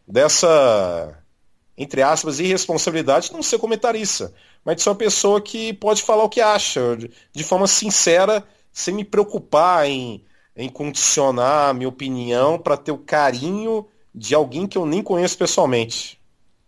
dessa, 0.07 1.17
entre 1.79 2.03
aspas, 2.03 2.41
irresponsabilidade 2.41 3.29
de 3.29 3.35
não 3.35 3.43
ser 3.43 3.59
comentarista, 3.59 4.35
mas 4.65 4.77
de 4.77 4.83
ser 4.83 4.89
uma 4.89 4.97
pessoa 4.97 5.41
que 5.41 5.73
pode 5.75 6.03
falar 6.03 6.25
o 6.25 6.29
que 6.29 6.41
acha, 6.41 6.97
de, 6.97 7.11
de 7.33 7.45
forma 7.45 7.69
sincera, 7.69 8.43
sem 8.73 8.93
me 8.93 9.05
preocupar 9.05 9.87
em, 9.87 10.25
em 10.57 10.69
condicionar 10.69 11.71
a 11.71 11.73
minha 11.73 11.89
opinião 11.89 12.59
para 12.59 12.77
ter 12.77 12.91
o 12.91 12.99
carinho 12.99 13.87
de 14.13 14.35
alguém 14.35 14.67
que 14.67 14.77
eu 14.77 14.85
nem 14.85 15.03
conheço 15.03 15.39
pessoalmente. 15.39 16.21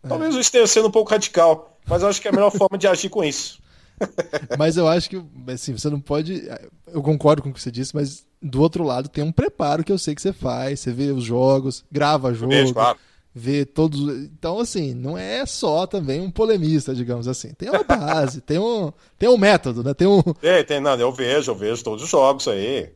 É. 0.03 0.09
Talvez 0.09 0.35
eu 0.35 0.41
esteja 0.41 0.67
sendo 0.67 0.89
um 0.89 0.93
pouco 0.93 1.11
radical, 1.11 1.78
mas 1.89 2.03
eu 2.03 2.09
acho 2.09 2.21
que 2.21 2.29
é 2.29 2.31
a 2.31 2.35
melhor 2.35 2.51
forma 2.51 2.77
de 2.77 2.87
agir 2.87 3.09
com 3.09 3.25
isso. 3.25 3.61
mas 4.59 4.77
eu 4.77 4.87
acho 4.87 5.11
que 5.11 5.21
assim, 5.53 5.73
você 5.73 5.91
não 5.91 6.01
pode. 6.01 6.49
Eu 6.87 7.03
concordo 7.03 7.43
com 7.43 7.51
o 7.51 7.53
que 7.53 7.61
você 7.61 7.71
disse, 7.71 7.95
mas 7.95 8.25
do 8.41 8.61
outro 8.63 8.85
lado 8.85 9.09
tem 9.09 9.25
um 9.25 9.33
preparo 9.33 9.83
que 9.83 9.91
eu 9.91 9.99
sei 9.99 10.15
que 10.15 10.23
você 10.23 10.33
faz. 10.33 10.81
Você 10.81 10.93
vê 10.93 11.11
os 11.11 11.25
jogos, 11.25 11.85
grava 11.91 12.33
jogo, 12.33 12.73
claro. 12.73 12.99
vê 13.35 13.65
todos. 13.65 14.01
Então, 14.25 14.61
assim, 14.61 14.95
não 14.95 15.19
é 15.19 15.45
só 15.47 15.87
também 15.87 16.21
um 16.21 16.31
polemista, 16.31 16.95
digamos 16.95 17.27
assim. 17.27 17.53
Tem 17.55 17.69
uma 17.71 17.83
base, 17.83 18.41
tem 18.41 18.59
um, 18.59 18.93
tem 19.19 19.29
um 19.29 19.39
método, 19.39 19.83
né? 19.83 19.95
Tem 19.95 20.07
um. 20.07 20.23
Tem, 20.23 20.65
tem, 20.65 20.81
não, 20.81 20.95
eu 20.95 21.13
vejo, 21.13 21.51
eu 21.51 21.57
vejo 21.57 21.83
todos 21.83 22.05
os 22.05 22.11
jogos 22.11 22.47
aí. 22.47 22.93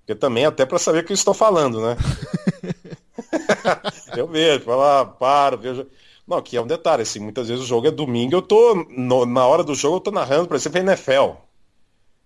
Porque 0.00 0.16
também 0.16 0.44
até 0.44 0.66
para 0.66 0.80
saber 0.80 1.00
o 1.00 1.04
que 1.04 1.12
eu 1.12 1.14
estou 1.14 1.34
falando, 1.34 1.80
né? 1.80 1.96
eu 4.16 4.26
vejo, 4.26 4.64
falar, 4.64 5.06
paro, 5.06 5.58
vejo. 5.58 5.86
Não, 6.32 6.40
que 6.40 6.56
é 6.56 6.60
um 6.62 6.66
detalhe, 6.66 7.02
assim, 7.02 7.20
muitas 7.20 7.48
vezes 7.48 7.62
o 7.62 7.66
jogo 7.66 7.86
é 7.86 7.90
domingo, 7.90 8.34
eu 8.34 8.40
tô, 8.40 8.86
no, 8.88 9.26
na 9.26 9.46
hora 9.46 9.62
do 9.62 9.74
jogo 9.74 9.96
eu 9.96 10.00
tô 10.00 10.10
narrando, 10.10 10.48
por 10.48 10.56
exemplo, 10.56 10.78
a 10.78 10.80
NFL. 10.80 11.36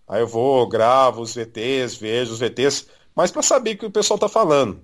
Aí 0.07 0.20
eu 0.20 0.28
vou, 0.28 0.68
gravo 0.68 1.22
os 1.22 1.34
VTs, 1.34 1.96
vejo 1.96 2.32
os 2.32 2.38
VTs, 2.38 2.86
mas 3.16 3.32
para 3.32 3.42
saber 3.42 3.74
o 3.74 3.78
que 3.78 3.86
o 3.86 3.90
pessoal 3.90 4.16
tá 4.16 4.28
falando. 4.28 4.80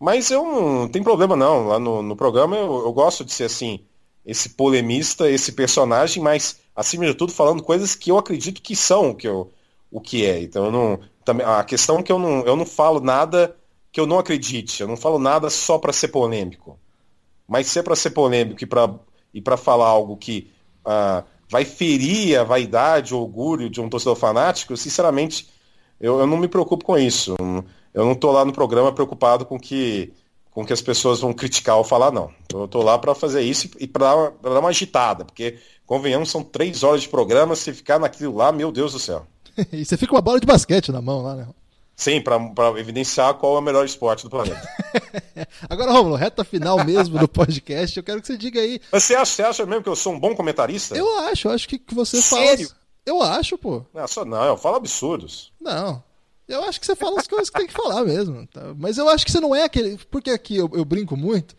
Mas 0.00 0.32
eu 0.32 0.44
não 0.44 0.88
tem 0.88 1.00
problema 1.00 1.36
não, 1.36 1.68
lá 1.68 1.78
no, 1.78 2.02
no 2.02 2.16
programa 2.16 2.56
eu, 2.56 2.86
eu 2.86 2.92
gosto 2.92 3.24
de 3.24 3.32
ser 3.32 3.44
assim, 3.44 3.84
esse 4.26 4.48
polemista, 4.48 5.30
esse 5.30 5.52
personagem, 5.52 6.20
mas 6.20 6.58
acima 6.74 7.06
de 7.06 7.14
tudo 7.14 7.32
falando 7.32 7.62
coisas 7.62 7.94
que 7.94 8.10
eu 8.10 8.18
acredito 8.18 8.60
que 8.60 8.74
são 8.74 9.10
o 9.10 9.14
que, 9.14 9.28
eu, 9.28 9.52
o 9.92 10.00
que 10.00 10.26
é. 10.26 10.42
Então 10.42 10.64
eu 10.64 10.72
não, 10.72 11.00
também, 11.24 11.46
a 11.46 11.62
questão 11.62 12.00
é 12.00 12.02
que 12.02 12.10
eu 12.10 12.18
não, 12.18 12.40
eu 12.44 12.56
não 12.56 12.66
falo 12.66 12.98
nada 12.98 13.56
que 13.92 14.00
eu 14.00 14.06
não 14.06 14.18
acredite, 14.18 14.82
eu 14.82 14.88
não 14.88 14.96
falo 14.96 15.20
nada 15.20 15.48
só 15.50 15.78
para 15.78 15.92
ser 15.92 16.08
polêmico. 16.08 16.79
Mas 17.50 17.66
se 17.66 17.80
é 17.80 17.82
para 17.82 17.96
ser 17.96 18.10
polêmico 18.10 18.62
e 18.62 18.66
para 18.66 18.88
e 19.34 19.40
para 19.40 19.56
falar 19.56 19.86
algo 19.86 20.16
que 20.16 20.50
uh, 20.84 21.24
vai 21.48 21.64
ferir 21.64 22.38
a 22.38 22.44
vaidade, 22.44 23.14
o 23.14 23.18
orgulho 23.18 23.68
de 23.68 23.80
um 23.80 23.88
torcedor 23.88 24.16
fanático, 24.16 24.76
sinceramente, 24.76 25.48
eu, 26.00 26.20
eu 26.20 26.26
não 26.26 26.36
me 26.36 26.48
preocupo 26.48 26.84
com 26.84 26.96
isso. 26.96 27.36
Eu 27.92 28.04
não 28.04 28.12
estou 28.12 28.32
lá 28.32 28.44
no 28.44 28.52
programa 28.52 28.92
preocupado 28.92 29.44
com 29.44 29.58
que 29.58 30.12
com 30.50 30.66
que 30.66 30.72
as 30.72 30.82
pessoas 30.82 31.20
vão 31.20 31.32
criticar 31.32 31.76
ou 31.76 31.84
falar, 31.84 32.10
não. 32.10 32.28
Eu 32.52 32.64
estou 32.64 32.82
lá 32.82 32.98
para 32.98 33.14
fazer 33.14 33.40
isso 33.40 33.70
e 33.78 33.86
para 33.86 34.32
dar 34.42 34.58
uma 34.58 34.70
agitada, 34.70 35.24
porque, 35.24 35.58
convenhamos, 35.86 36.28
são 36.28 36.42
três 36.42 36.82
horas 36.82 37.02
de 37.02 37.08
programa, 37.08 37.54
se 37.54 37.72
ficar 37.72 38.00
naquilo 38.00 38.34
lá, 38.34 38.50
meu 38.50 38.72
Deus 38.72 38.92
do 38.92 38.98
céu. 38.98 39.26
e 39.72 39.84
você 39.84 39.96
fica 39.96 40.10
com 40.10 40.16
uma 40.16 40.22
bola 40.22 40.40
de 40.40 40.46
basquete 40.46 40.90
na 40.90 41.00
mão 41.00 41.22
lá, 41.22 41.36
né? 41.36 41.46
Sim, 41.94 42.20
para 42.20 42.40
evidenciar 42.80 43.34
qual 43.34 43.56
é 43.56 43.58
o 43.60 43.62
melhor 43.62 43.84
esporte 43.84 44.24
do 44.24 44.30
planeta. 44.30 44.68
Agora, 45.68 45.92
Romulo, 45.92 46.16
reta 46.16 46.44
final 46.44 46.84
mesmo 46.84 47.18
do 47.18 47.28
podcast, 47.28 47.96
eu 47.96 48.02
quero 48.02 48.20
que 48.20 48.26
você 48.26 48.36
diga 48.36 48.60
aí. 48.60 48.80
Você 48.92 49.14
acha, 49.14 49.32
você 49.32 49.42
acha 49.42 49.66
mesmo 49.66 49.82
que 49.82 49.88
eu 49.88 49.96
sou 49.96 50.12
um 50.12 50.20
bom 50.20 50.34
comentarista? 50.34 50.96
Eu 50.96 51.18
acho, 51.20 51.48
eu 51.48 51.52
acho 51.52 51.68
que, 51.68 51.78
que 51.78 51.94
você 51.94 52.20
Sério? 52.20 52.68
fala. 52.68 52.80
Eu 53.06 53.22
acho, 53.22 53.56
pô. 53.56 53.84
Não, 53.94 54.06
só 54.06 54.24
não, 54.24 54.44
eu 54.44 54.56
falo 54.56 54.76
absurdos. 54.76 55.52
Não. 55.60 56.02
Eu 56.46 56.64
acho 56.64 56.80
que 56.80 56.86
você 56.86 56.96
fala 56.96 57.20
as 57.20 57.28
coisas 57.28 57.48
que 57.48 57.58
tem 57.58 57.66
que 57.66 57.72
falar 57.72 58.04
mesmo. 58.04 58.46
Tá? 58.46 58.74
Mas 58.76 58.98
eu 58.98 59.08
acho 59.08 59.24
que 59.24 59.30
você 59.30 59.40
não 59.40 59.54
é 59.54 59.64
aquele. 59.64 59.96
Porque 60.10 60.30
aqui 60.30 60.56
eu, 60.56 60.68
eu 60.74 60.84
brinco 60.84 61.16
muito 61.16 61.54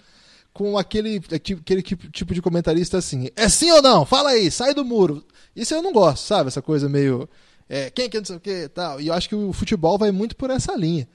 com 0.54 0.78
aquele, 0.78 1.22
aquele 1.34 1.82
tipo 1.82 2.34
de 2.34 2.42
comentarista 2.42 2.98
assim. 2.98 3.30
É 3.36 3.48
sim 3.48 3.72
ou 3.72 3.82
não? 3.82 4.06
Fala 4.06 4.32
aí, 4.32 4.52
sai 4.52 4.74
do 4.74 4.84
muro. 4.84 5.26
Isso 5.56 5.74
eu 5.74 5.82
não 5.82 5.94
gosto, 5.94 6.26
sabe? 6.26 6.50
Essa 6.50 6.62
coisa 6.62 6.90
meio 6.90 7.28
é, 7.74 7.90
quem 7.90 8.10
que 8.10 8.18
não 8.18 8.26
sei 8.26 8.36
o 8.36 8.40
que 8.42 8.68
tal. 8.68 9.00
E 9.00 9.08
eu 9.08 9.14
acho 9.14 9.30
que 9.30 9.36
o 9.36 9.54
futebol 9.54 9.98
vai 9.98 10.12
muito 10.12 10.36
por 10.36 10.50
essa 10.50 10.76
linha. 10.76 11.08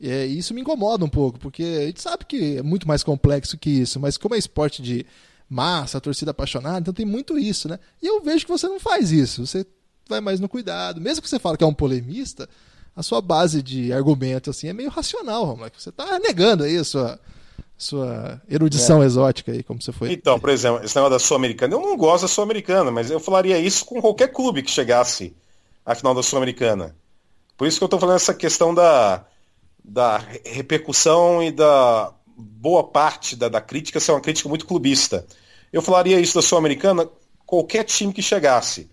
É, 0.00 0.26
e 0.26 0.38
isso 0.38 0.52
me 0.52 0.60
incomoda 0.60 1.04
um 1.04 1.08
pouco, 1.08 1.38
porque 1.38 1.62
a 1.62 1.86
gente 1.86 2.02
sabe 2.02 2.24
que 2.26 2.58
é 2.58 2.62
muito 2.62 2.86
mais 2.86 3.02
complexo 3.02 3.56
que 3.56 3.70
isso, 3.70 3.98
mas 3.98 4.16
como 4.16 4.34
é 4.34 4.38
esporte 4.38 4.82
de 4.82 5.06
massa, 5.48 6.00
torcida 6.00 6.32
apaixonada, 6.32 6.80
então 6.80 6.94
tem 6.94 7.06
muito 7.06 7.38
isso, 7.38 7.68
né? 7.68 7.78
E 8.02 8.06
eu 8.06 8.20
vejo 8.20 8.44
que 8.44 8.50
você 8.50 8.68
não 8.68 8.80
faz 8.80 9.10
isso, 9.10 9.46
você 9.46 9.64
vai 10.08 10.20
mais 10.20 10.40
no 10.40 10.48
cuidado. 10.48 11.00
Mesmo 11.00 11.22
que 11.22 11.28
você 11.28 11.38
fale 11.38 11.56
que 11.56 11.64
é 11.64 11.66
um 11.66 11.74
polemista, 11.74 12.48
a 12.94 13.02
sua 13.02 13.20
base 13.20 13.62
de 13.62 13.92
argumento 13.92 14.50
assim 14.50 14.68
é 14.68 14.72
meio 14.72 14.90
racional, 14.90 15.44
Romulo. 15.44 15.70
Você 15.76 15.90
está 15.90 16.18
negando 16.18 16.64
aí 16.64 16.76
a 16.76 16.84
sua, 16.84 17.18
sua 17.76 18.40
erudição 18.48 19.02
é. 19.02 19.06
exótica 19.06 19.52
aí, 19.52 19.62
como 19.62 19.80
você 19.80 19.92
foi. 19.92 20.12
Então, 20.12 20.38
por 20.38 20.50
exemplo, 20.50 20.84
esse 20.84 20.94
negócio 20.96 21.12
da 21.12 21.18
Sul-Americana, 21.18 21.74
eu 21.74 21.80
não 21.80 21.96
gosto 21.96 22.22
da 22.22 22.28
Sul-Americana, 22.28 22.90
mas 22.90 23.10
eu 23.10 23.20
falaria 23.20 23.58
isso 23.58 23.84
com 23.84 24.00
qualquer 24.00 24.28
clube 24.28 24.62
que 24.62 24.70
chegasse 24.70 25.34
a 25.84 25.94
final 25.94 26.14
da 26.14 26.22
Sul-Americana. 26.22 26.94
Por 27.56 27.66
isso 27.66 27.78
que 27.78 27.84
eu 27.84 27.86
estou 27.86 28.00
falando 28.00 28.16
essa 28.16 28.34
questão 28.34 28.74
da, 28.74 29.24
da 29.86 30.18
repercussão 30.44 31.42
e 31.42 31.50
da 31.50 32.12
boa 32.36 32.84
parte 32.84 33.36
da, 33.36 33.48
da 33.48 33.60
crítica 33.60 34.00
ser 34.00 34.12
uma 34.12 34.20
crítica 34.20 34.48
muito 34.48 34.66
clubista. 34.66 35.26
Eu 35.72 35.80
falaria 35.80 36.18
isso 36.20 36.34
da 36.34 36.42
Sul-Americana 36.42 37.08
qualquer 37.46 37.84
time 37.84 38.12
que 38.12 38.22
chegasse. 38.22 38.90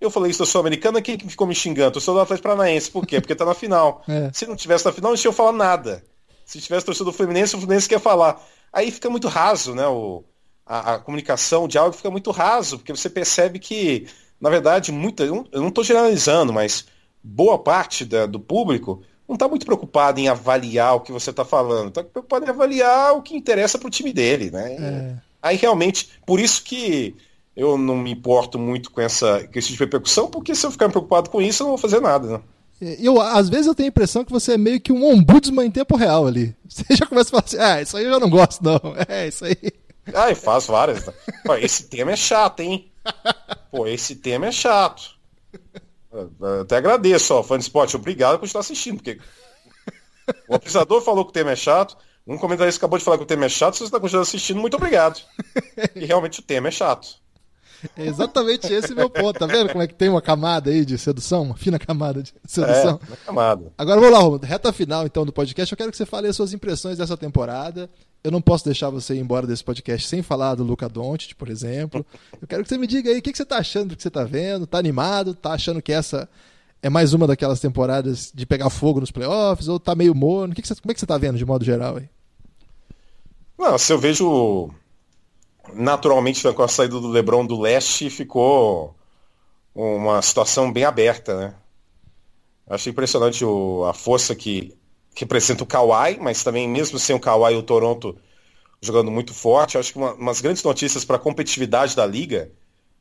Eu 0.00 0.10
falei 0.10 0.30
isso 0.30 0.40
da 0.40 0.46
Sul-Americana, 0.46 1.02
quem 1.02 1.18
ficou 1.18 1.46
me 1.46 1.54
xingando? 1.54 1.98
Eu 1.98 2.00
sou 2.00 2.14
do 2.14 2.20
Atlético 2.20 2.48
Paranaense. 2.48 2.90
Por 2.90 3.06
quê? 3.06 3.20
Porque 3.20 3.34
tá 3.34 3.44
na 3.44 3.54
final. 3.54 4.02
É. 4.08 4.30
Se 4.32 4.46
não 4.46 4.56
tivesse 4.56 4.84
na 4.84 4.92
final, 4.92 5.10
não 5.10 5.18
tinha 5.18 5.32
falar 5.32 5.52
nada. 5.52 6.02
Se 6.46 6.60
tivesse 6.60 6.86
torcedor 6.86 7.12
do 7.12 7.16
Fluminense, 7.16 7.54
o 7.54 7.58
Fluminense 7.58 7.88
quer 7.88 8.00
falar. 8.00 8.42
Aí 8.72 8.90
fica 8.90 9.10
muito 9.10 9.28
raso, 9.28 9.74
né? 9.74 9.86
O, 9.86 10.24
a, 10.64 10.94
a 10.94 10.98
comunicação, 10.98 11.64
o 11.64 11.68
diálogo 11.68 11.96
fica 11.96 12.10
muito 12.10 12.30
raso, 12.30 12.78
porque 12.78 12.96
você 12.96 13.10
percebe 13.10 13.58
que 13.58 14.08
na 14.40 14.48
verdade, 14.48 14.90
muita, 14.90 15.24
eu 15.24 15.46
não 15.52 15.68
estou 15.68 15.84
generalizando, 15.84 16.52
mas 16.52 16.86
boa 17.22 17.58
parte 17.58 18.04
da, 18.06 18.24
do 18.24 18.40
público 18.40 19.02
não 19.30 19.36
está 19.36 19.46
muito 19.46 19.64
preocupado 19.64 20.18
em 20.18 20.26
avaliar 20.26 20.96
o 20.96 21.00
que 21.00 21.12
você 21.12 21.30
está 21.30 21.44
falando, 21.44 21.88
está 21.88 22.02
preocupado 22.02 22.44
em 22.44 22.48
avaliar 22.48 23.14
o 23.14 23.22
que 23.22 23.36
interessa 23.36 23.78
para 23.78 23.86
o 23.86 23.90
time 23.90 24.12
dele, 24.12 24.50
né? 24.50 24.72
É. 24.72 25.14
Aí 25.40 25.56
realmente, 25.56 26.10
por 26.26 26.40
isso 26.40 26.64
que 26.64 27.14
eu 27.56 27.78
não 27.78 27.96
me 27.96 28.10
importo 28.10 28.58
muito 28.58 28.90
com 28.90 29.00
essa 29.00 29.48
esse 29.54 29.68
tipo 29.68 29.78
de 29.78 29.84
repercussão, 29.84 30.28
porque 30.28 30.52
se 30.52 30.66
eu 30.66 30.72
ficar 30.72 30.88
preocupado 30.88 31.30
com 31.30 31.40
isso, 31.40 31.62
eu 31.62 31.66
não 31.66 31.70
vou 31.72 31.78
fazer 31.78 32.00
nada, 32.00 32.26
né? 32.26 32.40
É, 32.82 32.96
eu, 33.00 33.20
às 33.20 33.48
vezes 33.48 33.68
eu 33.68 33.74
tenho 33.74 33.86
a 33.86 33.90
impressão 33.90 34.24
que 34.24 34.32
você 34.32 34.54
é 34.54 34.58
meio 34.58 34.80
que 34.80 34.92
um 34.92 35.04
ombudsman 35.04 35.66
em 35.66 35.70
tempo 35.70 35.96
real 35.96 36.26
ali. 36.26 36.56
Você 36.68 36.84
já 36.96 37.06
começa 37.06 37.28
a 37.28 37.30
falar 37.30 37.44
assim, 37.44 37.58
ah, 37.58 37.82
isso 37.82 37.96
aí 37.96 38.04
eu 38.04 38.10
já 38.10 38.18
não 38.18 38.30
gosto, 38.30 38.64
não. 38.64 38.80
É, 39.06 39.28
isso 39.28 39.44
aí. 39.44 39.56
Ah, 40.14 40.30
eu 40.30 40.36
faço 40.36 40.72
várias. 40.72 41.04
Esse 41.60 41.84
tema 41.84 42.12
é 42.12 42.16
chato, 42.16 42.60
hein? 42.60 42.90
Pô, 43.70 43.86
esse 43.86 44.16
tema 44.16 44.46
é 44.46 44.52
chato. 44.52 45.16
Eu 46.12 46.60
até 46.62 46.76
agradeço, 46.76 47.34
ó, 47.34 47.42
fã 47.42 47.56
de 47.56 47.64
esporte, 47.64 47.96
obrigado 47.96 48.38
por 48.38 48.44
estar 48.44 48.58
assistindo, 48.58 48.96
porque 48.96 49.20
o 50.48 50.54
apresentador 50.54 51.00
falou 51.02 51.24
que 51.24 51.30
o 51.30 51.32
tema 51.32 51.52
é 51.52 51.56
chato, 51.56 51.96
um 52.26 52.36
comentarista 52.36 52.78
acabou 52.78 52.98
de 52.98 53.04
falar 53.04 53.16
que 53.16 53.24
o 53.24 53.26
tema 53.26 53.46
é 53.46 53.48
chato, 53.48 53.74
se 53.74 53.78
você 53.80 53.84
está 53.84 54.00
continuando 54.00 54.26
assistindo, 54.26 54.60
muito 54.60 54.76
obrigado. 54.76 55.20
E 55.94 56.04
realmente 56.04 56.40
o 56.40 56.42
tema 56.42 56.68
é 56.68 56.70
chato. 56.70 57.08
É 57.96 58.06
exatamente 58.06 58.70
esse 58.72 58.94
meu 58.94 59.08
ponto, 59.08 59.38
tá 59.38 59.46
vendo 59.46 59.70
como 59.70 59.82
é 59.82 59.86
que 59.86 59.94
tem 59.94 60.08
uma 60.08 60.20
camada 60.20 60.70
aí 60.70 60.84
de 60.84 60.98
sedução, 60.98 61.42
uma 61.44 61.56
fina 61.56 61.78
camada 61.78 62.22
de 62.22 62.34
sedução? 62.44 63.00
É, 63.02 63.08
uma 63.08 63.16
camada. 63.24 63.72
Agora 63.78 64.00
vamos 64.00 64.12
lá, 64.14 64.18
Romulo, 64.22 64.44
reta 64.44 64.72
final 64.72 65.06
então 65.06 65.24
do 65.24 65.32
podcast, 65.32 65.72
eu 65.72 65.78
quero 65.78 65.90
que 65.90 65.96
você 65.96 66.04
fale 66.04 66.28
as 66.28 66.36
suas 66.36 66.52
impressões 66.52 66.98
dessa 66.98 67.16
temporada, 67.16 67.88
eu 68.22 68.30
não 68.30 68.40
posso 68.40 68.64
deixar 68.64 68.90
você 68.90 69.14
ir 69.14 69.20
embora 69.20 69.46
desse 69.46 69.64
podcast 69.64 70.06
sem 70.06 70.22
falar 70.22 70.54
do 70.54 70.62
Luca 70.62 70.88
Doncic, 70.88 71.34
por 71.34 71.48
exemplo. 71.48 72.04
Eu 72.40 72.46
quero 72.46 72.62
que 72.62 72.68
você 72.68 72.76
me 72.76 72.86
diga 72.86 73.10
aí 73.10 73.18
o 73.18 73.22
que, 73.22 73.34
você 73.34 73.42
está 73.42 73.58
achando 73.58 73.90
do 73.90 73.96
que 73.96 74.02
você 74.02 74.08
está 74.08 74.24
vendo. 74.24 74.64
Está 74.64 74.78
animado? 74.78 75.30
Está 75.30 75.52
achando 75.52 75.80
que 75.80 75.92
essa 75.92 76.28
é 76.82 76.90
mais 76.90 77.14
uma 77.14 77.26
daquelas 77.26 77.60
temporadas 77.60 78.30
de 78.34 78.44
pegar 78.44 78.68
fogo 78.68 79.00
nos 79.00 79.10
playoffs? 79.10 79.68
Ou 79.68 79.76
está 79.76 79.94
meio 79.94 80.14
morno? 80.14 80.54
Que 80.54 80.60
que 80.60 80.68
você, 80.68 80.74
como 80.74 80.92
é 80.92 80.94
que 80.94 81.00
você 81.00 81.06
está 81.06 81.16
vendo 81.16 81.38
de 81.38 81.46
modo 81.46 81.64
geral 81.64 81.96
aí? 81.96 82.08
Não, 83.58 83.78
se 83.78 83.92
eu 83.92 83.98
vejo 83.98 84.70
naturalmente 85.72 86.42
com 86.52 86.62
a 86.62 86.68
saída 86.68 87.00
do 87.00 87.08
LeBron 87.08 87.46
do 87.46 87.60
leste 87.60 88.10
ficou 88.10 88.94
uma 89.74 90.20
situação 90.20 90.72
bem 90.72 90.84
aberta, 90.84 91.36
né? 91.36 91.54
Achei 92.68 92.92
impressionante 92.92 93.44
o, 93.44 93.84
a 93.84 93.94
força 93.94 94.34
que 94.34 94.76
que 95.20 95.24
representa 95.24 95.62
o 95.62 95.66
Kawhi, 95.66 96.18
mas 96.18 96.42
também 96.42 96.66
mesmo 96.66 96.98
sem 96.98 97.14
o 97.14 97.20
Kawhi 97.20 97.54
o 97.54 97.62
Toronto 97.62 98.16
jogando 98.80 99.10
muito 99.10 99.34
forte, 99.34 99.76
acho 99.76 99.92
que 99.92 99.98
uma, 99.98 100.14
umas 100.14 100.40
grandes 100.40 100.62
notícias 100.62 101.04
para 101.04 101.16
a 101.16 101.18
competitividade 101.18 101.94
da 101.94 102.06
liga 102.06 102.50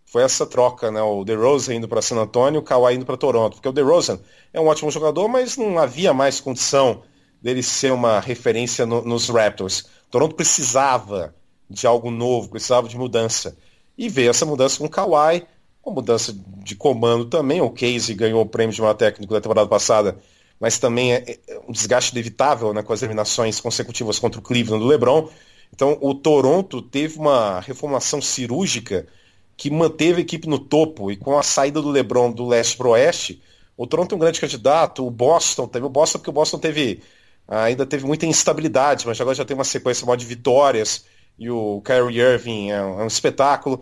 foi 0.05 0.23
essa 0.23 0.45
troca, 0.45 0.91
né? 0.91 1.01
O 1.01 1.23
DeRozan 1.23 1.75
indo 1.75 1.87
para 1.87 2.01
San 2.01 2.17
Antonio, 2.17 2.59
o 2.59 2.63
Kawhi 2.63 2.95
indo 2.95 3.05
para 3.05 3.15
Toronto, 3.15 3.53
porque 3.53 3.69
o 3.69 3.71
DeRozan 3.71 4.19
é 4.51 4.59
um 4.59 4.67
ótimo 4.67 4.91
jogador, 4.91 5.29
mas 5.29 5.55
não 5.55 5.79
havia 5.79 6.13
mais 6.13 6.41
condição 6.41 7.03
dele 7.41 7.63
ser 7.63 7.93
uma 7.93 8.19
referência 8.19 8.85
no, 8.85 9.01
nos 9.01 9.29
Raptors. 9.29 9.85
O 10.07 10.11
Toronto 10.11 10.35
precisava 10.35 11.33
de 11.69 11.87
algo 11.87 12.11
novo, 12.11 12.49
precisava 12.49 12.89
de 12.89 12.97
mudança. 12.97 13.55
E 13.97 14.09
veio 14.09 14.31
essa 14.31 14.45
mudança 14.45 14.77
com 14.77 14.85
o 14.85 14.89
Kawhi, 14.89 15.45
com 15.81 15.91
mudança 15.91 16.35
de 16.35 16.75
comando 16.75 17.23
também. 17.25 17.61
O 17.61 17.69
Casey 17.69 18.13
ganhou 18.13 18.41
o 18.41 18.45
prêmio 18.45 18.75
de 18.75 18.81
maior 18.81 18.95
técnico 18.95 19.33
da 19.33 19.39
temporada 19.39 19.69
passada 19.69 20.17
mas 20.59 20.77
também 20.77 21.13
é, 21.13 21.39
é 21.47 21.59
um 21.67 21.71
desgaste 21.71 22.11
inevitável 22.11 22.73
né, 22.73 22.83
com 22.83 22.91
as 22.91 23.01
eliminações 23.01 23.59
consecutivas 23.59 24.19
contra 24.19 24.39
o 24.39 24.43
Cleveland 24.43 24.83
do 24.83 24.89
LeBron. 24.89 25.29
Então, 25.73 25.97
o 26.01 26.13
Toronto 26.13 26.81
teve 26.81 27.17
uma 27.19 27.59
reformulação 27.61 28.21
cirúrgica 28.21 29.07
que 29.55 29.69
manteve 29.69 30.19
a 30.19 30.21
equipe 30.21 30.47
no 30.47 30.59
topo 30.59 31.11
e 31.11 31.17
com 31.17 31.37
a 31.37 31.43
saída 31.43 31.81
do 31.81 31.89
LeBron 31.89 32.31
do 32.31 32.47
leste 32.47 32.77
para 32.77 32.87
o 32.87 32.91
oeste, 32.91 33.41
o 33.77 33.87
Toronto 33.87 34.13
é 34.13 34.15
um 34.15 34.19
grande 34.19 34.41
candidato, 34.41 35.05
o 35.05 35.11
Boston 35.11 35.67
teve 35.67 35.85
o 35.85 35.89
Boston 35.89 36.19
porque 36.19 36.29
o 36.29 36.33
Boston 36.33 36.59
teve 36.59 37.01
ainda 37.47 37.85
teve 37.85 38.05
muita 38.05 38.25
instabilidade, 38.25 39.07
mas 39.07 39.19
agora 39.19 39.35
já 39.35 39.43
tem 39.43 39.55
uma 39.55 39.63
sequência 39.63 40.05
maior 40.05 40.17
de 40.17 40.25
vitórias 40.25 41.05
e 41.37 41.49
o 41.49 41.81
Kyrie 41.81 42.19
Irving 42.19 42.71
é 42.71 42.83
um, 42.83 42.99
é 42.99 43.03
um 43.03 43.07
espetáculo. 43.07 43.81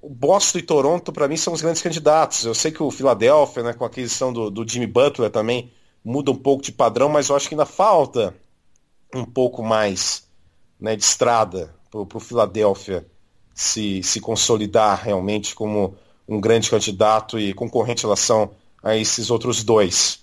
O 0.00 0.08
Boston 0.08 0.58
e 0.58 0.62
Toronto, 0.62 1.12
para 1.12 1.28
mim, 1.28 1.36
são 1.36 1.52
os 1.52 1.60
grandes 1.60 1.82
candidatos. 1.82 2.44
Eu 2.44 2.54
sei 2.54 2.72
que 2.72 2.82
o 2.82 2.90
Philadelphia, 2.90 3.62
né, 3.62 3.72
com 3.72 3.84
a 3.84 3.86
aquisição 3.86 4.32
do, 4.32 4.50
do 4.50 4.66
Jimmy 4.66 4.86
Butler 4.86 5.30
também, 5.30 5.70
muda 6.04 6.30
um 6.30 6.36
pouco 6.36 6.62
de 6.62 6.72
padrão, 6.72 7.08
mas 7.08 7.28
eu 7.28 7.36
acho 7.36 7.48
que 7.48 7.54
ainda 7.54 7.66
falta 7.66 8.34
um 9.14 9.24
pouco 9.24 9.62
mais 9.62 10.26
né, 10.80 10.96
de 10.96 11.04
estrada 11.04 11.74
para 11.90 12.00
o 12.00 12.20
Philadelphia 12.20 13.06
se, 13.54 14.02
se 14.02 14.20
consolidar 14.20 15.02
realmente 15.04 15.54
como 15.54 15.94
um 16.28 16.40
grande 16.40 16.70
candidato 16.70 17.38
e 17.38 17.52
concorrente 17.52 18.02
em 18.02 18.06
relação 18.06 18.50
a 18.82 18.96
esses 18.96 19.30
outros 19.30 19.62
dois. 19.62 20.20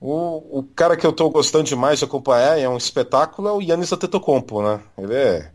O, 0.00 0.58
o 0.58 0.62
cara 0.74 0.96
que 0.96 1.06
eu 1.06 1.10
estou 1.10 1.30
gostando 1.30 1.64
demais 1.64 2.00
de 2.00 2.04
acompanhar 2.04 2.58
é 2.58 2.68
um 2.68 2.76
espetáculo 2.76 3.48
é 3.48 3.52
o 3.52 3.62
Yannis 3.62 3.92
Antetokounmpo, 3.92 4.62
né? 4.62 4.80
Ele 4.98 5.14
é, 5.14 5.50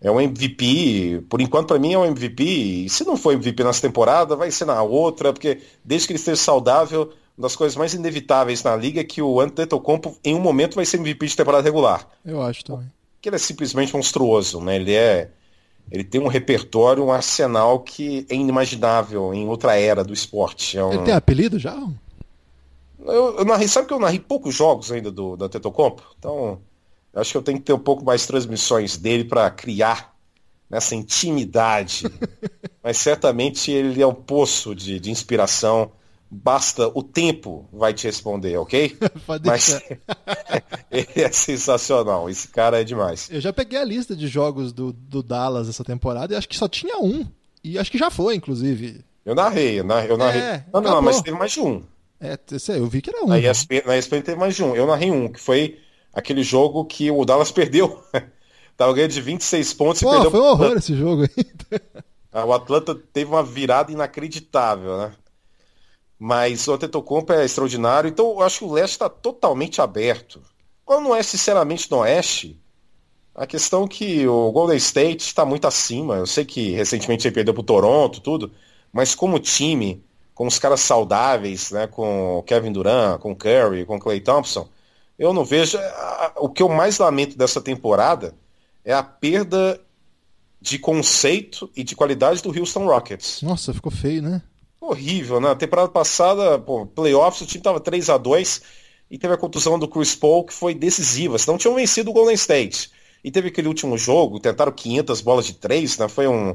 é 0.00 0.10
um 0.10 0.20
MVP, 0.20 1.24
por 1.28 1.40
enquanto 1.40 1.68
para 1.68 1.78
mim 1.78 1.94
é 1.94 1.98
um 1.98 2.04
MVP, 2.04 2.44
e 2.44 2.88
se 2.88 3.04
não 3.04 3.16
for 3.16 3.32
MVP 3.32 3.64
nessa 3.64 3.80
temporada, 3.80 4.36
vai 4.36 4.50
ser 4.50 4.66
na 4.66 4.82
outra, 4.82 5.32
porque 5.32 5.60
desde 5.84 6.06
que 6.06 6.12
ele 6.12 6.18
esteja 6.18 6.40
saudável, 6.40 7.10
uma 7.36 7.42
das 7.42 7.56
coisas 7.56 7.76
mais 7.76 7.94
inevitáveis 7.94 8.62
na 8.62 8.76
liga 8.76 9.00
é 9.00 9.04
que 9.04 9.20
o 9.20 9.40
Antetokounmpo 9.40 10.16
em 10.24 10.34
um 10.34 10.40
momento 10.40 10.76
vai 10.76 10.84
ser 10.84 10.98
MVP 10.98 11.26
de 11.26 11.36
temporada 11.36 11.64
regular. 11.64 12.08
Eu 12.24 12.40
acho 12.42 12.64
também. 12.64 12.90
Que 13.20 13.28
ele 13.28 13.36
é 13.36 13.38
simplesmente 13.38 13.94
monstruoso, 13.94 14.60
né? 14.60 14.76
Ele 14.76 14.94
é 14.94 15.30
ele 15.90 16.04
tem 16.04 16.20
um 16.20 16.28
repertório, 16.28 17.04
um 17.04 17.12
arsenal 17.12 17.80
que 17.80 18.26
é 18.30 18.34
inimaginável 18.34 19.34
em 19.34 19.46
outra 19.46 19.78
era 19.78 20.02
do 20.02 20.14
esporte. 20.14 20.78
É 20.78 20.84
um... 20.84 20.92
Ele 20.92 21.02
tem 21.02 21.14
apelido 21.14 21.58
já? 21.58 21.76
Eu, 23.00 23.38
eu 23.38 23.44
narrei, 23.44 23.68
sabe 23.68 23.86
que 23.86 23.92
eu 23.92 24.00
narrei 24.00 24.18
poucos 24.18 24.54
jogos 24.54 24.90
ainda 24.90 25.10
do 25.10 25.36
da 25.36 25.48
Tetocompo? 25.48 26.02
Então, 26.18 26.58
acho 27.14 27.32
que 27.32 27.36
eu 27.36 27.42
tenho 27.42 27.58
que 27.58 27.64
ter 27.64 27.74
um 27.74 27.78
pouco 27.78 28.04
mais 28.04 28.26
transmissões 28.26 28.96
dele 28.96 29.24
para 29.24 29.50
criar 29.50 30.14
nessa 30.70 30.94
intimidade. 30.94 32.04
Mas 32.82 32.96
certamente 32.96 33.70
ele 33.70 34.00
é 34.00 34.06
um 34.06 34.14
poço 34.14 34.74
de, 34.74 34.98
de 34.98 35.10
inspiração. 35.10 35.92
Basta 36.30 36.90
o 36.94 37.02
tempo 37.02 37.68
vai 37.72 37.94
te 37.94 38.06
responder, 38.06 38.56
ok? 38.56 38.96
Pode 39.26 39.46
Mas 39.46 39.80
ele 40.90 41.08
é 41.14 41.30
sensacional. 41.30 42.28
Esse 42.28 42.48
cara 42.48 42.80
é 42.80 42.84
demais. 42.84 43.28
Eu 43.30 43.40
já 43.40 43.52
peguei 43.52 43.78
a 43.78 43.84
lista 43.84 44.16
de 44.16 44.26
jogos 44.26 44.72
do, 44.72 44.92
do 44.92 45.22
Dallas 45.22 45.68
essa 45.68 45.84
temporada 45.84 46.34
e 46.34 46.36
acho 46.36 46.48
que 46.48 46.56
só 46.56 46.68
tinha 46.68 46.98
um. 46.98 47.24
E 47.62 47.78
acho 47.78 47.90
que 47.90 47.98
já 47.98 48.10
foi, 48.10 48.34
inclusive. 48.34 49.04
Eu 49.24 49.34
narrei, 49.34 49.80
eu 49.80 49.84
narrei. 49.84 50.10
Eu 50.10 50.18
narrei. 50.18 50.42
É, 50.42 50.64
não, 50.72 50.80
não, 50.80 51.02
mas 51.02 51.22
teve 51.22 51.36
mais 51.38 51.52
de 51.52 51.60
um. 51.60 51.82
É, 52.20 52.38
eu 52.68 52.86
vi 52.86 53.00
que 53.00 53.10
era 53.10 53.24
um. 53.24 53.28
Na 53.28 53.38
ESPN, 53.38 53.82
na 53.86 53.96
ESPN 53.96 54.22
teve 54.22 54.38
mais 54.38 54.54
de 54.54 54.62
um. 54.62 54.74
Eu 54.74 54.86
narrei 54.86 55.10
um, 55.10 55.28
que 55.28 55.40
foi 55.40 55.78
aquele 56.12 56.42
jogo 56.42 56.84
que 56.84 57.10
o 57.10 57.24
Dallas 57.24 57.50
perdeu. 57.50 58.02
Tava 58.76 58.92
ganhando 58.92 59.12
de 59.12 59.20
26 59.20 59.74
pontos 59.74 60.02
Pô, 60.02 60.08
e 60.08 60.12
perdeu. 60.12 60.30
Foi 60.30 60.40
um 60.40 60.44
horror 60.44 60.76
esse 60.76 60.96
jogo 60.96 61.22
aí. 61.22 61.80
Ah, 62.32 62.44
o 62.44 62.52
Atlanta 62.52 62.94
teve 62.94 63.30
uma 63.30 63.42
virada 63.42 63.92
inacreditável, 63.92 64.98
né? 64.98 65.12
Mas 66.26 66.66
o 66.68 66.72
Antetokounmpo 66.72 67.34
é 67.34 67.44
extraordinário, 67.44 68.08
então 68.08 68.24
eu 68.30 68.40
acho 68.40 68.60
que 68.60 68.64
o 68.64 68.72
leste 68.72 68.94
está 68.94 69.10
totalmente 69.10 69.82
aberto. 69.82 70.40
Qual 70.82 70.98
não 70.98 71.14
é, 71.14 71.22
sinceramente, 71.22 71.90
no 71.90 71.98
oeste, 71.98 72.58
a 73.34 73.46
questão 73.46 73.84
é 73.84 73.88
que 73.88 74.26
o 74.26 74.50
Golden 74.50 74.78
State 74.78 75.22
está 75.22 75.44
muito 75.44 75.66
acima. 75.66 76.14
Eu 76.14 76.26
sei 76.26 76.46
que 76.46 76.70
recentemente 76.70 77.28
ele 77.28 77.34
perdeu 77.34 77.52
para 77.52 77.60
o 77.60 77.64
Toronto, 77.64 78.22
tudo, 78.22 78.50
mas 78.90 79.14
como 79.14 79.38
time, 79.38 80.02
com 80.34 80.46
os 80.46 80.58
caras 80.58 80.80
saudáveis, 80.80 81.70
né, 81.70 81.86
com 81.88 82.38
o 82.38 82.42
Kevin 82.42 82.72
Durant, 82.72 83.20
com 83.20 83.32
o 83.32 83.36
Curry, 83.36 83.84
com 83.84 83.96
o 83.96 84.00
Clay 84.00 84.20
Thompson, 84.20 84.66
eu 85.18 85.34
não 85.34 85.44
vejo. 85.44 85.76
O 86.36 86.48
que 86.48 86.62
eu 86.62 86.70
mais 86.70 86.96
lamento 86.96 87.36
dessa 87.36 87.60
temporada 87.60 88.34
é 88.82 88.94
a 88.94 89.02
perda 89.02 89.78
de 90.58 90.78
conceito 90.78 91.70
e 91.76 91.84
de 91.84 91.94
qualidade 91.94 92.42
do 92.42 92.58
Houston 92.58 92.86
Rockets. 92.86 93.42
Nossa, 93.42 93.74
ficou 93.74 93.92
feio, 93.92 94.22
né? 94.22 94.40
Horrível, 94.86 95.40
né? 95.40 95.54
temporada 95.54 95.88
passada, 95.88 96.58
pô, 96.58 96.84
playoffs, 96.84 97.40
o 97.40 97.46
time 97.46 97.62
tava 97.62 97.80
3 97.80 98.10
a 98.10 98.18
2 98.18 98.62
e 99.10 99.16
teve 99.16 99.32
a 99.32 99.38
contusão 99.38 99.78
do 99.78 99.88
Chris 99.88 100.14
Paul, 100.14 100.44
que 100.44 100.52
foi 100.52 100.74
decisiva. 100.74 101.38
Senão 101.38 101.56
tinham 101.56 101.74
vencido 101.74 102.10
o 102.10 102.12
Golden 102.12 102.34
State. 102.34 102.90
E 103.24 103.30
teve 103.30 103.48
aquele 103.48 103.68
último 103.68 103.96
jogo, 103.96 104.38
tentaram 104.38 104.70
500 104.70 105.22
bolas 105.22 105.46
de 105.46 105.54
três, 105.54 105.96
né? 105.96 106.06
Foi 106.06 106.28
um, 106.28 106.54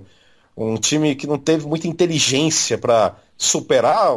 um 0.55 0.75
time 0.75 1.15
que 1.15 1.25
não 1.25 1.39
teve 1.39 1.65
muita 1.65 1.87
inteligência 1.87 2.77
para 2.77 3.15
superar 3.35 4.11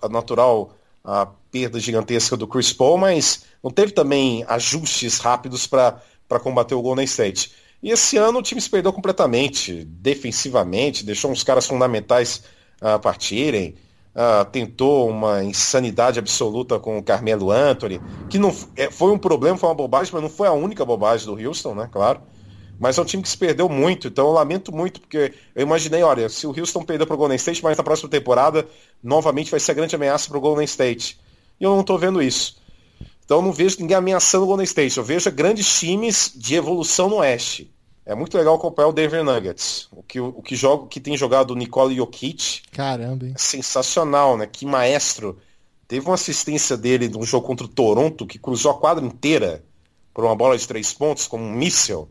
a 0.00 0.08
natural 0.08 0.72
a 1.04 1.26
perda 1.50 1.78
gigantesca 1.78 2.36
do 2.38 2.46
Chris 2.46 2.72
Paul, 2.72 2.96
mas 2.96 3.44
não 3.62 3.70
teve 3.70 3.92
também 3.92 4.44
ajustes 4.48 5.18
rápidos 5.18 5.66
para 5.66 6.00
combater 6.42 6.74
o 6.74 6.82
Golden 6.82 7.04
State. 7.04 7.52
E 7.82 7.90
esse 7.90 8.16
ano 8.16 8.38
o 8.38 8.42
time 8.42 8.60
se 8.60 8.70
perdeu 8.70 8.92
completamente, 8.92 9.84
defensivamente, 9.84 11.04
deixou 11.04 11.30
uns 11.30 11.42
caras 11.42 11.66
fundamentais 11.66 12.42
uh, 12.82 12.98
partirem, 12.98 13.74
uh, 14.14 14.44
tentou 14.50 15.08
uma 15.08 15.44
insanidade 15.44 16.18
absoluta 16.18 16.78
com 16.78 16.98
o 16.98 17.02
Carmelo 17.02 17.50
Anthony, 17.50 18.00
que 18.28 18.38
não 18.38 18.54
é, 18.76 18.90
foi 18.90 19.12
um 19.12 19.18
problema, 19.18 19.56
foi 19.56 19.68
uma 19.68 19.74
bobagem, 19.74 20.12
mas 20.12 20.22
não 20.22 20.30
foi 20.30 20.48
a 20.48 20.52
única 20.52 20.84
bobagem 20.84 21.26
do 21.26 21.48
Houston, 21.48 21.74
né? 21.74 21.88
Claro. 21.90 22.20
Mas 22.78 22.96
é 22.96 23.02
um 23.02 23.04
time 23.04 23.22
que 23.22 23.28
se 23.28 23.36
perdeu 23.36 23.68
muito, 23.68 24.06
então 24.06 24.26
eu 24.26 24.32
lamento 24.32 24.72
muito, 24.72 25.00
porque 25.00 25.34
eu 25.54 25.62
imaginei, 25.62 26.02
olha, 26.02 26.28
se 26.28 26.46
o 26.46 26.54
Houston 26.56 26.84
perdeu 26.84 27.06
para 27.06 27.14
o 27.14 27.18
Golden 27.18 27.36
State, 27.36 27.62
mas 27.62 27.76
na 27.76 27.82
próxima 27.82 28.08
temporada, 28.08 28.64
novamente 29.02 29.50
vai 29.50 29.58
ser 29.58 29.72
a 29.72 29.74
grande 29.74 29.96
ameaça 29.96 30.28
para 30.28 30.38
o 30.38 30.40
Golden 30.40 30.64
State. 30.64 31.18
E 31.60 31.64
eu 31.64 31.70
não 31.70 31.80
estou 31.80 31.98
vendo 31.98 32.22
isso. 32.22 32.56
Então 33.24 33.38
eu 33.38 33.42
não 33.42 33.52
vejo 33.52 33.78
ninguém 33.80 33.96
ameaçando 33.96 34.44
o 34.44 34.46
Golden 34.46 34.64
State. 34.64 34.96
Eu 34.96 35.04
vejo 35.04 35.30
grandes 35.32 35.78
times 35.78 36.32
de 36.34 36.54
evolução 36.54 37.08
no 37.08 37.16
Oeste. 37.16 37.68
É 38.08 38.14
muito 38.14 38.38
legal 38.38 38.54
acompanhar 38.54 38.88
o 38.88 38.92
Denver 38.92 39.22
Nuggets. 39.22 39.86
O 39.92 40.02
que, 40.02 40.18
o 40.18 40.40
que, 40.40 40.56
joga, 40.56 40.86
que 40.88 40.98
tem 40.98 41.14
jogado 41.14 41.50
o 41.50 41.54
Nikola 41.54 41.92
Jokic. 41.92 42.62
Caramba, 42.72 43.26
hein? 43.26 43.34
É 43.34 43.38
sensacional, 43.38 44.34
né? 44.34 44.46
Que 44.46 44.64
maestro. 44.64 45.36
Teve 45.86 46.06
uma 46.06 46.14
assistência 46.14 46.74
dele 46.74 47.06
num 47.06 47.22
jogo 47.22 47.46
contra 47.46 47.66
o 47.66 47.68
Toronto 47.68 48.26
que 48.26 48.38
cruzou 48.38 48.70
a 48.70 48.78
quadra 48.78 49.04
inteira 49.04 49.62
por 50.14 50.24
uma 50.24 50.34
bola 50.34 50.56
de 50.56 50.66
três 50.66 50.90
pontos 50.90 51.26
como 51.26 51.44
um 51.44 51.52
míssel 51.52 52.08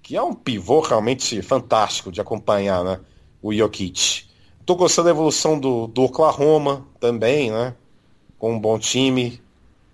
que 0.00 0.16
é 0.16 0.22
um 0.22 0.32
pivô 0.32 0.78
realmente 0.78 1.42
fantástico 1.42 2.12
de 2.12 2.20
acompanhar, 2.20 2.84
né? 2.84 3.00
O 3.42 3.52
Jokic. 3.52 4.26
Tô 4.64 4.76
gostando 4.76 5.06
da 5.06 5.10
evolução 5.10 5.58
do, 5.58 5.88
do 5.88 6.04
Oklahoma 6.04 6.86
também, 7.00 7.50
né? 7.50 7.74
Com 8.38 8.52
um 8.52 8.60
bom 8.60 8.78
time, 8.78 9.42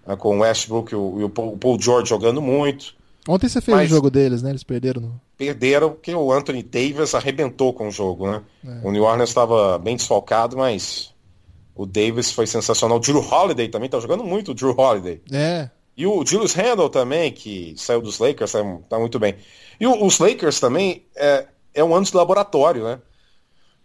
né? 0.07 0.15
com 0.15 0.37
o 0.37 0.41
Westbrook 0.41 0.93
e 0.93 0.95
o, 0.95 1.25
o, 1.25 1.59
Paul 1.59 1.81
George 1.81 2.11
jogando 2.11 2.43
muito. 2.43 2.98
Ontem 3.29 3.47
você 3.47 3.61
fez 3.61 3.77
Mas, 3.77 3.93
o 3.93 3.95
jogo 3.95 4.11
deles, 4.11 4.41
né? 4.41 4.49
Eles 4.49 4.65
perderam. 4.65 5.03
No... 5.03 5.21
Perderam 5.37 5.91
porque 5.91 6.15
o 6.15 6.33
Anthony 6.33 6.63
Davis 6.63 7.15
arrebentou 7.15 7.75
com 7.75 7.89
o 7.89 7.91
jogo, 7.91 8.27
né? 8.27 8.43
É. 8.67 8.81
O 8.83 8.91
New 8.91 9.03
Orleans 9.03 9.29
estava 9.29 9.79
bem 9.79 9.97
desfalcado, 9.97 10.57
mas 10.57 11.15
o 11.75 11.85
Davis 11.85 12.33
foi 12.33 12.47
sensacional. 12.47 12.97
O 12.97 13.01
Drew 13.01 13.21
Holiday 13.21 13.69
também 13.69 13.91
tá 13.91 14.01
jogando 14.01 14.25
muito, 14.25 14.53
o 14.53 14.55
Drew 14.55 14.75
Holiday. 14.75 15.21
É. 15.31 15.69
E 15.95 16.07
o 16.07 16.25
Julius 16.25 16.55
Randle 16.55 16.89
também, 16.89 17.31
que 17.31 17.75
saiu 17.77 18.01
dos 18.01 18.19
Lakers, 18.19 18.53
tá, 18.53 18.61
tá 18.89 18.99
muito 18.99 19.19
bem. 19.19 19.35
E 19.79 19.87
o, 19.87 20.07
os 20.07 20.19
Lakers 20.19 20.59
também 20.59 21.05
é, 21.15 21.47
é 21.75 21.85
um 21.85 21.95
ano 21.95 22.07
de 22.07 22.17
laboratório, 22.17 22.85
né? 22.85 22.99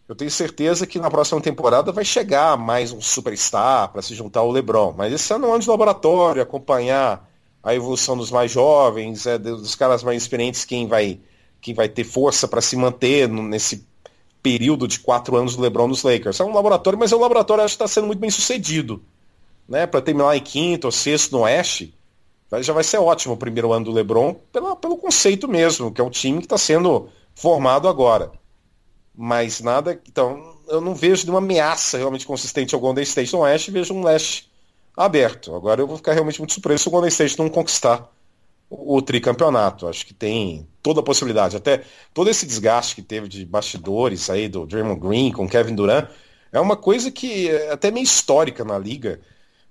Eu 0.08 0.16
tenho 0.16 0.32
certeza 0.32 0.88
que 0.88 1.00
na 1.00 1.12
próxima 1.12 1.42
temporada 1.42 1.92
vai 1.92 2.06
chegar 2.06 2.56
mais 2.58 2.94
um 2.94 3.02
superstar 3.02 3.90
para 3.92 4.02
se 4.02 4.16
juntar 4.16 4.40
ao 4.40 4.52
LeBron. 4.52 4.94
Mas 4.98 5.12
esse 5.12 5.34
ano 5.34 5.48
é 5.48 5.50
um 5.50 5.54
ano 5.54 5.64
de 5.64 5.70
laboratório, 5.70 6.42
acompanhar 6.42 7.30
a 7.64 7.74
evolução 7.74 8.18
dos 8.18 8.30
mais 8.30 8.52
jovens, 8.52 9.26
é, 9.26 9.38
dos 9.38 9.74
caras 9.74 10.04
mais 10.04 10.22
experientes, 10.22 10.66
quem 10.66 10.86
vai, 10.86 11.20
quem 11.62 11.74
vai 11.74 11.88
ter 11.88 12.04
força 12.04 12.48
para 12.48 12.62
se 12.62 12.76
manter 12.76 13.30
nesse 13.30 13.88
período 14.42 14.86
de 14.86 15.00
quatro 15.00 15.38
anos 15.38 15.56
do 15.56 15.62
LeBron 15.62 15.88
nos 15.88 16.04
Lakers. 16.04 16.42
É 16.42 16.44
um 16.44 16.54
laboratório, 16.54 17.00
mas 17.00 17.14
é 17.14 17.16
um 17.16 17.22
laboratório 17.22 17.64
que 17.64 17.72
está 17.72 17.88
sendo 17.88 18.08
muito 18.08 18.20
bem 18.20 18.30
sucedido. 18.30 19.02
Né? 19.68 19.88
Para 19.88 20.02
terminar 20.02 20.36
em 20.36 20.42
quinto 20.42 20.88
ou 20.88 20.92
sexto 20.92 21.32
no 21.32 21.44
Oeste, 21.44 21.96
já 22.60 22.74
vai 22.74 22.84
ser 22.84 22.98
ótimo 22.98 23.36
o 23.36 23.38
primeiro 23.38 23.72
ano 23.72 23.86
do 23.86 23.92
LeBron 23.92 24.36
pela, 24.52 24.76
pelo 24.76 24.98
conceito 24.98 25.48
mesmo, 25.48 25.92
que 25.92 26.02
é 26.02 26.04
um 26.04 26.10
time 26.10 26.40
que 26.40 26.46
está 26.46 26.58
sendo 26.58 27.08
formado 27.34 27.88
agora. 27.88 28.32
Mas 29.16 29.62
nada. 29.62 30.00
Então, 30.08 30.58
eu 30.68 30.82
não 30.82 30.94
vejo 30.94 31.24
nenhuma 31.24 31.40
ameaça 31.40 31.98
realmente 31.98 32.28
consistente 32.28 32.76
ao 32.76 32.82
Golden 32.82 33.04
State 33.04 33.32
no 33.32 33.40
Oeste, 33.40 33.72
vejo 33.72 33.94
um 33.94 34.04
leste 34.04 34.52
aberto. 34.96 35.56
Agora 35.56 35.82
eu 35.82 35.88
vou 35.88 35.98
ficar 35.98 36.14
realmente 36.14 36.40
muito 36.40 36.54
surpreso 36.54 36.84
se 36.84 36.88
o 36.88 36.92
Golden 36.92 37.10
State 37.10 37.38
não 37.40 37.50
conquistar 37.50 38.12
o, 38.70 39.02
tricampeonato. 39.02 39.88
Acho 39.88 40.06
que 40.06 40.14
tem 40.14 40.68
toda 40.82 41.00
a 41.00 41.04
possibilidade. 41.04 41.56
Até 41.56 41.84
todo 42.14 42.30
esse 42.30 42.46
desgaste 42.46 42.96
que 42.96 43.02
teve 43.02 43.28
de 43.28 43.46
bastidores 43.46 44.30
aí 44.30 44.48
do 44.48 44.66
Draymond 44.66 45.00
Green 45.00 45.32
com 45.32 45.48
Kevin 45.48 45.76
Durant 45.76 46.10
é 46.52 46.60
uma 46.60 46.76
coisa 46.76 47.12
que 47.12 47.50
é 47.50 47.72
até 47.72 47.92
meio 47.92 48.04
histórica 48.04 48.64
na 48.64 48.78
liga 48.78 49.20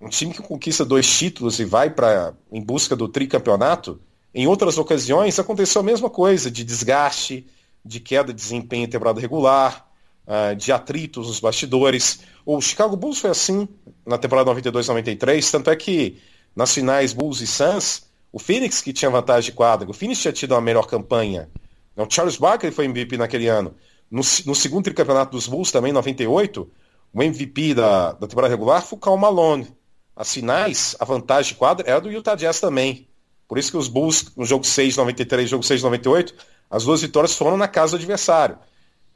um 0.03 0.09
time 0.09 0.35
que 0.35 0.43
conquista 0.43 0.85
dois 0.85 1.09
títulos 1.09 1.61
e 1.61 1.65
vai 1.65 1.89
para 1.89 2.35
em 2.51 2.61
busca 2.61 2.97
do 2.97 3.09
tricampeonato, 3.09 4.01
em 4.35 4.49
outras 4.49 4.77
ocasiões 4.77 5.39
aconteceu 5.39 5.81
a 5.81 5.85
mesma 5.85 6.11
coisa, 6.11 6.51
de 6.51 6.65
desgaste, 6.65 7.47
de 7.85 8.01
queda 8.01 8.33
de 8.33 8.41
desempenho 8.41 8.85
em 8.85 8.91
temporada 8.91 9.21
regular, 9.21 9.87
uh, 10.27 10.55
de 10.57 10.73
atritos 10.73 11.29
nos 11.29 11.41
bastidores. 11.41 12.21
O 12.45 12.61
Chicago 12.61 12.97
Bulls 12.97 13.19
foi 13.19 13.31
assim 13.31 13.69
na 14.07 14.19
temporada 14.19 14.51
92-93, 14.53 15.51
tanto 15.51 15.71
é 15.71 15.77
que 15.77 16.21
nas 16.55 16.75
finais 16.75 17.13
Bulls 17.13 17.41
e 17.41 17.47
Suns, 17.47 18.05
o 18.33 18.39
Phoenix 18.39 18.81
que 18.81 18.93
tinha 18.93 19.11
vantagem 19.11 19.51
de 19.51 19.57
quadra, 19.57 19.89
o 19.89 19.93
Phoenix 19.93 20.21
tinha 20.21 20.33
tido 20.33 20.53
uma 20.53 20.61
melhor 20.61 20.87
campanha. 20.87 21.49
O 21.97 22.07
Charles 22.09 22.37
Barkley 22.37 22.73
foi 22.73 22.87
MVP 22.87 23.17
naquele 23.17 23.49
ano. 23.49 23.75
No, 24.11 24.21
no 24.47 24.55
segundo 24.55 24.85
tricampeonato 24.85 25.33
dos 25.33 25.47
Bulls, 25.47 25.71
também, 25.71 25.91
em 25.91 25.95
98, 25.95 26.71
o 27.13 27.23
MVP 27.23 27.75
da, 27.75 28.13
da 28.13 28.27
temporada 28.27 28.53
regular 28.53 28.83
foi 28.83 28.97
o 28.97 29.01
Cal 29.01 29.17
Malone. 29.17 29.69
As 30.15 30.33
finais, 30.33 30.97
a 30.99 31.05
vantagem 31.05 31.53
de 31.53 31.59
quadra 31.59 31.89
era 31.89 32.01
do 32.01 32.11
Utah 32.11 32.35
Jazz 32.35 32.61
também. 32.61 33.09
Por 33.49 33.59
isso 33.59 33.71
que 33.71 33.77
os 33.77 33.89
Bulls, 33.89 34.33
no 34.37 34.45
jogo 34.45 34.65
6 34.65 34.97
93 34.97 35.49
jogo 35.49 35.63
6 35.63 35.83
98, 35.83 36.35
as 36.71 36.85
duas 36.85 37.03
vitórias 37.03 37.35
foram 37.35 37.57
na 37.57 37.69
casa 37.69 37.93
do 37.93 37.97
adversário. 37.97 38.59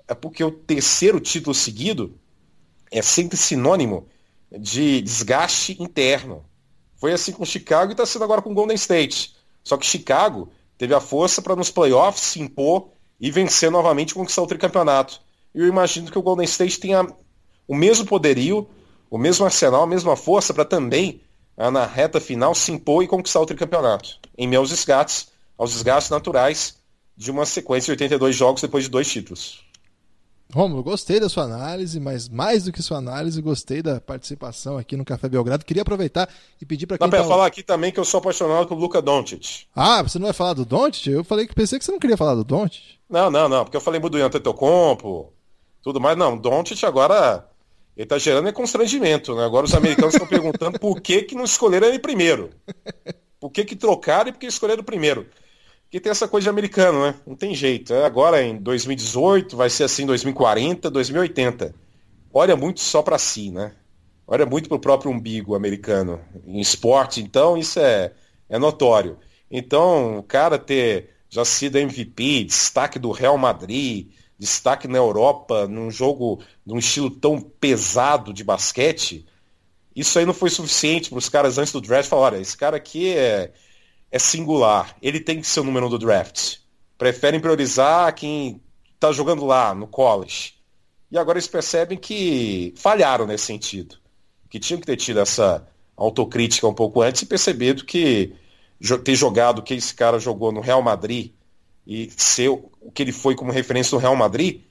É 0.08 0.14
porque 0.14 0.42
o 0.42 0.50
terceiro 0.50 1.20
título 1.20 1.54
seguido 1.54 2.18
é 2.90 3.02
sempre 3.02 3.36
sinônimo 3.36 4.08
de 4.50 5.00
desgaste 5.02 5.76
interno. 5.82 6.44
Foi 6.96 7.12
assim 7.12 7.32
com 7.32 7.44
Chicago 7.44 7.90
e 7.90 7.92
está 7.92 8.06
sendo 8.06 8.24
agora 8.24 8.40
com 8.40 8.54
Golden 8.54 8.76
State. 8.76 9.34
Só 9.62 9.76
que 9.76 9.84
Chicago 9.84 10.48
teve 10.78 10.94
a 10.94 11.00
força 11.00 11.42
para 11.42 11.56
nos 11.56 11.70
playoffs 11.70 12.22
se 12.22 12.40
impor 12.40 12.88
e 13.20 13.30
vencer 13.30 13.70
novamente 13.70 14.10
e 14.10 14.14
conquistar 14.14 14.42
o 14.42 14.46
tricampeonato. 14.46 15.20
E 15.54 15.60
eu 15.60 15.66
imagino 15.66 16.10
que 16.10 16.18
o 16.18 16.22
Golden 16.22 16.44
State 16.44 16.78
tenha 16.78 17.06
o 17.66 17.74
mesmo 17.74 18.06
poderio, 18.06 18.68
o 19.10 19.18
mesmo 19.18 19.44
arsenal, 19.44 19.82
a 19.82 19.86
mesma 19.86 20.16
força 20.16 20.54
para 20.54 20.64
também, 20.64 21.20
ah, 21.56 21.70
na 21.70 21.86
reta 21.86 22.20
final, 22.20 22.54
se 22.54 22.70
impor 22.70 23.02
e 23.02 23.08
conquistar 23.08 23.40
o 23.40 23.46
tricampeonato. 23.46 24.20
Em 24.36 24.46
meus 24.46 24.68
desgastes, 24.68 25.28
aos 25.56 25.72
desgastes 25.72 26.10
naturais 26.10 26.76
de 27.16 27.30
uma 27.30 27.46
sequência 27.46 27.86
de 27.86 28.02
82 28.04 28.36
jogos 28.36 28.62
depois 28.62 28.84
de 28.84 28.90
dois 28.90 29.08
títulos. 29.08 29.65
Romulo, 30.52 30.82
gostei 30.82 31.18
da 31.18 31.28
sua 31.28 31.44
análise, 31.44 31.98
mas 31.98 32.28
mais 32.28 32.64
do 32.64 32.72
que 32.72 32.80
sua 32.80 32.98
análise, 32.98 33.42
gostei 33.42 33.82
da 33.82 34.00
participação 34.00 34.78
aqui 34.78 34.96
no 34.96 35.04
Café 35.04 35.28
Belgrado. 35.28 35.64
Queria 35.64 35.82
aproveitar 35.82 36.28
e 36.60 36.64
pedir 36.64 36.86
para 36.86 36.98
quem. 36.98 37.08
Dá 37.08 37.18
tá... 37.18 37.24
falar 37.24 37.46
aqui 37.46 37.62
também 37.62 37.90
que 37.90 37.98
eu 37.98 38.04
sou 38.04 38.18
apaixonado 38.18 38.68
pelo 38.68 38.80
Luca 38.80 39.02
Doncic. 39.02 39.66
Ah, 39.74 40.02
você 40.02 40.18
não 40.18 40.26
vai 40.26 40.32
falar 40.32 40.54
do 40.54 40.64
Doncic? 40.64 41.08
Eu 41.08 41.24
falei 41.24 41.46
que 41.46 41.54
pensei 41.54 41.78
que 41.78 41.84
você 41.84 41.90
não 41.90 41.98
queria 41.98 42.16
falar 42.16 42.34
do 42.34 42.44
Doncic. 42.44 42.96
Não, 43.10 43.30
não, 43.30 43.48
não, 43.48 43.64
porque 43.64 43.76
eu 43.76 43.80
falei 43.80 44.00
muito 44.00 44.16
do 44.16 44.22
Antetokounmpo, 44.22 45.32
tudo 45.82 46.00
mais. 46.00 46.16
Não, 46.16 46.38
Doncic 46.38 46.84
agora 46.84 47.44
ele 47.96 48.06
tá 48.06 48.18
gerando 48.18 48.48
é 48.48 48.52
constrangimento, 48.52 49.34
né? 49.34 49.44
Agora 49.44 49.64
os 49.64 49.74
americanos 49.74 50.14
estão 50.14 50.28
perguntando 50.28 50.78
por 50.78 51.00
que 51.00 51.22
que 51.22 51.34
não 51.34 51.44
escolheram 51.44 51.88
ele 51.88 51.98
primeiro. 51.98 52.50
Por 53.40 53.50
que 53.50 53.64
que 53.64 53.74
trocaram 53.74 54.28
e 54.28 54.32
por 54.32 54.38
que 54.38 54.46
escolheram 54.46 54.84
primeiro? 54.84 55.26
Que 55.96 56.00
tem 56.00 56.10
essa 56.10 56.28
coisa 56.28 56.44
de 56.44 56.50
americano, 56.50 57.00
né? 57.00 57.14
Não 57.26 57.34
tem 57.34 57.54
jeito. 57.54 57.94
É 57.94 58.04
agora 58.04 58.42
em 58.42 58.58
2018, 58.58 59.56
vai 59.56 59.70
ser 59.70 59.84
assim 59.84 60.04
2040, 60.04 60.90
2080. 60.90 61.74
Olha 62.34 62.54
muito 62.54 62.80
só 62.80 63.00
para 63.00 63.16
si, 63.16 63.50
né? 63.50 63.72
Olha 64.26 64.44
muito 64.44 64.68
pro 64.68 64.78
próprio 64.78 65.10
umbigo 65.10 65.54
americano. 65.54 66.20
Em 66.46 66.60
esporte, 66.60 67.22
então, 67.22 67.56
isso 67.56 67.80
é, 67.80 68.12
é 68.46 68.58
notório. 68.58 69.16
Então, 69.50 70.18
o 70.18 70.22
cara 70.22 70.58
ter 70.58 71.14
já 71.30 71.46
sido 71.46 71.78
MVP, 71.78 72.44
destaque 72.44 72.98
do 72.98 73.10
Real 73.10 73.38
Madrid, 73.38 74.08
destaque 74.38 74.86
na 74.86 74.98
Europa, 74.98 75.66
num 75.66 75.90
jogo 75.90 76.42
num 76.64 76.76
estilo 76.76 77.08
tão 77.08 77.40
pesado 77.40 78.34
de 78.34 78.44
basquete, 78.44 79.24
isso 79.94 80.18
aí 80.18 80.26
não 80.26 80.34
foi 80.34 80.50
suficiente 80.50 81.08
para 81.08 81.18
os 81.18 81.30
caras 81.30 81.56
antes 81.56 81.72
do 81.72 81.80
draft 81.80 82.10
falar, 82.10 82.34
olha, 82.34 82.36
esse 82.36 82.54
cara 82.54 82.76
aqui 82.76 83.16
é, 83.16 83.50
é 84.10 84.18
singular. 84.18 84.96
Ele 85.00 85.20
tem 85.20 85.40
que 85.40 85.46
ser 85.46 85.60
o 85.60 85.64
número 85.64 85.86
um 85.86 85.90
do 85.90 85.98
draft. 85.98 86.58
Preferem 86.98 87.40
priorizar 87.40 88.14
quem 88.14 88.60
está 88.94 89.12
jogando 89.12 89.44
lá 89.44 89.74
no 89.74 89.86
college. 89.86 90.54
E 91.10 91.18
agora 91.18 91.38
eles 91.38 91.48
percebem 91.48 91.98
que 91.98 92.72
falharam 92.76 93.26
nesse 93.26 93.44
sentido. 93.44 93.96
Que 94.48 94.58
tinham 94.58 94.80
que 94.80 94.86
ter 94.86 94.96
tido 94.96 95.20
essa 95.20 95.66
autocrítica 95.96 96.66
um 96.66 96.74
pouco 96.74 97.02
antes 97.02 97.22
e 97.22 97.26
percebido 97.26 97.84
que 97.84 98.34
ter 99.04 99.14
jogado 99.14 99.60
o 99.60 99.62
que 99.62 99.74
esse 99.74 99.94
cara 99.94 100.18
jogou 100.18 100.52
no 100.52 100.60
Real 100.60 100.82
Madrid 100.82 101.32
e 101.86 102.10
ser 102.16 102.48
o 102.50 102.90
que 102.92 103.02
ele 103.02 103.12
foi 103.12 103.34
como 103.34 103.52
referência 103.52 103.94
no 103.94 104.00
Real 104.00 104.16
Madrid 104.16 104.62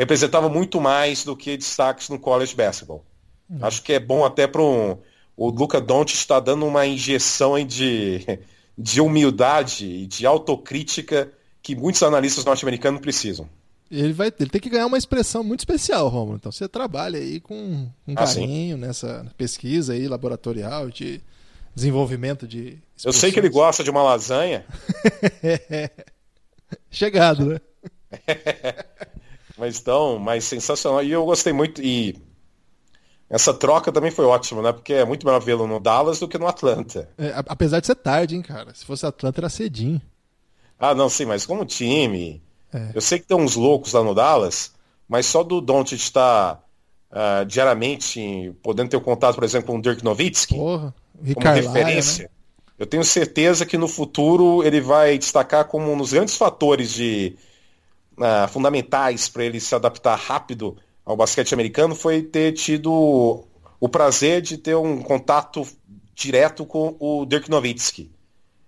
representava 0.00 0.48
muito 0.48 0.80
mais 0.80 1.24
do 1.24 1.36
que 1.36 1.58
destaques 1.58 2.08
no 2.08 2.18
college 2.18 2.54
basketball. 2.54 3.04
Uhum. 3.50 3.58
Acho 3.60 3.82
que 3.82 3.92
é 3.92 4.00
bom 4.00 4.24
até 4.24 4.46
para 4.46 4.62
um, 4.62 4.96
o 5.36 5.50
Luca 5.50 5.78
Doncic 5.78 6.16
está 6.16 6.40
dando 6.40 6.64
uma 6.64 6.86
injeção 6.86 7.62
de 7.64 8.24
de 8.80 9.00
humildade 9.00 9.84
e 9.84 10.06
de 10.06 10.24
autocrítica 10.24 11.30
que 11.62 11.76
muitos 11.76 12.02
analistas 12.02 12.44
norte-americanos 12.44 13.00
precisam. 13.00 13.48
Ele 13.90 14.12
vai 14.12 14.32
ele 14.38 14.48
tem 14.48 14.60
que 14.60 14.70
ganhar 14.70 14.86
uma 14.86 14.96
expressão 14.96 15.42
muito 15.42 15.60
especial, 15.60 16.08
Romulo. 16.08 16.36
Então 16.36 16.50
você 16.50 16.68
trabalha 16.68 17.18
aí 17.18 17.40
com, 17.40 17.88
com 18.06 18.12
ah, 18.12 18.14
carinho 18.14 18.76
sim. 18.76 18.80
nessa 18.80 19.26
pesquisa 19.36 19.92
aí 19.92 20.06
laboratorial 20.08 20.88
de 20.88 21.20
desenvolvimento 21.74 22.46
de. 22.46 22.78
Eu 23.04 23.12
sei 23.12 23.32
que 23.32 23.38
ele 23.38 23.48
gosta 23.48 23.84
de 23.84 23.90
uma 23.90 24.02
lasanha. 24.02 24.64
Chegado, 26.90 27.46
né? 27.46 27.60
mas 29.58 29.80
então, 29.80 30.18
mas 30.18 30.44
sensacional. 30.44 31.02
E 31.02 31.10
eu 31.10 31.24
gostei 31.24 31.52
muito. 31.52 31.82
E 31.82 32.16
essa 33.30 33.54
troca 33.54 33.92
também 33.92 34.10
foi 34.10 34.24
ótima, 34.24 34.60
né? 34.60 34.72
Porque 34.72 34.92
é 34.92 35.04
muito 35.04 35.24
melhor 35.24 35.40
vê-lo 35.40 35.64
no 35.64 35.78
Dallas 35.78 36.18
do 36.18 36.26
que 36.26 36.36
no 36.36 36.48
Atlanta. 36.48 37.08
É, 37.16 37.32
apesar 37.46 37.78
de 37.78 37.86
ser 37.86 37.94
tarde, 37.94 38.34
hein, 38.34 38.42
cara? 38.42 38.74
Se 38.74 38.84
fosse 38.84 39.06
Atlanta 39.06 39.40
era 39.40 39.48
cedinho. 39.48 40.02
Ah, 40.76 40.96
não, 40.96 41.08
sim, 41.08 41.26
mas 41.26 41.46
como 41.46 41.64
time. 41.64 42.42
É. 42.74 42.90
Eu 42.92 43.00
sei 43.00 43.20
que 43.20 43.26
tem 43.26 43.36
uns 43.36 43.54
loucos 43.54 43.92
lá 43.92 44.02
no 44.02 44.16
Dallas, 44.16 44.72
mas 45.08 45.26
só 45.26 45.44
do 45.44 45.60
Doncic 45.60 46.00
estar 46.00 46.60
uh, 47.12 47.46
diariamente 47.46 48.52
podendo 48.64 48.90
ter 48.90 48.96
um 48.96 49.00
contato, 49.00 49.36
por 49.36 49.44
exemplo, 49.44 49.68
com 49.68 49.78
o 49.78 49.82
Dirk 49.82 50.02
Nowitzki, 50.02 50.56
Porra, 50.56 50.92
como 51.34 51.54
referência. 51.54 52.24
Né? 52.24 52.30
Eu 52.80 52.86
tenho 52.86 53.04
certeza 53.04 53.64
que 53.64 53.78
no 53.78 53.86
futuro 53.86 54.64
ele 54.64 54.80
vai 54.80 55.16
destacar 55.18 55.66
como 55.66 55.92
um 55.92 55.96
dos 55.96 56.12
grandes 56.12 56.36
fatores 56.36 56.92
de 56.92 57.36
uh, 58.16 58.48
fundamentais 58.48 59.28
para 59.28 59.44
ele 59.44 59.60
se 59.60 59.72
adaptar 59.72 60.16
rápido 60.16 60.76
ao 61.10 61.16
basquete 61.16 61.52
americano 61.52 61.94
foi 61.94 62.22
ter 62.22 62.52
tido 62.52 63.44
o 63.80 63.88
prazer 63.88 64.40
de 64.40 64.56
ter 64.56 64.76
um 64.76 65.02
contato 65.02 65.66
direto 66.14 66.64
com 66.64 66.96
o 67.00 67.24
Dirk 67.26 67.50
Nowitzki. 67.50 68.12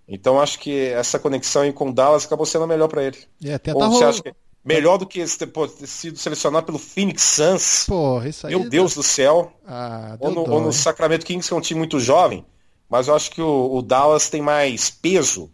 Então 0.07 0.41
acho 0.41 0.59
que 0.59 0.87
essa 0.87 1.17
conexão 1.17 1.71
com 1.71 1.89
o 1.89 1.93
Dallas 1.93 2.25
acabou 2.25 2.45
sendo 2.45 2.67
melhor 2.67 2.89
para 2.89 3.03
ele. 3.03 3.17
É, 3.43 3.53
até 3.53 3.73
Ou 3.73 3.79
tá 3.79 3.87
você 3.87 4.03
acha 4.03 4.21
que 4.21 4.33
melhor 4.63 4.97
do 4.97 5.05
que 5.05 5.23
ter, 5.37 5.47
pô, 5.47 5.67
ter, 5.67 5.87
sido 5.87 6.17
selecionado 6.17 6.65
pelo 6.65 6.77
Phoenix 6.77 7.21
Suns? 7.21 7.85
Porra, 7.87 8.27
isso 8.27 8.45
aí 8.45 8.55
Meu 8.55 8.69
Deus 8.69 8.93
do 8.93 9.03
céu. 9.03 9.53
Ah, 9.65 10.17
ou, 10.19 10.31
no, 10.31 10.49
ou, 10.49 10.61
no, 10.61 10.73
Sacramento 10.73 11.25
Kings, 11.25 11.47
que 11.47 11.53
é 11.53 11.57
um 11.57 11.61
time 11.61 11.79
muito 11.79 11.99
jovem. 11.99 12.45
Mas 12.89 13.07
eu 13.07 13.15
acho 13.15 13.31
que 13.31 13.41
o, 13.41 13.75
o 13.75 13.81
Dallas 13.81 14.29
tem 14.29 14.41
mais 14.41 14.89
peso 14.89 15.49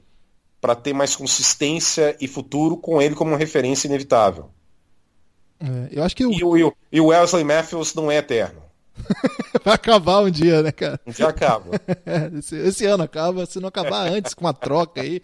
para 0.60 0.76
ter 0.76 0.94
mais 0.94 1.16
consistência 1.16 2.18
e 2.20 2.28
futuro 2.28 2.76
com 2.76 3.00
ele 3.00 3.14
como 3.14 3.32
uma 3.32 3.38
referência 3.38 3.88
inevitável. 3.88 4.50
É, 5.60 5.90
eu 5.92 6.04
acho 6.04 6.16
que 6.16 6.26
o... 6.26 6.32
E, 6.32 6.64
o, 6.64 6.74
e 6.92 7.02
o 7.02 7.08
Wesley 7.08 7.44
Matthews 7.44 7.94
não 7.94 8.12
é 8.12 8.18
eterno. 8.18 8.62
Vai 9.64 9.76
acabar 9.76 10.22
um 10.22 10.30
dia, 10.30 10.62
né, 10.62 10.72
cara? 10.72 11.00
Um 11.06 11.12
dia 11.12 11.28
acaba. 11.28 11.82
esse, 12.38 12.56
esse, 12.56 12.86
ano 12.86 13.04
acaba, 13.04 13.46
se 13.46 13.60
não 13.60 13.70
acabar 13.70 14.08
antes 14.08 14.34
com 14.34 14.46
uma 14.46 14.54
troca 14.54 15.02
aí. 15.02 15.22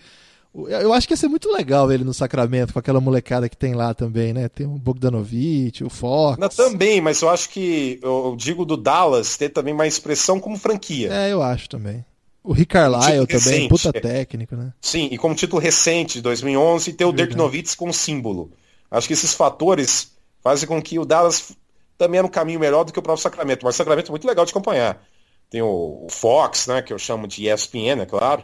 Eu 0.54 0.94
acho 0.94 1.06
que 1.06 1.12
ia 1.14 1.18
ser 1.18 1.28
muito 1.28 1.52
legal 1.52 1.92
ele 1.92 2.06
no 2.06 2.14
Sacramento, 2.14 2.72
com 2.72 2.80
aquela 2.80 3.02
molecada 3.02 3.50
que 3.50 3.58
tem 3.58 3.74
lá 3.74 3.94
também, 3.94 4.32
né? 4.32 4.48
Tem 4.48 4.66
o 4.66 4.70
Bogdanovich, 4.70 5.84
o 5.84 5.90
Fox. 5.90 6.38
Não, 6.38 6.48
também, 6.48 7.02
mas 7.02 7.22
eu 7.22 7.30
acho 7.30 7.50
que, 7.50 8.00
eu 8.02 8.36
digo 8.38 8.64
do 8.64 8.78
Dallas, 8.78 9.36
ter 9.36 9.50
também 9.50 9.74
mais 9.74 9.96
expressão 9.96 10.40
como 10.40 10.58
franquia. 10.58 11.12
É, 11.12 11.34
eu 11.34 11.42
acho 11.42 11.68
também. 11.68 12.06
O 12.42 12.54
Rick 12.54 12.72
Carlisle 12.72 13.28
também, 13.28 13.28
recente, 13.28 13.70
puta 13.70 13.92
técnico, 13.92 14.56
né? 14.56 14.72
Sim, 14.80 15.10
e 15.12 15.18
como 15.18 15.36
título 15.36 15.62
recente, 15.62 16.16
de 16.16 16.22
2011, 16.22 16.94
ter 16.94 17.04
o 17.04 17.12
Dirk 17.12 17.36
Nowitzki 17.36 17.76
como 17.76 17.92
símbolo. 17.92 18.52
Acho 18.90 19.08
que 19.08 19.14
esses 19.14 19.34
fatores 19.34 20.15
fazem 20.46 20.68
com 20.68 20.80
que 20.80 21.00
o 21.00 21.06
Dallas 21.06 21.58
também 21.98 22.20
era 22.20 22.28
um 22.28 22.30
caminho 22.30 22.60
melhor 22.60 22.84
do 22.84 22.94
que 22.94 23.00
o 23.00 23.02
próprio 23.02 23.24
Sacramento. 23.24 23.66
Mas 23.66 23.74
o 23.74 23.78
Sacramento 23.80 24.10
é 24.10 24.12
muito 24.12 24.28
legal 24.28 24.46
de 24.46 24.52
acompanhar. 24.52 25.04
Tem 25.50 25.60
o, 25.64 26.06
Fox, 26.08 26.68
né, 26.68 26.84
que 26.84 26.94
eu 26.94 27.00
chamo 27.00 27.28
de 27.28 27.50
ESPN, 27.50 28.02
é 28.02 28.06
claro. 28.06 28.44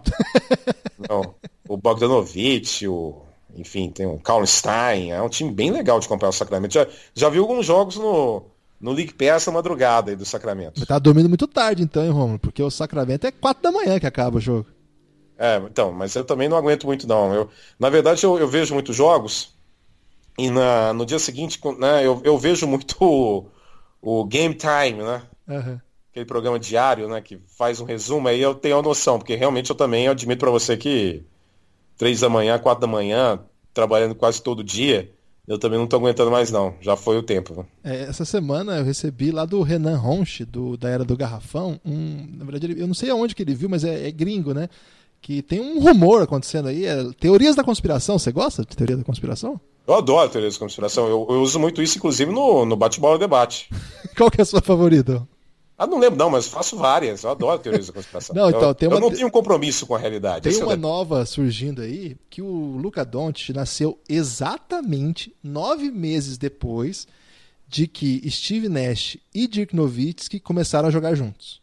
Não, 0.98 1.36
o 1.70 1.78
Bogdanovich, 1.78 2.88
o, 2.88 3.22
enfim, 3.56 3.92
tem 3.92 4.08
o 4.08 4.18
Carl 4.18 4.44
Stein. 4.48 5.12
É 5.12 5.22
um 5.22 5.30
time 5.30 5.52
bem 5.52 5.70
legal 5.70 6.00
de 6.00 6.08
acompanhar 6.08 6.32
o 6.32 6.34
Sacramento. 6.34 6.74
Já, 6.74 6.88
já 7.14 7.30
vi 7.30 7.38
alguns 7.38 7.68
jogos 7.68 7.98
no, 7.98 8.48
no 8.80 8.94
League 8.94 9.14
Pass 9.14 9.46
na 9.46 9.54
madrugada 9.54 10.10
aí 10.10 10.16
do 10.16 10.26
Sacramento. 10.26 10.84
Tá 10.88 10.98
dormindo 10.98 11.30
muito 11.30 11.46
tarde 11.46 11.84
então, 11.84 12.04
hein, 12.04 12.10
Romulo? 12.10 12.40
Porque 12.40 12.64
o 12.64 12.72
Sacramento 12.72 13.28
é 13.28 13.32
4 13.32 13.62
da 13.62 13.72
manhã 13.72 14.00
que 14.00 14.08
acaba 14.08 14.38
o 14.38 14.42
jogo. 14.42 14.66
É, 15.38 15.58
então, 15.58 15.92
mas 15.92 16.16
eu 16.16 16.24
também 16.24 16.50
não 16.50 16.58
aguento 16.58 16.88
muito 16.88 17.08
não. 17.08 17.32
Eu, 17.32 17.50
na 17.80 17.92
verdade, 17.92 18.24
eu, 18.24 18.40
eu 18.40 18.48
vejo 18.48 18.74
muitos 18.74 18.96
jogos 18.96 19.61
e 20.42 20.50
na, 20.50 20.94
no 20.94 21.06
dia 21.06 21.20
seguinte, 21.20 21.60
né, 21.78 22.06
eu, 22.06 22.22
eu 22.24 22.38
vejo 22.38 22.68
muito 22.68 22.96
o, 23.00 23.46
o 24.02 24.26
game 24.26 24.56
time, 24.56 25.04
né? 25.04 25.22
Uhum. 25.48 25.80
aquele 26.10 26.26
programa 26.26 26.58
diário, 26.58 27.10
né, 27.10 27.20
que 27.20 27.40
faz 27.58 27.80
um 27.80 27.86
resumo, 27.86 28.28
aí 28.28 28.42
eu 28.42 28.56
tenho 28.56 28.80
a 28.80 28.82
noção, 28.82 29.18
porque 29.18 29.36
realmente 29.36 29.70
eu 29.70 29.76
também 29.76 30.08
admito 30.08 30.40
para 30.40 30.52
você 30.52 30.78
que 30.78 31.24
três 31.98 32.22
da 32.22 32.30
manhã, 32.30 32.58
quatro 32.58 32.82
da 32.82 32.88
manhã, 32.88 33.40
trabalhando 33.74 34.16
quase 34.16 34.42
todo 34.42 34.64
dia, 34.64 35.12
eu 35.48 35.60
também 35.60 35.78
não 35.78 35.88
tô 35.88 35.98
aguentando 35.98 36.32
mais 36.32 36.52
não, 36.52 36.76
já 36.80 36.96
foi 36.96 37.18
o 37.18 37.24
tempo. 37.24 37.66
É, 37.84 38.04
essa 38.04 38.24
semana 38.24 38.78
eu 38.78 38.86
recebi 38.86 39.32
lá 39.32 39.46
do 39.46 39.62
Renan 39.62 39.98
Ronche, 39.98 40.46
do, 40.46 40.78
da 40.78 40.90
Era 40.90 41.04
do 41.04 41.18
Garrafão, 41.18 41.80
um, 41.86 42.28
na 42.38 42.46
verdade 42.46 42.68
ele, 42.68 42.82
eu 42.82 42.88
não 42.88 42.94
sei 42.94 43.10
aonde 43.10 43.36
que 43.36 43.44
ele 43.44 43.54
viu, 43.54 43.70
mas 43.70 43.84
é, 43.84 44.08
é 44.08 44.12
gringo, 44.12 44.54
né, 44.54 44.70
que 45.22 45.42
tem 45.42 45.60
um 45.60 45.80
rumor 45.80 46.24
acontecendo 46.24 46.68
aí, 46.70 46.86
é, 46.86 47.04
teorias 47.20 47.56
da 47.56 47.64
conspiração, 47.64 48.18
você 48.18 48.32
gosta 48.32 48.64
de 48.64 48.76
teoria 48.76 48.98
da 48.98 49.04
conspiração? 49.04 49.60
Eu 49.88 49.96
adoro 49.96 50.30
teorias 50.30 50.54
da 50.54 50.60
conspiração, 50.60 51.08
eu, 51.08 51.28
eu 51.30 51.42
uso 51.42 51.60
muito 51.60 51.82
isso 51.82 51.98
inclusive 51.98 52.32
no, 52.32 52.66
no 52.66 52.76
bate-bola 52.76 53.18
debate. 53.18 53.70
Qual 54.16 54.30
que 54.30 54.40
é 54.40 54.44
a 54.44 54.46
sua 54.46 54.62
favorita? 54.62 55.28
Ah, 55.78 55.88
não 55.88 55.98
lembro, 55.98 56.20
não, 56.20 56.30
mas 56.30 56.46
faço 56.46 56.78
várias. 56.78 57.24
Eu 57.24 57.32
adoro 57.32 57.58
teorias 57.58 57.88
da 57.88 57.94
conspiração. 57.94 58.36
não, 58.38 58.50
então, 58.50 58.70
eu, 58.70 58.76
tem 58.76 58.88
uma... 58.88 58.98
eu 58.98 59.02
não 59.02 59.12
tenho 59.12 59.32
compromisso 59.32 59.88
com 59.88 59.96
a 59.96 59.98
realidade. 59.98 60.48
Tem 60.48 60.62
uma 60.62 60.76
nova 60.76 61.26
surgindo 61.26 61.82
aí 61.82 62.16
que 62.30 62.40
o 62.40 62.78
Luca 62.78 63.04
Doncic 63.04 63.50
nasceu 63.50 64.00
exatamente 64.08 65.36
nove 65.44 65.90
meses 65.90 66.38
depois 66.38 67.08
de 67.68 67.88
que 67.88 68.22
Steve 68.30 68.70
Nash 68.70 69.18
e 69.34 69.48
Dirk 69.48 69.76
Nowitzki 69.76 70.40
começaram 70.40 70.90
a 70.90 70.92
jogar 70.92 71.16
juntos. 71.16 71.60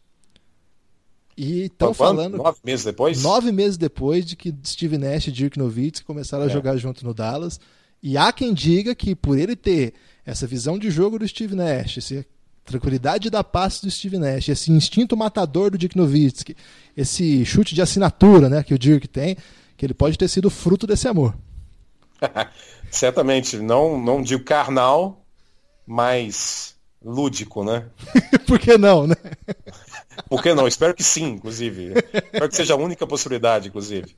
E 1.37 1.67
estão 1.67 1.93
falando. 1.93 2.35
Nove 2.35 2.57
meses 2.61 2.83
depois? 2.83 3.23
Nove 3.23 3.53
meses 3.53 3.77
depois 3.77 4.25
de 4.25 4.35
que 4.35 4.53
Steve 4.65 4.97
Nash 4.97 5.27
e 5.27 5.31
Dirk 5.31 5.57
Nowitzki 5.57 6.03
começaram 6.03 6.43
é. 6.43 6.47
a 6.47 6.49
jogar 6.49 6.75
junto 6.75 7.05
no 7.05 7.13
Dallas. 7.13 7.57
E 8.01 8.17
há 8.17 8.31
quem 8.31 8.53
diga 8.53 8.95
que 8.95 9.15
por 9.15 9.37
ele 9.37 9.55
ter 9.55 9.93
essa 10.25 10.47
visão 10.47 10.77
de 10.77 10.89
jogo 10.89 11.19
do 11.19 11.27
Steve 11.27 11.55
Nash, 11.55 11.97
esse 11.97 12.25
tranquilidade 12.63 13.29
da 13.29 13.43
paz 13.43 13.81
do 13.81 13.89
Steve 13.89 14.17
Nash, 14.19 14.47
esse 14.47 14.71
instinto 14.71 15.17
matador 15.17 15.71
do 15.71 15.77
Dirk 15.77 15.97
Nowitzki, 15.97 16.55
esse 16.95 17.43
chute 17.43 17.73
de 17.73 17.81
assinatura 17.81 18.47
né, 18.47 18.61
que 18.61 18.73
o 18.73 18.79
Dirk 18.79 19.07
tem, 19.07 19.35
que 19.75 19.85
ele 19.85 19.93
pode 19.93 20.17
ter 20.17 20.27
sido 20.27 20.49
fruto 20.49 20.85
desse 20.85 21.07
amor. 21.07 21.35
Certamente, 22.91 23.57
não, 23.57 23.99
não 23.99 24.21
digo 24.21 24.43
carnal, 24.43 25.25
mas 25.85 26.75
lúdico, 27.03 27.63
né? 27.63 27.85
Por 28.45 28.59
que 28.59 28.77
não, 28.77 29.07
né? 29.07 29.15
Por 30.27 30.41
que 30.41 30.53
não? 30.53 30.67
Espero 30.67 30.93
que 30.93 31.03
sim, 31.03 31.25
inclusive. 31.25 31.93
Espero 32.13 32.49
que 32.49 32.55
seja 32.55 32.73
a 32.73 32.77
única 32.77 33.05
possibilidade, 33.05 33.67
inclusive. 33.69 34.15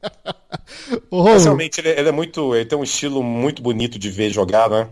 Realmente 1.12 1.82
ele, 1.82 1.90
ele, 1.90 2.10
é 2.10 2.12
muito. 2.12 2.56
Ele 2.56 2.66
tem 2.66 2.78
um 2.78 2.84
estilo 2.84 3.22
muito 3.22 3.62
bonito 3.62 4.00
de 4.00 4.10
ver 4.10 4.32
jogar, 4.32 4.70
né? 4.70 4.90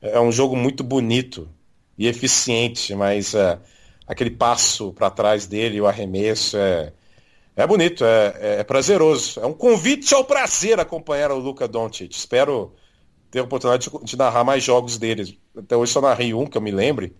É 0.00 0.20
um 0.20 0.30
jogo 0.30 0.54
muito 0.54 0.84
bonito 0.84 1.48
e 1.96 2.06
eficiente, 2.06 2.94
mas 2.94 3.34
é, 3.34 3.58
aquele 4.06 4.30
passo 4.30 4.92
para 4.92 5.10
trás 5.10 5.46
dele, 5.46 5.80
o 5.80 5.86
arremesso, 5.86 6.56
é, 6.56 6.92
é 7.56 7.66
bonito, 7.66 8.04
é, 8.04 8.60
é, 8.60 8.64
prazeroso. 8.64 9.40
É 9.40 9.46
um 9.46 9.52
convite 9.52 10.14
ao 10.14 10.24
prazer 10.24 10.78
acompanhar 10.78 11.32
o 11.32 11.38
Luca 11.38 11.66
Doncic. 11.66 12.12
Espero 12.12 12.72
ter 13.30 13.40
a 13.40 13.42
oportunidade 13.42 13.90
de, 13.90 14.04
de, 14.04 14.16
narrar 14.16 14.44
mais 14.44 14.62
jogos 14.62 14.96
dele. 14.96 15.38
Até 15.56 15.76
hoje 15.76 15.92
só 15.92 16.00
narrei 16.00 16.32
um, 16.32 16.46
que 16.46 16.56
eu 16.56 16.62
me 16.62 16.70
lembre, 16.70 17.14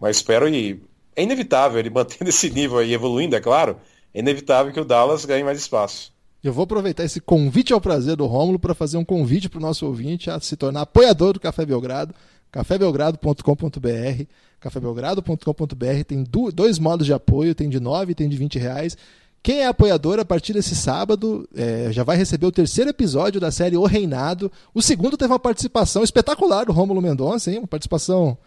mas 0.00 0.16
espero 0.16 0.48
e 0.48 0.82
é 1.18 1.22
inevitável 1.22 1.78
ele 1.80 1.90
mantendo 1.90 2.30
esse 2.30 2.48
nível 2.48 2.78
aí, 2.78 2.94
evoluindo, 2.94 3.34
é 3.34 3.40
claro, 3.40 3.76
é 4.14 4.20
inevitável 4.20 4.72
que 4.72 4.80
o 4.80 4.84
Dallas 4.84 5.24
ganhe 5.24 5.42
mais 5.42 5.58
espaço. 5.58 6.12
Eu 6.42 6.52
vou 6.52 6.62
aproveitar 6.62 7.04
esse 7.04 7.20
convite 7.20 7.72
ao 7.72 7.80
prazer 7.80 8.14
do 8.14 8.24
Rômulo 8.24 8.60
para 8.60 8.72
fazer 8.72 8.96
um 8.96 9.04
convite 9.04 9.48
para 9.48 9.58
o 9.58 9.62
nosso 9.62 9.84
ouvinte 9.84 10.30
a 10.30 10.38
se 10.38 10.56
tornar 10.56 10.82
apoiador 10.82 11.32
do 11.32 11.40
Café 11.40 11.66
Belgrado 11.66 12.14
cafébelgrado.com.br. 12.50 14.24
cafébelgrado.com.br 14.60 16.04
tem 16.06 16.24
dois 16.54 16.78
modos 16.78 17.04
de 17.04 17.12
apoio, 17.12 17.54
tem 17.54 17.68
de 17.68 17.80
9 17.80 18.12
e 18.12 18.14
tem 18.14 18.28
de 18.28 18.36
20 18.36 18.58
reais. 18.58 18.96
Quem 19.42 19.60
é 19.60 19.66
apoiador, 19.66 20.18
a 20.18 20.24
partir 20.24 20.52
desse 20.52 20.74
sábado, 20.74 21.48
é, 21.54 21.88
já 21.90 22.02
vai 22.02 22.16
receber 22.16 22.46
o 22.46 22.52
terceiro 22.52 22.90
episódio 22.90 23.40
da 23.40 23.50
série 23.50 23.76
O 23.76 23.84
Reinado. 23.84 24.50
O 24.74 24.80
segundo 24.80 25.16
teve 25.16 25.32
uma 25.32 25.38
participação 25.38 26.02
espetacular 26.02 26.64
do 26.64 26.72
Rômulo 26.72 27.02
Mendonça, 27.02 27.50
hein? 27.50 27.58
uma 27.58 27.68
participação 27.68 28.38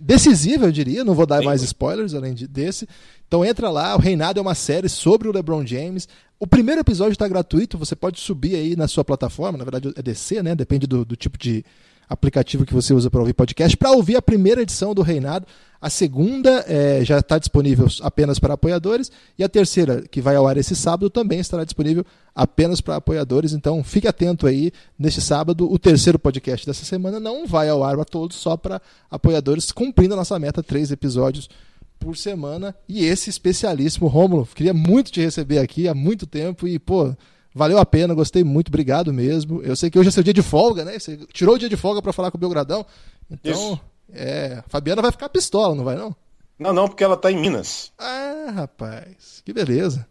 decisiva, 0.00 0.66
eu 0.66 0.72
diria. 0.72 1.04
Não 1.04 1.14
vou 1.14 1.26
dar 1.26 1.40
Sim. 1.40 1.46
mais 1.46 1.62
spoilers 1.62 2.14
além 2.14 2.34
de, 2.34 2.46
desse. 2.46 2.88
Então 3.26 3.44
entra 3.44 3.70
lá, 3.70 3.94
O 3.96 3.98
Reinado 3.98 4.38
é 4.38 4.42
uma 4.42 4.54
série 4.54 4.88
sobre 4.88 5.28
o 5.28 5.32
LeBron 5.32 5.66
James. 5.66 6.08
O 6.38 6.46
primeiro 6.46 6.80
episódio 6.80 7.12
está 7.12 7.28
gratuito, 7.28 7.78
você 7.78 7.94
pode 7.94 8.20
subir 8.20 8.56
aí 8.56 8.74
na 8.74 8.88
sua 8.88 9.04
plataforma, 9.04 9.56
na 9.56 9.64
verdade 9.64 9.92
é 9.96 10.02
DC, 10.02 10.42
né? 10.42 10.54
Depende 10.54 10.86
do, 10.86 11.04
do 11.04 11.14
tipo 11.14 11.38
de, 11.38 11.64
aplicativo 12.08 12.64
que 12.64 12.74
você 12.74 12.92
usa 12.92 13.10
para 13.10 13.20
ouvir 13.20 13.34
podcast, 13.34 13.76
para 13.76 13.92
ouvir 13.92 14.16
a 14.16 14.22
primeira 14.22 14.62
edição 14.62 14.94
do 14.94 15.02
Reinado. 15.02 15.46
A 15.80 15.90
segunda 15.90 16.64
é, 16.68 17.04
já 17.04 17.18
está 17.18 17.38
disponível 17.38 17.88
apenas 18.02 18.38
para 18.38 18.54
apoiadores. 18.54 19.10
E 19.36 19.42
a 19.42 19.48
terceira, 19.48 20.02
que 20.02 20.20
vai 20.20 20.36
ao 20.36 20.46
ar 20.46 20.56
esse 20.56 20.76
sábado, 20.76 21.10
também 21.10 21.40
estará 21.40 21.64
disponível 21.64 22.06
apenas 22.34 22.80
para 22.80 22.96
apoiadores. 22.96 23.52
Então 23.52 23.82
fique 23.82 24.06
atento 24.06 24.46
aí. 24.46 24.70
Neste 24.96 25.20
sábado, 25.20 25.70
o 25.70 25.78
terceiro 25.78 26.18
podcast 26.20 26.64
dessa 26.64 26.84
semana 26.84 27.18
não 27.18 27.46
vai 27.46 27.68
ao 27.68 27.82
ar 27.82 27.98
a 27.98 28.04
todos, 28.04 28.36
só 28.36 28.56
para 28.56 28.80
apoiadores, 29.10 29.72
cumprindo 29.72 30.14
a 30.14 30.16
nossa 30.16 30.38
meta, 30.38 30.62
três 30.62 30.92
episódios 30.92 31.50
por 31.98 32.16
semana. 32.16 32.74
E 32.88 33.04
esse 33.04 33.30
especialíssimo, 33.30 34.06
Rômulo, 34.06 34.46
queria 34.54 34.74
muito 34.74 35.10
te 35.10 35.20
receber 35.20 35.58
aqui 35.58 35.88
há 35.88 35.94
muito 35.94 36.26
tempo 36.26 36.68
e, 36.68 36.78
pô, 36.78 37.12
Valeu 37.54 37.78
a 37.78 37.84
pena, 37.84 38.14
gostei 38.14 38.42
muito, 38.42 38.68
obrigado 38.68 39.12
mesmo. 39.12 39.62
Eu 39.62 39.76
sei 39.76 39.90
que 39.90 39.98
hoje 39.98 40.08
é 40.08 40.12
seu 40.12 40.22
dia 40.22 40.32
de 40.32 40.42
folga, 40.42 40.84
né? 40.84 40.98
Você 40.98 41.18
tirou 41.32 41.54
o 41.54 41.58
dia 41.58 41.68
de 41.68 41.76
folga 41.76 42.00
para 42.00 42.12
falar 42.12 42.30
com 42.30 42.38
o 42.38 42.40
Belgradão. 42.40 42.84
Então, 43.30 43.52
Isso. 43.52 43.80
é, 44.12 44.62
a 44.64 44.68
Fabiana 44.68 45.02
vai 45.02 45.12
ficar 45.12 45.28
pistola, 45.28 45.74
não 45.74 45.84
vai 45.84 45.96
não? 45.96 46.16
Não, 46.58 46.72
não, 46.72 46.88
porque 46.88 47.04
ela 47.04 47.16
tá 47.16 47.30
em 47.30 47.38
Minas. 47.38 47.92
Ah, 47.98 48.52
rapaz, 48.54 49.42
que 49.44 49.52
beleza. 49.52 50.06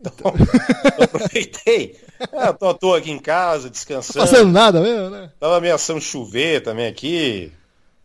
Então, 0.00 0.32
eu 0.98 1.04
aproveitei. 1.04 1.98
É, 2.32 2.52
tô, 2.52 2.74
tô 2.74 2.94
aqui 2.94 3.10
em 3.10 3.18
casa, 3.18 3.68
descansando. 3.68 4.18
Não 4.20 4.26
fazendo 4.26 4.52
nada 4.52 4.80
mesmo, 4.80 5.10
né? 5.10 5.32
Tava 5.40 5.56
ameaçando 5.56 6.00
chover 6.00 6.62
também 6.62 6.86
aqui. 6.86 7.52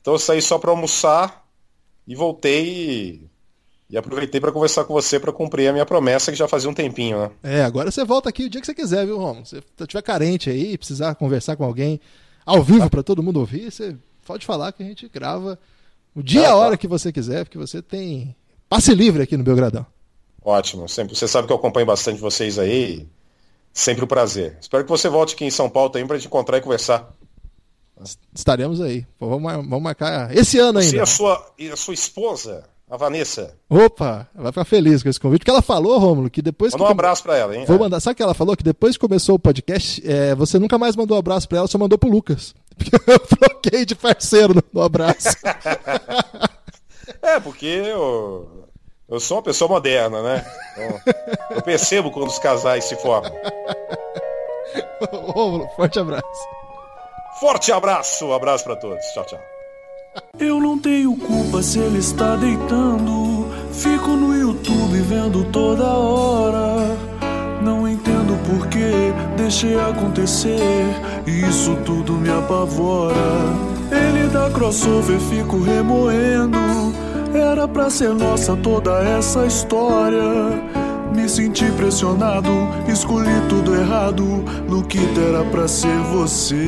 Então 0.01 0.13
eu 0.13 0.19
saí 0.19 0.41
só 0.41 0.57
para 0.57 0.71
almoçar 0.71 1.45
e 2.07 2.15
voltei 2.15 3.29
e 3.91 3.97
aproveitei 3.97 4.39
para 4.39 4.53
conversar 4.53 4.85
com 4.85 4.93
você 4.93 5.19
para 5.19 5.33
cumprir 5.33 5.67
a 5.67 5.73
minha 5.73 5.85
promessa 5.85 6.31
que 6.31 6.37
já 6.37 6.47
fazia 6.47 6.69
um 6.69 6.73
tempinho, 6.73 7.19
né? 7.19 7.31
É, 7.43 7.63
agora 7.63 7.91
você 7.91 8.05
volta 8.05 8.29
aqui 8.29 8.45
o 8.45 8.49
dia 8.49 8.61
que 8.61 8.65
você 8.65 8.73
quiser, 8.73 9.05
viu, 9.05 9.17
Romulo? 9.17 9.45
Se 9.45 9.55
você 9.55 9.83
estiver 9.83 10.01
carente 10.01 10.49
aí, 10.49 10.77
precisar 10.77 11.13
conversar 11.15 11.57
com 11.57 11.65
alguém 11.65 11.99
ao 12.45 12.63
vivo 12.63 12.89
para 12.89 13.03
todo 13.03 13.21
mundo 13.21 13.41
ouvir, 13.41 13.69
você 13.69 13.93
pode 14.25 14.45
falar 14.45 14.71
que 14.71 14.81
a 14.81 14.85
gente 14.85 15.09
grava 15.09 15.59
o 16.15 16.23
dia 16.23 16.41
e 16.41 16.45
a 16.45 16.55
hora 16.55 16.77
que 16.77 16.87
você 16.87 17.11
quiser, 17.11 17.43
porque 17.43 17.57
você 17.57 17.81
tem 17.81 18.33
passe 18.69 18.95
livre 18.95 19.23
aqui 19.23 19.35
no 19.35 19.43
Belgradão. 19.43 19.85
Ótimo, 20.41 20.87
sempre. 20.87 21.13
Você 21.13 21.27
sabe 21.27 21.45
que 21.45 21.53
eu 21.53 21.57
acompanho 21.57 21.85
bastante 21.85 22.21
vocês 22.21 22.57
aí. 22.57 23.05
Sempre 23.73 24.05
um 24.05 24.07
prazer. 24.07 24.57
Espero 24.59 24.83
que 24.83 24.89
você 24.89 25.09
volte 25.09 25.35
aqui 25.35 25.45
em 25.45 25.51
São 25.51 25.69
Paulo 25.69 25.89
também 25.89 26.07
para 26.07 26.17
gente 26.17 26.27
encontrar 26.27 26.57
e 26.57 26.61
conversar. 26.61 27.13
Estaremos 28.33 28.81
aí. 28.81 29.05
vamos, 29.19 29.51
vamos 29.51 29.81
marcar 29.81 30.35
esse 30.35 30.57
ano 30.57 30.79
ainda. 30.79 30.91
Você 30.91 30.97
e 30.97 31.01
a 31.01 31.05
sua, 31.05 31.53
e 31.59 31.69
a 31.69 31.75
sua 31.75 31.93
esposa 31.93 32.70
a 32.91 32.97
Vanessa. 32.97 33.55
Opa, 33.69 34.27
vai 34.35 34.51
ficar 34.51 34.65
feliz 34.65 35.01
com 35.01 35.07
esse 35.07 35.17
convite. 35.17 35.39
Porque 35.39 35.49
ela 35.49 35.61
falou, 35.61 35.97
Rômulo, 35.97 36.29
que 36.29 36.41
depois. 36.41 36.73
Manda 36.73 36.83
um 36.83 36.87
abraço 36.89 37.23
pra 37.23 37.37
ela, 37.37 37.55
hein? 37.55 37.63
Vou 37.65 37.79
mandar. 37.79 38.01
Sabe 38.01 38.11
o 38.11 38.17
que 38.17 38.23
ela 38.23 38.33
falou? 38.33 38.57
Que 38.57 38.65
depois 38.65 38.97
que 38.97 38.99
começou 38.99 39.35
o 39.35 39.39
podcast, 39.39 40.05
é, 40.05 40.35
você 40.35 40.59
nunca 40.59 40.77
mais 40.77 40.93
mandou 40.93 41.15
um 41.15 41.19
abraço 41.19 41.47
pra 41.47 41.59
ela, 41.59 41.67
só 41.67 41.77
mandou 41.77 41.97
pro 41.97 42.09
Lucas. 42.09 42.53
Porque 42.75 42.91
eu 43.09 43.19
troquei 43.19 43.85
de 43.85 43.95
parceiro 43.95 44.53
no, 44.53 44.61
no 44.73 44.81
abraço. 44.81 45.29
é, 47.23 47.39
porque 47.39 47.65
eu, 47.65 48.67
eu 49.07 49.19
sou 49.21 49.37
uma 49.37 49.43
pessoa 49.43 49.69
moderna, 49.69 50.21
né? 50.21 50.45
Então, 50.73 51.15
eu 51.51 51.61
percebo 51.61 52.11
quando 52.11 52.27
os 52.27 52.39
casais 52.39 52.83
se 52.83 52.97
formam. 52.97 53.31
Rômulo, 55.33 55.69
forte 55.77 55.97
abraço. 55.97 56.47
Forte 57.39 57.71
abraço, 57.71 58.25
um 58.25 58.33
abraço 58.33 58.65
para 58.65 58.75
todos. 58.75 59.03
Tchau, 59.13 59.25
tchau. 59.25 59.50
Eu 60.37 60.59
não 60.59 60.77
tenho 60.77 61.15
culpa 61.15 61.61
se 61.61 61.79
ele 61.79 61.99
está 61.99 62.35
deitando. 62.35 63.47
Fico 63.71 64.09
no 64.09 64.35
YouTube 64.35 64.99
vendo 65.01 65.45
toda 65.51 65.85
hora. 65.85 66.97
Não 67.63 67.87
entendo 67.87 68.37
por 68.45 68.67
que 68.67 69.13
deixei 69.37 69.79
acontecer. 69.79 70.59
Isso 71.25 71.75
tudo 71.85 72.13
me 72.13 72.29
apavora. 72.29 73.15
Ele 73.91 74.27
dá 74.29 74.49
crossover, 74.49 75.19
fico 75.19 75.61
remoendo. 75.61 76.57
Era 77.33 77.67
pra 77.67 77.89
ser 77.89 78.13
nossa 78.13 78.55
toda 78.57 79.01
essa 79.03 79.45
história. 79.45 80.21
Me 81.15 81.29
senti 81.29 81.65
pressionado, 81.71 82.51
escolhi 82.87 83.41
tudo 83.47 83.75
errado. 83.75 84.25
No 84.67 84.83
que 84.83 84.99
era 85.17 85.43
pra 85.45 85.67
ser 85.67 85.97
você. 86.11 86.65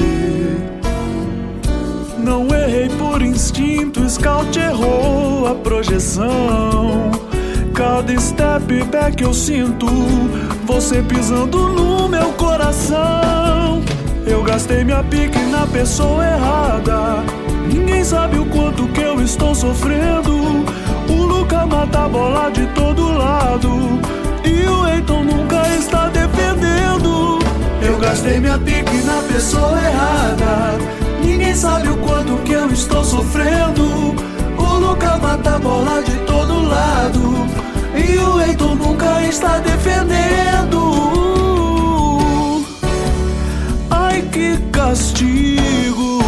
Não 2.23 2.47
errei 2.55 2.87
por 2.97 3.21
instinto, 3.21 4.09
scout 4.09 4.57
errou 4.57 5.45
a 5.45 5.55
projeção. 5.55 7.11
Cada 7.73 8.17
step 8.17 8.83
back 8.85 9.21
eu 9.21 9.33
sinto 9.33 9.85
você 10.63 11.01
pisando 11.01 11.67
no 11.67 12.07
meu 12.07 12.31
coração. 12.33 13.83
Eu 14.25 14.41
gastei 14.41 14.85
minha 14.85 15.03
pique 15.03 15.37
na 15.51 15.67
pessoa 15.67 16.25
errada. 16.25 17.23
Ninguém 17.67 18.05
sabe 18.05 18.39
o 18.39 18.45
quanto 18.45 18.87
que 18.87 19.01
eu 19.01 19.21
estou 19.21 19.53
sofrendo. 19.53 20.63
O 21.09 21.23
Luca 21.25 21.65
mata 21.65 22.05
a 22.05 22.07
bola 22.07 22.49
de 22.51 22.65
todo 22.67 23.17
lado. 23.17 23.99
E 24.45 24.65
o 24.65 24.87
Eiton 24.87 25.25
nunca 25.25 25.67
está 25.75 26.07
defendendo. 26.07 27.39
Eu 27.81 27.97
gastei 27.99 28.39
minha 28.39 28.57
pique 28.57 28.95
na 29.03 29.21
pessoa 29.23 29.77
errada. 29.77 31.02
Ninguém 31.53 31.69
sabe 31.69 31.87
o 31.87 31.97
quanto 31.97 32.35
que 32.37 32.51
eu 32.51 32.67
estou 32.71 33.03
sofrendo. 33.03 34.15
O 34.57 34.77
Luca 34.79 35.19
mata 35.19 35.55
a 35.55 35.59
bola 35.59 36.01
de 36.01 36.17
todo 36.25 36.67
lado. 36.67 37.45
E 37.95 38.17
o 38.17 38.41
Eiton 38.41 38.73
nunca 38.73 39.21
está 39.21 39.59
defendendo. 39.59 40.79
Ai 43.91 44.23
que 44.31 44.57
castigo. 44.71 46.23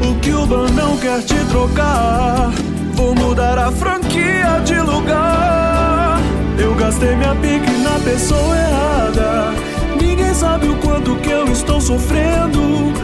O 0.00 0.54
o 0.54 0.70
não 0.70 0.96
quer 0.98 1.20
te 1.22 1.34
trocar. 1.46 2.52
Vou 2.94 3.12
mudar 3.16 3.58
a 3.58 3.72
franquia 3.72 4.60
de 4.64 4.78
lugar. 4.78 6.20
Eu 6.60 6.76
gastei 6.76 7.16
minha 7.16 7.34
pique 7.34 7.72
na 7.78 7.98
pessoa 8.04 8.56
errada. 8.56 9.52
Ninguém 10.00 10.32
sabe 10.32 10.68
o 10.68 10.76
quanto 10.76 11.16
que 11.16 11.30
eu 11.30 11.48
estou 11.48 11.80
sofrendo. 11.80 12.94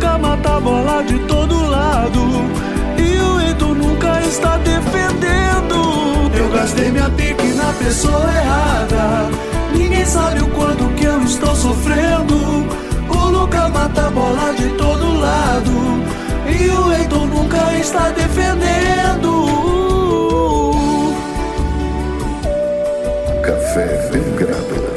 Luca 0.00 0.16
mata 0.16 0.56
a 0.56 0.60
bola 0.60 1.02
de 1.02 1.18
todo 1.26 1.68
lado. 1.68 2.20
E 2.96 3.20
o 3.20 3.40
Eito 3.42 3.74
nunca 3.74 4.18
está 4.22 4.56
defendendo. 4.56 6.30
Eu 6.34 6.48
gastei 6.48 6.90
minha 6.90 7.10
pique 7.10 7.48
na 7.48 7.70
pessoa 7.74 8.24
errada. 8.34 9.28
Ninguém 9.74 10.06
sabe 10.06 10.40
o 10.40 10.48
quanto 10.48 10.88
que 10.94 11.04
eu 11.04 11.22
estou 11.22 11.54
sofrendo. 11.54 12.34
O 13.10 13.28
Luca 13.28 13.68
mata 13.68 14.06
a 14.06 14.10
bola 14.10 14.54
de 14.54 14.70
todo 14.70 15.20
lado. 15.20 15.70
E 16.48 16.70
o 16.70 16.92
Heitor 16.92 17.26
nunca 17.26 17.76
está 17.78 18.08
defendendo. 18.08 19.50
Café 23.42 24.08
Belgrado. 24.10 24.89